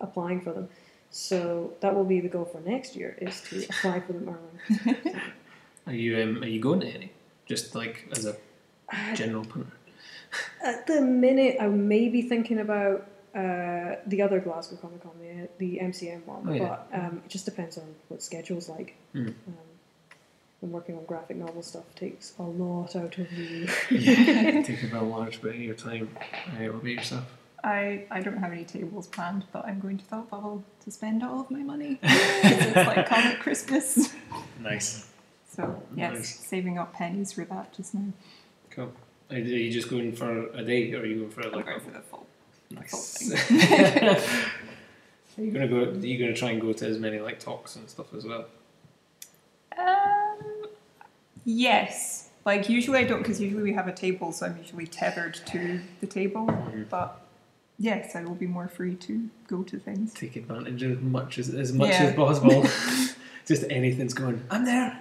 applying 0.00 0.40
for 0.40 0.52
them. 0.52 0.68
So 1.10 1.74
that 1.80 1.94
will 1.94 2.04
be 2.04 2.20
the 2.20 2.28
goal 2.28 2.44
for 2.44 2.60
next 2.60 2.96
year 2.96 3.16
is 3.20 3.40
to 3.42 3.64
apply 3.70 4.00
for 4.00 4.14
them 4.14 4.36
early. 4.36 5.14
Are 5.86 5.92
you 5.92 6.22
um, 6.22 6.42
are 6.42 6.46
you 6.46 6.60
going 6.60 6.80
to 6.80 6.86
any? 6.86 7.12
Just 7.44 7.74
like 7.74 8.08
as 8.10 8.24
a 8.24 8.34
general 9.14 9.44
punter. 9.44 9.76
At 10.62 10.86
the 10.86 11.02
minute, 11.02 11.58
I 11.60 11.66
may 11.66 12.08
be 12.08 12.22
thinking 12.22 12.58
about 12.58 13.06
uh, 13.34 13.96
the 14.06 14.22
other 14.22 14.38
Glasgow 14.40 14.76
Comic 14.76 15.02
Con, 15.02 15.12
the, 15.20 15.48
the 15.58 15.78
MCM 15.82 16.24
one, 16.26 16.48
Oh, 16.48 16.52
yeah. 16.52 16.68
but 16.90 16.98
um, 16.98 17.22
it 17.24 17.30
just 17.30 17.44
depends 17.44 17.76
on 17.78 17.94
what 18.08 18.22
schedule's 18.22 18.68
like. 18.68 18.94
Mm. 19.14 19.28
Um, 19.28 19.34
and 20.62 20.72
working 20.72 20.96
on 20.96 21.04
graphic 21.04 21.36
novel 21.36 21.62
stuff 21.62 21.84
takes 21.94 22.32
a 22.38 22.42
lot 22.42 22.96
out 22.96 23.18
of 23.18 23.30
you. 23.32 23.68
yeah, 23.90 24.62
take 24.62 24.82
a 24.82 24.86
very 24.86 25.04
large 25.04 25.42
bit 25.42 25.56
of 25.56 25.60
your 25.60 25.74
time. 25.74 26.08
Uh, 26.22 26.64
what 26.66 26.76
about 26.76 26.84
yourself? 26.84 27.24
I, 27.62 28.06
I 28.10 28.20
don't 28.20 28.36
have 28.38 28.52
any 28.52 28.64
tables 28.64 29.06
planned, 29.06 29.44
but 29.52 29.64
I'm 29.66 29.80
going 29.80 29.98
to 29.98 30.04
Thought 30.04 30.30
Bubble 30.30 30.62
to 30.84 30.90
spend 30.90 31.22
all 31.22 31.40
of 31.40 31.50
my 31.50 31.62
money. 31.62 31.96
'Cause 32.02 32.10
it's 32.12 32.76
like 32.76 33.08
comic 33.08 33.40
Christmas. 33.40 34.12
Nice. 34.60 35.08
So, 35.50 35.82
yes, 35.96 36.14
Nice. 36.14 36.46
saving 36.46 36.78
up 36.78 36.92
pennies 36.94 37.32
for 37.32 37.44
that 37.46 37.72
just 37.74 37.94
now. 37.94 38.12
Cool. 38.70 38.92
Are 39.30 39.38
you 39.38 39.70
just 39.72 39.88
going 39.88 40.12
for 40.14 40.48
a 40.50 40.62
day, 40.62 40.92
or 40.94 41.00
are 41.00 41.06
you 41.06 41.16
going 41.20 41.30
for 41.30 41.42
I'm 41.46 41.52
going 41.52 41.68
a 41.68 41.80
for 41.80 41.90
the 41.90 42.00
full. 42.00 42.26
Nice. 42.70 43.30
are 43.32 44.22
you 45.42 45.50
gonna 45.52 45.68
go? 45.68 45.84
Are 45.84 45.94
you 45.94 46.18
gonna 46.18 46.34
try 46.34 46.50
and 46.50 46.60
go 46.60 46.72
to 46.72 46.86
as 46.86 46.98
many 46.98 47.18
like 47.20 47.38
talks 47.40 47.76
and 47.76 47.88
stuff 47.88 48.12
as 48.14 48.24
well? 48.24 48.46
Um, 49.78 50.66
yes. 51.44 52.30
Like, 52.44 52.68
usually 52.68 52.98
I 52.98 53.04
don't, 53.04 53.18
because 53.22 53.40
usually 53.40 53.62
we 53.62 53.72
have 53.72 53.88
a 53.88 53.92
table, 53.92 54.30
so 54.30 54.44
I'm 54.46 54.58
usually 54.58 54.86
tethered 54.86 55.34
to 55.46 55.80
the 56.00 56.06
table. 56.06 56.46
Mhm. 56.46 56.88
But 56.90 57.20
yes, 57.78 58.14
I 58.14 58.22
will 58.22 58.34
be 58.34 58.46
more 58.46 58.68
free 58.68 58.96
to 58.96 59.30
go 59.48 59.62
to 59.62 59.78
things. 59.78 60.12
Take 60.12 60.36
advantage 60.36 60.82
of 60.82 60.92
as 60.92 61.00
much 61.00 61.38
as 61.38 61.54
as 61.54 61.72
much 61.72 61.88
Yeah. 61.90 62.02
as 62.04 62.14
possible. 62.14 62.66
just 63.46 63.64
anything's 63.70 64.12
going. 64.14 64.42
I'm 64.50 64.64
there. 64.66 65.00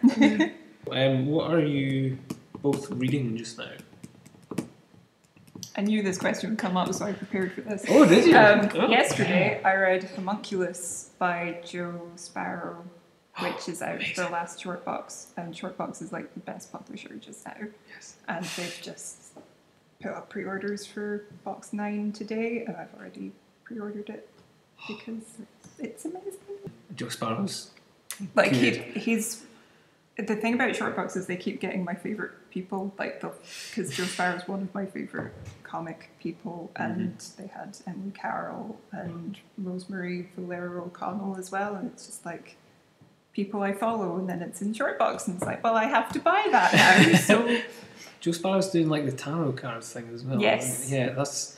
um, 0.92 1.26
what 1.28 1.52
are 1.54 1.66
you 1.66 2.18
both 2.62 2.90
reading 2.92 3.36
just 3.38 3.58
now? 3.58 3.72
I 5.76 5.82
knew 5.82 6.04
this 6.04 6.18
question 6.18 6.52
would 6.52 6.60
come 6.60 6.78
up, 6.78 6.94
so 6.94 7.06
I 7.06 7.14
prepared 7.14 7.54
for 7.54 7.62
this. 7.62 7.84
Oh, 7.90 8.06
did 8.06 8.26
you? 8.26 8.38
Um, 8.38 8.70
Oh. 8.76 8.90
Yesterday, 8.90 9.60
I 9.64 9.74
read 9.76 10.04
Homunculus 10.16 11.10
by 11.18 11.60
Joe 11.66 12.10
Sparrow, 12.16 12.84
which 13.40 13.68
is 13.68 13.82
out 13.82 13.96
Amazing. 13.96 14.24
the 14.26 14.30
last 14.30 14.62
short 14.62 14.86
box, 14.86 15.32
and 15.38 15.56
short 15.56 15.78
box 15.78 16.02
is 16.02 16.12
like 16.12 16.34
the 16.36 16.40
best 16.42 16.72
publisher 16.72 17.16
just 17.16 17.46
now. 17.46 17.56
Yes. 17.94 18.16
And 18.28 18.46
they've 18.46 18.80
just 18.82 19.34
put 20.02 20.12
up 20.12 20.30
pre-orders 20.30 20.86
for 20.86 21.24
box 21.44 21.74
nine 21.74 22.12
today, 22.12 22.64
and 22.68 22.76
I've 22.78 22.94
already 23.00 23.32
pre-ordered 23.64 24.10
it 24.10 24.30
because 24.88 25.38
it's 25.80 26.06
amazing. 26.06 26.40
Joe 26.96 27.10
Sparrow's. 27.10 27.72
Like 28.36 28.52
he, 28.52 28.72
he's 28.78 29.44
the 30.18 30.36
thing 30.36 30.54
about 30.54 30.76
short 30.76 30.96
box 30.96 31.16
is 31.16 31.26
they 31.26 31.36
keep 31.38 31.60
getting 31.60 31.84
my 31.84 31.96
favorite 31.96 32.32
people, 32.54 32.94
like 33.00 33.20
the 33.22 33.32
because 33.70 33.96
Joe 33.96 34.04
Sparrow's 34.04 34.48
one 34.48 34.62
of 34.62 34.74
my 34.74 34.86
favorite 34.86 35.34
comic 35.64 36.12
people, 36.20 36.72
mm-hmm. 36.76 37.00
and 37.02 37.20
they 37.38 37.48
had 37.48 37.78
Emily 37.88 38.12
Carroll 38.12 38.80
and 38.92 39.40
Rosemary 39.58 40.30
Valero 40.36 40.86
O'Connell 40.86 41.38
as 41.38 41.52
well, 41.52 41.76
and 41.76 41.92
it's 41.92 42.06
just 42.06 42.26
like 42.26 42.58
people 43.34 43.64
I 43.64 43.74
follow, 43.74 44.18
and 44.18 44.30
then 44.30 44.42
it's 44.42 44.62
in 44.62 44.74
short 44.74 45.00
box, 45.00 45.28
and 45.28 45.38
it's 45.38 45.46
like, 45.46 45.64
well, 45.64 45.76
I 45.76 45.86
have 45.86 46.12
to 46.14 46.20
buy 46.20 46.48
that 46.52 46.74
now. 46.74 47.18
so 47.18 47.62
Joe 48.20 48.32
Sparrow's 48.32 48.70
doing 48.70 48.90
like 48.90 49.06
the 49.06 49.12
tarot 49.12 49.54
cards 49.54 49.92
thing 49.92 50.10
as 50.14 50.24
well. 50.24 50.40
Yes. 50.40 50.90
Yeah, 50.92 51.10
that's 51.10 51.58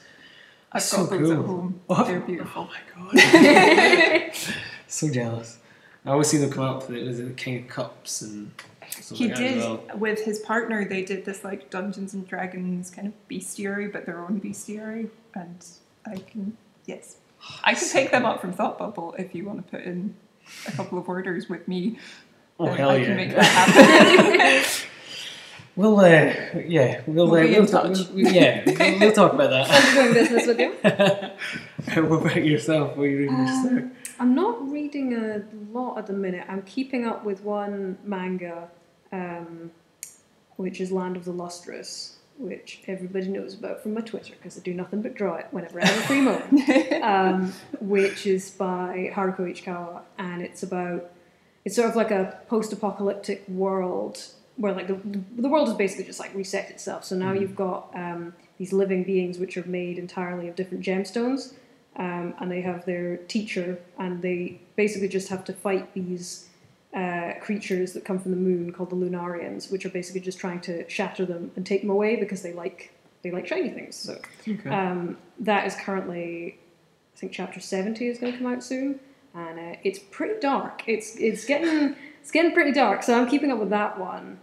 I've 0.72 0.82
So 0.82 1.06
got 1.06 1.10
those 1.12 1.32
at 1.32 1.38
cool. 1.38 1.46
home. 1.46 1.82
Oh. 1.90 2.04
They're 2.08 2.20
beautiful. 2.22 2.70
Oh 2.70 3.10
my 3.10 3.14
god. 3.14 4.34
so 4.88 5.10
jealous. 5.10 5.60
I 6.06 6.12
always 6.12 6.28
see 6.28 6.38
them 6.38 6.52
come 6.52 6.64
up 6.64 6.88
with 6.88 6.98
it 6.98 7.06
with 7.06 7.18
the 7.18 7.34
King 7.34 7.64
of 7.64 7.68
Cups 7.68 8.22
and 8.22 8.52
stuff 8.92 9.18
He 9.18 9.28
like 9.28 9.38
that 9.38 9.44
as 9.44 9.54
did 9.54 9.62
well. 9.90 9.98
with 9.98 10.24
his 10.24 10.40
partner. 10.40 10.86
They 10.88 11.04
did 11.04 11.26
this 11.26 11.44
like 11.44 11.70
Dungeons 11.70 12.14
and 12.14 12.28
Dragons 12.28 12.90
kind 12.90 13.08
of 13.08 13.14
bestiary, 13.30 13.92
but 13.92 14.06
their 14.06 14.20
own 14.20 14.40
bestiary, 14.42 15.10
and 15.34 15.66
I 16.06 16.18
can 16.18 16.58
yes, 16.86 17.18
I 17.64 17.74
can 17.74 17.88
pick 17.90 18.12
them 18.12 18.26
up 18.26 18.42
from 18.42 18.54
Thought 18.54 18.78
Bubble 18.78 19.14
if 19.18 19.34
you 19.36 19.46
want 19.46 19.66
to 19.66 19.72
put 19.78 19.86
in 19.86 20.16
a 20.68 20.72
couple 20.72 20.98
of 20.98 21.08
orders 21.10 21.50
with 21.50 21.68
me. 21.68 21.98
Oh 22.60 22.68
hell 22.68 22.90
I 22.92 22.96
yeah. 22.98 23.06
can 23.06 23.16
make 23.18 23.36
that 23.36 23.44
happen. 23.46 24.66
We'll, 25.78 26.00
uh, 26.00 26.06
yeah, 26.66 27.02
we'll, 27.06 27.28
We'll 27.30 27.44
uh, 27.44 27.48
we'll 27.60 27.66
talk, 27.66 27.84
touch. 27.94 28.08
we'll- 28.14 28.32
yeah, 28.32 28.64
we'll, 28.66 28.98
we'll 29.02 29.12
talk 29.12 29.34
about 29.34 29.50
that. 29.50 29.94
doing 29.94 30.14
business 30.14 30.48
with 30.48 30.58
you. 30.58 30.72
what 32.08 32.22
about 32.22 32.46
yourself? 32.46 32.96
What 32.96 33.04
are 33.04 33.08
you 33.08 33.18
reading 33.18 33.38
yourself? 33.38 33.72
Um, 33.74 33.92
I'm 34.18 34.36
not 34.36 34.72
reading 34.72 35.14
a 35.14 35.44
lot 35.78 35.98
at 35.98 36.08
the 36.08 36.14
minute. 36.14 36.46
I'm 36.48 36.62
keeping 36.62 37.06
up 37.06 37.26
with 37.26 37.42
one 37.42 37.98
manga, 38.06 38.70
um, 39.16 39.72
which 40.58 40.80
is 40.80 40.92
Land 40.92 41.18
of 41.18 41.26
the 41.26 41.32
Lustrous, 41.32 42.18
which 42.38 42.82
everybody 42.88 43.28
knows 43.28 43.54
about 43.54 43.82
from 43.82 43.94
my 43.94 44.02
Twitter 44.02 44.34
because 44.38 44.58
I 44.58 44.62
do 44.62 44.74
nothing 44.74 45.02
but 45.02 45.16
draw 45.16 45.36
it 45.36 45.48
whenever 45.52 45.82
I 45.82 45.86
have 45.86 45.98
a 45.98 46.08
free 46.08 46.22
moment. 46.32 47.04
um, 47.04 47.54
which 47.80 48.26
is 48.26 48.52
by 48.52 49.12
Haruko 49.14 49.42
Ichikawa, 49.42 50.02
and 50.18 50.42
it's 50.42 50.64
about 50.64 51.12
it's 51.64 51.76
sort 51.76 51.90
of 51.90 51.96
like 51.96 52.12
a 52.12 52.40
post-apocalyptic 52.48 53.48
world 53.48 54.24
where 54.58 54.74
like 54.74 54.88
the 54.88 55.00
the 55.42 55.50
world 55.50 55.68
has 55.68 55.78
basically 55.78 56.06
just 56.06 56.20
like 56.20 56.34
reset 56.34 56.70
itself. 56.70 57.04
So 57.06 57.16
now 57.16 57.34
you've 57.34 57.56
got 57.56 57.90
um, 57.96 58.34
these 58.58 58.72
living 58.72 59.04
beings 59.04 59.38
which 59.38 59.58
are 59.58 59.68
made 59.68 59.98
entirely 59.98 60.48
of 60.48 60.56
different 60.56 60.84
gemstones, 60.84 61.54
um, 61.98 62.34
and 62.40 62.52
they 62.52 62.62
have 62.62 62.86
their 62.86 63.18
teacher, 63.18 63.80
and 63.98 64.22
they 64.22 64.62
basically 64.76 65.08
just 65.08 65.30
have 65.30 65.44
to 65.46 65.54
fight 65.54 65.94
these. 65.94 66.50
Uh, 66.96 67.34
creatures 67.42 67.92
that 67.92 68.06
come 68.06 68.18
from 68.18 68.32
the 68.32 68.38
moon 68.38 68.72
called 68.72 68.90
the 68.90 68.96
Lunarians, 68.96 69.70
which 69.70 69.86
are 69.86 69.90
basically 69.90 70.22
just 70.22 70.40
trying 70.40 70.62
to 70.62 70.90
shatter 70.90 71.26
them 71.26 71.52
and 71.58 71.66
take 71.66 71.82
them 71.82 71.90
away 71.90 72.16
because 72.16 72.42
they 72.42 72.54
like 72.54 72.94
they 73.22 73.32
like 73.32 73.46
shiny 73.46 73.70
things. 73.70 73.98
So 73.98 74.14
Okay. 74.48 74.70
um, 74.70 75.18
that 75.40 75.68
is 75.68 75.76
currently, 75.76 76.58
I 77.14 77.20
think, 77.20 77.34
chapter 77.34 77.60
seventy 77.60 78.08
is 78.08 78.18
going 78.18 78.32
to 78.32 78.38
come 78.38 78.48
out 78.48 78.64
soon, 78.64 79.02
and 79.34 79.60
uh, 79.60 79.76
it's 79.84 80.00
pretty 80.00 80.40
dark. 80.40 80.84
It's 80.88 81.18
it's 81.18 81.44
getting 81.44 81.98
it's 82.22 82.32
getting 82.32 82.54
pretty 82.54 82.72
dark. 82.72 83.04
So 83.04 83.20
I'm 83.20 83.28
keeping 83.28 83.52
up 83.52 83.60
with 83.60 83.72
that 83.72 84.00
one. 84.00 84.40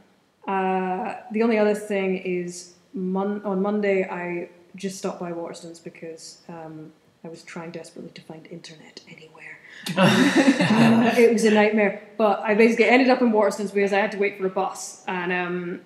Uh, 0.47 1.15
the 1.33 1.43
only 1.43 1.57
other 1.57 1.75
thing 1.75 2.19
is 2.19 2.75
mon- 2.93 3.43
on 3.45 3.63
Monday 3.63 4.05
I 4.05 4.51
just 4.77 4.99
stopped 4.99 5.21
by 5.21 5.33
Waterstones 5.33 5.83
because 5.83 6.43
um, 6.51 6.93
I 7.25 7.29
was 7.29 7.43
trying 7.45 7.71
desperately 7.71 8.11
to 8.11 8.21
find 8.21 8.47
internet 8.49 9.01
anywhere. 9.09 9.59
Uh, 9.97 11.15
it 11.19 11.33
was 11.33 11.45
a 11.45 11.51
nightmare, 11.51 12.03
but 12.17 12.41
I 12.41 12.55
basically 12.55 12.87
ended 12.87 13.09
up 13.09 13.21
in 13.21 13.33
Waterstones 13.33 13.73
because 13.73 13.93
I 13.93 13.99
had 13.99 14.13
to 14.13 14.19
wait 14.19 14.39
for 14.39 14.47
a 14.47 14.51
bus, 14.51 15.05
and 15.07 15.33
um, 15.33 15.81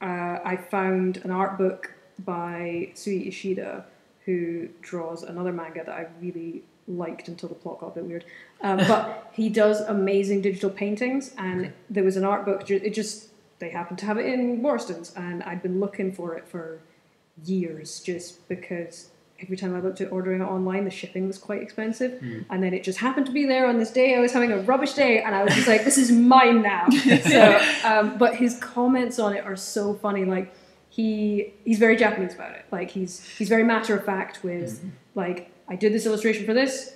uh, 0.00 0.38
I 0.44 0.56
found 0.56 1.18
an 1.18 1.30
art 1.30 1.58
book 1.58 1.94
by 2.18 2.90
Sui 2.94 3.28
Ishida, 3.28 3.84
who 4.24 4.68
draws 4.80 5.22
another 5.22 5.52
manga 5.52 5.84
that 5.84 5.94
I 5.94 6.06
really 6.20 6.62
liked 6.88 7.28
until 7.28 7.48
the 7.48 7.54
plot 7.54 7.80
got 7.80 7.88
a 7.88 7.90
bit 7.90 8.04
weird. 8.04 8.24
Um, 8.60 8.78
but 8.78 9.30
he 9.32 9.48
does 9.48 9.80
amazing 9.80 10.42
digital 10.42 10.70
paintings, 10.70 11.32
and 11.38 11.72
there 11.88 12.04
was 12.04 12.16
an 12.16 12.24
art 12.24 12.44
book. 12.44 12.68
It 12.70 12.94
just 12.94 13.28
they 13.58 13.70
happened 13.70 13.98
to 14.00 14.06
have 14.06 14.18
it 14.18 14.26
in 14.26 14.60
Waterstones, 14.60 15.16
and 15.16 15.42
I'd 15.44 15.62
been 15.62 15.80
looking 15.80 16.12
for 16.12 16.36
it 16.36 16.48
for 16.48 16.80
years, 17.44 18.00
just 18.00 18.48
because 18.48 19.10
every 19.42 19.56
time 19.56 19.74
I 19.74 19.80
looked 19.80 20.00
at 20.00 20.12
ordering 20.12 20.40
it 20.40 20.44
online, 20.44 20.84
the 20.84 20.90
shipping 20.90 21.26
was 21.26 21.38
quite 21.38 21.62
expensive, 21.62 22.22
and 22.50 22.62
then 22.62 22.72
it 22.74 22.84
just 22.84 22.98
happened 22.98 23.26
to 23.26 23.32
be 23.32 23.44
there 23.46 23.66
on 23.66 23.78
this 23.78 23.90
day. 23.90 24.14
I 24.14 24.20
was 24.20 24.32
having 24.32 24.52
a 24.52 24.58
rubbish 24.58 24.92
day, 24.94 25.22
and 25.22 25.34
I 25.34 25.42
was 25.44 25.54
just 25.54 25.68
like, 25.68 25.84
"This 25.84 25.98
is 25.98 26.10
mine 26.12 26.62
now." 26.62 26.88
so, 27.24 27.60
um, 27.84 28.18
but 28.18 28.36
his 28.36 28.58
comments 28.58 29.18
on 29.18 29.34
it 29.34 29.44
are 29.44 29.56
so 29.56 29.94
funny. 29.94 30.24
Like 30.24 30.54
he 30.88 31.54
he's 31.64 31.78
very 31.78 31.96
Japanese 31.96 32.34
about 32.34 32.52
it. 32.54 32.66
Like 32.70 32.90
he's 32.90 33.24
he's 33.38 33.48
very 33.48 33.64
matter 33.64 33.96
of 33.96 34.04
fact 34.04 34.44
with 34.44 34.84
like 35.14 35.50
I 35.68 35.76
did 35.76 35.92
this 35.92 36.06
illustration 36.06 36.44
for 36.44 36.54
this, 36.54 36.94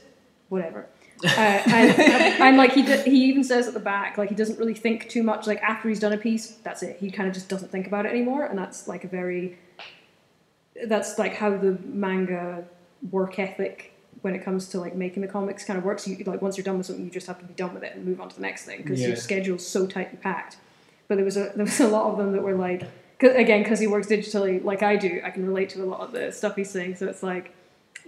whatever. 0.49 0.86
uh, 1.24 1.30
and, 1.38 1.99
and 1.99 2.57
like 2.59 2.72
he 2.72 2.82
d- 2.82 3.03
he 3.05 3.24
even 3.24 3.42
says 3.42 3.66
at 3.66 3.72
the 3.72 3.80
back 3.80 4.18
like 4.18 4.28
he 4.28 4.34
doesn't 4.34 4.59
really 4.59 4.74
think 4.74 5.09
too 5.09 5.22
much. 5.22 5.47
Like 5.47 5.62
after 5.62 5.88
he's 5.88 5.99
done 5.99 6.12
a 6.12 6.18
piece, 6.18 6.57
that's 6.62 6.82
it. 6.82 6.99
He 7.01 7.11
kind 7.11 7.26
of 7.26 7.34
just 7.34 7.49
doesn't 7.49 7.70
think 7.70 7.86
about 7.86 8.05
it 8.05 8.11
anymore, 8.11 8.44
and 8.44 8.59
that's 8.59 8.86
like 8.86 9.03
a 9.03 9.09
very 9.09 9.59
that's 10.85 11.18
like 11.18 11.35
how 11.35 11.57
the 11.57 11.79
manga 11.85 12.64
work 13.11 13.39
ethic 13.39 13.93
when 14.22 14.35
it 14.35 14.45
comes 14.45 14.68
to 14.70 14.81
like 14.81 14.95
making 14.95 15.22
the 15.22 15.29
comics 15.29 15.64
kind 15.64 15.79
of 15.79 15.85
works. 15.85 16.07
You 16.07 16.16
like 16.24 16.43
once 16.43 16.57
you're 16.57 16.64
done 16.64 16.79
with 16.79 16.87
something, 16.87 17.05
you 17.05 17.11
just 17.11 17.27
have 17.27 17.39
to 17.39 17.45
be 17.45 17.55
done 17.55 17.74
with 17.74 17.83
it 17.83 17.95
and 17.95 18.05
move 18.05 18.20
on 18.20 18.29
to 18.29 18.37
the 18.37 18.43
next 18.43 18.64
thing 18.64 18.83
because 18.83 19.01
Yeah. 19.01 19.09
your 19.09 19.16
schedule's 19.16 19.66
so 19.66 19.87
tightly 19.87 20.18
packed. 20.18 20.57
But 21.09 21.16
there 21.16 21.24
was 21.24 21.37
a 21.37 21.53
there 21.57 21.64
was 21.64 21.81
a 21.81 21.89
lot 21.89 22.11
of 22.11 22.18
them 22.18 22.33
that 22.33 22.43
were 22.43 22.55
like, 22.55 22.83
cause, 23.20 23.33
again, 23.35 23.62
because 23.62 23.79
he 23.81 23.87
works 23.87 24.07
digitally 24.09 24.62
like 24.64 24.83
I 24.83 24.97
do, 24.97 25.20
I 25.24 25.31
can 25.31 25.47
relate 25.47 25.70
to 25.70 25.83
a 25.83 25.87
lot 25.87 26.01
of 26.01 26.12
the 26.12 26.33
stuff 26.33 26.57
he's 26.57 26.70
saying. 26.70 26.97
So 26.97 27.07
it's 27.07 27.22
like, 27.22 27.55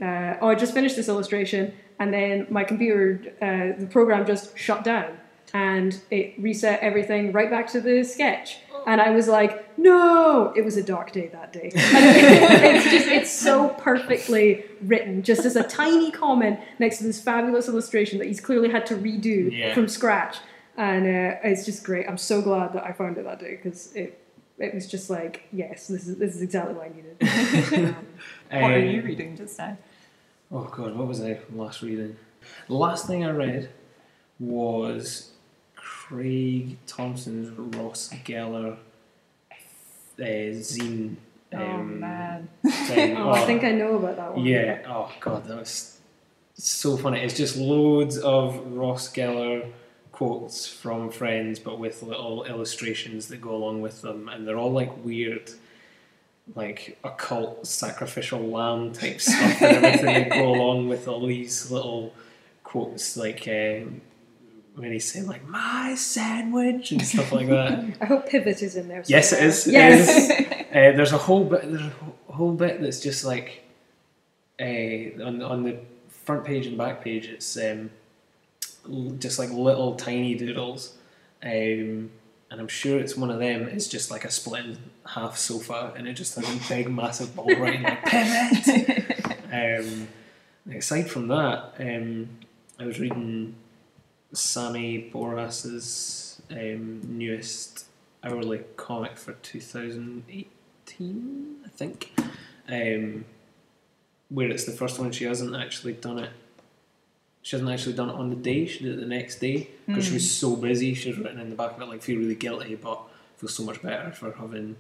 uh, 0.02 0.34
oh, 0.40 0.48
I 0.48 0.54
just 0.54 0.74
finished 0.74 0.96
this 0.96 1.08
illustration, 1.08 1.72
and 1.98 2.12
then 2.12 2.46
my 2.50 2.64
computer, 2.64 3.20
uh, 3.42 3.78
the 3.80 3.86
program 3.86 4.26
just 4.26 4.56
shut 4.58 4.82
down, 4.84 5.16
and 5.54 6.00
it 6.10 6.34
reset 6.38 6.80
everything 6.80 7.32
right 7.32 7.50
back 7.50 7.66
to 7.72 7.80
the 7.80 8.02
sketch. 8.04 8.58
And 8.86 9.00
I 9.00 9.10
was 9.10 9.28
like, 9.28 9.76
no, 9.78 10.52
it 10.56 10.64
was 10.64 10.76
a 10.76 10.82
dark 10.82 11.12
day 11.12 11.28
that 11.28 11.52
day. 11.52 11.70
And 11.74 12.76
it's 12.76 12.84
just, 12.90 13.06
it's 13.06 13.30
so 13.32 13.68
perfectly 13.70 14.64
written, 14.82 15.22
just 15.22 15.44
as 15.44 15.56
a 15.56 15.62
tiny 15.62 16.10
comment 16.10 16.58
next 16.78 16.98
to 16.98 17.04
this 17.04 17.20
fabulous 17.20 17.68
illustration 17.68 18.18
that 18.18 18.26
he's 18.26 18.40
clearly 18.40 18.70
had 18.70 18.86
to 18.86 18.96
redo 18.96 19.50
Yeah. 19.56 19.74
from 19.74 19.88
scratch. 19.88 20.36
And 20.76 21.04
uh, 21.06 21.36
it's 21.42 21.64
just 21.64 21.82
great. 21.84 22.08
I'm 22.08 22.18
so 22.18 22.40
glad 22.40 22.72
that 22.74 22.84
I 22.84 22.92
found 22.92 23.18
it 23.18 23.24
that 23.24 23.40
day 23.40 23.58
because 23.62 23.92
it, 23.94 24.20
it 24.58 24.74
was 24.74 24.86
just 24.86 25.10
like, 25.10 25.42
yes, 25.52 25.88
this 25.88 26.06
is, 26.06 26.16
this 26.18 26.34
is 26.36 26.42
exactly 26.42 26.74
what 26.74 26.86
I 26.86 26.92
needed. 26.94 27.94
Um, 28.50 28.62
what 28.62 28.70
are 28.70 28.78
you 28.78 29.02
reading 29.02 29.36
just 29.36 29.58
now? 29.58 29.76
Oh 30.50 30.64
god, 30.64 30.96
what 30.96 31.06
was 31.06 31.20
I 31.22 31.38
last 31.52 31.82
reading? 31.82 32.16
The 32.68 32.74
last 32.74 33.06
thing 33.06 33.22
I 33.26 33.30
read 33.30 33.68
was 34.38 35.32
Craig 36.08 36.78
Thompson's 36.86 37.50
Ross 37.76 38.08
Geller 38.24 38.78
uh, 40.18 40.24
zine. 40.24 41.16
oh 41.52 41.58
um, 41.58 42.00
man. 42.00 42.48
thing. 42.66 43.14
oh, 43.18 43.32
I 43.32 43.44
think 43.44 43.62
I 43.62 43.72
know 43.72 43.96
about 43.96 44.16
that 44.16 44.34
one. 44.34 44.46
Yeah. 44.46 44.80
Oh 44.88 45.12
god, 45.20 45.46
that 45.48 45.58
was 45.58 46.00
so 46.54 46.96
funny. 46.96 47.20
It's 47.20 47.36
just 47.36 47.58
loads 47.58 48.16
of 48.16 48.72
Ross 48.72 49.12
Geller 49.12 49.70
quotes 50.10 50.66
from 50.66 51.10
Friends, 51.10 51.58
but 51.58 51.78
with 51.78 52.02
little 52.02 52.44
illustrations 52.44 53.28
that 53.28 53.42
go 53.42 53.54
along 53.54 53.82
with 53.82 54.00
them, 54.00 54.30
and 54.30 54.48
they're 54.48 54.56
all 54.56 54.72
like 54.72 55.04
weird, 55.04 55.50
like 56.56 56.98
occult 57.04 57.66
sacrificial 57.66 58.40
lamb 58.40 58.92
type 58.92 59.20
stuff 59.20 59.60
and 59.60 59.84
everything 59.84 60.06
that 60.06 60.30
go 60.30 60.48
along 60.54 60.88
with 60.88 61.06
all 61.06 61.26
these 61.26 61.70
little 61.70 62.14
quotes, 62.64 63.14
like. 63.14 63.46
Um, 63.46 64.00
when 64.78 64.92
he's 64.92 65.10
saying 65.10 65.26
like 65.26 65.46
my 65.48 65.94
sandwich 65.96 66.92
and 66.92 67.02
stuff 67.02 67.32
like 67.32 67.48
that. 67.48 67.96
I 68.00 68.04
hope 68.06 68.28
Pivot 68.28 68.62
is 68.62 68.76
in 68.76 68.88
there. 68.88 69.02
Yes, 69.06 69.32
it 69.32 69.36
somewhere. 69.36 69.48
is. 69.48 69.66
It 69.66 69.72
Yes. 69.72 70.30
is. 70.40 70.54
Uh, 70.68 70.92
there's 70.92 71.12
a 71.12 71.18
whole 71.18 71.44
bit. 71.46 71.62
There's 71.62 71.80
a 72.28 72.32
whole 72.32 72.52
bit 72.52 72.82
that's 72.82 73.00
just 73.00 73.24
like 73.24 73.62
uh, 74.60 74.64
on 75.24 75.40
on 75.42 75.62
the 75.64 75.78
front 76.10 76.44
page 76.44 76.66
and 76.66 76.76
back 76.76 77.02
page. 77.02 77.26
It's 77.26 77.56
um, 77.56 77.88
just 79.18 79.38
like 79.38 79.50
little 79.50 79.94
tiny 79.96 80.34
doodles, 80.34 80.94
um, 81.42 81.50
and 81.50 82.10
I'm 82.60 82.68
sure 82.68 82.98
it's 82.98 83.16
one 83.16 83.30
of 83.30 83.38
them. 83.38 83.62
It's 83.68 83.88
just 83.88 84.10
like 84.10 84.26
a 84.26 84.30
split 84.30 84.66
in 84.66 84.78
half 85.06 85.38
sofa, 85.38 85.94
and 85.96 86.06
it 86.06 86.12
just 86.12 86.34
has 86.36 86.44
a 86.46 86.68
big, 86.68 86.90
massive 86.90 87.34
ball 87.34 87.46
writing 87.56 87.84
like 87.84 88.04
pivot. 88.04 89.38
um, 89.52 90.08
aside 90.76 91.08
from 91.10 91.28
that, 91.28 91.72
um, 91.80 92.28
I 92.78 92.84
was 92.84 93.00
reading 93.00 93.54
Sammy 94.32 95.10
Borras's 95.12 96.40
um, 96.50 97.02
newest 97.04 97.84
hourly 98.22 98.62
comic 98.76 99.16
for 99.16 99.32
2018, 99.32 101.56
I 101.64 101.68
think, 101.68 102.12
um, 102.68 103.24
where 104.28 104.50
it's 104.50 104.64
the 104.64 104.72
first 104.72 104.98
one 104.98 105.10
she 105.12 105.24
hasn't 105.24 105.56
actually 105.56 105.94
done 105.94 106.18
it. 106.18 106.30
She 107.42 107.56
hasn't 107.56 107.70
actually 107.70 107.94
done 107.94 108.10
it 108.10 108.16
on 108.16 108.28
the 108.30 108.36
day. 108.36 108.66
She 108.66 108.84
did 108.84 108.98
it 108.98 109.00
the 109.00 109.06
next 109.06 109.38
day 109.38 109.70
because 109.86 110.06
she 110.06 110.14
was 110.14 110.28
so 110.30 110.56
busy. 110.56 110.92
She's 110.92 111.16
written 111.16 111.40
in 111.40 111.48
the 111.50 111.56
back 111.56 111.76
of 111.76 111.80
it 111.80 111.88
like 111.88 112.02
feel 112.02 112.18
really 112.18 112.34
guilty, 112.34 112.74
but 112.74 113.00
feel 113.38 113.48
so 113.48 113.62
much 113.62 113.80
better 113.80 114.12
for 114.12 114.32
having 114.32 114.76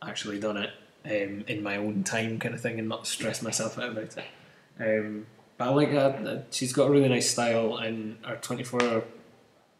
actually 0.00 0.38
done 0.38 0.58
it 0.58 0.70
um, 1.06 1.44
in 1.48 1.60
my 1.62 1.76
own 1.76 2.04
time, 2.04 2.38
kind 2.38 2.54
of 2.54 2.60
thing, 2.60 2.78
and 2.78 2.88
not 2.88 3.08
stress 3.08 3.42
myself 3.42 3.78
out 3.78 3.90
about 3.90 4.16
it. 4.16 4.24
Um, 4.78 5.26
but 5.56 5.68
I 5.68 5.70
like 5.70 5.92
that. 5.92 6.26
uh, 6.26 6.40
She's 6.50 6.72
got 6.72 6.88
a 6.88 6.90
really 6.90 7.08
nice 7.08 7.30
style, 7.30 7.76
and 7.76 8.18
our 8.24 8.36
twenty-four 8.36 8.82
hour 8.82 9.04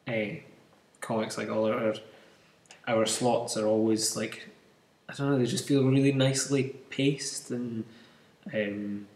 uh, 0.08 0.34
comics, 1.00 1.36
like 1.38 1.48
all 1.50 1.66
our 1.66 1.94
our 2.86 3.06
slots, 3.06 3.56
are 3.56 3.66
always 3.66 4.16
like 4.16 4.48
I 5.08 5.14
don't 5.14 5.30
know. 5.30 5.38
They 5.38 5.46
just 5.46 5.66
feel 5.66 5.84
really 5.84 6.12
nicely 6.12 6.74
paced, 6.90 7.50
and 7.50 7.84
um, 8.52 9.06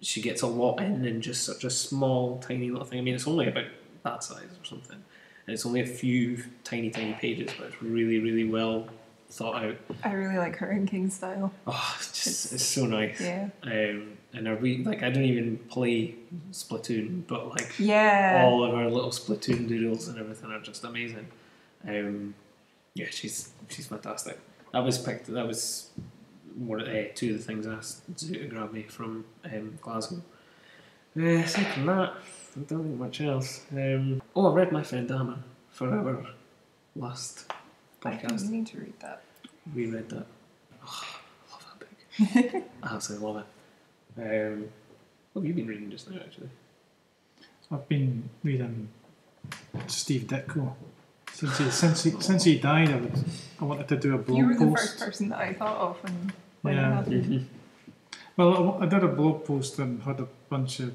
she 0.00 0.20
gets 0.20 0.42
a 0.42 0.46
lot 0.46 0.80
in 0.80 1.04
in 1.04 1.20
just 1.20 1.44
such 1.44 1.64
a 1.64 1.70
small, 1.70 2.38
tiny 2.38 2.70
little 2.70 2.86
thing. 2.86 2.98
I 2.98 3.02
mean, 3.02 3.14
it's 3.14 3.26
only 3.28 3.48
about 3.48 3.66
that 4.04 4.24
size 4.24 4.48
or 4.60 4.64
something, 4.64 5.02
and 5.46 5.54
it's 5.54 5.64
only 5.64 5.80
a 5.80 5.86
few 5.86 6.42
tiny, 6.64 6.90
tiny 6.90 7.12
pages, 7.14 7.50
but 7.58 7.68
it's 7.68 7.82
really, 7.82 8.18
really 8.18 8.44
well 8.44 8.88
thought 9.30 9.64
out. 9.64 9.76
I 10.04 10.12
really 10.12 10.36
like 10.36 10.56
her 10.56 10.70
inking 10.72 11.08
style. 11.10 11.52
Oh, 11.66 11.96
it's 12.00 12.24
just 12.24 12.52
it's 12.52 12.64
so 12.64 12.84
nice. 12.84 13.20
Yeah. 13.20 13.48
Um, 13.62 14.18
and 14.34 14.48
are 14.48 14.56
we 14.56 14.78
like 14.84 15.02
I 15.02 15.10
don't 15.10 15.24
even 15.24 15.58
play 15.68 16.14
Splatoon, 16.52 17.26
but 17.26 17.48
like 17.48 17.78
Yeah. 17.78 18.42
all 18.44 18.64
of 18.64 18.74
our 18.74 18.88
little 18.90 19.10
Splatoon 19.10 19.68
doodles 19.68 20.08
and 20.08 20.18
everything 20.18 20.50
are 20.50 20.60
just 20.60 20.84
amazing. 20.84 21.28
Um, 21.86 22.34
yeah, 22.94 23.06
she's 23.10 23.50
she's 23.68 23.86
fantastic. 23.86 24.38
That 24.72 24.80
was 24.84 24.98
picked. 24.98 25.26
That 25.26 25.46
was 25.46 25.90
one 26.56 26.80
of 26.80 26.88
uh, 26.88 27.04
two 27.14 27.32
of 27.32 27.38
the 27.38 27.44
things 27.44 27.66
I 27.66 27.74
asked 27.74 28.16
to 28.28 28.46
grab 28.48 28.72
me 28.72 28.82
from 28.82 29.24
um, 29.44 29.78
Glasgow. 29.80 30.22
Uh, 31.16 31.22
aside 31.24 31.66
from 31.74 31.86
that, 31.86 32.12
I 32.56 32.60
don't 32.66 32.84
think 32.84 32.98
much 32.98 33.20
else. 33.20 33.62
Um, 33.72 34.22
oh, 34.36 34.50
I 34.50 34.54
read 34.54 34.72
My 34.72 34.82
Friend 34.82 35.08
Dahmer 35.08 35.38
for 35.70 35.90
our 35.90 36.26
last 36.96 37.50
I 38.04 38.12
podcast. 38.12 38.44
you 38.44 38.50
need 38.50 38.66
to 38.68 38.78
read 38.78 38.98
that. 39.00 39.22
We 39.74 39.86
read 39.86 40.08
that. 40.10 40.26
Oh, 40.86 41.04
I 41.48 41.52
love 41.52 41.66
that 41.78 42.52
book. 42.54 42.64
I 42.82 42.94
absolutely 42.94 43.26
love 43.26 43.36
it. 43.38 43.46
Um, 44.18 44.68
what 45.32 45.42
have 45.42 45.46
you 45.46 45.54
been 45.54 45.66
reading 45.66 45.90
just 45.90 46.10
now, 46.10 46.18
actually? 46.20 46.48
I've 47.70 47.88
been 47.88 48.28
reading 48.44 48.88
Steve 49.86 50.22
Ditko. 50.24 50.74
Since 51.32 51.58
he, 51.58 51.70
since 51.70 52.04
he, 52.04 52.10
since 52.20 52.44
he 52.44 52.58
died, 52.58 52.90
I, 52.90 52.96
was, 52.96 53.24
I 53.60 53.64
wanted 53.64 53.88
to 53.88 53.96
do 53.96 54.14
a 54.14 54.18
blog 54.18 54.26
post. 54.28 54.38
You 54.38 54.46
were 54.46 54.54
the 54.54 54.66
post. 54.66 54.82
first 54.82 54.98
person 54.98 55.28
that 55.30 55.38
I 55.38 55.52
thought 55.54 55.76
of 55.78 55.96
when, 56.04 56.32
when 56.60 56.74
Yeah. 56.74 56.90
it 56.90 56.94
happened. 56.94 57.48
Well, 58.36 58.78
I 58.80 58.84
I 58.84 58.86
did 58.86 59.02
a 59.02 59.08
blog 59.08 59.44
post 59.46 59.78
and 59.78 60.02
had 60.02 60.20
a 60.20 60.28
bunch 60.50 60.80
of. 60.80 60.94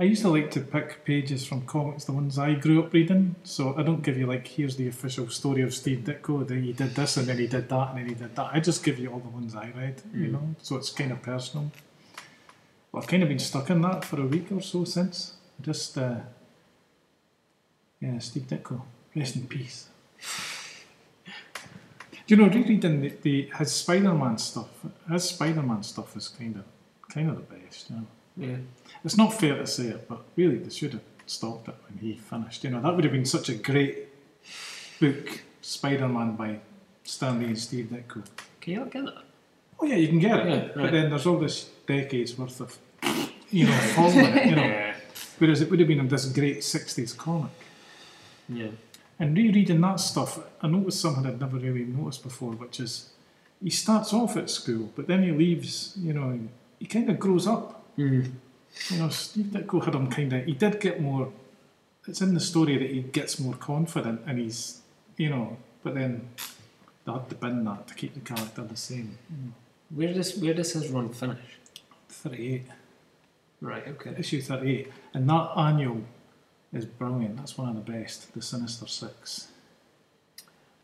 I 0.00 0.04
used 0.04 0.22
to 0.22 0.30
like 0.30 0.50
to 0.52 0.60
pick 0.60 1.04
pages 1.04 1.44
from 1.46 1.66
comics, 1.66 2.04
the 2.04 2.12
ones 2.12 2.38
I 2.38 2.54
grew 2.54 2.82
up 2.82 2.90
reading. 2.94 3.34
So 3.44 3.74
I 3.76 3.82
don't 3.82 4.02
give 4.02 4.16
you 4.16 4.26
like, 4.26 4.46
here's 4.46 4.76
the 4.76 4.88
official 4.88 5.28
story 5.28 5.60
of 5.60 5.74
Steve 5.74 6.00
Ditko. 6.04 6.48
Then 6.48 6.62
he 6.62 6.72
did 6.72 6.94
this, 6.94 7.18
and 7.18 7.26
then 7.26 7.36
he 7.36 7.46
did 7.46 7.68
that, 7.68 7.90
and 7.90 7.98
then 7.98 8.08
he 8.08 8.14
did 8.14 8.34
that. 8.34 8.48
I 8.50 8.60
just 8.60 8.82
give 8.82 8.98
you 8.98 9.12
all 9.12 9.18
the 9.18 9.28
ones 9.28 9.54
I 9.54 9.70
read, 9.76 10.02
you 10.14 10.28
Mm. 10.28 10.32
know. 10.32 10.54
So 10.62 10.76
it's 10.76 10.88
kind 10.90 11.12
of 11.12 11.20
personal. 11.20 11.70
Well, 12.90 13.02
I've 13.02 13.08
kind 13.08 13.22
of 13.22 13.28
been 13.28 13.38
stuck 13.38 13.68
in 13.68 13.82
that 13.82 14.04
for 14.06 14.18
a 14.20 14.26
week 14.26 14.50
or 14.50 14.62
so 14.62 14.84
since. 14.84 15.34
Just, 15.60 15.98
uh, 15.98 16.20
yeah, 18.00 18.18
Steve 18.20 18.44
Ditko, 18.48 18.80
rest 19.14 19.36
in 19.36 19.46
peace. 19.48 19.88
Do 22.26 22.34
you 22.34 22.36
know, 22.36 22.48
rereading 22.48 23.02
the, 23.02 23.10
the 23.20 23.50
his 23.58 23.72
Spider-Man 23.72 24.38
stuff, 24.38 24.68
his 25.12 25.24
Spider-Man 25.24 25.82
stuff 25.82 26.16
is 26.16 26.28
kind 26.28 26.56
of, 26.56 26.64
kind 27.12 27.28
of 27.28 27.36
the 27.36 27.42
best. 27.54 27.90
You 27.90 27.96
know, 27.96 28.06
Yeah. 28.40 28.56
it's 29.04 29.16
not 29.16 29.32
fair 29.34 29.56
to 29.58 29.66
say 29.66 29.88
it, 29.88 30.08
but 30.08 30.20
really 30.36 30.58
they 30.58 30.70
should 30.70 30.92
have 30.94 31.02
stopped 31.26 31.68
it 31.68 31.74
when 31.88 31.98
he 31.98 32.16
finished. 32.16 32.64
You 32.64 32.70
know, 32.70 32.80
that 32.80 32.94
would 32.94 33.04
have 33.04 33.12
been 33.12 33.24
such 33.26 33.48
a 33.48 33.54
great 33.54 34.08
book, 35.00 35.42
Spider-Man 35.62 36.36
by 36.36 36.60
Stan 37.04 37.38
Lee 37.38 37.46
and 37.46 37.58
Steve 37.58 37.86
Ditko. 37.92 38.24
Can 38.60 38.72
you 38.72 38.78
not 38.80 38.90
get 38.90 39.04
it? 39.04 39.14
Oh 39.78 39.86
yeah, 39.86 39.96
you 39.96 40.08
can 40.08 40.18
get 40.18 40.46
it, 40.46 40.46
Yeah, 40.48 40.82
but 40.82 40.90
then 40.92 41.10
there's 41.10 41.26
all 41.26 41.38
this 41.38 41.70
decades 41.86 42.36
worth 42.38 42.60
of, 42.60 42.76
you 43.50 43.66
know. 43.66 43.80
You 44.14 44.56
know, 44.56 44.62
Yeah. 44.62 44.94
whereas 45.38 45.60
it 45.62 45.70
would 45.70 45.78
have 45.80 45.88
been 45.88 46.00
in 46.00 46.08
this 46.08 46.26
great 46.26 46.58
'60s 46.58 47.16
comic. 47.16 47.50
Yeah. 48.48 48.68
And 49.18 49.36
rereading 49.36 49.80
that 49.82 50.00
stuff, 50.00 50.38
I 50.62 50.66
noticed 50.68 51.00
something 51.00 51.26
I'd 51.26 51.40
never 51.40 51.58
really 51.58 51.84
noticed 51.84 52.22
before, 52.22 52.52
which 52.52 52.80
is 52.80 53.10
he 53.62 53.70
starts 53.70 54.12
off 54.14 54.36
at 54.36 54.48
school, 54.50 54.90
but 54.96 55.06
then 55.06 55.22
he 55.22 55.30
leaves, 55.32 55.94
you 55.98 56.12
know, 56.14 56.38
he 56.78 56.86
kind 56.86 57.10
of 57.10 57.18
grows 57.18 57.46
up. 57.46 57.79
Mm. 58.00 58.32
You 58.90 58.98
know, 58.98 59.08
Steve 59.08 59.46
Ditko 59.46 59.84
had 59.84 59.94
him 59.94 60.08
kind 60.10 60.32
of, 60.32 60.44
he 60.44 60.52
did 60.52 60.80
get 60.80 61.00
more, 61.00 61.32
it's 62.06 62.20
in 62.20 62.34
the 62.34 62.40
story 62.40 62.78
that 62.78 62.90
he 62.90 63.02
gets 63.02 63.38
more 63.38 63.54
confident 63.54 64.22
and 64.26 64.38
he's, 64.38 64.80
you 65.16 65.28
know, 65.28 65.56
but 65.82 65.94
then 65.94 66.28
they 67.04 67.12
had 67.12 67.28
to 67.28 67.34
bin 67.34 67.64
that 67.64 67.86
to 67.88 67.94
keep 67.94 68.14
the 68.14 68.20
character 68.20 68.62
the 68.62 68.76
same. 68.76 69.18
Where 69.94 70.12
does 70.14 70.36
where 70.36 70.54
does 70.54 70.72
his 70.72 70.88
run 70.88 71.08
finish? 71.10 71.58
38, 72.08 72.66
Right. 73.60 73.86
Okay. 73.88 74.14
issue 74.18 74.40
38. 74.40 74.90
And 75.14 75.28
that 75.28 75.50
annual 75.56 76.02
is 76.72 76.86
brilliant. 76.86 77.36
That's 77.38 77.58
one 77.58 77.68
of 77.68 77.74
the 77.74 77.92
best, 77.92 78.32
the 78.32 78.40
Sinister 78.40 78.86
Six. 78.86 79.48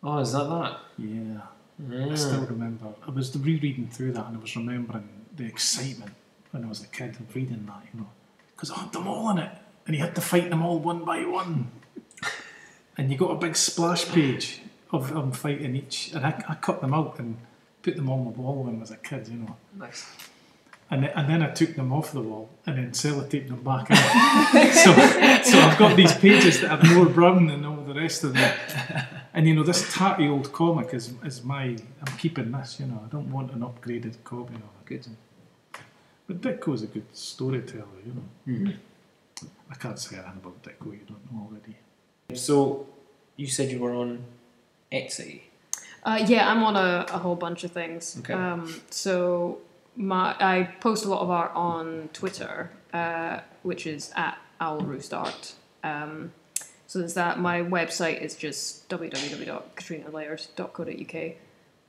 Oh, 0.03 0.19
is 0.19 0.33
that 0.33 0.49
that? 0.49 0.81
Yeah. 0.99 1.41
Ah. 1.41 2.11
I 2.11 2.15
still 2.15 2.47
remember. 2.47 2.87
I 3.07 3.11
was 3.11 3.37
rereading 3.37 3.89
through 3.89 4.13
that 4.13 4.27
and 4.27 4.37
I 4.37 4.41
was 4.41 4.57
remembering 4.57 5.09
the 5.37 5.45
excitement 5.45 6.13
when 6.57 6.65
I 6.65 6.69
was 6.69 6.83
a 6.83 6.87
kid 6.87 7.11
of 7.21 7.35
reading 7.35 7.67
that, 7.67 7.83
you 7.93 8.01
know. 8.01 8.09
Because 8.55 8.71
I 8.71 8.79
had 8.79 8.93
them 8.93 9.07
all 9.07 9.29
in 9.31 9.39
it 9.39 9.51
and 9.87 9.95
you 9.95 10.03
had 10.03 10.15
to 10.15 10.23
fight 10.23 10.49
them 10.49 10.63
all 10.63 10.79
one 10.79 11.05
by 11.05 11.25
one. 11.25 11.71
and 12.97 13.13
you 13.13 13.19
got 13.19 13.31
a 13.31 13.37
big 13.37 13.55
splash 13.57 14.07
page 14.09 14.63
of 14.91 15.13
them 15.13 15.33
fighting 15.33 15.77
each. 15.77 16.13
And 16.15 16.25
I, 16.25 16.43
I 16.49 16.55
cut 16.55 16.81
them 16.81 16.95
out 16.95 17.19
and 17.19 17.37
put 17.83 17.97
them 17.97 18.09
on 18.09 18.25
the 18.25 18.31
wall 18.31 18.65
when 18.65 18.77
I 18.77 18.79
was 18.79 18.91
a 18.91 18.97
kid, 18.97 19.29
you 19.29 19.37
know. 19.37 19.57
Nice. 19.79 20.07
And 20.91 21.03
then, 21.03 21.11
and 21.15 21.29
then 21.29 21.43
I 21.43 21.51
took 21.51 21.75
them 21.75 21.93
off 21.93 22.13
the 22.13 22.23
wall 22.23 22.49
and 22.65 22.79
then 22.79 22.93
sellotaped 22.93 23.49
them 23.49 23.63
back 23.63 23.91
in. 23.91 23.97
so, 24.73 24.93
so 25.51 25.59
I've 25.59 25.79
got 25.79 25.95
these 25.95 26.17
pages 26.17 26.63
that 26.63 26.71
are 26.71 26.95
more 26.95 27.07
brown 27.07 27.49
than 27.49 27.67
all 27.67 27.83
the 27.83 27.95
rest 27.95 28.25
of 28.25 28.33
them. 28.33 28.55
And 29.35 29.47
you 29.47 29.55
know, 29.55 29.63
this 29.63 29.93
tatty 29.95 30.29
old 30.29 30.53
comic 30.53 30.95
is, 30.95 31.13
is 31.23 31.45
my. 31.45 31.65
I'm 31.65 32.17
keeping 32.17 32.53
this, 32.53 32.81
you 32.81 32.87
know. 32.87 33.03
I 33.05 33.09
don't 33.09 33.31
want 33.31 33.53
an 33.53 33.61
upgraded 33.61 34.25
copy 34.25 34.55
of 34.55 34.61
it. 34.61 34.87
Good. 34.87 35.07
But 36.27 36.41
Ditko's 36.41 36.83
a 36.83 36.87
good 36.87 37.07
storyteller, 37.13 37.85
you 38.05 38.13
know. 38.15 38.25
Mhm. 38.47 38.77
I 39.71 39.75
can't 39.75 39.99
say 39.99 40.17
anything 40.17 40.41
about 40.43 40.63
Ditko 40.63 40.93
you 40.93 41.05
don't 41.07 41.33
know 41.33 41.49
already. 41.49 41.77
So, 42.35 42.87
you 43.37 43.47
said 43.47 43.71
you 43.71 43.79
were 43.81 43.95
on 43.95 44.25
Etsy. 44.91 45.43
Uh, 46.05 46.25
yeah, 46.27 46.51
I'm 46.51 46.63
on 46.63 46.77
a, 46.77 47.05
a 47.13 47.19
whole 47.19 47.37
bunch 47.37 47.65
of 47.65 47.73
things. 47.73 48.17
Okay. 48.21 48.33
Um, 48.33 48.81
so 48.91 49.59
my 49.97 50.37
I 50.39 50.65
post 50.81 51.05
a 51.05 51.09
lot 51.09 51.21
of 51.21 51.31
art 51.31 51.51
on 51.55 52.09
Twitter, 52.13 52.71
uh, 52.93 53.41
which 53.63 53.87
is 53.87 54.13
at 54.15 54.39
Owl 54.61 54.81
Roost 54.81 55.13
Art. 55.13 55.55
Um, 55.83 56.33
so 56.87 57.01
there's 57.01 57.15
that. 57.15 57.41
My 57.41 57.61
website 57.61 58.21
is 58.23 58.37
just 58.37 58.89
www.katrinalayers.co.uk. 58.89 61.33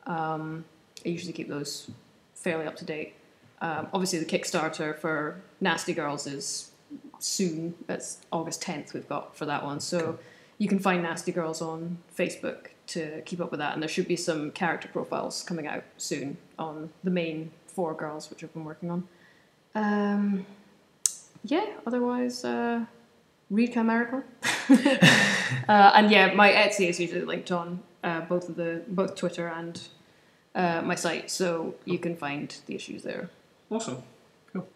Um, 0.07 0.65
I 1.05 1.09
usually 1.09 1.34
keep 1.34 1.49
those 1.49 1.91
fairly 2.34 2.65
up 2.65 2.76
to 2.77 2.85
date. 2.85 3.14
Um, 3.61 3.88
obviously, 3.93 4.19
the 4.19 4.25
Kickstarter 4.25 4.97
for 4.97 5.41
Nasty 5.59 5.93
Girls 5.93 6.27
is 6.27 6.71
soon. 7.19 7.75
It's 7.89 8.19
August 8.31 8.61
10th. 8.61 8.93
We've 8.93 9.07
got 9.07 9.35
for 9.35 9.45
that 9.45 9.63
one. 9.63 9.79
So 9.79 10.19
you 10.57 10.67
can 10.67 10.79
find 10.79 11.03
Nasty 11.03 11.31
Girls 11.31 11.61
on 11.61 11.97
Facebook 12.15 12.67
to 12.88 13.21
keep 13.25 13.41
up 13.41 13.51
with 13.51 13.59
that, 13.59 13.73
and 13.73 13.81
there 13.81 13.89
should 13.89 14.07
be 14.07 14.15
some 14.15 14.51
character 14.51 14.88
profiles 14.88 15.43
coming 15.43 15.67
out 15.67 15.84
soon 15.97 16.38
on 16.57 16.89
the 17.03 17.11
main 17.11 17.51
four 17.65 17.93
girls, 17.93 18.29
which 18.29 18.43
I've 18.43 18.53
been 18.53 18.63
working 18.63 18.89
on. 18.89 19.07
Um, 19.75 20.45
yeah, 21.43 21.65
otherwise, 21.85 22.43
uh, 22.45 22.85
read 23.49 23.73
Chimerical. 23.73 24.23
uh, 24.69 25.91
and 25.95 26.09
yeah, 26.09 26.34
my 26.34 26.51
Etsy 26.51 26.89
is 26.89 26.99
usually 26.99 27.21
linked 27.21 27.51
on 27.51 27.84
uh, 28.03 28.21
both 28.21 28.49
of 28.49 28.55
the 28.55 28.84
both 28.88 29.15
Twitter 29.15 29.47
and 29.47 29.81
uh, 30.55 30.81
my 30.81 30.95
site, 30.95 31.29
so 31.29 31.75
you 31.85 31.99
can 31.99 32.15
find 32.15 32.57
the 32.65 32.75
issues 32.75 33.03
there. 33.03 33.29
Awesome. 33.69 34.02
Cool. 34.53 34.68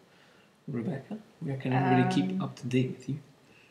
Rebecca, 0.68 1.18
where 1.40 1.56
can 1.56 1.72
everybody 1.72 2.14
keep 2.14 2.30
Um, 2.30 2.42
up 2.42 2.56
to 2.56 2.66
date 2.66 2.90
with 2.90 3.08
you? 3.08 3.18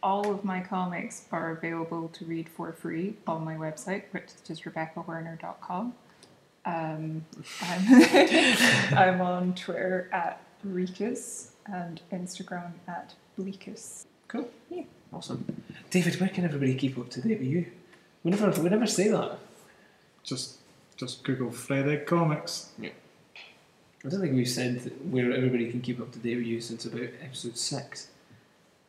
all 0.03 0.31
of 0.31 0.43
my 0.43 0.59
comics 0.59 1.27
are 1.31 1.51
available 1.51 2.07
to 2.09 2.25
read 2.25 2.49
for 2.49 2.73
free 2.73 3.15
on 3.27 3.45
my 3.45 3.55
website, 3.55 4.01
which 4.11 4.23
is 4.25 4.41
just 4.47 4.63
rebeccawerner.com. 4.63 5.93
Um, 6.65 7.25
I'm, 7.61 7.85
I'm 8.97 9.21
on 9.21 9.53
Twitter 9.53 10.09
at 10.11 10.41
Reekus 10.67 11.51
and 11.67 12.01
Instagram 12.11 12.71
at 12.87 13.13
Bleekus. 13.37 14.05
Cool. 14.27 14.49
Yeah. 14.71 14.83
Awesome. 15.13 15.45
David, 15.91 16.19
where 16.19 16.29
can 16.29 16.45
everybody 16.45 16.73
keep 16.73 16.97
up 16.97 17.09
to 17.11 17.21
date 17.21 17.37
with 17.39 17.47
you? 17.47 17.65
We 18.23 18.31
never, 18.31 18.49
we 18.61 18.69
never 18.69 18.87
say 18.87 19.07
that. 19.09 19.37
Just 20.23 20.57
just 20.97 21.23
Google 21.23 21.51
Fred 21.51 21.87
Egg 21.87 22.05
Comics. 22.07 22.71
I 24.05 24.09
don't 24.09 24.21
think 24.21 24.33
we've 24.33 24.47
said 24.49 24.91
where 25.11 25.31
everybody 25.31 25.69
can 25.69 25.81
keep 25.81 25.99
up 26.01 26.11
to 26.13 26.19
date 26.19 26.37
with 26.37 26.45
you 26.45 26.59
since 26.59 26.85
about 26.85 27.01
episode 27.23 27.57
six. 27.57 28.07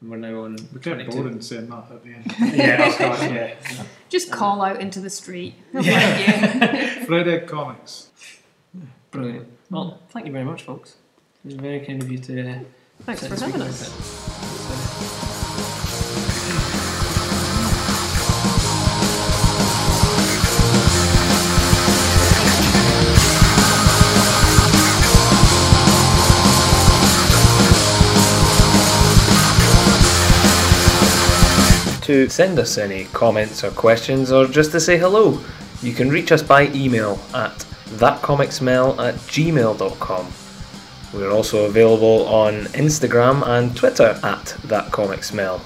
And 0.01 0.11
we're 0.11 0.17
now 0.17 0.43
on 0.45 0.57
We 0.73 0.81
get 0.81 0.95
22. 0.95 1.11
boring 1.11 1.41
saying 1.43 1.69
that 1.69 1.91
at 1.91 2.03
the 2.03 2.15
end. 2.15 2.35
yeah, 2.57 2.89
of 2.89 2.97
course, 2.97 3.23
yeah. 3.31 3.55
Just 4.09 4.33
call 4.33 4.63
out 4.63 4.81
into 4.81 5.01
the 5.01 5.11
street. 5.11 5.55
Fred 5.73 7.29
Egg 7.29 7.47
Comics. 7.47 8.09
Brilliant. 9.11 9.49
Well, 9.71 10.01
thank 10.11 10.27
you 10.27 10.33
very 10.33 10.45
much, 10.45 10.63
folks. 10.63 10.97
It 11.45 11.49
was 11.49 11.55
very 11.55 11.81
kind 11.81 12.03
of 12.03 12.11
you 12.11 12.19
to. 12.19 12.51
Uh, 12.51 12.59
Thanks 13.03 13.27
for 13.27 13.35
having 13.35 13.57
about 13.57 13.69
us. 13.69 14.22
To 32.03 32.29
send 32.29 32.59
us 32.59 32.79
any 32.79 33.05
comments 33.13 33.63
or 33.63 33.71
questions 33.71 34.33
or 34.33 34.47
just 34.47 34.73
to 34.73 34.81
say 34.81 34.99
hello, 34.99 35.41
you 35.83 35.93
can 35.93 36.11
reach 36.11 36.33
us 36.33 36.43
by 36.43 36.67
email 36.69 37.21
at 37.33 37.65
thatcomicsmell 38.01 38.99
at 38.99 39.15
gmail.com. 39.15 40.33
We're 41.15 41.31
also 41.31 41.67
available 41.67 42.27
on 42.27 42.65
Instagram 42.75 43.47
and 43.47 43.77
Twitter 43.77 44.19
at 44.25 44.47
thatcomicsmell. 44.67 45.61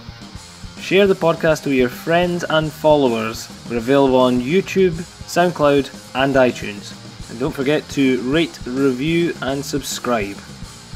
Share 0.78 1.06
the 1.06 1.14
podcast 1.14 1.64
with 1.64 1.74
your 1.74 1.88
friends 1.88 2.44
and 2.50 2.70
followers. 2.70 3.48
We're 3.70 3.78
available 3.78 4.16
on 4.16 4.40
YouTube, 4.40 4.92
SoundCloud, 4.92 6.14
and 6.14 6.34
iTunes. 6.34 7.30
And 7.30 7.40
don't 7.40 7.54
forget 7.54 7.88
to 7.90 8.20
rate, 8.30 8.58
review, 8.66 9.34
and 9.40 9.64
subscribe. 9.64 10.36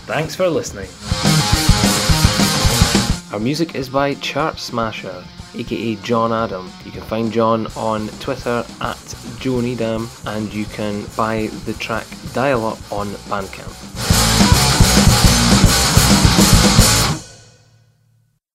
Thanks 0.07 0.35
for 0.35 0.49
listening. 0.49 1.30
Our 3.32 3.39
music 3.39 3.77
is 3.77 3.89
by 3.89 4.15
Chart 4.15 4.59
Smasher, 4.59 5.24
aka 5.55 5.94
John 6.02 6.32
Adam. 6.32 6.69
You 6.85 6.90
can 6.90 7.02
find 7.02 7.31
John 7.31 7.69
on 7.77 8.09
Twitter 8.19 8.65
at 8.81 9.15
Joe 9.39 9.61
and 10.27 10.52
you 10.52 10.65
can 10.65 11.07
buy 11.16 11.47
the 11.65 11.74
track 11.74 12.09
Dial 12.32 12.66
Up 12.66 12.93
on 12.93 13.07
Bandcamp. 13.31 14.20